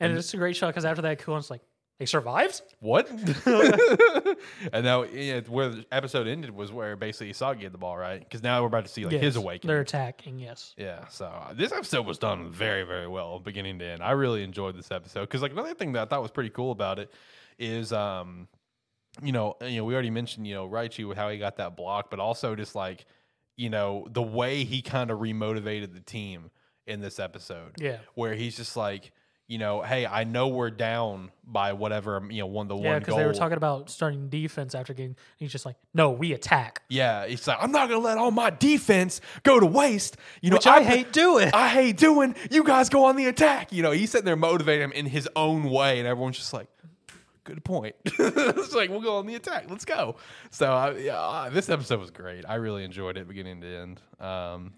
And 0.00 0.16
it's 0.16 0.34
a 0.34 0.36
great 0.36 0.54
shot 0.54 0.68
because 0.68 0.84
after 0.84 1.02
that, 1.02 1.18
Kuon's 1.20 1.50
like, 1.50 1.62
They 1.98 2.04
survived? 2.06 2.60
What? 2.80 3.08
and 4.72 4.84
now 4.84 5.04
yeah, 5.04 5.40
where 5.48 5.70
the 5.70 5.86
episode 5.90 6.26
ended 6.28 6.50
was 6.50 6.70
where 6.70 6.96
basically 6.96 7.32
Isagi 7.32 7.62
had 7.62 7.72
the 7.72 7.78
ball, 7.78 7.96
right? 7.96 8.20
Because 8.20 8.42
now 8.42 8.60
we're 8.60 8.68
about 8.68 8.84
to 8.84 8.92
see 8.92 9.04
like 9.06 9.20
his 9.20 9.36
awakening. 9.36 9.68
They're 9.72 9.80
attacking, 9.80 10.38
yes. 10.38 10.74
Yeah, 10.76 11.08
so 11.08 11.24
uh, 11.26 11.54
this 11.54 11.72
episode 11.72 12.06
was 12.06 12.18
done 12.18 12.50
very, 12.50 12.84
very 12.84 13.08
well, 13.08 13.38
beginning 13.40 13.78
to 13.80 13.86
end. 13.86 14.02
I 14.02 14.10
really 14.12 14.44
enjoyed 14.44 14.76
this 14.76 14.90
episode 14.90 15.22
because, 15.22 15.42
like, 15.42 15.52
another 15.52 15.74
thing 15.74 15.92
that 15.92 16.02
I 16.02 16.04
thought 16.04 16.22
was 16.22 16.30
pretty 16.30 16.50
cool 16.50 16.72
about 16.72 16.98
it 16.98 17.12
is, 17.58 17.92
um, 17.92 18.48
you 19.22 19.32
know, 19.32 19.56
you 19.62 19.78
know, 19.78 19.84
we 19.84 19.94
already 19.94 20.10
mentioned, 20.10 20.46
you 20.46 20.54
know, 20.54 20.68
Raichi 20.68 21.06
with 21.06 21.16
how 21.18 21.28
he 21.28 21.38
got 21.38 21.56
that 21.56 21.76
block, 21.76 22.10
but 22.10 22.20
also 22.20 22.54
just 22.54 22.74
like, 22.74 23.04
you 23.56 23.68
know, 23.70 24.06
the 24.10 24.22
way 24.22 24.64
he 24.64 24.82
kind 24.82 25.10
of 25.10 25.18
remotivated 25.18 25.92
the 25.94 26.00
team 26.00 26.50
in 26.86 27.00
this 27.00 27.18
episode. 27.18 27.72
Yeah. 27.78 27.98
where 28.14 28.34
he's 28.34 28.56
just 28.56 28.76
like, 28.76 29.12
you 29.48 29.56
know, 29.56 29.80
hey, 29.80 30.04
I 30.06 30.24
know 30.24 30.48
we're 30.48 30.70
down 30.70 31.30
by 31.42 31.72
whatever, 31.72 32.22
you 32.30 32.40
know, 32.40 32.46
one 32.46 32.68
the 32.68 32.76
Yeah, 32.76 32.90
one 32.90 32.98
because 32.98 33.16
they 33.16 33.24
were 33.24 33.32
talking 33.32 33.56
about 33.56 33.88
starting 33.88 34.28
defense 34.28 34.74
after 34.74 34.92
getting. 34.92 35.16
He's 35.38 35.50
just 35.50 35.64
like, 35.64 35.76
no, 35.94 36.10
we 36.10 36.32
attack. 36.34 36.82
yeah, 36.90 37.22
it's 37.22 37.46
like 37.46 37.56
I'm 37.58 37.72
not 37.72 37.88
gonna 37.88 38.02
let 38.02 38.18
all 38.18 38.30
my 38.30 38.50
defense 38.50 39.22
go 39.44 39.58
to 39.58 39.64
waste. 39.64 40.18
You 40.42 40.50
know, 40.50 40.56
Which 40.56 40.66
I 40.66 40.82
hate 40.82 41.12
doing. 41.14 41.50
I 41.54 41.68
hate 41.68 41.96
doing. 41.96 42.34
You 42.50 42.62
guys 42.62 42.90
go 42.90 43.06
on 43.06 43.16
the 43.16 43.24
attack. 43.24 43.72
You 43.72 43.82
know, 43.82 43.90
he's 43.90 44.10
sitting 44.10 44.26
there 44.26 44.36
motivating 44.36 44.84
him 44.84 44.92
in 44.92 45.06
his 45.06 45.26
own 45.34 45.64
way, 45.64 45.98
and 45.98 46.06
everyone's 46.06 46.36
just 46.36 46.52
like, 46.52 46.68
good 47.48 47.64
point. 47.64 47.96
it's 48.04 48.74
like 48.74 48.90
we'll 48.90 49.00
go 49.00 49.16
on 49.18 49.26
the 49.26 49.34
attack. 49.34 49.66
Let's 49.70 49.84
go. 49.84 50.16
So 50.50 50.72
uh, 50.72 50.94
yeah, 50.98 51.18
uh, 51.18 51.50
this 51.50 51.68
episode 51.68 51.98
was 52.00 52.10
great. 52.10 52.44
I 52.48 52.56
really 52.56 52.84
enjoyed 52.84 53.16
it 53.16 53.26
beginning 53.26 53.60
to 53.62 53.66
end. 53.66 54.02
Um, 54.20 54.72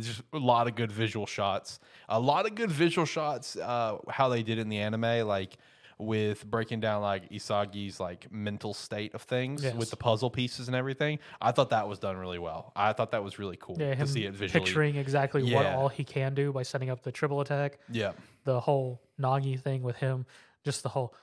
just 0.00 0.22
a 0.32 0.38
lot 0.38 0.66
of 0.68 0.74
good 0.74 0.92
visual 0.92 1.26
shots. 1.26 1.78
A 2.08 2.18
lot 2.20 2.46
of 2.46 2.54
good 2.54 2.70
visual 2.70 3.06
shots. 3.06 3.56
Uh, 3.56 3.98
how 4.08 4.28
they 4.28 4.42
did 4.42 4.58
it 4.58 4.62
in 4.62 4.68
the 4.68 4.78
anime, 4.78 5.26
like 5.26 5.56
with 5.98 6.44
breaking 6.44 6.78
down 6.80 7.00
like 7.00 7.30
Isagi's 7.30 7.98
like 7.98 8.30
mental 8.30 8.74
state 8.74 9.14
of 9.14 9.22
things 9.22 9.64
Yes. 9.64 9.74
with 9.74 9.88
the 9.88 9.96
puzzle 9.96 10.28
pieces 10.28 10.66
and 10.68 10.76
everything. 10.76 11.18
I 11.40 11.52
thought 11.52 11.70
that 11.70 11.88
was 11.88 11.98
done 11.98 12.18
really 12.18 12.38
well. 12.38 12.70
I 12.76 12.92
thought 12.92 13.12
that 13.12 13.24
was 13.24 13.38
really 13.38 13.56
cool 13.58 13.76
Yeah, 13.80 13.94
to 13.94 14.06
see 14.06 14.26
it 14.26 14.34
visually. 14.34 14.62
picturing 14.62 14.96
exactly 14.96 15.54
what 15.54 15.64
all 15.64 15.88
he 15.88 16.04
can 16.04 16.34
do 16.34 16.52
by 16.52 16.64
setting 16.64 16.90
up 16.90 17.02
the 17.02 17.10
triple 17.12 17.40
attack. 17.40 17.78
Yeah. 17.90 18.12
The 18.44 18.60
whole 18.60 19.00
Nagi 19.18 19.58
thing 19.58 19.82
with 19.82 19.96
him, 19.96 20.26
just 20.64 20.82
the 20.82 20.90
whole, 20.90 21.14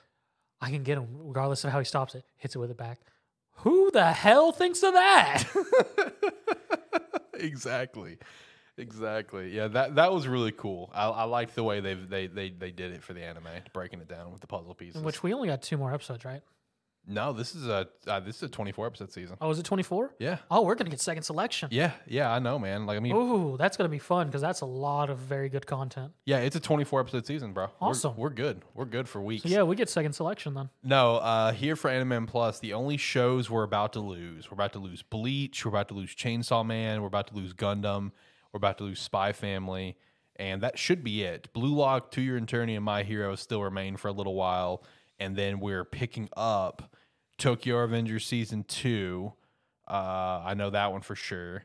I 0.64 0.70
can 0.70 0.82
get 0.82 0.98
him 0.98 1.06
regardless 1.18 1.64
of 1.64 1.70
how 1.70 1.78
he 1.78 1.84
stops 1.84 2.14
it. 2.14 2.24
Hits 2.36 2.56
it 2.56 2.58
with 2.58 2.70
it 2.70 2.76
back. 2.76 3.00
Who 3.58 3.90
the 3.92 4.12
hell 4.12 4.50
thinks 4.52 4.82
of 4.82 4.94
that? 4.94 5.44
exactly 7.34 8.18
exactly 8.76 9.54
yeah 9.54 9.68
that 9.68 9.94
that 9.96 10.12
was 10.12 10.26
really 10.26 10.50
cool 10.50 10.90
i, 10.94 11.06
I 11.06 11.24
liked 11.24 11.54
the 11.54 11.62
way 11.62 11.80
they 11.80 11.94
they 11.94 12.26
they 12.26 12.48
they 12.48 12.70
did 12.72 12.92
it 12.92 13.02
for 13.04 13.12
the 13.12 13.22
anime 13.22 13.46
breaking 13.72 14.00
it 14.00 14.08
down 14.08 14.32
with 14.32 14.40
the 14.40 14.46
puzzle 14.48 14.74
pieces 14.74 15.02
Which 15.02 15.22
we 15.22 15.32
only 15.32 15.48
got 15.48 15.62
two 15.62 15.76
more 15.76 15.92
episodes, 15.92 16.24
right? 16.24 16.42
No 17.06 17.32
this 17.32 17.54
is 17.54 17.66
a 17.66 17.86
uh, 18.06 18.20
this 18.20 18.36
is 18.36 18.42
a 18.44 18.48
24 18.48 18.86
episode 18.86 19.12
season 19.12 19.36
Oh, 19.40 19.50
is 19.50 19.58
it 19.58 19.64
24? 19.64 20.14
yeah 20.18 20.38
Oh, 20.50 20.62
we're 20.62 20.74
to 20.74 20.84
get 20.84 21.00
second 21.00 21.22
selection. 21.24 21.68
yeah 21.70 21.92
yeah 22.06 22.32
i 22.32 22.38
know 22.38 22.58
man 22.58 22.86
like 22.86 22.96
i 22.96 23.00
mean 23.00 23.14
Ooh, 23.14 23.56
that's 23.58 23.76
going 23.76 23.88
to 23.88 23.92
be 23.92 23.98
fun 23.98 24.26
because 24.26 24.40
that's 24.42 24.60
a 24.62 24.66
lot 24.66 25.10
of 25.10 25.18
very 25.18 25.48
good 25.48 25.66
content. 25.66 26.12
yeah 26.24 26.38
it's 26.38 26.56
a 26.56 26.60
24 26.60 27.00
episode 27.00 27.26
season 27.26 27.52
bro 27.52 27.64
We're- 27.64 27.90
Awesome. 27.90 28.16
we're, 28.16 28.30
good 28.30 28.62
we're 28.74 28.84
good 28.86 29.08
for 29.08 29.20
weeks 29.20 29.42
So, 29.44 29.48
yeah, 29.50 29.62
we 29.62 29.76
get 29.76 29.88
second 29.88 30.12
selection 30.14 30.54
then. 30.54 30.70
No, 30.82 31.16
uh, 31.16 31.52
here 31.52 31.76
for 31.76 31.90
Anime 31.90 32.26
Plus, 32.26 32.58
the 32.60 32.72
only 32.74 32.96
shows 32.96 33.50
we're 33.50 33.62
about 33.64 33.92
to 33.94 34.00
lose. 34.00 34.50
We're 34.50 34.54
about 34.54 34.72
to 34.74 34.78
lose 34.78 35.02
Bleach. 35.02 35.64
We're 35.64 35.70
about 35.70 35.88
to 35.88 35.94
lose 35.94 36.14
Chainsaw 36.14 36.64
Man. 36.66 37.00
We're 37.02 37.08
about 37.08 37.28
to 37.28 37.34
lose 37.34 37.52
Gundam. 37.54 38.12
We're 38.52 38.58
about 38.58 38.78
to 38.78 38.84
lose 38.84 39.00
Spy 39.00 39.32
Family. 39.32 39.96
And 40.36 40.62
that 40.62 40.78
should 40.78 41.04
be 41.04 41.22
it. 41.22 41.52
Blue 41.52 41.74
Lock, 41.74 42.10
To 42.12 42.20
Your 42.22 42.36
Eternity, 42.36 42.74
and 42.74 42.84
My 42.84 43.02
Hero 43.04 43.34
still 43.36 43.62
remain 43.62 43.96
for 43.96 44.08
a 44.08 44.12
little 44.12 44.34
while. 44.34 44.82
And 45.20 45.36
then 45.36 45.60
we're 45.60 45.84
picking 45.84 46.28
up 46.36 46.93
Tokyo 47.38 47.76
Revengers 47.86 48.22
Season 48.22 48.64
2. 48.64 49.32
Uh, 49.88 49.92
I 50.44 50.54
know 50.54 50.70
that 50.70 50.92
one 50.92 51.00
for 51.02 51.14
sure. 51.14 51.64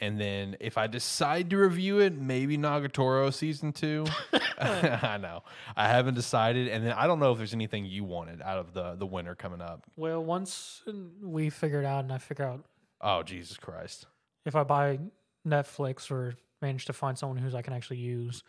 And 0.00 0.20
then 0.20 0.56
if 0.60 0.78
I 0.78 0.86
decide 0.86 1.50
to 1.50 1.56
review 1.58 1.98
it, 1.98 2.16
maybe 2.16 2.56
Nagatoro 2.56 3.32
Season 3.34 3.72
2. 3.72 4.04
I 4.60 5.18
know. 5.20 5.42
I 5.76 5.88
haven't 5.88 6.14
decided. 6.14 6.68
And 6.68 6.86
then 6.86 6.92
I 6.92 7.06
don't 7.06 7.18
know 7.18 7.32
if 7.32 7.38
there's 7.38 7.54
anything 7.54 7.84
you 7.84 8.04
wanted 8.04 8.40
out 8.40 8.58
of 8.58 8.72
the, 8.74 8.94
the 8.94 9.06
winter 9.06 9.34
coming 9.34 9.60
up. 9.60 9.84
Well, 9.96 10.22
once 10.24 10.82
we 11.20 11.50
figure 11.50 11.80
it 11.80 11.84
out 11.86 12.04
and 12.04 12.12
I 12.12 12.18
figure 12.18 12.44
out 12.46 12.64
Oh, 13.00 13.22
Jesus 13.22 13.56
Christ. 13.56 14.06
if 14.44 14.56
I 14.56 14.64
buy 14.64 14.98
Netflix 15.46 16.10
or 16.10 16.34
manage 16.62 16.84
to 16.86 16.92
find 16.92 17.16
someone 17.18 17.38
who's 17.38 17.54
I 17.54 17.62
can 17.62 17.72
actually 17.72 17.98
use, 17.98 18.42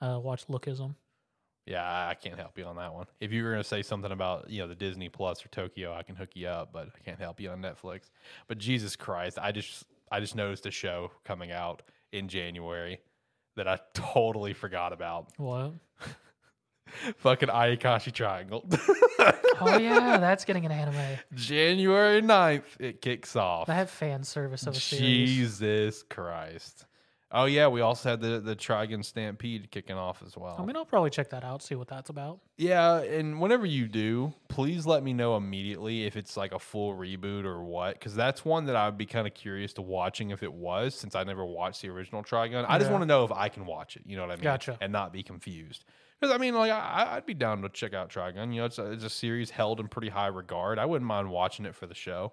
uh, 0.00 0.18
watch 0.22 0.46
Lookism. 0.46 0.94
Yeah, 1.66 1.82
I 1.82 2.14
can't 2.14 2.38
help 2.38 2.58
you 2.58 2.64
on 2.64 2.76
that 2.76 2.92
one. 2.92 3.06
If 3.20 3.32
you 3.32 3.42
were 3.42 3.50
going 3.50 3.62
to 3.62 3.68
say 3.68 3.82
something 3.82 4.12
about, 4.12 4.50
you 4.50 4.60
know, 4.60 4.68
the 4.68 4.74
Disney 4.74 5.08
Plus 5.08 5.44
or 5.44 5.48
Tokyo, 5.48 5.94
I 5.94 6.02
can 6.02 6.14
hook 6.14 6.30
you 6.34 6.46
up, 6.48 6.72
but 6.72 6.88
I 6.94 7.02
can't 7.04 7.18
help 7.18 7.40
you 7.40 7.50
on 7.50 7.62
Netflix. 7.62 8.10
But 8.48 8.58
Jesus 8.58 8.96
Christ, 8.96 9.38
I 9.40 9.50
just 9.52 9.84
I 10.12 10.20
just 10.20 10.34
noticed 10.36 10.66
a 10.66 10.70
show 10.70 11.10
coming 11.24 11.52
out 11.52 11.82
in 12.12 12.28
January 12.28 13.00
that 13.56 13.66
I 13.66 13.78
totally 13.94 14.52
forgot 14.52 14.92
about. 14.92 15.28
What? 15.38 15.72
Fucking 17.16 17.48
Ayakashi 17.48 18.12
Triangle. 18.12 18.64
Oh 19.60 19.78
yeah, 19.78 20.18
that's 20.18 20.44
getting 20.44 20.66
an 20.66 20.72
anime. 20.72 21.18
January 21.32 22.20
9th, 22.20 22.64
it 22.80 23.00
kicks 23.00 23.36
off. 23.36 23.68
That 23.68 23.88
fan 23.88 24.24
service 24.24 24.66
of 24.66 24.76
a 24.76 24.80
series. 24.80 25.30
Jesus 25.30 26.02
Christ. 26.10 26.86
Oh 27.36 27.46
yeah, 27.46 27.66
we 27.66 27.80
also 27.80 28.10
had 28.10 28.20
the 28.20 28.38
the 28.38 28.54
Trigun 28.54 29.04
Stampede 29.04 29.70
kicking 29.72 29.96
off 29.96 30.22
as 30.24 30.36
well. 30.36 30.54
I 30.56 30.64
mean, 30.64 30.76
I'll 30.76 30.84
probably 30.84 31.10
check 31.10 31.30
that 31.30 31.42
out, 31.42 31.62
see 31.62 31.74
what 31.74 31.88
that's 31.88 32.08
about. 32.08 32.38
yeah, 32.56 33.00
and 33.00 33.40
whenever 33.40 33.66
you 33.66 33.88
do, 33.88 34.32
please 34.48 34.86
let 34.86 35.02
me 35.02 35.12
know 35.12 35.36
immediately 35.36 36.04
if 36.06 36.16
it's 36.16 36.36
like 36.36 36.52
a 36.52 36.58
full 36.60 36.94
reboot 36.94 37.44
or 37.44 37.62
what, 37.64 37.94
because 37.94 38.14
that's 38.14 38.44
one 38.44 38.66
that 38.66 38.76
I 38.76 38.86
would 38.86 38.96
be 38.96 39.06
kind 39.06 39.26
of 39.26 39.34
curious 39.34 39.72
to 39.74 39.82
watching 39.82 40.30
if 40.30 40.44
it 40.44 40.52
was, 40.52 40.94
since 40.94 41.16
I 41.16 41.24
never 41.24 41.44
watched 41.44 41.82
the 41.82 41.88
original 41.88 42.22
Trigun. 42.22 42.64
I 42.68 42.78
just 42.78 42.90
want 42.90 43.02
to 43.02 43.06
know 43.06 43.24
if 43.24 43.32
I 43.32 43.48
can 43.48 43.66
watch 43.66 43.96
it. 43.96 44.02
You 44.06 44.16
know 44.16 44.22
what 44.22 44.30
I 44.30 44.36
mean? 44.36 44.44
Gotcha. 44.44 44.78
And 44.80 44.92
not 44.92 45.12
be 45.12 45.24
confused. 45.24 45.84
Because 46.20 46.32
I 46.32 46.38
mean, 46.38 46.54
like 46.54 46.70
I, 46.70 47.16
I'd 47.16 47.26
be 47.26 47.34
down 47.34 47.62
to 47.62 47.68
check 47.68 47.92
out 47.94 48.10
Trigun. 48.10 48.54
You 48.54 48.60
know, 48.60 48.66
it's 48.66 48.78
a, 48.78 48.92
it's 48.92 49.04
a 49.04 49.10
series 49.10 49.50
held 49.50 49.80
in 49.80 49.88
pretty 49.88 50.08
high 50.08 50.28
regard. 50.28 50.78
I 50.78 50.86
wouldn't 50.86 51.08
mind 51.08 51.28
watching 51.30 51.66
it 51.66 51.74
for 51.74 51.86
the 51.86 51.94
show. 51.94 52.32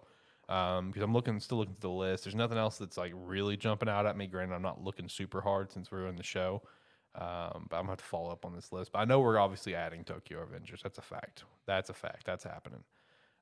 Um, 0.51 0.87
because 0.87 1.01
I'm 1.03 1.13
looking, 1.13 1.39
still 1.39 1.59
looking 1.59 1.75
at 1.75 1.81
the 1.81 1.89
list. 1.89 2.25
There's 2.25 2.35
nothing 2.35 2.57
else 2.57 2.77
that's 2.77 2.97
like 2.97 3.13
really 3.15 3.55
jumping 3.55 3.87
out 3.87 4.05
at 4.05 4.17
me. 4.17 4.27
Granted, 4.27 4.53
I'm 4.55 4.61
not 4.61 4.83
looking 4.83 5.07
super 5.07 5.39
hard 5.41 5.71
since 5.71 5.91
we're 5.91 6.07
in 6.07 6.15
the 6.17 6.23
show. 6.23 6.61
Um, 7.15 7.67
but 7.69 7.77
I'm 7.77 7.83
gonna 7.83 7.89
have 7.89 7.97
to 7.99 8.05
follow 8.05 8.31
up 8.31 8.45
on 8.45 8.53
this 8.55 8.71
list. 8.71 8.91
But 8.91 8.99
I 8.99 9.05
know 9.05 9.19
we're 9.19 9.37
obviously 9.37 9.75
adding 9.75 10.03
Tokyo 10.03 10.39
Revengers. 10.45 10.81
That's 10.81 10.97
a 10.97 11.01
fact. 11.01 11.43
That's 11.65 11.89
a 11.89 11.93
fact. 11.93 12.25
That's 12.25 12.43
happening. 12.43 12.83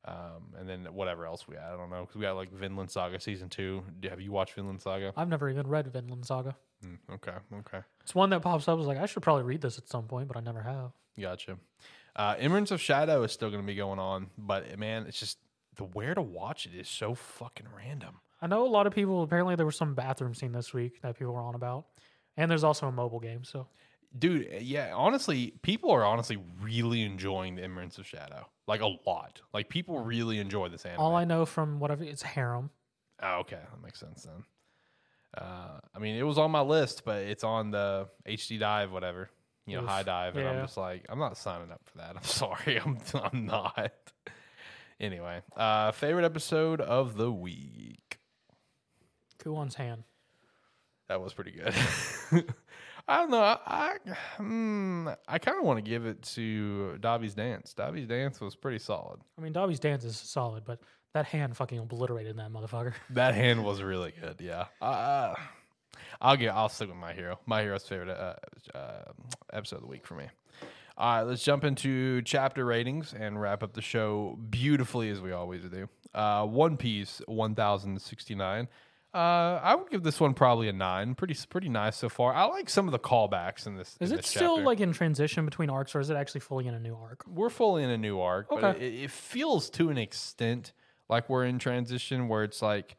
Um, 0.06 0.54
and 0.58 0.68
then 0.68 0.86
whatever 0.94 1.26
else 1.26 1.48
we 1.48 1.56
add, 1.58 1.74
I 1.74 1.78
don't 1.78 1.90
know, 1.90 2.02
because 2.02 2.16
we 2.16 2.22
got 2.22 2.36
like 2.36 2.52
Vinland 2.52 2.90
Saga 2.90 3.20
season 3.20 3.50
two. 3.50 3.84
Have 4.10 4.22
you 4.22 4.32
watched 4.32 4.54
Vinland 4.54 4.82
Saga? 4.82 5.14
I've 5.18 5.30
never 5.30 5.50
even 5.50 5.68
read 5.68 5.88
Vinland 5.92 6.26
Saga. 6.26 6.56
Mm, 6.86 6.98
okay, 7.16 7.34
okay, 7.60 7.80
It's 8.02 8.16
one 8.16 8.30
that 8.30 8.42
pops 8.42 8.68
up. 8.68 8.72
I 8.72 8.76
was 8.76 8.88
like, 8.88 8.98
I 8.98 9.06
should 9.06 9.22
probably 9.22 9.44
read 9.44 9.62
this 9.62 9.78
at 9.78 9.90
some 9.90 10.06
point, 10.06 10.30
but 10.30 10.38
I 10.38 10.40
never 10.40 10.62
have. 10.62 10.92
gotcha. 11.20 11.58
Uh, 12.16 12.36
Eminence 12.40 12.72
in 12.72 12.78
Shadow 12.78 13.24
is 13.24 13.32
still 13.34 13.52
gonna 13.52 13.64
be 13.64 13.76
going 13.76 14.00
on, 14.00 14.30
but 14.38 14.80
man, 14.80 15.06
it's 15.06 15.20
just 15.20 15.38
the 15.80 15.86
where 15.86 16.14
to 16.14 16.22
watch 16.22 16.66
it 16.66 16.78
is 16.78 16.88
so 16.88 17.16
fucking 17.16 17.68
random. 17.76 18.22
I 18.42 18.48
know 18.48 18.66
a 18.66 18.70
lot 18.70 18.88
of 18.88 18.94
people. 18.94 19.24
Apparently, 19.24 19.56
there 19.56 19.66
was 19.66 19.76
some 19.76 19.96
bathroom 19.96 20.34
scene 20.34 20.52
this 20.52 20.74
week 20.74 21.02
that 21.02 21.18
people 21.18 21.34
were 21.34 21.42
on 21.42 21.56
about, 21.56 21.86
and 22.38 22.50
there's 22.50 22.64
also 22.64 22.88
a 22.88 22.92
mobile 22.92 23.20
game. 23.20 23.44
So 23.44 23.68
Dude, 24.18 24.48
yeah, 24.62 24.94
honestly, 24.96 25.54
people 25.62 25.92
are 25.92 26.04
honestly 26.04 26.38
really 26.62 27.04
enjoying 27.04 27.56
the 27.56 27.64
Eminence 27.64 27.98
in 27.98 28.04
Shadow. 28.04 28.48
Like 28.68 28.82
a 28.82 28.96
lot. 29.06 29.42
Like 29.54 29.70
people 29.70 30.00
really 30.00 30.40
enjoy 30.40 30.70
this 30.70 30.86
anime. 30.86 31.02
all 31.02 31.16
I 31.16 31.26
know 31.26 31.46
from 31.46 31.80
whatever 31.80 32.04
it's 32.04 32.24
harem. 32.24 32.72
Oh, 33.22 33.40
okay, 33.40 33.58
that 33.58 33.84
makes 33.84 34.00
sense 34.00 34.24
then. 34.24 34.44
Uh, 35.38 35.80
I 35.96 36.00
mean, 36.00 36.16
it 36.16 36.24
was 36.24 36.40
on 36.40 36.50
my 36.50 36.62
list, 36.62 37.04
but 37.06 37.22
it's 37.24 37.44
on 37.44 37.70
the 37.70 38.08
HIDIVE, 38.26 38.90
whatever, 38.90 39.30
you 39.68 39.78
know, 39.78 39.84
Oof, 39.84 39.90
HIDIVE, 39.90 40.36
and 40.38 40.48
I'm 40.48 40.66
just 40.66 40.78
like, 40.78 41.06
I'm 41.08 41.20
not 41.20 41.38
signing 41.38 41.72
up 41.72 41.82
for 41.86 42.00
that. 42.00 42.16
I'm 42.16 42.24
sorry, 42.24 42.80
I'm 42.80 42.98
I'm 43.14 43.46
not. 43.46 43.92
Anyway, 45.00 45.42
uh, 45.56 45.92
favorite 45.92 46.26
episode 46.26 46.82
of 46.82 47.16
the 47.16 47.32
week. 47.32 48.20
Kuon's 49.40 49.76
hand. 49.76 50.04
That 51.08 51.22
was 51.22 51.34
pretty 51.34 51.52
good. 51.52 51.74
I 53.08 53.18
don't 53.18 53.32
know. 53.32 53.40
I 53.40 53.58
I, 53.66 53.98
mm, 54.40 55.18
I 55.28 55.40
kind 55.40 55.58
of 55.58 55.64
want 55.64 55.84
to 55.84 55.90
give 55.90 56.06
it 56.06 56.22
to 56.34 56.98
Dabi's 57.00 57.34
dance. 57.34 57.74
Dabi's 57.76 58.08
dance 58.08 58.40
was 58.40 58.56
pretty 58.56 58.78
solid. 58.78 59.20
I 59.38 59.42
mean, 59.42 59.54
Dabi's 59.54 59.80
dance 59.80 60.04
is 60.04 60.18
solid, 60.18 60.66
but 60.66 60.80
that 61.14 61.26
hand 61.26 61.58
fucking 61.58 61.80
obliterated 61.80 62.38
that 62.38 62.52
motherfucker. 62.52 62.94
That 63.12 63.34
hand 63.34 63.64
was 63.64 63.82
really 63.82 64.14
good. 64.22 64.36
Yeah. 64.40 64.66
Uh, 64.82 65.34
I'll 66.22 66.38
get. 66.38 66.54
I'll 66.54 66.70
stick 66.70 66.90
with 66.90 66.98
my 66.98 67.14
hero. 67.14 67.40
My 67.46 67.62
hero's 67.64 67.88
favorite 67.88 68.10
uh, 68.10 68.36
uh, 68.78 69.12
episode 69.54 69.78
of 69.78 69.82
the 69.84 69.88
week 69.88 70.06
for 70.06 70.16
me. 70.16 70.26
All 71.00 71.16
right, 71.16 71.22
let's 71.22 71.44
jump 71.44 71.64
into 71.64 72.22
chapter 72.24 72.66
ratings 72.66 73.14
and 73.18 73.40
wrap 73.40 73.64
up 73.64 73.72
the 73.72 73.82
show 73.82 74.38
beautifully 74.50 75.10
as 75.10 75.22
we 75.22 75.32
always 75.32 75.64
do. 75.64 75.88
Uh, 76.14 76.46
One 76.46 76.76
Piece, 76.76 77.22
one 77.26 77.56
thousand 77.56 78.02
sixty 78.02 78.36
nine. 78.36 78.68
Uh, 79.14 79.60
I 79.64 79.76
would 79.76 79.90
give 79.90 80.04
this 80.04 80.20
one 80.20 80.34
probably 80.34 80.68
a 80.68 80.74
nine. 80.74 81.16
Pretty 81.16 81.36
pretty 81.50 81.70
nice 81.70 81.96
so 81.96 82.10
far. 82.10 82.34
I 82.34 82.44
like 82.46 82.70
some 82.70 82.88
of 82.88 82.92
the 82.92 83.00
callbacks 83.00 83.66
in 83.66 83.76
this. 83.78 83.96
Is 84.02 84.12
in 84.12 84.20
it 84.20 84.22
this 84.24 84.30
still 84.30 84.58
chapter. 84.58 84.66
like 84.66 84.82
in 84.82 84.92
transition 84.92 85.46
between 85.46 85.70
arcs, 85.70 85.96
or 85.96 86.02
is 86.02 86.10
it 86.10 86.16
actually 86.16 86.42
fully 86.42 86.68
in 86.68 86.74
a 86.74 86.80
new 86.80 86.96
arc? 86.96 87.24
we're 87.28 87.50
fully 87.50 87.84
in 87.84 87.90
a 87.90 87.98
new 87.98 88.20
arc, 88.20 88.50
but 88.50 88.78
it, 88.82 89.04
it 89.06 89.12
feels 89.12 89.70
to 89.72 89.90
an 89.90 89.98
extent 89.98 90.74
like 91.08 91.30
we're 91.30 91.46
in 91.46 91.60
transition 91.60 92.28
where 92.28 92.44
it's 92.44 92.62
like, 92.62 92.98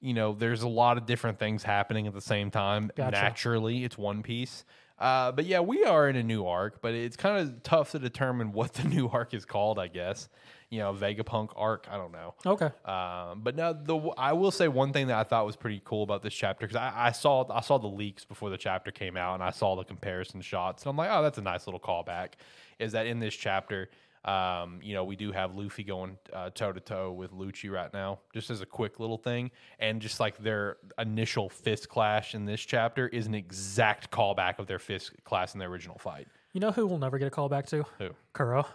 you 0.00 0.14
know, 0.14 0.32
there's 0.32 0.62
a 0.62 0.68
lot 0.68 0.96
of 0.96 1.06
different 1.06 1.38
things 1.38 1.62
happening 1.62 2.06
at 2.06 2.14
the 2.14 2.20
same 2.20 2.50
time. 2.50 2.90
Gotcha. 2.96 3.12
Naturally, 3.12 3.84
it's 3.84 3.98
one 3.98 4.22
piece. 4.22 4.64
Uh, 4.98 5.30
but 5.32 5.44
yeah, 5.44 5.60
we 5.60 5.84
are 5.84 6.08
in 6.08 6.16
a 6.16 6.22
new 6.22 6.46
arc, 6.46 6.80
but 6.80 6.94
it's 6.94 7.16
kind 7.16 7.38
of 7.38 7.62
tough 7.62 7.90
to 7.92 7.98
determine 7.98 8.52
what 8.52 8.74
the 8.74 8.88
new 8.88 9.08
arc 9.08 9.34
is 9.34 9.44
called. 9.44 9.78
I 9.78 9.88
guess, 9.88 10.28
you 10.70 10.78
know, 10.78 10.94
Vegapunk 10.94 11.50
arc. 11.54 11.86
I 11.90 11.96
don't 11.96 12.12
know. 12.12 12.34
Okay. 12.46 12.70
Um, 12.84 13.42
but 13.42 13.56
now 13.56 13.72
the 13.72 13.96
I 14.16 14.32
will 14.32 14.50
say 14.50 14.68
one 14.68 14.92
thing 14.92 15.08
that 15.08 15.18
I 15.18 15.24
thought 15.24 15.44
was 15.44 15.56
pretty 15.56 15.82
cool 15.84 16.02
about 16.02 16.22
this 16.22 16.34
chapter 16.34 16.66
because 16.66 16.80
I, 16.80 17.08
I 17.08 17.12
saw 17.12 17.44
I 17.52 17.60
saw 17.60 17.78
the 17.78 17.88
leaks 17.88 18.24
before 18.24 18.50
the 18.50 18.58
chapter 18.58 18.90
came 18.90 19.16
out 19.16 19.34
and 19.34 19.42
I 19.42 19.50
saw 19.50 19.76
the 19.76 19.84
comparison 19.84 20.40
shots 20.40 20.82
and 20.82 20.90
I'm 20.90 20.96
like, 20.96 21.10
oh, 21.12 21.22
that's 21.22 21.38
a 21.38 21.42
nice 21.42 21.66
little 21.66 21.80
callback. 21.80 22.30
Is 22.78 22.92
that 22.92 23.06
in 23.06 23.20
this 23.20 23.34
chapter? 23.34 23.90
Um, 24.26 24.80
you 24.82 24.92
know, 24.92 25.04
we 25.04 25.14
do 25.14 25.30
have 25.30 25.54
Luffy 25.54 25.84
going 25.84 26.18
toe 26.54 26.72
to 26.72 26.80
toe 26.80 27.12
with 27.12 27.32
Lucci 27.32 27.70
right 27.70 27.92
now, 27.92 28.18
just 28.34 28.50
as 28.50 28.60
a 28.60 28.66
quick 28.66 28.98
little 28.98 29.18
thing, 29.18 29.50
and 29.78 30.02
just 30.02 30.18
like 30.18 30.36
their 30.38 30.78
initial 30.98 31.48
fist 31.48 31.88
clash 31.88 32.34
in 32.34 32.44
this 32.44 32.60
chapter 32.60 33.06
is 33.08 33.26
an 33.26 33.34
exact 33.34 34.10
callback 34.10 34.58
of 34.58 34.66
their 34.66 34.80
fist 34.80 35.12
clash 35.24 35.54
in 35.54 35.60
the 35.60 35.66
original 35.66 35.98
fight. 35.98 36.26
You 36.52 36.60
know 36.60 36.72
who 36.72 36.86
we'll 36.86 36.98
never 36.98 37.18
get 37.18 37.26
a 37.28 37.30
call 37.30 37.48
back 37.48 37.66
to? 37.66 37.84
Who? 37.98 38.10
Kuro. 38.32 38.66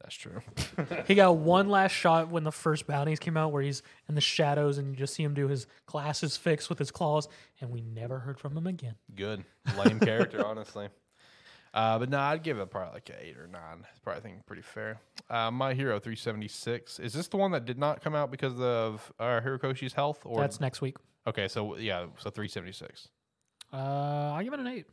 That's 0.00 0.14
true. 0.14 0.40
He 1.06 1.14
got 1.14 1.36
one 1.36 1.68
last 1.68 1.92
shot 1.92 2.28
when 2.30 2.44
the 2.44 2.52
first 2.52 2.86
bounties 2.86 3.18
came 3.18 3.36
out, 3.36 3.52
where 3.52 3.62
he's 3.62 3.82
in 4.08 4.14
the 4.14 4.20
shadows 4.20 4.78
and 4.78 4.88
you 4.88 4.96
just 4.96 5.14
see 5.14 5.22
him 5.22 5.34
do 5.34 5.48
his 5.48 5.66
glasses 5.86 6.36
fix 6.36 6.68
with 6.68 6.78
his 6.78 6.90
claws, 6.90 7.28
and 7.60 7.70
we 7.70 7.80
never 7.80 8.18
heard 8.18 8.38
from 8.38 8.56
him 8.56 8.66
again. 8.66 8.94
Good. 9.14 9.44
Lame 9.78 10.00
character, 10.00 10.44
honestly. 10.46 10.88
Uh, 11.74 11.98
but 11.98 12.08
no, 12.08 12.20
I'd 12.20 12.44
give 12.44 12.58
it 12.58 12.70
probably 12.70 12.94
like 12.94 13.08
an 13.10 13.16
eight 13.20 13.36
or 13.36 13.48
nine. 13.48 13.84
It's 13.90 13.98
probably 13.98 14.20
I 14.20 14.22
think 14.22 14.46
pretty 14.46 14.62
fair. 14.62 15.00
Uh, 15.28 15.50
My 15.50 15.74
Hero 15.74 15.98
376. 15.98 17.00
Is 17.00 17.12
this 17.12 17.26
the 17.26 17.36
one 17.36 17.50
that 17.50 17.64
did 17.64 17.78
not 17.78 18.00
come 18.00 18.14
out 18.14 18.30
because 18.30 18.58
of 18.60 19.12
uh, 19.18 19.40
Horikoshi's 19.40 19.92
health? 19.92 20.20
Or 20.24 20.40
That's 20.40 20.60
next 20.60 20.80
week. 20.80 20.96
okay, 21.26 21.48
so 21.48 21.76
yeah, 21.76 22.06
so 22.18 22.30
376. 22.30 23.08
Uh, 23.72 23.76
I 23.76 24.44
give 24.44 24.52
it 24.52 24.60
an 24.60 24.68
eight. 24.68 24.86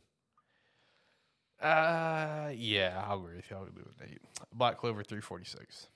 Uh, 1.62 2.50
yeah, 2.54 3.04
I'll 3.06 3.20
agree 3.20 3.36
with 3.36 3.48
you. 3.48 3.56
I'll 3.56 3.64
do 3.66 3.70
it 3.80 3.86
an 4.04 4.08
eight. 4.14 4.20
Black 4.52 4.76
Clover 4.78 5.04
346. 5.04 5.86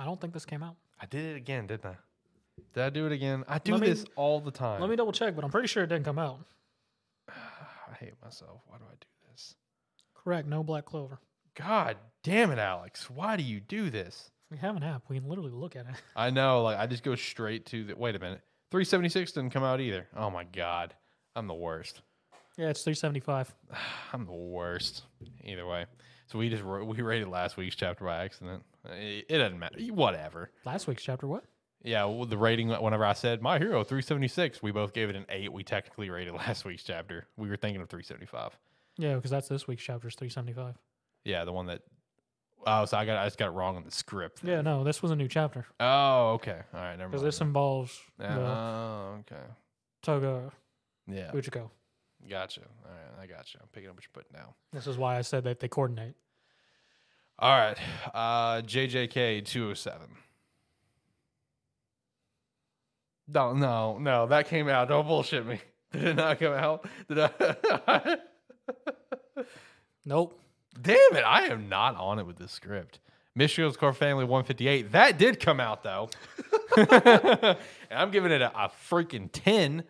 I 0.00 0.04
don't 0.04 0.20
think 0.20 0.32
this 0.32 0.44
came 0.44 0.64
out. 0.64 0.74
I 1.00 1.06
did 1.06 1.24
it 1.26 1.36
again, 1.36 1.68
didn't 1.68 1.86
I? 1.86 1.96
Did 2.74 2.82
I 2.82 2.90
do 2.90 3.06
it 3.06 3.12
again? 3.12 3.44
I 3.46 3.58
do 3.58 3.72
Let 3.72 3.80
me- 3.82 3.86
this 3.88 4.04
all 4.16 4.40
the 4.40 4.50
time. 4.50 4.80
Let 4.80 4.90
me 4.90 4.96
double 4.96 5.12
check, 5.12 5.36
but 5.36 5.44
I'm 5.44 5.50
pretty 5.50 5.68
sure 5.68 5.84
it 5.84 5.88
didn't 5.88 6.04
come 6.04 6.18
out. 6.18 6.40
I 7.28 7.94
hate 8.00 8.14
myself. 8.22 8.62
Why 8.66 8.78
do 8.78 8.84
I 8.84 8.94
do 8.98 9.06
this? 9.30 9.54
Correct. 10.24 10.46
No 10.48 10.62
Black 10.62 10.84
Clover. 10.84 11.18
God 11.54 11.96
damn 12.22 12.50
it, 12.50 12.58
Alex. 12.58 13.10
Why 13.10 13.36
do 13.36 13.42
you 13.42 13.60
do 13.60 13.90
this? 13.90 14.30
We 14.50 14.58
have 14.58 14.76
an 14.76 14.82
app. 14.82 15.02
We 15.08 15.18
can 15.18 15.28
literally 15.28 15.50
look 15.50 15.76
at 15.76 15.86
it. 15.86 15.94
I 16.16 16.30
know, 16.30 16.62
like 16.62 16.78
I 16.78 16.86
just 16.86 17.02
go 17.02 17.14
straight 17.14 17.66
to 17.66 17.84
the. 17.84 17.96
Wait 17.96 18.14
a 18.14 18.18
minute, 18.18 18.40
three 18.70 18.84
seventy 18.84 19.08
six 19.08 19.32
didn't 19.32 19.50
come 19.50 19.62
out 19.64 19.80
either. 19.80 20.06
Oh 20.16 20.30
my 20.30 20.44
god, 20.44 20.94
I'm 21.34 21.46
the 21.46 21.54
worst. 21.54 22.02
Yeah, 22.58 22.68
it's 22.68 22.82
375. 22.82 23.54
I'm 24.12 24.26
the 24.26 24.32
worst. 24.32 25.04
Either 25.42 25.66
way, 25.66 25.86
so 26.26 26.38
we 26.38 26.50
just 26.50 26.62
ro- 26.62 26.84
we 26.84 27.00
rated 27.00 27.28
last 27.28 27.56
week's 27.56 27.76
chapter 27.76 28.04
by 28.04 28.24
accident. 28.24 28.62
It, 28.90 29.26
it 29.28 29.38
doesn't 29.38 29.58
matter. 29.58 29.78
Whatever. 29.90 30.50
Last 30.66 30.86
week's 30.86 31.02
chapter, 31.02 31.26
what? 31.26 31.44
Yeah, 31.82 32.04
well, 32.04 32.26
the 32.26 32.36
rating. 32.36 32.68
Whenever 32.68 33.04
I 33.06 33.14
said 33.14 33.40
my 33.42 33.58
hero 33.58 33.82
three 33.84 34.02
seventy 34.02 34.28
six, 34.28 34.62
we 34.62 34.70
both 34.70 34.92
gave 34.92 35.08
it 35.08 35.16
an 35.16 35.24
eight. 35.30 35.52
We 35.52 35.64
technically 35.64 36.10
rated 36.10 36.34
last 36.34 36.64
week's 36.64 36.84
chapter. 36.84 37.26
We 37.36 37.48
were 37.48 37.56
thinking 37.56 37.80
of 37.80 37.88
three 37.88 38.02
seventy 38.04 38.26
five. 38.26 38.56
Yeah, 38.98 39.14
because 39.14 39.30
that's 39.30 39.48
this 39.48 39.66
week's 39.66 39.82
chapter 39.82 40.08
is 40.08 40.14
375. 40.14 40.76
Yeah, 41.24 41.44
the 41.44 41.52
one 41.52 41.66
that. 41.66 41.80
Oh, 42.66 42.84
so 42.84 42.96
I 42.96 43.04
got 43.04 43.18
I 43.18 43.26
just 43.26 43.38
got 43.38 43.48
it 43.48 43.52
wrong 43.52 43.76
on 43.76 43.84
the 43.84 43.90
script. 43.90 44.44
Yeah, 44.44 44.60
no, 44.60 44.84
this 44.84 45.02
was 45.02 45.10
a 45.10 45.16
new 45.16 45.26
chapter 45.26 45.66
Oh, 45.80 46.34
okay. 46.34 46.60
All 46.72 46.80
right, 46.80 46.90
never 46.92 46.98
mind. 47.02 47.10
because 47.10 47.22
this 47.22 47.40
involves 47.40 47.98
Yeah, 48.20 48.34
the 48.36 48.40
Oh, 48.42 49.16
okay. 49.20 49.42
Toga 50.02 50.52
Yeah. 51.08 51.32
Ochaco. 51.32 51.70
Gotcha. 52.30 52.60
All 52.60 52.90
right, 52.92 53.22
I 53.22 53.26
gotcha. 53.26 53.58
I'm 53.60 53.66
picking 53.72 53.88
up 53.90 53.96
what 53.96 54.04
you're 54.04 54.10
putting 54.22 54.36
down. 54.38 54.54
This 54.72 54.86
is 54.86 54.96
why 54.96 55.18
I 55.18 55.22
said 55.22 55.42
that 55.44 55.58
they 55.58 55.66
coordinate. 55.66 56.14
All 57.38 57.50
right, 57.58 57.76
uh, 58.14 58.62
JJK 58.62 59.44
207. 59.44 60.06
No, 63.28 63.54
no, 63.54 63.98
no, 63.98 64.26
that 64.26 64.46
came 64.48 64.68
out. 64.68 64.88
Don't 64.88 65.06
bullshit 65.08 65.44
me. 65.46 65.60
Did 65.92 66.04
it 66.04 66.14
not 66.14 66.38
come 66.38 66.52
out? 66.52 66.86
Did 67.08 67.18
I? 67.18 68.18
Nope. 70.04 70.38
Damn 70.80 70.96
it! 71.12 71.22
I 71.24 71.46
am 71.46 71.68
not 71.68 71.96
on 71.96 72.18
it 72.18 72.26
with 72.26 72.36
this 72.36 72.50
script. 72.50 72.98
Mission 73.34 73.64
Yozakura 73.64 73.94
Family 73.94 74.24
158. 74.24 74.92
That 74.92 75.18
did 75.18 75.38
come 75.38 75.60
out 75.60 75.82
though, 75.82 76.08
and 76.76 77.56
I'm 77.90 78.10
giving 78.10 78.32
it 78.32 78.42
a, 78.42 78.50
a 78.64 78.70
freaking 78.90 79.28
10. 79.32 79.84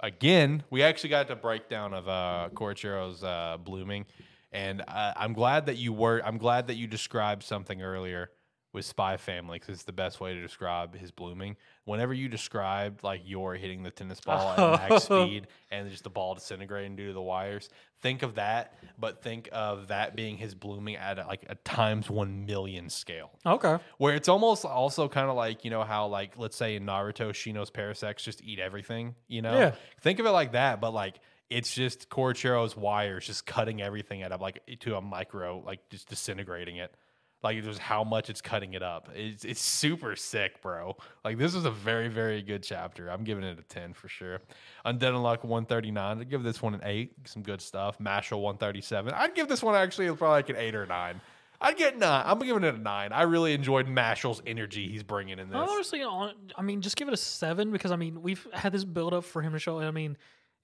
Again, 0.00 0.64
we 0.70 0.82
actually 0.82 1.10
got 1.10 1.28
the 1.28 1.36
breakdown 1.36 1.94
of 1.94 2.08
uh, 2.08 2.48
Kyoichiro's 2.54 3.22
uh, 3.22 3.58
blooming, 3.62 4.06
and 4.50 4.82
uh, 4.88 5.12
I'm 5.16 5.34
glad 5.34 5.66
that 5.66 5.76
you 5.76 5.92
were. 5.92 6.20
I'm 6.24 6.38
glad 6.38 6.66
that 6.66 6.74
you 6.74 6.86
described 6.86 7.42
something 7.44 7.80
earlier 7.80 8.30
with 8.72 8.84
Spy 8.84 9.16
Family 9.18 9.58
because 9.58 9.74
it's 9.74 9.82
the 9.84 9.92
best 9.92 10.20
way 10.20 10.32
to 10.34 10.40
describe 10.40 10.96
his 10.96 11.10
blooming. 11.10 11.56
Whenever 11.84 12.14
you 12.14 12.28
described 12.28 13.02
like 13.04 13.20
you're 13.24 13.54
hitting 13.54 13.82
the 13.82 13.90
tennis 13.90 14.20
ball 14.20 14.52
at 14.52 14.90
max 14.90 15.04
speed 15.04 15.46
and 15.70 15.90
just 15.90 16.04
the 16.04 16.10
ball 16.10 16.34
disintegrating 16.34 16.96
due 16.96 17.08
to 17.08 17.12
the 17.12 17.20
wires, 17.20 17.68
think 18.00 18.22
of 18.22 18.36
that, 18.36 18.74
but 18.98 19.22
think 19.22 19.48
of 19.52 19.88
that 19.88 20.16
being 20.16 20.36
his 20.38 20.54
blooming 20.54 20.96
at 20.96 21.18
a, 21.18 21.26
like 21.26 21.44
a 21.50 21.54
times 21.56 22.08
one 22.08 22.46
million 22.46 22.88
scale 22.88 23.30
Okay. 23.44 23.78
where 23.98 24.14
it's 24.14 24.28
almost 24.28 24.64
also 24.64 25.08
kind 25.08 25.28
of 25.28 25.36
like 25.36 25.64
you 25.64 25.70
know 25.70 25.82
how 25.84 26.06
like 26.06 26.38
let's 26.38 26.56
say 26.56 26.76
in 26.76 26.86
Naruto 26.86 27.30
Shino's 27.30 27.70
parasects 27.70 28.22
just 28.24 28.42
eat 28.42 28.58
everything 28.58 29.14
you 29.28 29.42
know 29.42 29.56
Yeah. 29.58 29.72
think 30.00 30.18
of 30.18 30.26
it 30.26 30.30
like 30.30 30.52
that 30.52 30.80
but 30.80 30.92
like 30.92 31.20
it's 31.50 31.74
just 31.74 32.08
Kyoichiro's 32.08 32.76
wires 32.76 33.26
just 33.26 33.44
cutting 33.44 33.82
everything 33.82 34.22
at 34.22 34.32
up 34.32 34.40
like 34.40 34.60
to 34.80 34.96
a 34.96 35.00
micro 35.02 35.62
like 35.64 35.80
just 35.90 36.08
disintegrating 36.08 36.76
it 36.76 36.94
like 37.42 37.62
just 37.62 37.78
how 37.78 38.04
much 38.04 38.30
it's 38.30 38.40
cutting 38.40 38.74
it 38.74 38.82
up 38.82 39.08
it's 39.14 39.44
it's 39.44 39.60
super 39.60 40.16
sick 40.16 40.60
bro 40.62 40.96
like 41.24 41.38
this 41.38 41.54
is 41.54 41.64
a 41.64 41.70
very 41.70 42.08
very 42.08 42.42
good 42.42 42.62
chapter 42.62 43.10
I'm 43.10 43.24
giving 43.24 43.44
it 43.44 43.58
a 43.58 43.62
10 43.62 43.94
for 43.94 44.08
sure 44.08 44.40
Undead 44.86 45.00
Unluck 45.00 45.44
139 45.44 46.20
I'd 46.20 46.30
give 46.30 46.42
this 46.42 46.62
one 46.62 46.74
an 46.74 46.80
8 46.84 47.12
some 47.24 47.42
good 47.42 47.60
stuff 47.60 47.98
Mashle 47.98 48.40
137 48.40 49.12
I'd 49.14 49.34
give 49.34 49.48
this 49.48 49.62
one 49.62 49.74
actually 49.74 50.06
probably 50.08 50.28
like 50.28 50.48
an 50.48 50.56
8 50.56 50.74
or 50.74 50.86
9 50.86 51.20
I'd 51.62 51.76
get 51.76 51.96
nine. 51.96 52.24
I'm 52.26 52.40
giving 52.40 52.64
it 52.64 52.74
a 52.74 52.78
nine. 52.78 53.12
I 53.12 53.22
really 53.22 53.54
enjoyed 53.54 53.86
Mashle's 53.86 54.42
energy 54.44 54.88
he's 54.88 55.04
bringing 55.04 55.38
in 55.38 55.48
this. 55.48 55.56
I'm 55.56 55.68
honestly, 55.68 56.02
on, 56.02 56.34
I 56.56 56.62
mean, 56.62 56.80
just 56.80 56.96
give 56.96 57.06
it 57.06 57.14
a 57.14 57.16
seven 57.16 57.70
because 57.70 57.92
I 57.92 57.96
mean, 57.96 58.20
we've 58.20 58.44
had 58.52 58.72
this 58.72 58.84
build 58.84 59.14
up 59.14 59.24
for 59.24 59.42
him 59.42 59.52
to 59.52 59.60
show. 59.60 59.78
I 59.78 59.92
mean, 59.92 60.16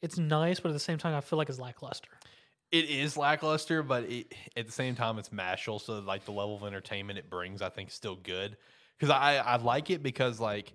it's 0.03 0.19
nice, 0.19 0.59
but 0.59 0.71
at 0.71 0.73
the 0.73 0.81
same 0.81 0.99
time, 0.99 1.15
I 1.15 1.21
feel 1.21 1.39
like 1.39 1.49
it's 1.49 1.61
lackluster. 1.61 2.11
It 2.71 2.85
is 2.91 3.17
lackluster, 3.17 3.83
but 3.83 4.05
it, 4.05 4.35
at 4.57 4.67
the 4.67 4.73
same 4.73 4.95
time, 4.95 5.19
it's 5.19 5.31
Mashle, 5.31 5.81
so 5.81 6.01
like 6.01 6.25
the 6.27 6.33
level 6.33 6.57
of 6.57 6.65
entertainment 6.65 7.19
it 7.19 7.31
brings, 7.31 7.63
I 7.63 7.71
think, 7.71 7.89
is 7.89 7.95
still 7.95 8.17
good. 8.17 8.57
Because 8.99 9.11
I 9.11 9.37
I 9.37 9.57
like 9.57 9.91
it 9.91 10.03
because 10.03 10.39
like 10.41 10.73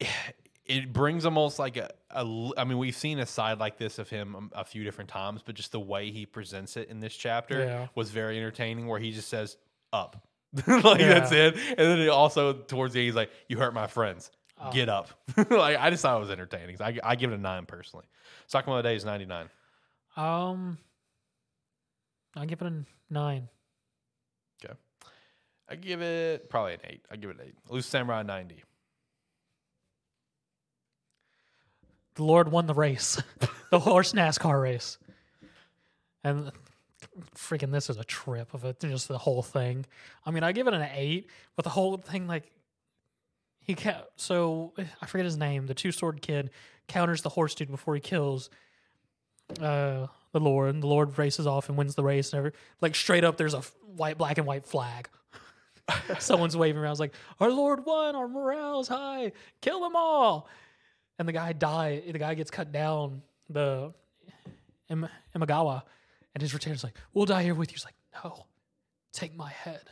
it 0.66 0.92
brings 0.92 1.26
almost 1.26 1.58
like 1.58 1.76
a, 1.76 1.90
a 2.10 2.50
I 2.56 2.64
mean, 2.64 2.78
we've 2.78 2.96
seen 2.96 3.18
a 3.18 3.26
side 3.26 3.58
like 3.58 3.76
this 3.76 3.98
of 3.98 4.08
him 4.08 4.50
a, 4.54 4.60
a 4.60 4.64
few 4.64 4.82
different 4.84 5.10
times, 5.10 5.42
but 5.44 5.54
just 5.54 5.72
the 5.72 5.80
way 5.80 6.10
he 6.10 6.24
presents 6.26 6.76
it 6.76 6.88
in 6.88 7.00
this 7.00 7.14
chapter 7.14 7.60
Yeah. 7.64 7.88
was 7.94 8.10
very 8.10 8.38
entertaining. 8.38 8.86
Where 8.86 8.98
he 9.00 9.12
just 9.12 9.28
says 9.28 9.56
up, 9.92 10.26
like 10.66 11.00
that's 11.00 11.32
it, 11.32 11.56
and 11.56 11.76
then 11.78 11.98
he 11.98 12.08
also 12.08 12.52
towards 12.54 12.94
the 12.94 13.00
end 13.00 13.06
he's 13.06 13.14
like, 13.14 13.30
"You 13.48 13.58
hurt 13.58 13.74
my 13.74 13.86
friends." 13.86 14.30
Oh. 14.58 14.70
Get 14.70 14.88
up! 14.88 15.08
like 15.50 15.76
I 15.78 15.90
just 15.90 16.00
thought 16.02 16.16
it 16.16 16.20
was 16.20 16.30
entertaining. 16.30 16.76
So 16.76 16.84
I, 16.84 16.98
I 17.02 17.16
give 17.16 17.30
it 17.32 17.34
a 17.34 17.38
nine 17.38 17.66
personally. 17.66 18.06
Sakamoto 18.50 18.82
Day 18.84 18.94
is 18.96 19.04
ninety 19.04 19.26
nine. 19.26 19.50
Um, 20.16 20.78
I 22.36 22.46
give 22.46 22.60
it 22.62 22.66
a 22.66 22.84
nine. 23.10 23.48
Okay. 24.64 24.74
I 25.68 25.76
give 25.76 26.02
it 26.02 26.48
probably 26.50 26.74
an 26.74 26.80
eight. 26.84 27.04
I 27.10 27.16
give 27.16 27.30
it 27.30 27.36
an 27.38 27.46
eight. 27.46 27.54
Elusive 27.70 27.90
Samurai 27.90 28.22
ninety. 28.22 28.62
The 32.16 32.22
Lord 32.24 32.50
won 32.50 32.66
the 32.66 32.74
race, 32.74 33.20
the 33.70 33.80
horse 33.80 34.12
NASCAR 34.12 34.62
race, 34.62 34.98
and 36.22 36.52
freaking 37.34 37.72
this 37.72 37.90
is 37.90 37.96
a 37.96 38.04
trip 38.04 38.54
of 38.54 38.64
it. 38.64 38.78
Just 38.80 39.08
the 39.08 39.18
whole 39.18 39.42
thing. 39.42 39.84
I 40.24 40.30
mean, 40.30 40.44
I 40.44 40.52
give 40.52 40.68
it 40.68 40.74
an 40.74 40.88
eight, 40.94 41.28
but 41.56 41.64
the 41.64 41.70
whole 41.70 41.96
thing 41.96 42.28
like 42.28 42.50
he 43.60 43.74
ca- 43.74 44.04
so 44.16 44.74
I 45.02 45.06
forget 45.06 45.24
his 45.24 45.36
name. 45.36 45.66
The 45.66 45.74
two 45.74 45.90
sword 45.90 46.22
kid 46.22 46.50
counters 46.86 47.22
the 47.22 47.30
horse 47.30 47.54
dude 47.54 47.70
before 47.70 47.94
he 47.94 48.00
kills 48.00 48.50
uh 49.60 50.06
the 50.34 50.40
Lord. 50.40 50.74
And 50.74 50.82
the 50.82 50.86
Lord 50.86 51.16
races 51.16 51.46
off 51.46 51.70
and 51.70 51.78
wins 51.78 51.94
the 51.94 52.04
race. 52.04 52.32
And 52.32 52.38
every, 52.38 52.52
like 52.82 52.94
straight 52.94 53.24
up, 53.24 53.38
there's 53.38 53.54
a 53.54 53.62
white, 53.96 54.18
black 54.18 54.36
and 54.36 54.46
white 54.46 54.66
flag. 54.66 55.08
Someone's 56.18 56.56
waving 56.56 56.80
around. 56.80 56.92
It's 56.92 57.00
like, 57.00 57.14
our 57.40 57.50
Lord 57.50 57.86
won. 57.86 58.14
Our 58.16 58.28
morale's 58.28 58.88
high. 58.88 59.32
Kill 59.62 59.80
them 59.80 59.96
all. 59.96 60.48
and 61.18 61.26
the 61.28 61.32
guy 61.32 61.52
die. 61.52 62.02
The 62.06 62.18
guy 62.18 62.34
gets 62.34 62.50
cut 62.50 62.72
down. 62.72 63.22
The 63.48 63.92
Im- 64.88 65.08
Imagawa, 65.36 65.82
and 66.34 66.40
his 66.42 66.54
retainers 66.54 66.82
like, 66.82 66.94
"We'll 67.12 67.26
die 67.26 67.42
here 67.42 67.54
with 67.54 67.70
you." 67.70 67.74
He's 67.74 67.84
like, 67.84 67.94
"No, 68.24 68.46
take 69.12 69.36
my 69.36 69.50
head, 69.50 69.82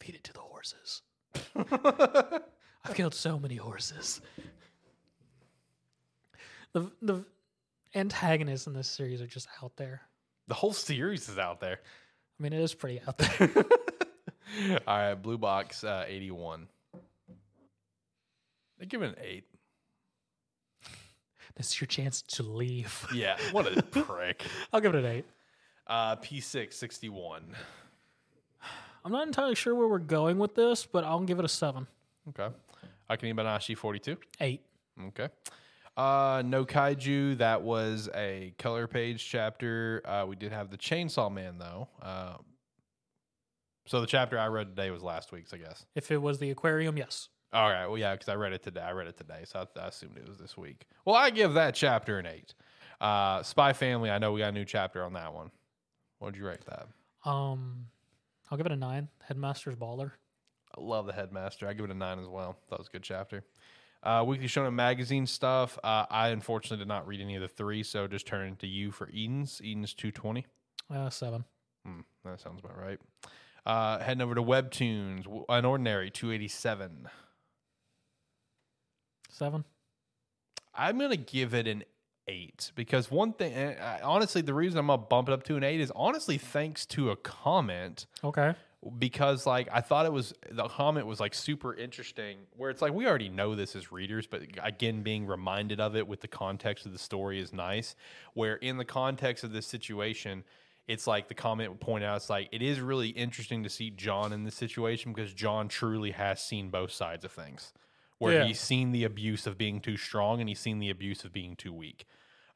feed 0.00 0.14
it 0.14 0.24
to 0.24 0.32
the 0.34 0.40
horses." 0.40 1.02
I've 2.84 2.94
killed 2.94 3.14
so 3.14 3.38
many 3.38 3.56
horses. 3.56 4.20
The 6.74 6.90
the 7.02 7.24
antagonists 7.94 8.66
in 8.66 8.72
this 8.72 8.88
series 8.88 9.20
are 9.20 9.26
just 9.26 9.48
out 9.62 9.76
there. 9.76 10.02
The 10.48 10.54
whole 10.54 10.72
series 10.72 11.28
is 11.28 11.38
out 11.38 11.60
there. 11.60 11.80
I 12.38 12.42
mean, 12.42 12.52
it 12.52 12.60
is 12.60 12.74
pretty 12.74 13.00
out 13.06 13.18
there. 13.18 13.50
All 14.86 14.96
right, 14.96 15.14
Blue 15.14 15.38
Box 15.38 15.84
uh, 15.84 16.04
81. 16.06 16.68
They 18.78 18.86
give 18.86 19.02
it 19.02 19.10
an 19.10 19.14
8. 19.22 19.44
this 21.56 21.68
is 21.68 21.80
your 21.80 21.86
chance 21.86 22.22
to 22.22 22.42
leave. 22.42 23.06
Yeah, 23.14 23.36
what 23.52 23.66
a 23.66 23.82
prick. 23.82 24.42
I'll 24.72 24.80
give 24.80 24.94
it 24.94 25.04
an 25.04 25.10
eight. 25.10 25.24
Uh, 25.86 26.16
P6 26.16 26.72
61. 26.72 27.54
I'm 29.04 29.12
not 29.12 29.26
entirely 29.26 29.54
sure 29.54 29.74
where 29.74 29.88
we're 29.88 29.98
going 29.98 30.38
with 30.38 30.54
this, 30.54 30.84
but 30.84 31.02
I'll 31.04 31.20
give 31.20 31.38
it 31.38 31.44
a 31.44 31.48
seven. 31.48 31.86
Okay. 32.28 32.54
Akane 33.10 33.34
Banashi 33.34 33.76
42. 33.76 34.16
Eight. 34.40 34.62
Okay. 35.08 35.28
Uh, 35.98 36.42
no 36.46 36.64
Kaiju. 36.64 37.38
That 37.38 37.62
was 37.62 38.08
a 38.14 38.54
color 38.56 38.86
page 38.86 39.28
chapter. 39.28 40.00
Uh, 40.04 40.24
we 40.28 40.36
did 40.36 40.52
have 40.52 40.70
the 40.70 40.78
Chainsaw 40.78 41.30
Man 41.32 41.58
though. 41.58 41.88
Uh, 42.00 42.34
so 43.84 44.00
the 44.00 44.06
chapter 44.06 44.38
I 44.38 44.46
read 44.46 44.68
today 44.68 44.92
was 44.92 45.02
last 45.02 45.32
week's, 45.32 45.52
I 45.52 45.56
guess. 45.56 45.84
If 45.96 46.12
it 46.12 46.18
was 46.18 46.38
the 46.38 46.50
aquarium, 46.50 46.96
yes. 46.96 47.30
All 47.52 47.68
right. 47.68 47.86
Well, 47.86 47.98
yeah, 47.98 48.12
because 48.12 48.28
I 48.28 48.34
read 48.34 48.52
it 48.52 48.62
today. 48.62 48.82
I 48.82 48.92
read 48.92 49.08
it 49.08 49.16
today, 49.16 49.42
so 49.44 49.66
I, 49.76 49.80
I 49.80 49.88
assumed 49.88 50.18
it 50.18 50.28
was 50.28 50.38
this 50.38 50.56
week. 50.56 50.86
Well, 51.04 51.16
I 51.16 51.30
give 51.30 51.54
that 51.54 51.74
chapter 51.74 52.18
an 52.18 52.26
eight. 52.26 52.54
Uh, 53.00 53.42
Spy 53.42 53.72
Family. 53.72 54.10
I 54.10 54.18
know 54.18 54.32
we 54.32 54.40
got 54.40 54.48
a 54.50 54.52
new 54.52 54.66
chapter 54.66 55.02
on 55.02 55.14
that 55.14 55.32
one. 55.34 55.50
What'd 56.18 56.38
you 56.38 56.46
rate 56.46 56.64
that? 56.66 56.86
Um, 57.28 57.86
I'll 58.50 58.58
give 58.58 58.66
it 58.66 58.72
a 58.72 58.76
nine. 58.76 59.08
Headmaster's 59.26 59.74
baller. 59.74 60.12
I 60.76 60.80
love 60.80 61.06
the 61.06 61.12
Headmaster. 61.12 61.66
I 61.66 61.72
give 61.72 61.86
it 61.86 61.90
a 61.90 61.94
nine 61.94 62.20
as 62.20 62.28
well. 62.28 62.56
That 62.70 62.78
was 62.78 62.88
a 62.88 62.90
good 62.90 63.02
chapter. 63.02 63.42
Uh, 64.02 64.24
Weekly 64.26 64.46
Shonen 64.46 64.74
magazine 64.74 65.26
stuff. 65.26 65.78
Uh, 65.82 66.06
I 66.10 66.28
unfortunately 66.28 66.78
did 66.78 66.88
not 66.88 67.06
read 67.06 67.20
any 67.20 67.34
of 67.34 67.42
the 67.42 67.48
three, 67.48 67.82
so 67.82 68.06
just 68.06 68.26
turn 68.26 68.56
to 68.56 68.66
you 68.66 68.92
for 68.92 69.08
Eden's. 69.12 69.60
Eden's 69.64 69.92
two 69.94 70.10
twenty. 70.12 70.46
Uh, 70.92 71.10
seven. 71.10 71.44
Hmm, 71.84 72.00
that 72.24 72.40
sounds 72.40 72.60
about 72.60 72.78
right. 72.78 72.98
Uh, 73.66 73.98
heading 73.98 74.22
over 74.22 74.34
to 74.34 74.42
Webtoons, 74.42 75.24
W- 75.24 75.44
Unordinary 75.48 76.12
287. 76.12 77.08
Seven. 79.30 79.64
I'm 80.74 80.98
going 80.98 81.10
to 81.10 81.16
give 81.16 81.54
it 81.54 81.66
an 81.66 81.84
eight 82.28 82.72
because 82.74 83.10
one 83.10 83.32
thing, 83.32 83.76
honestly, 84.02 84.42
the 84.42 84.54
reason 84.54 84.78
I'm 84.78 84.86
going 84.86 85.00
to 85.00 85.06
bump 85.06 85.28
it 85.28 85.32
up 85.32 85.42
to 85.44 85.56
an 85.56 85.64
eight 85.64 85.80
is 85.80 85.92
honestly 85.94 86.38
thanks 86.38 86.86
to 86.86 87.10
a 87.10 87.16
comment 87.16 88.06
Okay. 88.24 88.54
Because 88.98 89.44
like 89.44 89.68
I 89.72 89.80
thought 89.80 90.06
it 90.06 90.12
was 90.12 90.32
the 90.50 90.68
comment 90.68 91.06
was 91.06 91.18
like 91.18 91.34
super 91.34 91.74
interesting 91.74 92.38
where 92.56 92.70
it's 92.70 92.80
like 92.80 92.92
we 92.92 93.06
already 93.06 93.28
know 93.28 93.56
this 93.56 93.74
as 93.74 93.90
readers 93.90 94.26
but 94.28 94.42
again 94.62 95.02
being 95.02 95.26
reminded 95.26 95.80
of 95.80 95.96
it 95.96 96.06
with 96.06 96.20
the 96.20 96.28
context 96.28 96.86
of 96.86 96.92
the 96.92 96.98
story 96.98 97.40
is 97.40 97.52
nice 97.52 97.96
where 98.34 98.54
in 98.54 98.76
the 98.76 98.84
context 98.84 99.42
of 99.42 99.50
this 99.52 99.66
situation 99.66 100.44
it's 100.86 101.08
like 101.08 101.26
the 101.28 101.34
comment 101.34 101.70
would 101.70 101.80
point 101.80 102.04
out 102.04 102.16
it's 102.16 102.30
like 102.30 102.48
it 102.52 102.62
is 102.62 102.78
really 102.80 103.08
interesting 103.08 103.64
to 103.64 103.68
see 103.68 103.90
John 103.90 104.32
in 104.32 104.44
this 104.44 104.54
situation 104.54 105.12
because 105.12 105.34
John 105.34 105.66
truly 105.66 106.12
has 106.12 106.40
seen 106.40 106.70
both 106.70 106.92
sides 106.92 107.24
of 107.24 107.32
things 107.32 107.72
where 108.18 108.34
Yeah. 108.34 108.44
he's 108.44 108.60
seen 108.60 108.92
the 108.92 109.02
abuse 109.02 109.44
of 109.46 109.58
being 109.58 109.80
too 109.80 109.96
strong 109.96 110.38
and 110.38 110.48
he's 110.48 110.60
seen 110.60 110.78
the 110.78 110.90
abuse 110.90 111.24
of 111.24 111.32
being 111.32 111.56
too 111.56 111.72
weak 111.72 112.06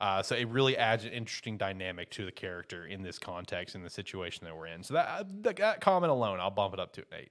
uh, 0.03 0.22
so 0.22 0.34
it 0.34 0.48
really 0.48 0.76
adds 0.76 1.05
an 1.05 1.12
interesting 1.12 1.57
dynamic 1.57 2.11
to 2.11 2.24
the 2.26 2.32
character 2.32 2.84
in 2.86 3.03
this 3.03 3.18
context, 3.18 3.74
in 3.76 3.82
the 3.84 3.88
situation 3.90 4.44
that 4.44 4.55
we're 4.57 4.66
in. 4.66 4.82
So 4.82 4.94
that 4.94 5.09
uh, 5.09 5.24
that, 5.42 5.57
that 5.57 5.80
comment 5.80 6.11
alone, 6.11 6.40
I'll 6.40 6.50
bump 6.50 6.74
it 6.74 6.80
up 6.80 6.92
to 6.94 7.00
an 7.03 7.07
eight. 7.20 7.30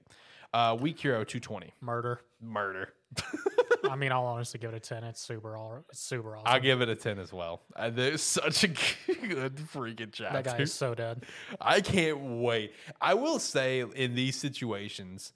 Uh, 0.54 0.76
Weak 0.80 0.98
Hero 0.98 1.22
two 1.22 1.38
twenty 1.38 1.72
Murder. 1.80 2.20
murder. 2.40 2.92
I 3.90 3.96
mean, 3.96 4.10
I'll 4.12 4.24
honestly 4.24 4.58
give 4.60 4.72
it 4.72 4.76
a 4.76 4.80
ten. 4.80 5.04
It's 5.04 5.20
super 5.20 5.56
all. 5.56 5.84
It's 5.90 6.00
super 6.00 6.34
awesome. 6.36 6.46
I'll 6.46 6.60
give 6.60 6.80
it 6.80 6.88
a 6.88 6.94
ten 6.94 7.18
as 7.18 7.32
well. 7.32 7.60
Uh, 7.76 7.90
there's 7.90 8.22
such 8.22 8.64
a 8.64 8.68
good 9.28 9.56
freaking 9.56 10.10
chapter. 10.12 10.42
that 10.42 10.44
guy 10.44 10.56
is 10.62 10.72
so 10.72 10.94
dead. 10.94 11.24
I 11.60 11.80
can't 11.82 12.18
wait. 12.40 12.72
I 13.00 13.14
will 13.14 13.38
say 13.38 13.80
in 13.94 14.14
these 14.14 14.36
situations, 14.36 15.32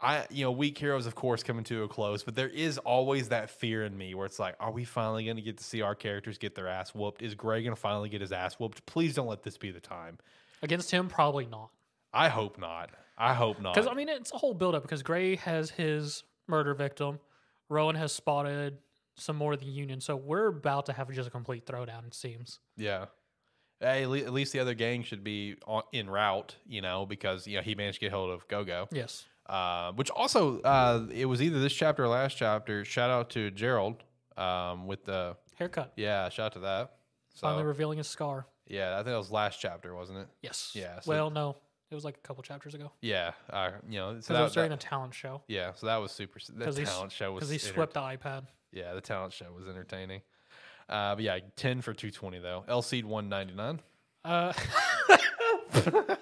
I 0.00 0.26
you 0.30 0.44
know, 0.44 0.50
weak 0.50 0.76
heroes 0.76 1.06
of 1.06 1.14
course 1.14 1.42
coming 1.42 1.64
to 1.64 1.84
a 1.84 1.88
close, 1.88 2.22
but 2.22 2.34
there 2.34 2.48
is 2.48 2.78
always 2.78 3.28
that 3.28 3.48
fear 3.50 3.84
in 3.84 3.96
me 3.96 4.14
where 4.14 4.26
it's 4.26 4.38
like, 4.38 4.56
are 4.60 4.70
we 4.70 4.84
finally 4.84 5.24
going 5.24 5.36
to 5.36 5.42
get 5.42 5.58
to 5.58 5.64
see 5.64 5.82
our 5.82 5.94
characters 5.94 6.36
get 6.38 6.54
their 6.54 6.68
ass 6.68 6.94
whooped? 6.94 7.22
Is 7.22 7.34
Gray 7.34 7.62
going 7.62 7.74
to 7.74 7.80
finally 7.80 8.08
get 8.08 8.20
his 8.20 8.32
ass 8.32 8.54
whooped? 8.54 8.84
Please 8.86 9.14
don't 9.14 9.28
let 9.28 9.42
this 9.42 9.56
be 9.56 9.70
the 9.70 9.80
time. 9.80 10.18
Against 10.62 10.90
him, 10.90 11.08
probably 11.08 11.46
not. 11.46 11.70
I 12.12 12.28
hope 12.28 12.58
not. 12.58 12.90
I 13.16 13.34
hope 13.34 13.60
not. 13.60 13.74
Because 13.74 13.88
I 13.88 13.94
mean, 13.94 14.08
it's 14.08 14.32
a 14.32 14.38
whole 14.38 14.54
buildup. 14.54 14.82
Because 14.82 15.02
Gray 15.02 15.36
has 15.36 15.70
his 15.70 16.24
murder 16.48 16.74
victim, 16.74 17.20
Rowan 17.68 17.94
has 17.96 18.12
spotted 18.12 18.78
some 19.16 19.36
more 19.36 19.52
of 19.52 19.60
the 19.60 19.66
Union, 19.66 20.00
so 20.00 20.16
we're 20.16 20.48
about 20.48 20.86
to 20.86 20.92
have 20.92 21.10
just 21.12 21.28
a 21.28 21.30
complete 21.30 21.66
throwdown. 21.66 22.06
It 22.06 22.14
seems. 22.14 22.58
yeah. 22.76 23.06
Hey, 23.80 24.04
at 24.04 24.32
least 24.32 24.52
the 24.52 24.60
other 24.60 24.72
gang 24.72 25.02
should 25.02 25.22
be 25.24 25.56
on, 25.66 25.82
in 25.92 26.08
route, 26.08 26.56
you 26.66 26.80
know, 26.80 27.04
because 27.04 27.46
you 27.46 27.56
know 27.56 27.62
he 27.62 27.74
managed 27.74 27.98
to 27.98 28.06
get 28.06 28.12
hold 28.12 28.30
of 28.30 28.46
Gogo. 28.48 28.88
Yes. 28.90 29.24
Uh, 29.46 29.92
which 29.92 30.10
also, 30.10 30.60
uh, 30.62 31.06
it 31.12 31.26
was 31.26 31.42
either 31.42 31.60
this 31.60 31.72
chapter 31.74 32.04
or 32.04 32.08
last 32.08 32.36
chapter. 32.36 32.84
Shout 32.84 33.10
out 33.10 33.30
to 33.30 33.50
Gerald 33.50 34.02
um, 34.36 34.86
with 34.86 35.04
the 35.04 35.36
Haircut. 35.56 35.92
yeah. 35.96 36.28
Shout 36.30 36.46
out 36.46 36.52
to 36.54 36.60
that. 36.60 36.94
So 37.34 37.46
Finally 37.48 37.64
revealing 37.64 37.98
his 37.98 38.06
scar. 38.08 38.46
yeah, 38.66 38.94
I 38.94 38.96
think 38.98 39.06
that 39.08 39.16
was 39.18 39.30
last 39.30 39.60
chapter, 39.60 39.94
wasn't 39.94 40.18
it? 40.18 40.28
Yes. 40.42 40.70
Yeah, 40.74 41.00
so- 41.00 41.10
well, 41.10 41.30
no, 41.30 41.56
it 41.90 41.94
was 41.94 42.04
like 42.04 42.16
a 42.16 42.20
couple 42.20 42.42
chapters 42.42 42.74
ago. 42.74 42.90
Yeah, 43.02 43.32
uh, 43.50 43.72
you 43.88 43.98
know, 43.98 44.12
so 44.12 44.14
Because 44.14 44.26
that, 44.28 44.40
it 44.40 44.42
was 44.44 44.52
during 44.54 44.70
that- 44.70 44.82
a 44.84 44.86
talent 44.88 45.14
show. 45.14 45.42
yeah, 45.48 45.72
so 45.74 45.86
that 45.86 45.96
was 45.96 46.10
super. 46.12 46.38
The 46.52 46.64
'Cause 46.64 46.76
he 46.76 46.84
s- 46.84 46.94
talent 46.94 47.12
show 47.12 47.32
was 47.32 47.40
Because 47.40 47.50
he 47.50 47.58
swept 47.58 47.94
the 47.94 48.00
iPad. 48.00 48.46
Yeah, 48.72 48.94
the 48.94 49.00
talent 49.00 49.32
show 49.32 49.52
was 49.52 49.68
entertaining. 49.68 50.22
Uh, 50.88 51.14
but 51.16 51.22
yeah, 51.24 51.38
ten 51.56 51.80
for 51.82 51.92
two 51.92 52.10
twenty 52.10 52.38
though. 52.38 52.64
Eleceed 52.68 53.04
one 53.04 53.28
ninety 53.28 53.54
nine. 53.54 53.80
Uh, 54.24 54.52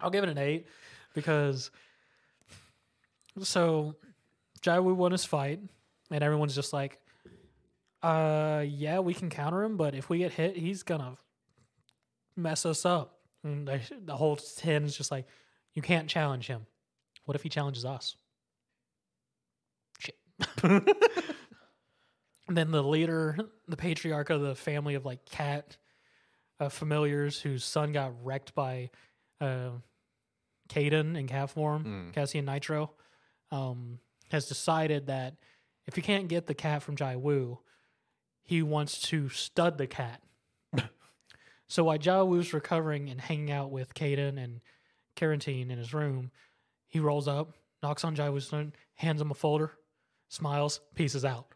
I'll 0.00 0.10
give 0.10 0.22
it 0.24 0.30
an 0.30 0.38
eight 0.38 0.66
because 1.14 1.70
so 3.42 3.96
Jaiwu 4.62 4.94
won 4.94 5.12
his 5.12 5.24
fight, 5.24 5.60
and 6.10 6.24
everyone's 6.24 6.54
just 6.54 6.72
like, 6.72 6.98
"Uh, 8.02 8.64
yeah, 8.66 8.98
we 8.98 9.14
can 9.14 9.30
counter 9.30 9.62
him, 9.62 9.76
but 9.76 9.94
if 9.94 10.08
we 10.08 10.18
get 10.18 10.32
hit, 10.32 10.56
he's 10.56 10.82
gonna 10.82 11.16
mess 12.36 12.66
us 12.66 12.84
up." 12.84 13.20
And 13.42 13.66
they, 13.66 13.82
the 14.04 14.16
whole 14.16 14.36
ten 14.36 14.84
is 14.84 14.96
just 14.96 15.10
like, 15.10 15.26
"You 15.72 15.82
can't 15.82 16.08
challenge 16.08 16.46
him. 16.46 16.66
What 17.24 17.34
if 17.34 17.42
he 17.42 17.48
challenges 17.48 17.84
us?" 17.84 18.16
Shit. 19.98 20.18
then 22.48 22.70
the 22.70 22.82
leader, 22.82 23.38
the 23.68 23.76
patriarch 23.76 24.30
of 24.30 24.42
the 24.42 24.54
family 24.54 24.94
of 24.94 25.04
like 25.04 25.24
cat 25.24 25.76
uh, 26.60 26.68
familiars 26.68 27.40
whose 27.40 27.64
son 27.64 27.92
got 27.92 28.12
wrecked 28.24 28.54
by 28.54 28.90
uh, 29.40 29.70
Caden 30.68 31.16
in 31.18 31.26
cat 31.26 31.50
form, 31.50 31.84
Mm. 31.84 32.12
Cassian 32.12 32.44
Nitro, 32.44 32.92
um, 33.50 33.98
has 34.30 34.46
decided 34.48 35.06
that 35.06 35.36
if 35.86 35.94
he 35.96 36.02
can't 36.02 36.28
get 36.28 36.46
the 36.46 36.54
cat 36.54 36.82
from 36.82 36.96
Jai 36.96 37.16
Wu, 37.16 37.58
he 38.42 38.62
wants 38.62 39.00
to 39.08 39.28
stud 39.28 39.78
the 39.78 39.86
cat. 39.86 40.22
so 41.68 41.84
while 41.84 41.98
Jai 41.98 42.22
Wu's 42.22 42.52
recovering 42.52 43.08
and 43.10 43.20
hanging 43.20 43.50
out 43.50 43.70
with 43.70 43.94
Caden 43.94 44.42
and 44.42 44.60
Carantine 45.16 45.70
in 45.70 45.78
his 45.78 45.92
room, 45.94 46.30
he 46.86 47.00
rolls 47.00 47.28
up, 47.28 47.54
knocks 47.82 48.04
on 48.04 48.14
Jai 48.14 48.30
Wu's 48.30 48.48
door, 48.48 48.66
hands 48.94 49.20
him 49.20 49.30
a 49.30 49.34
folder, 49.34 49.72
smiles, 50.28 50.80
pieces 50.94 51.24
out. 51.24 51.46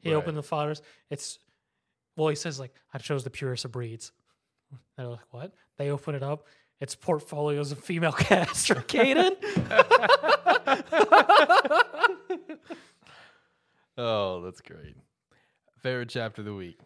He 0.00 0.10
Right. 0.10 0.16
opened 0.16 0.36
the 0.38 0.42
folders. 0.42 0.80
It's 1.10 1.38
well, 2.16 2.28
he 2.28 2.34
says 2.34 2.58
like 2.60 2.74
I 2.92 2.98
chose 2.98 3.24
the 3.24 3.30
purest 3.30 3.64
of 3.64 3.72
breeds. 3.72 4.12
They're 4.96 5.06
like, 5.08 5.32
what? 5.32 5.54
They 5.78 5.90
open 5.90 6.14
it 6.14 6.22
up. 6.22 6.46
It's 6.80 6.94
portfolios 6.94 7.72
of 7.72 7.78
female 7.84 8.12
cats 8.18 8.66
for 8.66 8.74
Caden. 8.76 9.36
Oh, 13.98 14.40
that's 14.42 14.60
great. 14.62 14.96
Favorite 15.82 16.08
chapter 16.08 16.40
of 16.40 16.46
the 16.46 16.54
week. 16.54 16.78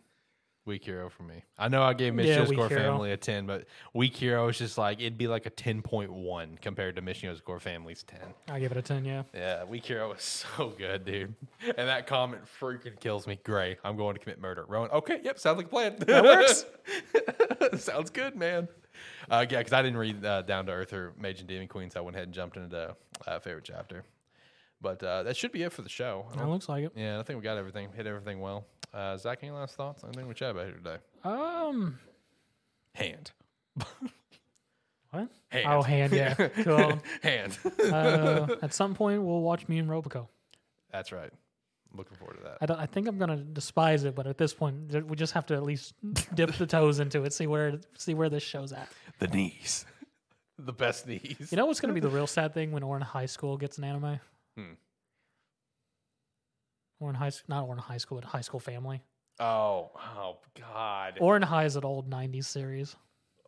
Weak 0.66 0.82
Hero 0.84 1.10
for 1.10 1.22
me. 1.24 1.44
I 1.58 1.68
know 1.68 1.82
I 1.82 1.92
gave 1.92 2.14
Mission 2.14 2.40
Yeah, 2.40 2.46
Score 2.46 2.68
Hero. 2.68 2.80
Family 2.80 3.12
a 3.12 3.16
10, 3.18 3.46
but 3.46 3.66
Weak 3.92 4.16
Hero 4.16 4.48
is 4.48 4.56
just 4.58 4.78
like, 4.78 4.98
it'd 4.98 5.18
be 5.18 5.28
like 5.28 5.44
a 5.46 5.50
10.1 5.50 6.60
compared 6.62 6.96
to 6.96 7.02
Mission 7.02 7.32
Yozakura 7.32 7.60
Family's 7.60 8.02
10. 8.04 8.18
I 8.48 8.58
give 8.58 8.72
it 8.72 8.78
a 8.78 8.82
ten. 8.82 9.04
Yeah, 9.04 9.24
Yeah, 9.34 9.64
Weak 9.64 9.84
Hero 9.84 10.12
is 10.12 10.22
so 10.56 10.72
good, 10.76 11.04
dude. 11.04 11.34
And 11.76 11.86
that 11.88 12.06
comment 12.06 12.42
freaking 12.60 12.98
kills 12.98 13.26
me. 13.26 13.38
Gray, 13.44 13.76
I'm 13.84 13.96
going 13.96 14.14
to 14.14 14.20
commit 14.20 14.40
murder. 14.40 14.64
Rowan, 14.66 14.90
okay, 14.90 15.20
yep, 15.22 15.38
sounds 15.38 15.58
like 15.58 15.66
a 15.66 15.68
plan. 15.68 15.96
That 15.98 16.24
works. 16.24 16.64
sounds 17.84 18.08
good, 18.10 18.34
man. 18.34 18.66
Uh, 19.30 19.44
yeah, 19.48 19.58
because 19.58 19.72
I 19.72 19.82
didn't 19.82 19.98
read 19.98 20.24
uh, 20.24 20.42
Down 20.42 20.66
to 20.66 20.72
Earth 20.72 20.92
or 20.92 21.12
Mage 21.18 21.40
and 21.40 21.48
Demon 21.48 21.68
Queen, 21.68 21.90
so 21.90 22.00
I 22.00 22.02
went 22.02 22.16
ahead 22.16 22.28
and 22.28 22.34
jumped 22.34 22.56
into 22.56 22.94
uh, 23.26 23.38
favorite 23.40 23.64
chapter. 23.64 24.04
But 24.80 25.02
uh, 25.02 25.22
that 25.22 25.36
should 25.36 25.52
be 25.52 25.62
it 25.62 25.72
for 25.72 25.82
the 25.82 25.88
show. 25.88 26.26
That 26.36 26.48
looks 26.48 26.68
like 26.68 26.84
it. 26.84 26.92
yeah, 26.94 27.18
I 27.18 27.22
think 27.22 27.38
we 27.38 27.42
got 27.42 27.56
everything, 27.56 27.88
hit 27.96 28.06
everything 28.06 28.40
well. 28.40 28.66
Uh, 28.92 29.16
Zach, 29.16 29.38
any 29.42 29.50
last 29.50 29.76
thoughts? 29.76 30.04
Anything 30.04 30.28
we 30.28 30.34
chat 30.34 30.50
about 30.50 30.66
here 30.66 30.74
today? 30.74 30.96
Um, 31.24 31.98
Hand. 32.94 33.30
what? 35.10 35.28
Hand. 35.48 35.66
Oh, 35.66 35.82
hand, 35.82 36.12
yeah. 36.12 36.34
Cool. 36.62 37.00
Hand. 37.22 37.58
Uh, 37.82 38.56
at 38.62 38.74
some 38.74 38.94
point, 38.94 39.22
we'll 39.22 39.40
watch 39.40 39.66
me 39.68 39.78
and 39.78 39.88
Roboco. 39.88 40.28
That's 40.92 41.12
right. 41.12 41.30
Looking 41.96 42.16
forward 42.16 42.38
to 42.38 42.42
that. 42.44 42.58
I, 42.60 42.66
don't, 42.66 42.80
I 42.80 42.86
think 42.86 43.06
I'm 43.06 43.18
gonna 43.18 43.36
despise 43.36 44.04
it, 44.04 44.14
but 44.14 44.26
at 44.26 44.36
this 44.36 44.52
point, 44.52 44.90
th- 44.90 45.04
we 45.04 45.16
just 45.16 45.32
have 45.34 45.46
to 45.46 45.54
at 45.54 45.62
least 45.62 45.94
dip 46.34 46.52
the 46.54 46.66
toes 46.66 46.98
into 46.98 47.22
it, 47.22 47.32
see 47.32 47.46
where 47.46 47.78
see 47.96 48.14
where 48.14 48.28
this 48.28 48.42
show's 48.42 48.72
at. 48.72 48.88
The 49.20 49.28
knees. 49.28 49.86
the 50.58 50.72
best 50.72 51.06
knees. 51.06 51.48
You 51.50 51.56
know 51.56 51.66
what's 51.66 51.80
gonna 51.80 51.94
be 51.94 52.00
the 52.00 52.08
real 52.08 52.26
sad 52.38 52.52
thing 52.52 52.72
when 52.72 52.82
Ouran 52.82 53.02
High 53.02 53.26
School 53.26 53.56
gets 53.56 53.78
an 53.78 53.84
anime? 53.84 54.18
Hmm. 54.56 54.72
Ouran 57.02 57.14
High, 57.16 57.30
not 57.48 57.68
Ouran 57.68 57.78
High 57.78 57.98
School, 57.98 58.18
but 58.18 58.24
High 58.24 58.40
School 58.40 58.60
Family. 58.60 59.02
Oh, 59.38 59.90
oh 60.16 60.38
God. 60.58 61.18
Ouran 61.20 61.44
High 61.44 61.64
is 61.64 61.76
an 61.76 61.84
old 61.84 62.10
'90s 62.10 62.46
series. 62.46 62.96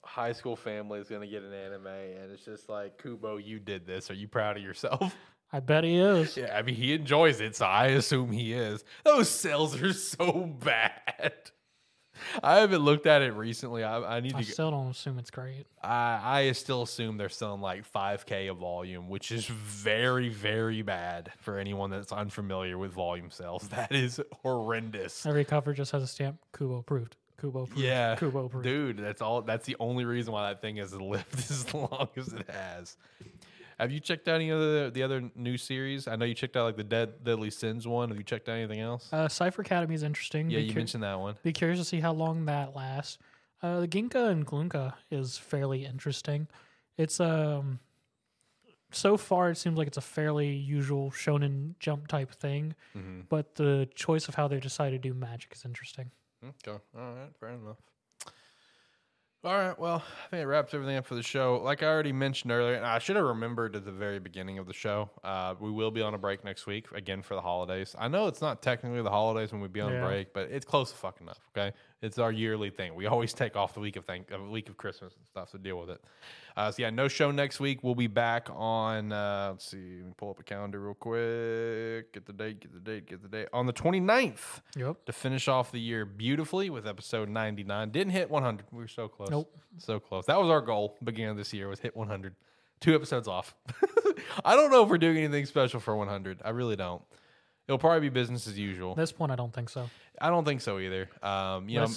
High 0.05 0.33
school 0.33 0.55
family 0.55 1.01
is 1.01 1.09
going 1.09 1.23
to 1.23 1.27
get 1.27 1.43
an 1.43 1.53
anime, 1.53 1.89
and 1.89 2.31
it's 2.31 2.45
just 2.45 2.69
like, 2.69 3.03
Kubo, 3.03 3.39
you 3.39 3.59
did 3.59 3.89
this. 3.89 4.09
Are 4.09 4.15
you 4.15 4.29
proud 4.29 4.57
of 4.57 4.63
yourself? 4.63 5.17
I 5.53 5.61
bet 5.61 5.85
he 5.85 5.97
is. 5.99 6.37
yeah, 6.37 6.57
I 6.57 6.63
mean, 6.63 6.75
he 6.75 6.93
enjoys 6.93 7.41
it, 7.41 7.57
so 7.57 7.67
I 7.67 7.87
assume 7.89 8.33
he 8.33 8.53
is. 8.53 8.85
Those 9.05 9.29
sales 9.29 9.81
are 9.81 9.93
so 9.93 10.53
bad. 10.65 11.33
I 12.43 12.57
haven't 12.61 12.81
looked 12.81 13.07
at 13.07 13.23
it 13.23 13.33
recently. 13.35 13.85
I, 13.85 14.17
I 14.17 14.21
need 14.21 14.35
I 14.35 14.41
to. 14.41 14.47
Go, 14.47 14.51
still 14.53 14.71
don't 14.71 14.89
assume 14.89 15.19
it's 15.19 15.31
great. 15.31 15.67
I, 15.83 16.21
I 16.23 16.53
still 16.53 16.83
assume 16.83 17.17
they're 17.19 17.29
selling 17.29 17.61
like 17.61 17.91
5K 17.91 18.51
a 18.51 18.55
volume, 18.55 19.09
which 19.09 19.31
is 19.31 19.47
very, 19.47 20.31
very 20.31 20.83
bad 20.83 21.31
for 21.39 21.59
anyone 21.59 21.91
that's 21.91 22.13
unfamiliar 22.13 22.79
with 22.79 22.93
volume 22.93 23.31
sales. 23.31 23.69
That 23.77 23.93
is 23.93 24.21
horrendous. 24.43 25.27
Every 25.27 25.45
cover 25.45 25.75
just 25.75 25.93
has 25.93 26.03
a 26.03 26.07
stamp. 26.07 26.39
Kubo 26.57 26.79
approved. 26.79 27.17
Kubo 27.39 27.65
approved. 27.65 27.81
Yeah, 27.83 28.17
Kubo 28.17 28.47
approved. 28.47 28.65
dude, 28.65 28.97
that's 28.97 29.21
all. 29.21 29.43
That's 29.43 29.67
the 29.67 29.77
only 29.79 30.07
reason 30.07 30.33
why 30.33 30.49
that 30.49 30.63
thing 30.63 30.77
has 30.77 30.95
lived 31.01 31.35
as 31.39 31.73
long 31.75 32.09
as 32.17 32.33
it 32.33 32.49
has. 32.49 32.97
Have 33.79 33.93
you 33.93 34.01
checked 34.01 34.27
out 34.27 34.37
any 34.37 34.51
other 34.51 34.91
the 34.91 35.03
other 35.03 35.31
new 35.35 35.59
series? 35.59 36.09
I 36.09 36.17
know 36.17 36.25
you 36.25 36.35
checked 36.35 36.57
out 36.57 36.65
like 36.65 36.77
the 36.77 36.85
Dead 36.85 37.23
Deadly 37.23 37.51
Sins 37.51 37.87
one. 37.87 38.09
Have 38.09 38.17
you 38.17 38.25
checked 38.25 38.49
out 38.49 38.57
anything 38.57 38.81
else? 38.81 39.13
Uh, 39.13 39.29
Cipher 39.29 39.63
Academy 39.63 39.95
is 39.95 40.03
interesting. 40.03 40.49
yeah, 40.51 40.59
Be 40.61 40.65
you 40.65 40.73
cur- 40.73 40.79
mentioned 40.81 41.03
that 41.03 41.21
one. 41.21 41.37
Be 41.43 41.53
curious 41.53 41.79
to 41.79 41.85
see 41.85 42.01
how 42.01 42.13
long 42.13 42.47
that 42.47 42.75
lasts. 42.75 43.19
Uh, 43.63 43.81
the 43.81 43.89
Ginka 43.89 44.29
and 44.31 44.47
Gluna 44.47 44.95
is 45.11 45.37
fairly 45.37 45.85
interesting. 45.85 46.49
It's 46.97 47.21
um, 47.21 47.81
so 48.93 49.17
far 49.19 49.51
it 49.51 49.57
seems 49.59 49.77
like 49.77 49.89
it's 49.89 49.97
a 49.99 50.03
fairly 50.03 50.51
usual 50.55 51.11
shonen 51.11 51.75
jump 51.79 52.09
type 52.09 52.33
thing, 52.33 52.75
Mm-hmm. 52.97 53.23
but 53.29 53.57
the 53.57 53.89
choice 53.95 54.29
of 54.29 54.35
how 54.37 54.49
they 54.49 54.59
decide 54.59 54.91
to 54.91 54.99
do 54.99 55.13
magic 55.13 55.53
is 55.55 55.65
interesting. 55.67 56.11
Okay. 56.43 56.79
All 56.97 57.15
right. 57.15 57.31
Fair 57.39 57.51
enough. 57.51 57.77
All 59.47 59.57
right. 59.57 59.79
Well, 59.79 60.03
I 60.25 60.29
think 60.29 60.43
it 60.43 60.47
wraps 60.47 60.75
everything 60.75 60.97
up 60.97 61.07
for 61.07 61.15
the 61.15 61.23
show. 61.23 61.61
Like 61.63 61.85
I 61.85 61.87
already 61.87 62.11
mentioned 62.11 62.51
earlier, 62.51 62.75
and 62.75 62.85
I 62.85 62.99
should 62.99 63.15
have 63.15 63.27
remembered 63.27 63.77
at 63.77 63.85
the 63.85 63.93
very 63.93 64.19
beginning 64.19 64.59
of 64.59 64.67
the 64.67 64.73
show, 64.73 65.09
uh, 65.23 65.55
we 65.61 65.71
will 65.71 65.93
be 65.93 66.03
on 66.03 66.15
a 66.15 66.19
break 66.19 66.45
next 66.45 66.67
week 66.67 66.87
again 66.93 67.23
for 67.23 67.37
the 67.37 67.41
holidays. 67.41 67.95
I 67.97 68.09
know 68.09 68.27
it's 68.27 68.41
not 68.41 68.61
technically 68.61 69.03
the 69.03 69.11
holidays 69.11 69.53
when 69.53 69.61
we 69.61 69.69
be 69.69 69.81
on 69.81 69.93
Yeah. 69.93 70.05
break, 70.05 70.33
but 70.35 70.51
it's 70.51 70.65
close 70.65 70.91
to 70.91 70.97
fucking 70.97 71.27
enough. 71.29 71.39
Okay, 71.57 71.73
it's 72.03 72.19
our 72.19 72.31
yearly 72.31 72.71
thing. 72.71 72.95
We 72.95 73.07
always 73.07 73.33
take 73.33 73.57
off 73.57 73.73
the 73.75 73.81
week 73.81 73.97
of 73.97 74.05
thank, 74.05 74.31
a 74.31 74.39
week 74.43 74.69
of 74.69 74.77
Christmas 74.77 75.15
and 75.17 75.27
stuff 75.27 75.51
to 75.53 75.59
deal 75.59 75.79
with 75.79 75.91
it. 75.91 76.05
Uh, 76.57 76.71
so 76.71 76.83
yeah, 76.83 76.91
no 76.91 77.09
show 77.09 77.31
next 77.31 77.59
week. 77.59 77.83
We'll 77.83 77.95
be 77.95 78.07
back 78.07 78.49
on. 78.55 79.13
Uh, 79.13 79.49
let's 79.53 79.67
see. 79.67 79.97
Let 79.99 80.07
me 80.07 80.13
pull 80.17 80.31
up 80.31 80.39
a 80.39 80.43
calendar 80.43 80.81
real 80.81 80.95
quick. 80.95 82.13
Get 82.13 82.27
the 82.27 82.33
date. 82.33 82.61
Get 82.61 82.73
the 82.73 82.81
date. 82.81 83.07
Get 83.09 83.23
the 83.23 83.29
date. 83.29 83.49
On 83.53 83.67
the 83.67 83.73
29th 83.73 84.61
Yep. 84.77 85.05
to 85.07 85.13
finish 85.13 85.49
off 85.49 85.73
the 85.73 85.81
year 85.81 86.05
beautifully 86.05 86.71
with 86.71 86.87
episode 86.87 87.29
99. 87.29 87.91
Didn't 87.91 88.13
hit 88.13 88.31
100. 88.31 88.67
We 88.73 88.79
were 88.79 88.89
so 88.89 89.09
close. 89.09 89.31
Nope. 89.31 89.55
So 89.79 89.99
close. 89.99 90.27
That 90.27 90.39
was 90.39 90.51
our 90.51 90.61
goal 90.61 90.97
beginning 91.03 91.31
of 91.33 91.37
this 91.37 91.53
year 91.53 91.69
was 91.69 91.81
hit 91.81 91.97
100. 91.97 92.35
Two 92.81 92.95
episodes 92.95 93.27
off. 93.27 93.55
I 94.45 94.55
don't 94.55 94.71
know 94.71 94.83
if 94.83 94.89
we're 94.91 94.99
doing 94.99 95.17
anything 95.17 95.47
special 95.47 95.81
for 95.81 95.97
100. 95.97 96.43
I 96.45 96.51
really 96.51 96.77
don't. 96.77 97.03
It'll 97.69 97.79
probably 97.79 98.01
be 98.01 98.11
business 98.11 98.47
as 98.47 98.57
usual. 98.59 98.93
At 98.93 98.97
this 98.99 99.11
point, 99.13 99.33
I 99.33 99.37
don't 99.37 99.53
think 99.53 99.69
so. 99.71 99.91
I 100.21 100.31
don't 100.31 100.45
think 100.45 100.61
so 100.61 100.79
either. 100.79 101.09
Um, 101.23 101.69
you 101.69 101.81
know, 101.81 101.89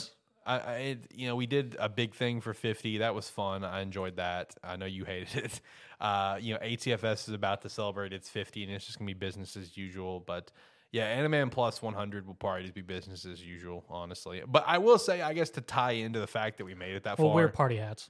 I, 0.46 0.56
I 0.58 0.98
you 1.14 1.28
know 1.28 1.36
we 1.36 1.46
did 1.46 1.76
a 1.80 1.90
big 1.90 2.16
thing 2.16 2.41
for 2.41 2.54
50. 2.54 3.00
That 3.00 3.14
was 3.16 3.30
fun. 3.30 3.64
I 3.64 3.82
enjoyed 3.82 4.16
that. 4.18 4.56
I 4.64 4.76
know 4.78 4.86
you 4.86 5.06
hated 5.14 5.36
it. 5.46 5.62
Uh, 6.00 6.38
you 6.40 6.54
know, 6.54 6.60
ATFS 6.62 7.28
is 7.28 7.34
about 7.34 7.62
to 7.64 7.70
celebrate 7.70 8.14
its 8.14 8.30
50, 8.30 8.64
and 8.64 8.72
it's 8.74 8.86
just 8.86 8.98
gonna 9.00 9.08
be 9.08 9.14
business 9.14 9.58
as 9.58 9.76
usual. 9.78 10.20
But 10.22 10.52
yeah, 10.91 11.16
Animan 11.22 11.52
Plus 11.52 11.82
100 11.82 12.26
will 12.26 12.34
probably 12.34 12.64
just 12.64 12.74
be 12.74 12.82
business 12.82 13.26
as 13.26 13.46
usual, 13.46 13.86
honestly. 13.90 14.41
But 14.48 14.64
I 14.66 14.78
will 14.80 14.98
say, 14.98 15.22
I 15.22 15.34
guess 15.34 15.50
to 15.52 15.62
tie 15.62 15.91
into 15.91 16.20
the 16.20 16.26
fact 16.28 16.58
that 16.58 16.66
we 16.66 16.74
made 16.74 16.96
it 16.96 17.04
that 17.04 17.20
We'll 17.20 17.28
far. 17.30 17.36
wear 17.36 17.48
party 17.50 17.78
hats. 17.78 18.10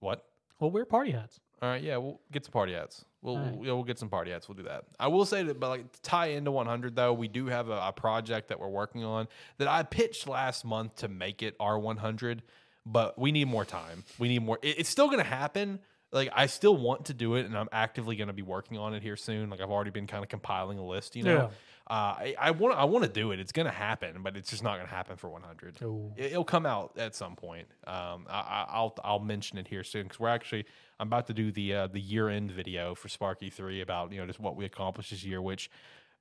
what? 0.00 0.24
We'll 0.58 0.70
wear 0.70 0.84
party 0.86 1.10
hats. 1.10 1.38
All 1.60 1.68
right, 1.68 1.82
yeah, 1.82 1.96
we'll 1.98 2.20
get 2.32 2.44
some 2.44 2.52
party 2.52 2.72
hats. 2.72 3.04
We'll, 3.20 3.36
right. 3.38 3.52
we'll 3.56 3.66
yeah, 3.66 3.72
we'll 3.72 3.84
get 3.84 3.98
some 3.98 4.08
party 4.08 4.30
hats. 4.30 4.48
We'll 4.48 4.56
do 4.56 4.62
that. 4.64 4.84
I 4.98 5.08
will 5.08 5.24
say 5.24 5.42
that, 5.42 5.58
but 5.58 5.68
like 5.68 5.92
to 5.92 6.02
tie 6.02 6.26
into 6.26 6.50
100 6.50 6.94
though, 6.94 7.12
we 7.12 7.28
do 7.28 7.46
have 7.46 7.68
a, 7.68 7.80
a 7.88 7.92
project 7.92 8.48
that 8.48 8.60
we're 8.60 8.68
working 8.68 9.04
on 9.04 9.26
that 9.58 9.68
I 9.68 9.82
pitched 9.82 10.28
last 10.28 10.64
month 10.64 10.96
to 10.96 11.08
make 11.08 11.42
it 11.42 11.56
our 11.58 11.78
100, 11.78 12.42
but 12.86 13.18
we 13.18 13.32
need 13.32 13.48
more 13.48 13.64
time. 13.64 14.04
We 14.18 14.28
need 14.28 14.42
more. 14.42 14.58
It, 14.62 14.78
it's 14.78 14.88
still 14.88 15.08
gonna 15.10 15.24
happen. 15.24 15.80
Like 16.12 16.30
I 16.34 16.46
still 16.46 16.76
want 16.76 17.06
to 17.06 17.14
do 17.14 17.34
it, 17.34 17.44
and 17.44 17.56
I'm 17.56 17.68
actively 17.72 18.14
gonna 18.16 18.32
be 18.32 18.42
working 18.42 18.78
on 18.78 18.94
it 18.94 19.02
here 19.02 19.16
soon. 19.16 19.50
Like 19.50 19.60
I've 19.60 19.70
already 19.70 19.90
been 19.90 20.06
kind 20.06 20.22
of 20.22 20.30
compiling 20.30 20.78
a 20.78 20.86
list. 20.86 21.16
You 21.16 21.24
know, 21.24 21.34
Yeah. 21.36 21.48
Uh, 21.90 21.94
I, 21.94 22.34
I 22.38 22.50
want 22.50 22.76
I 22.78 22.84
want 22.84 23.04
to 23.04 23.10
do 23.10 23.32
it. 23.32 23.40
It's 23.40 23.52
gonna 23.52 23.70
happen, 23.70 24.22
but 24.22 24.36
it's 24.36 24.50
just 24.50 24.62
not 24.62 24.76
gonna 24.76 24.88
happen 24.88 25.16
for 25.16 25.28
100. 25.30 25.80
Ooh. 25.82 26.12
It- 26.16 26.32
It'll 26.32 26.44
come 26.44 26.66
out 26.66 26.92
at 26.98 27.14
some 27.14 27.34
point. 27.34 27.66
Um, 27.86 28.26
I, 28.28 28.66
I'll 28.68 28.94
I'll 29.02 29.18
mention 29.20 29.56
it 29.58 29.66
here 29.68 29.82
soon 29.84 30.02
because 30.04 30.20
we're 30.20 30.28
actually 30.28 30.66
I'm 31.00 31.06
about 31.08 31.26
to 31.28 31.34
do 31.34 31.50
the 31.50 31.74
uh, 31.74 31.86
the 31.86 32.00
year 32.00 32.28
end 32.28 32.50
video 32.50 32.94
for 32.94 33.08
Sparky 33.08 33.48
Three 33.50 33.80
about 33.80 34.12
you 34.12 34.20
know 34.20 34.26
just 34.26 34.40
what 34.40 34.54
we 34.56 34.64
accomplished 34.66 35.10
this 35.10 35.24
year. 35.24 35.40
Which 35.40 35.70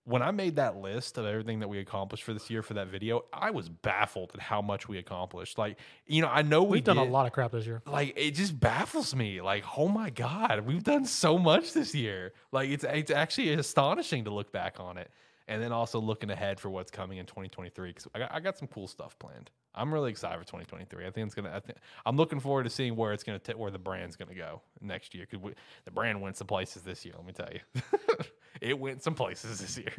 when 0.06 0.22
I 0.22 0.32
made 0.32 0.56
that 0.56 0.78
list 0.78 1.18
of 1.18 1.26
everything 1.26 1.60
that 1.60 1.68
we 1.68 1.80
accomplished 1.80 2.24
for 2.24 2.32
this 2.32 2.50
year 2.50 2.62
for 2.62 2.76
that 2.76 2.88
video, 2.88 3.26
I 3.34 3.52
was 3.52 3.68
baffled 3.68 4.32
at 4.36 4.40
how 4.40 4.62
much 4.62 4.88
we 4.88 4.98
accomplished. 5.00 5.58
Like 5.58 5.78
you 6.06 6.22
know 6.22 6.30
I 6.30 6.44
know 6.44 6.64
we 6.64 6.78
We've 6.78 6.84
done 6.86 6.98
a 6.98 7.04
lot 7.04 7.26
of 7.26 7.34
crap 7.34 7.52
this 7.52 7.66
year. 7.66 7.82
like 7.86 8.14
it 8.16 8.32
just 8.36 8.58
baffles 8.58 9.14
me 9.14 9.42
like 9.42 9.66
oh 9.78 9.90
my 9.90 10.12
god 10.12 10.62
we've 10.62 10.86
done 10.86 11.04
so 11.04 11.38
much 11.38 11.74
this 11.74 11.94
year 11.94 12.32
like 12.54 12.70
it's 12.70 12.86
it's 12.86 13.12
actually 13.12 13.52
astonishing 13.52 14.24
to 14.24 14.30
look 14.34 14.54
back 14.54 14.80
on 14.80 14.98
it 14.98 15.12
and 15.48 15.62
then 15.62 15.72
also 15.72 16.00
looking 16.00 16.30
ahead 16.30 16.60
for 16.60 16.70
what's 16.70 16.92
coming 16.92 17.18
in 17.18 17.26
2023 17.26 17.90
because 17.90 18.08
I 18.14 18.20
got, 18.20 18.34
I 18.34 18.40
got 18.40 18.58
some 18.58 18.68
cool 18.68 18.88
stuff 18.88 19.18
planned. 19.20 19.50
I'm 19.76 19.94
really 19.94 20.10
excited 20.10 20.38
for 20.40 20.46
2023 20.46 21.06
i 21.06 21.12
think 21.12 21.28
it's 21.28 21.36
gonna 21.36 21.52
I 21.56 21.60
think, 21.60 21.78
i'm 22.06 22.18
looking 22.18 22.40
forward 22.40 22.64
to 22.64 22.70
seeing 22.70 22.96
where 22.96 23.14
it's 23.14 23.24
gonna 23.24 23.38
t- 23.38 23.54
where 23.54 23.70
the 23.70 23.78
brand's 23.78 24.16
gonna 24.16 24.34
go 24.34 24.62
next 24.82 25.14
year 25.14 25.28
because 25.30 25.54
the 25.86 25.92
brand 25.92 26.20
went 26.20 26.36
some 26.36 26.48
places 26.48 26.82
this 26.82 27.06
year 27.06 27.14
let 27.16 27.26
me 27.28 27.34
tell 27.34 27.50
you. 27.54 27.82
It 28.62 28.80
went 28.80 29.04
some 29.04 29.14
places 29.14 29.60
this 29.60 29.78
year. 29.78 29.94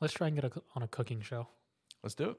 Let's 0.00 0.12
try 0.12 0.28
and 0.28 0.36
get 0.36 0.44
a, 0.44 0.62
on 0.74 0.82
a 0.82 0.88
cooking 0.88 1.20
show. 1.20 1.48
let's 2.02 2.14
do 2.14 2.30
it. 2.30 2.36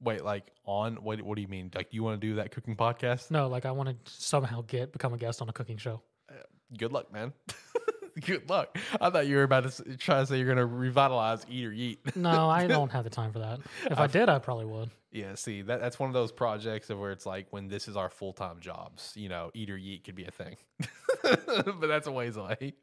Wait 0.00 0.24
like 0.24 0.44
on 0.64 0.96
what, 0.96 1.20
what 1.22 1.36
do 1.36 1.42
you 1.42 1.48
mean? 1.48 1.70
Like 1.74 1.92
you 1.92 2.02
want 2.02 2.20
to 2.20 2.26
do 2.26 2.36
that 2.36 2.50
cooking 2.50 2.76
podcast? 2.76 3.30
No, 3.30 3.48
like 3.48 3.66
I 3.66 3.70
want 3.72 3.88
to 3.90 3.96
somehow 4.10 4.62
get 4.62 4.92
become 4.92 5.12
a 5.12 5.18
guest 5.18 5.42
on 5.42 5.48
a 5.48 5.52
cooking 5.52 5.76
show. 5.76 6.02
Uh, 6.30 6.34
good 6.78 6.92
luck, 6.92 7.12
man. 7.12 7.32
good 8.26 8.48
luck. 8.48 8.76
I 9.00 9.10
thought 9.10 9.26
you 9.26 9.36
were 9.36 9.42
about 9.42 9.70
to 9.70 9.96
try 9.96 10.20
to 10.20 10.26
say 10.26 10.36
you're 10.36 10.46
going 10.46 10.58
to 10.58 10.66
revitalize 10.66 11.44
Eat 11.48 11.64
or 11.66 11.70
Yeet. 11.70 12.16
No, 12.16 12.48
I 12.48 12.66
don't 12.68 12.90
have 12.92 13.04
the 13.04 13.10
time 13.10 13.32
for 13.32 13.40
that. 13.40 13.60
If 13.90 13.98
I 13.98 14.06
did, 14.06 14.28
I 14.28 14.38
probably 14.38 14.66
would. 14.66 14.90
yeah, 15.12 15.34
see, 15.34 15.62
that, 15.62 15.80
that's 15.80 15.98
one 15.98 16.08
of 16.10 16.14
those 16.14 16.32
projects 16.32 16.90
of 16.90 16.98
where 16.98 17.10
it's 17.12 17.26
like 17.26 17.46
when 17.50 17.68
this 17.68 17.88
is 17.88 17.96
our 17.96 18.08
full 18.10 18.32
time 18.32 18.60
jobs, 18.60 19.12
you 19.16 19.28
know, 19.28 19.50
Eat 19.54 19.70
or 19.70 19.76
Yeet 19.76 20.04
could 20.04 20.14
be 20.14 20.24
a 20.24 20.30
thing. 20.30 20.56
but 21.22 21.80
that's 21.88 22.06
a 22.06 22.12
ways 22.12 22.36
away. 22.36 22.74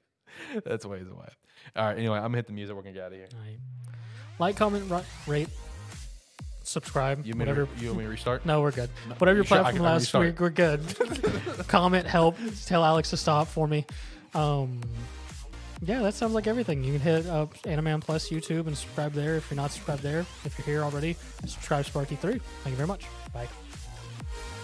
That's 0.65 0.85
a 0.85 0.87
ways 0.87 1.07
away. 1.09 1.27
All 1.75 1.85
right, 1.85 1.97
anyway, 1.97 2.15
I'm 2.17 2.23
going 2.23 2.31
to 2.33 2.37
hit 2.39 2.47
the 2.47 2.53
music. 2.53 2.75
We're 2.75 2.81
going 2.83 2.93
to 2.95 2.99
get 2.99 3.05
out 3.07 3.11
of 3.13 3.17
here. 3.17 3.27
Right. 3.45 3.57
Like, 4.39 4.55
comment, 4.55 4.89
ri- 4.89 5.01
rate, 5.27 5.49
subscribe, 6.63 7.25
You, 7.25 7.33
want 7.33 7.39
me 7.39 7.45
to, 7.45 7.51
whatever. 7.51 7.69
you 7.81 7.87
want 7.87 7.97
me 7.99 8.03
to 8.05 8.09
restart? 8.09 8.45
No, 8.45 8.61
we're 8.61 8.71
good. 8.71 8.89
Whatever 9.17 9.35
your 9.37 9.43
you 9.43 9.47
sure? 9.47 9.57
I 9.57 9.61
platform 9.61 9.75
can- 9.75 9.93
last 9.93 10.13
week, 10.13 10.39
we're 10.39 10.49
good. 10.49 11.67
comment, 11.67 12.07
help, 12.07 12.37
tell 12.65 12.83
Alex 12.83 13.09
to 13.11 13.17
stop 13.17 13.47
for 13.47 13.67
me. 13.67 13.85
Um, 14.33 14.81
yeah, 15.81 16.01
that 16.01 16.13
sounds 16.13 16.33
like 16.33 16.47
everything. 16.47 16.83
You 16.83 16.93
can 16.93 17.01
hit 17.01 17.25
uh, 17.25 17.47
Animan 17.63 18.01
Plus 18.01 18.29
YouTube 18.29 18.67
and 18.67 18.77
subscribe 18.77 19.13
there 19.13 19.35
if 19.35 19.49
you're 19.49 19.55
not 19.55 19.71
subscribed 19.71 20.03
there. 20.03 20.19
If 20.45 20.55
you're 20.57 20.65
here 20.65 20.83
already, 20.83 21.15
subscribe 21.45 21.85
Sparky3. 21.85 22.19
Thank 22.39 22.41
you 22.65 22.75
very 22.75 22.87
much. 22.87 23.05
Bye. 23.33 23.47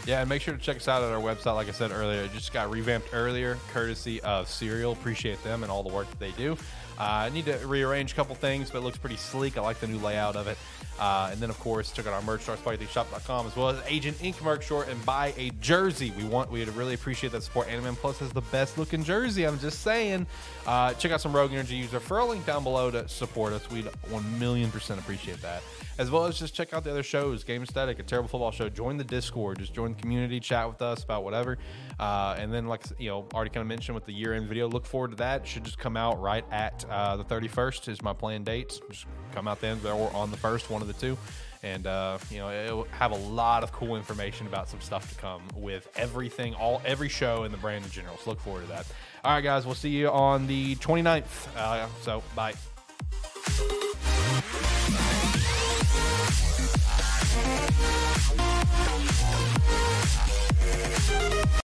Yeah, 0.05 0.21
and 0.21 0.29
make 0.29 0.41
sure 0.41 0.55
to 0.55 0.59
check 0.61 0.77
us 0.77 0.87
out 0.87 1.03
at 1.03 1.11
our 1.11 1.19
website. 1.19 1.55
Like 1.55 1.67
I 1.67 1.71
said 1.71 1.91
earlier, 1.91 2.21
it 2.21 2.31
just 2.33 2.53
got 2.53 2.69
revamped 2.69 3.09
earlier, 3.13 3.57
courtesy 3.73 4.21
of 4.21 4.47
Serial. 4.47 4.93
Appreciate 4.93 5.43
them 5.43 5.63
and 5.63 5.71
all 5.71 5.83
the 5.83 5.93
work 5.93 6.09
that 6.09 6.19
they 6.19 6.31
do. 6.31 6.55
Uh, 6.99 7.03
I 7.03 7.29
need 7.29 7.45
to 7.45 7.57
rearrange 7.67 8.13
a 8.13 8.15
couple 8.15 8.35
things, 8.35 8.69
but 8.69 8.79
it 8.79 8.81
looks 8.81 8.97
pretty 8.97 9.17
sleek. 9.17 9.57
I 9.57 9.61
like 9.61 9.79
the 9.79 9.87
new 9.87 9.99
layout 9.99 10.35
of 10.35 10.47
it. 10.47 10.57
Uh, 10.99 11.29
and 11.31 11.39
then, 11.39 11.49
of 11.51 11.59
course, 11.59 11.91
check 11.91 12.07
out 12.07 12.13
our 12.13 12.21
merch 12.23 12.41
store, 12.41 12.55
SparkyThiefShop.com, 12.55 13.45
as 13.45 13.55
well 13.55 13.69
as 13.69 13.79
Agent 13.87 14.17
Ink 14.23 14.41
merch 14.43 14.65
store, 14.65 14.83
and 14.85 15.05
buy 15.05 15.31
a 15.37 15.51
jersey. 15.61 16.11
We 16.17 16.23
want 16.23 16.49
we 16.49 16.59
would 16.59 16.75
really 16.75 16.95
appreciate 16.95 17.31
that 17.33 17.43
support. 17.43 17.67
Anime 17.67 17.95
Plus 17.95 18.17
has 18.19 18.31
the 18.31 18.41
best 18.41 18.77
looking 18.79 19.03
jersey. 19.03 19.45
I'm 19.45 19.59
just 19.59 19.81
saying. 19.81 20.25
Uh, 20.65 20.93
check 20.95 21.11
out 21.11 21.21
some 21.21 21.35
Rogue 21.35 21.53
Energy. 21.53 21.75
Use 21.75 21.93
our 21.93 21.99
referral 21.99 22.29
link 22.29 22.45
down 22.45 22.63
below 22.63 22.89
to 22.89 23.07
support 23.07 23.53
us. 23.53 23.69
We'd 23.69 23.85
one 24.09 24.39
million 24.39 24.71
percent 24.71 24.99
appreciate 24.99 25.41
that. 25.43 25.61
As 25.99 26.11
well 26.11 26.25
as 26.25 26.37
just 26.37 26.53
check 26.53 26.73
out 26.73 26.83
the 26.83 26.91
other 26.91 27.03
shows, 27.03 27.43
Game 27.43 27.63
Aesthetic, 27.63 27.99
a 27.99 28.03
terrible 28.03 28.29
football 28.29 28.51
show. 28.51 28.69
Join 28.69 28.97
the 28.97 29.03
Discord. 29.03 29.59
Just 29.59 29.73
join 29.73 29.93
the 29.93 30.01
community, 30.01 30.39
chat 30.39 30.67
with 30.67 30.81
us 30.81 31.03
about 31.03 31.23
whatever. 31.23 31.57
Uh, 31.99 32.35
and 32.37 32.53
then, 32.53 32.67
like 32.67 32.83
you 32.99 33.09
know, 33.09 33.27
already 33.33 33.49
kind 33.49 33.61
of 33.61 33.67
mentioned 33.67 33.95
with 33.95 34.05
the 34.05 34.13
year 34.13 34.33
end 34.33 34.47
video, 34.47 34.67
look 34.67 34.85
forward 34.85 35.11
to 35.11 35.17
that. 35.17 35.47
Should 35.47 35.63
just 35.63 35.79
come 35.79 35.97
out 35.97 36.21
right 36.21 36.45
at 36.51 36.85
uh, 36.89 37.17
the 37.17 37.23
31st 37.23 37.89
is 37.89 38.01
my 38.01 38.13
planned 38.13 38.45
dates. 38.45 38.79
Just 38.89 39.05
come 39.33 39.47
out 39.47 39.61
then 39.61 39.79
or 39.85 40.13
on 40.13 40.31
the 40.31 40.37
first, 40.37 40.69
one 40.69 40.81
of 40.81 40.87
the 40.87 40.93
two. 40.93 41.17
And 41.63 41.87
uh, 41.87 42.19
you 42.29 42.37
know, 42.37 42.51
it'll 42.51 42.83
have 42.91 43.11
a 43.11 43.17
lot 43.17 43.63
of 43.63 43.71
cool 43.71 43.95
information 43.95 44.45
about 44.45 44.69
some 44.69 44.79
stuff 44.79 45.09
to 45.09 45.19
come 45.19 45.41
with 45.55 45.89
everything, 45.95 46.53
all 46.53 46.81
every 46.85 47.09
show 47.09 47.43
in 47.45 47.51
the 47.51 47.57
brand 47.57 47.83
in 47.83 47.91
general. 47.91 48.17
So 48.17 48.29
look 48.29 48.39
forward 48.39 48.61
to 48.61 48.67
that. 48.67 48.85
All 49.23 49.33
right, 49.33 49.41
guys, 49.41 49.65
we'll 49.65 49.75
see 49.75 49.89
you 49.89 50.09
on 50.09 50.45
the 50.45 50.75
29th. 50.75 51.47
Uh, 51.55 51.87
so 52.01 52.23
bye. 52.35 52.53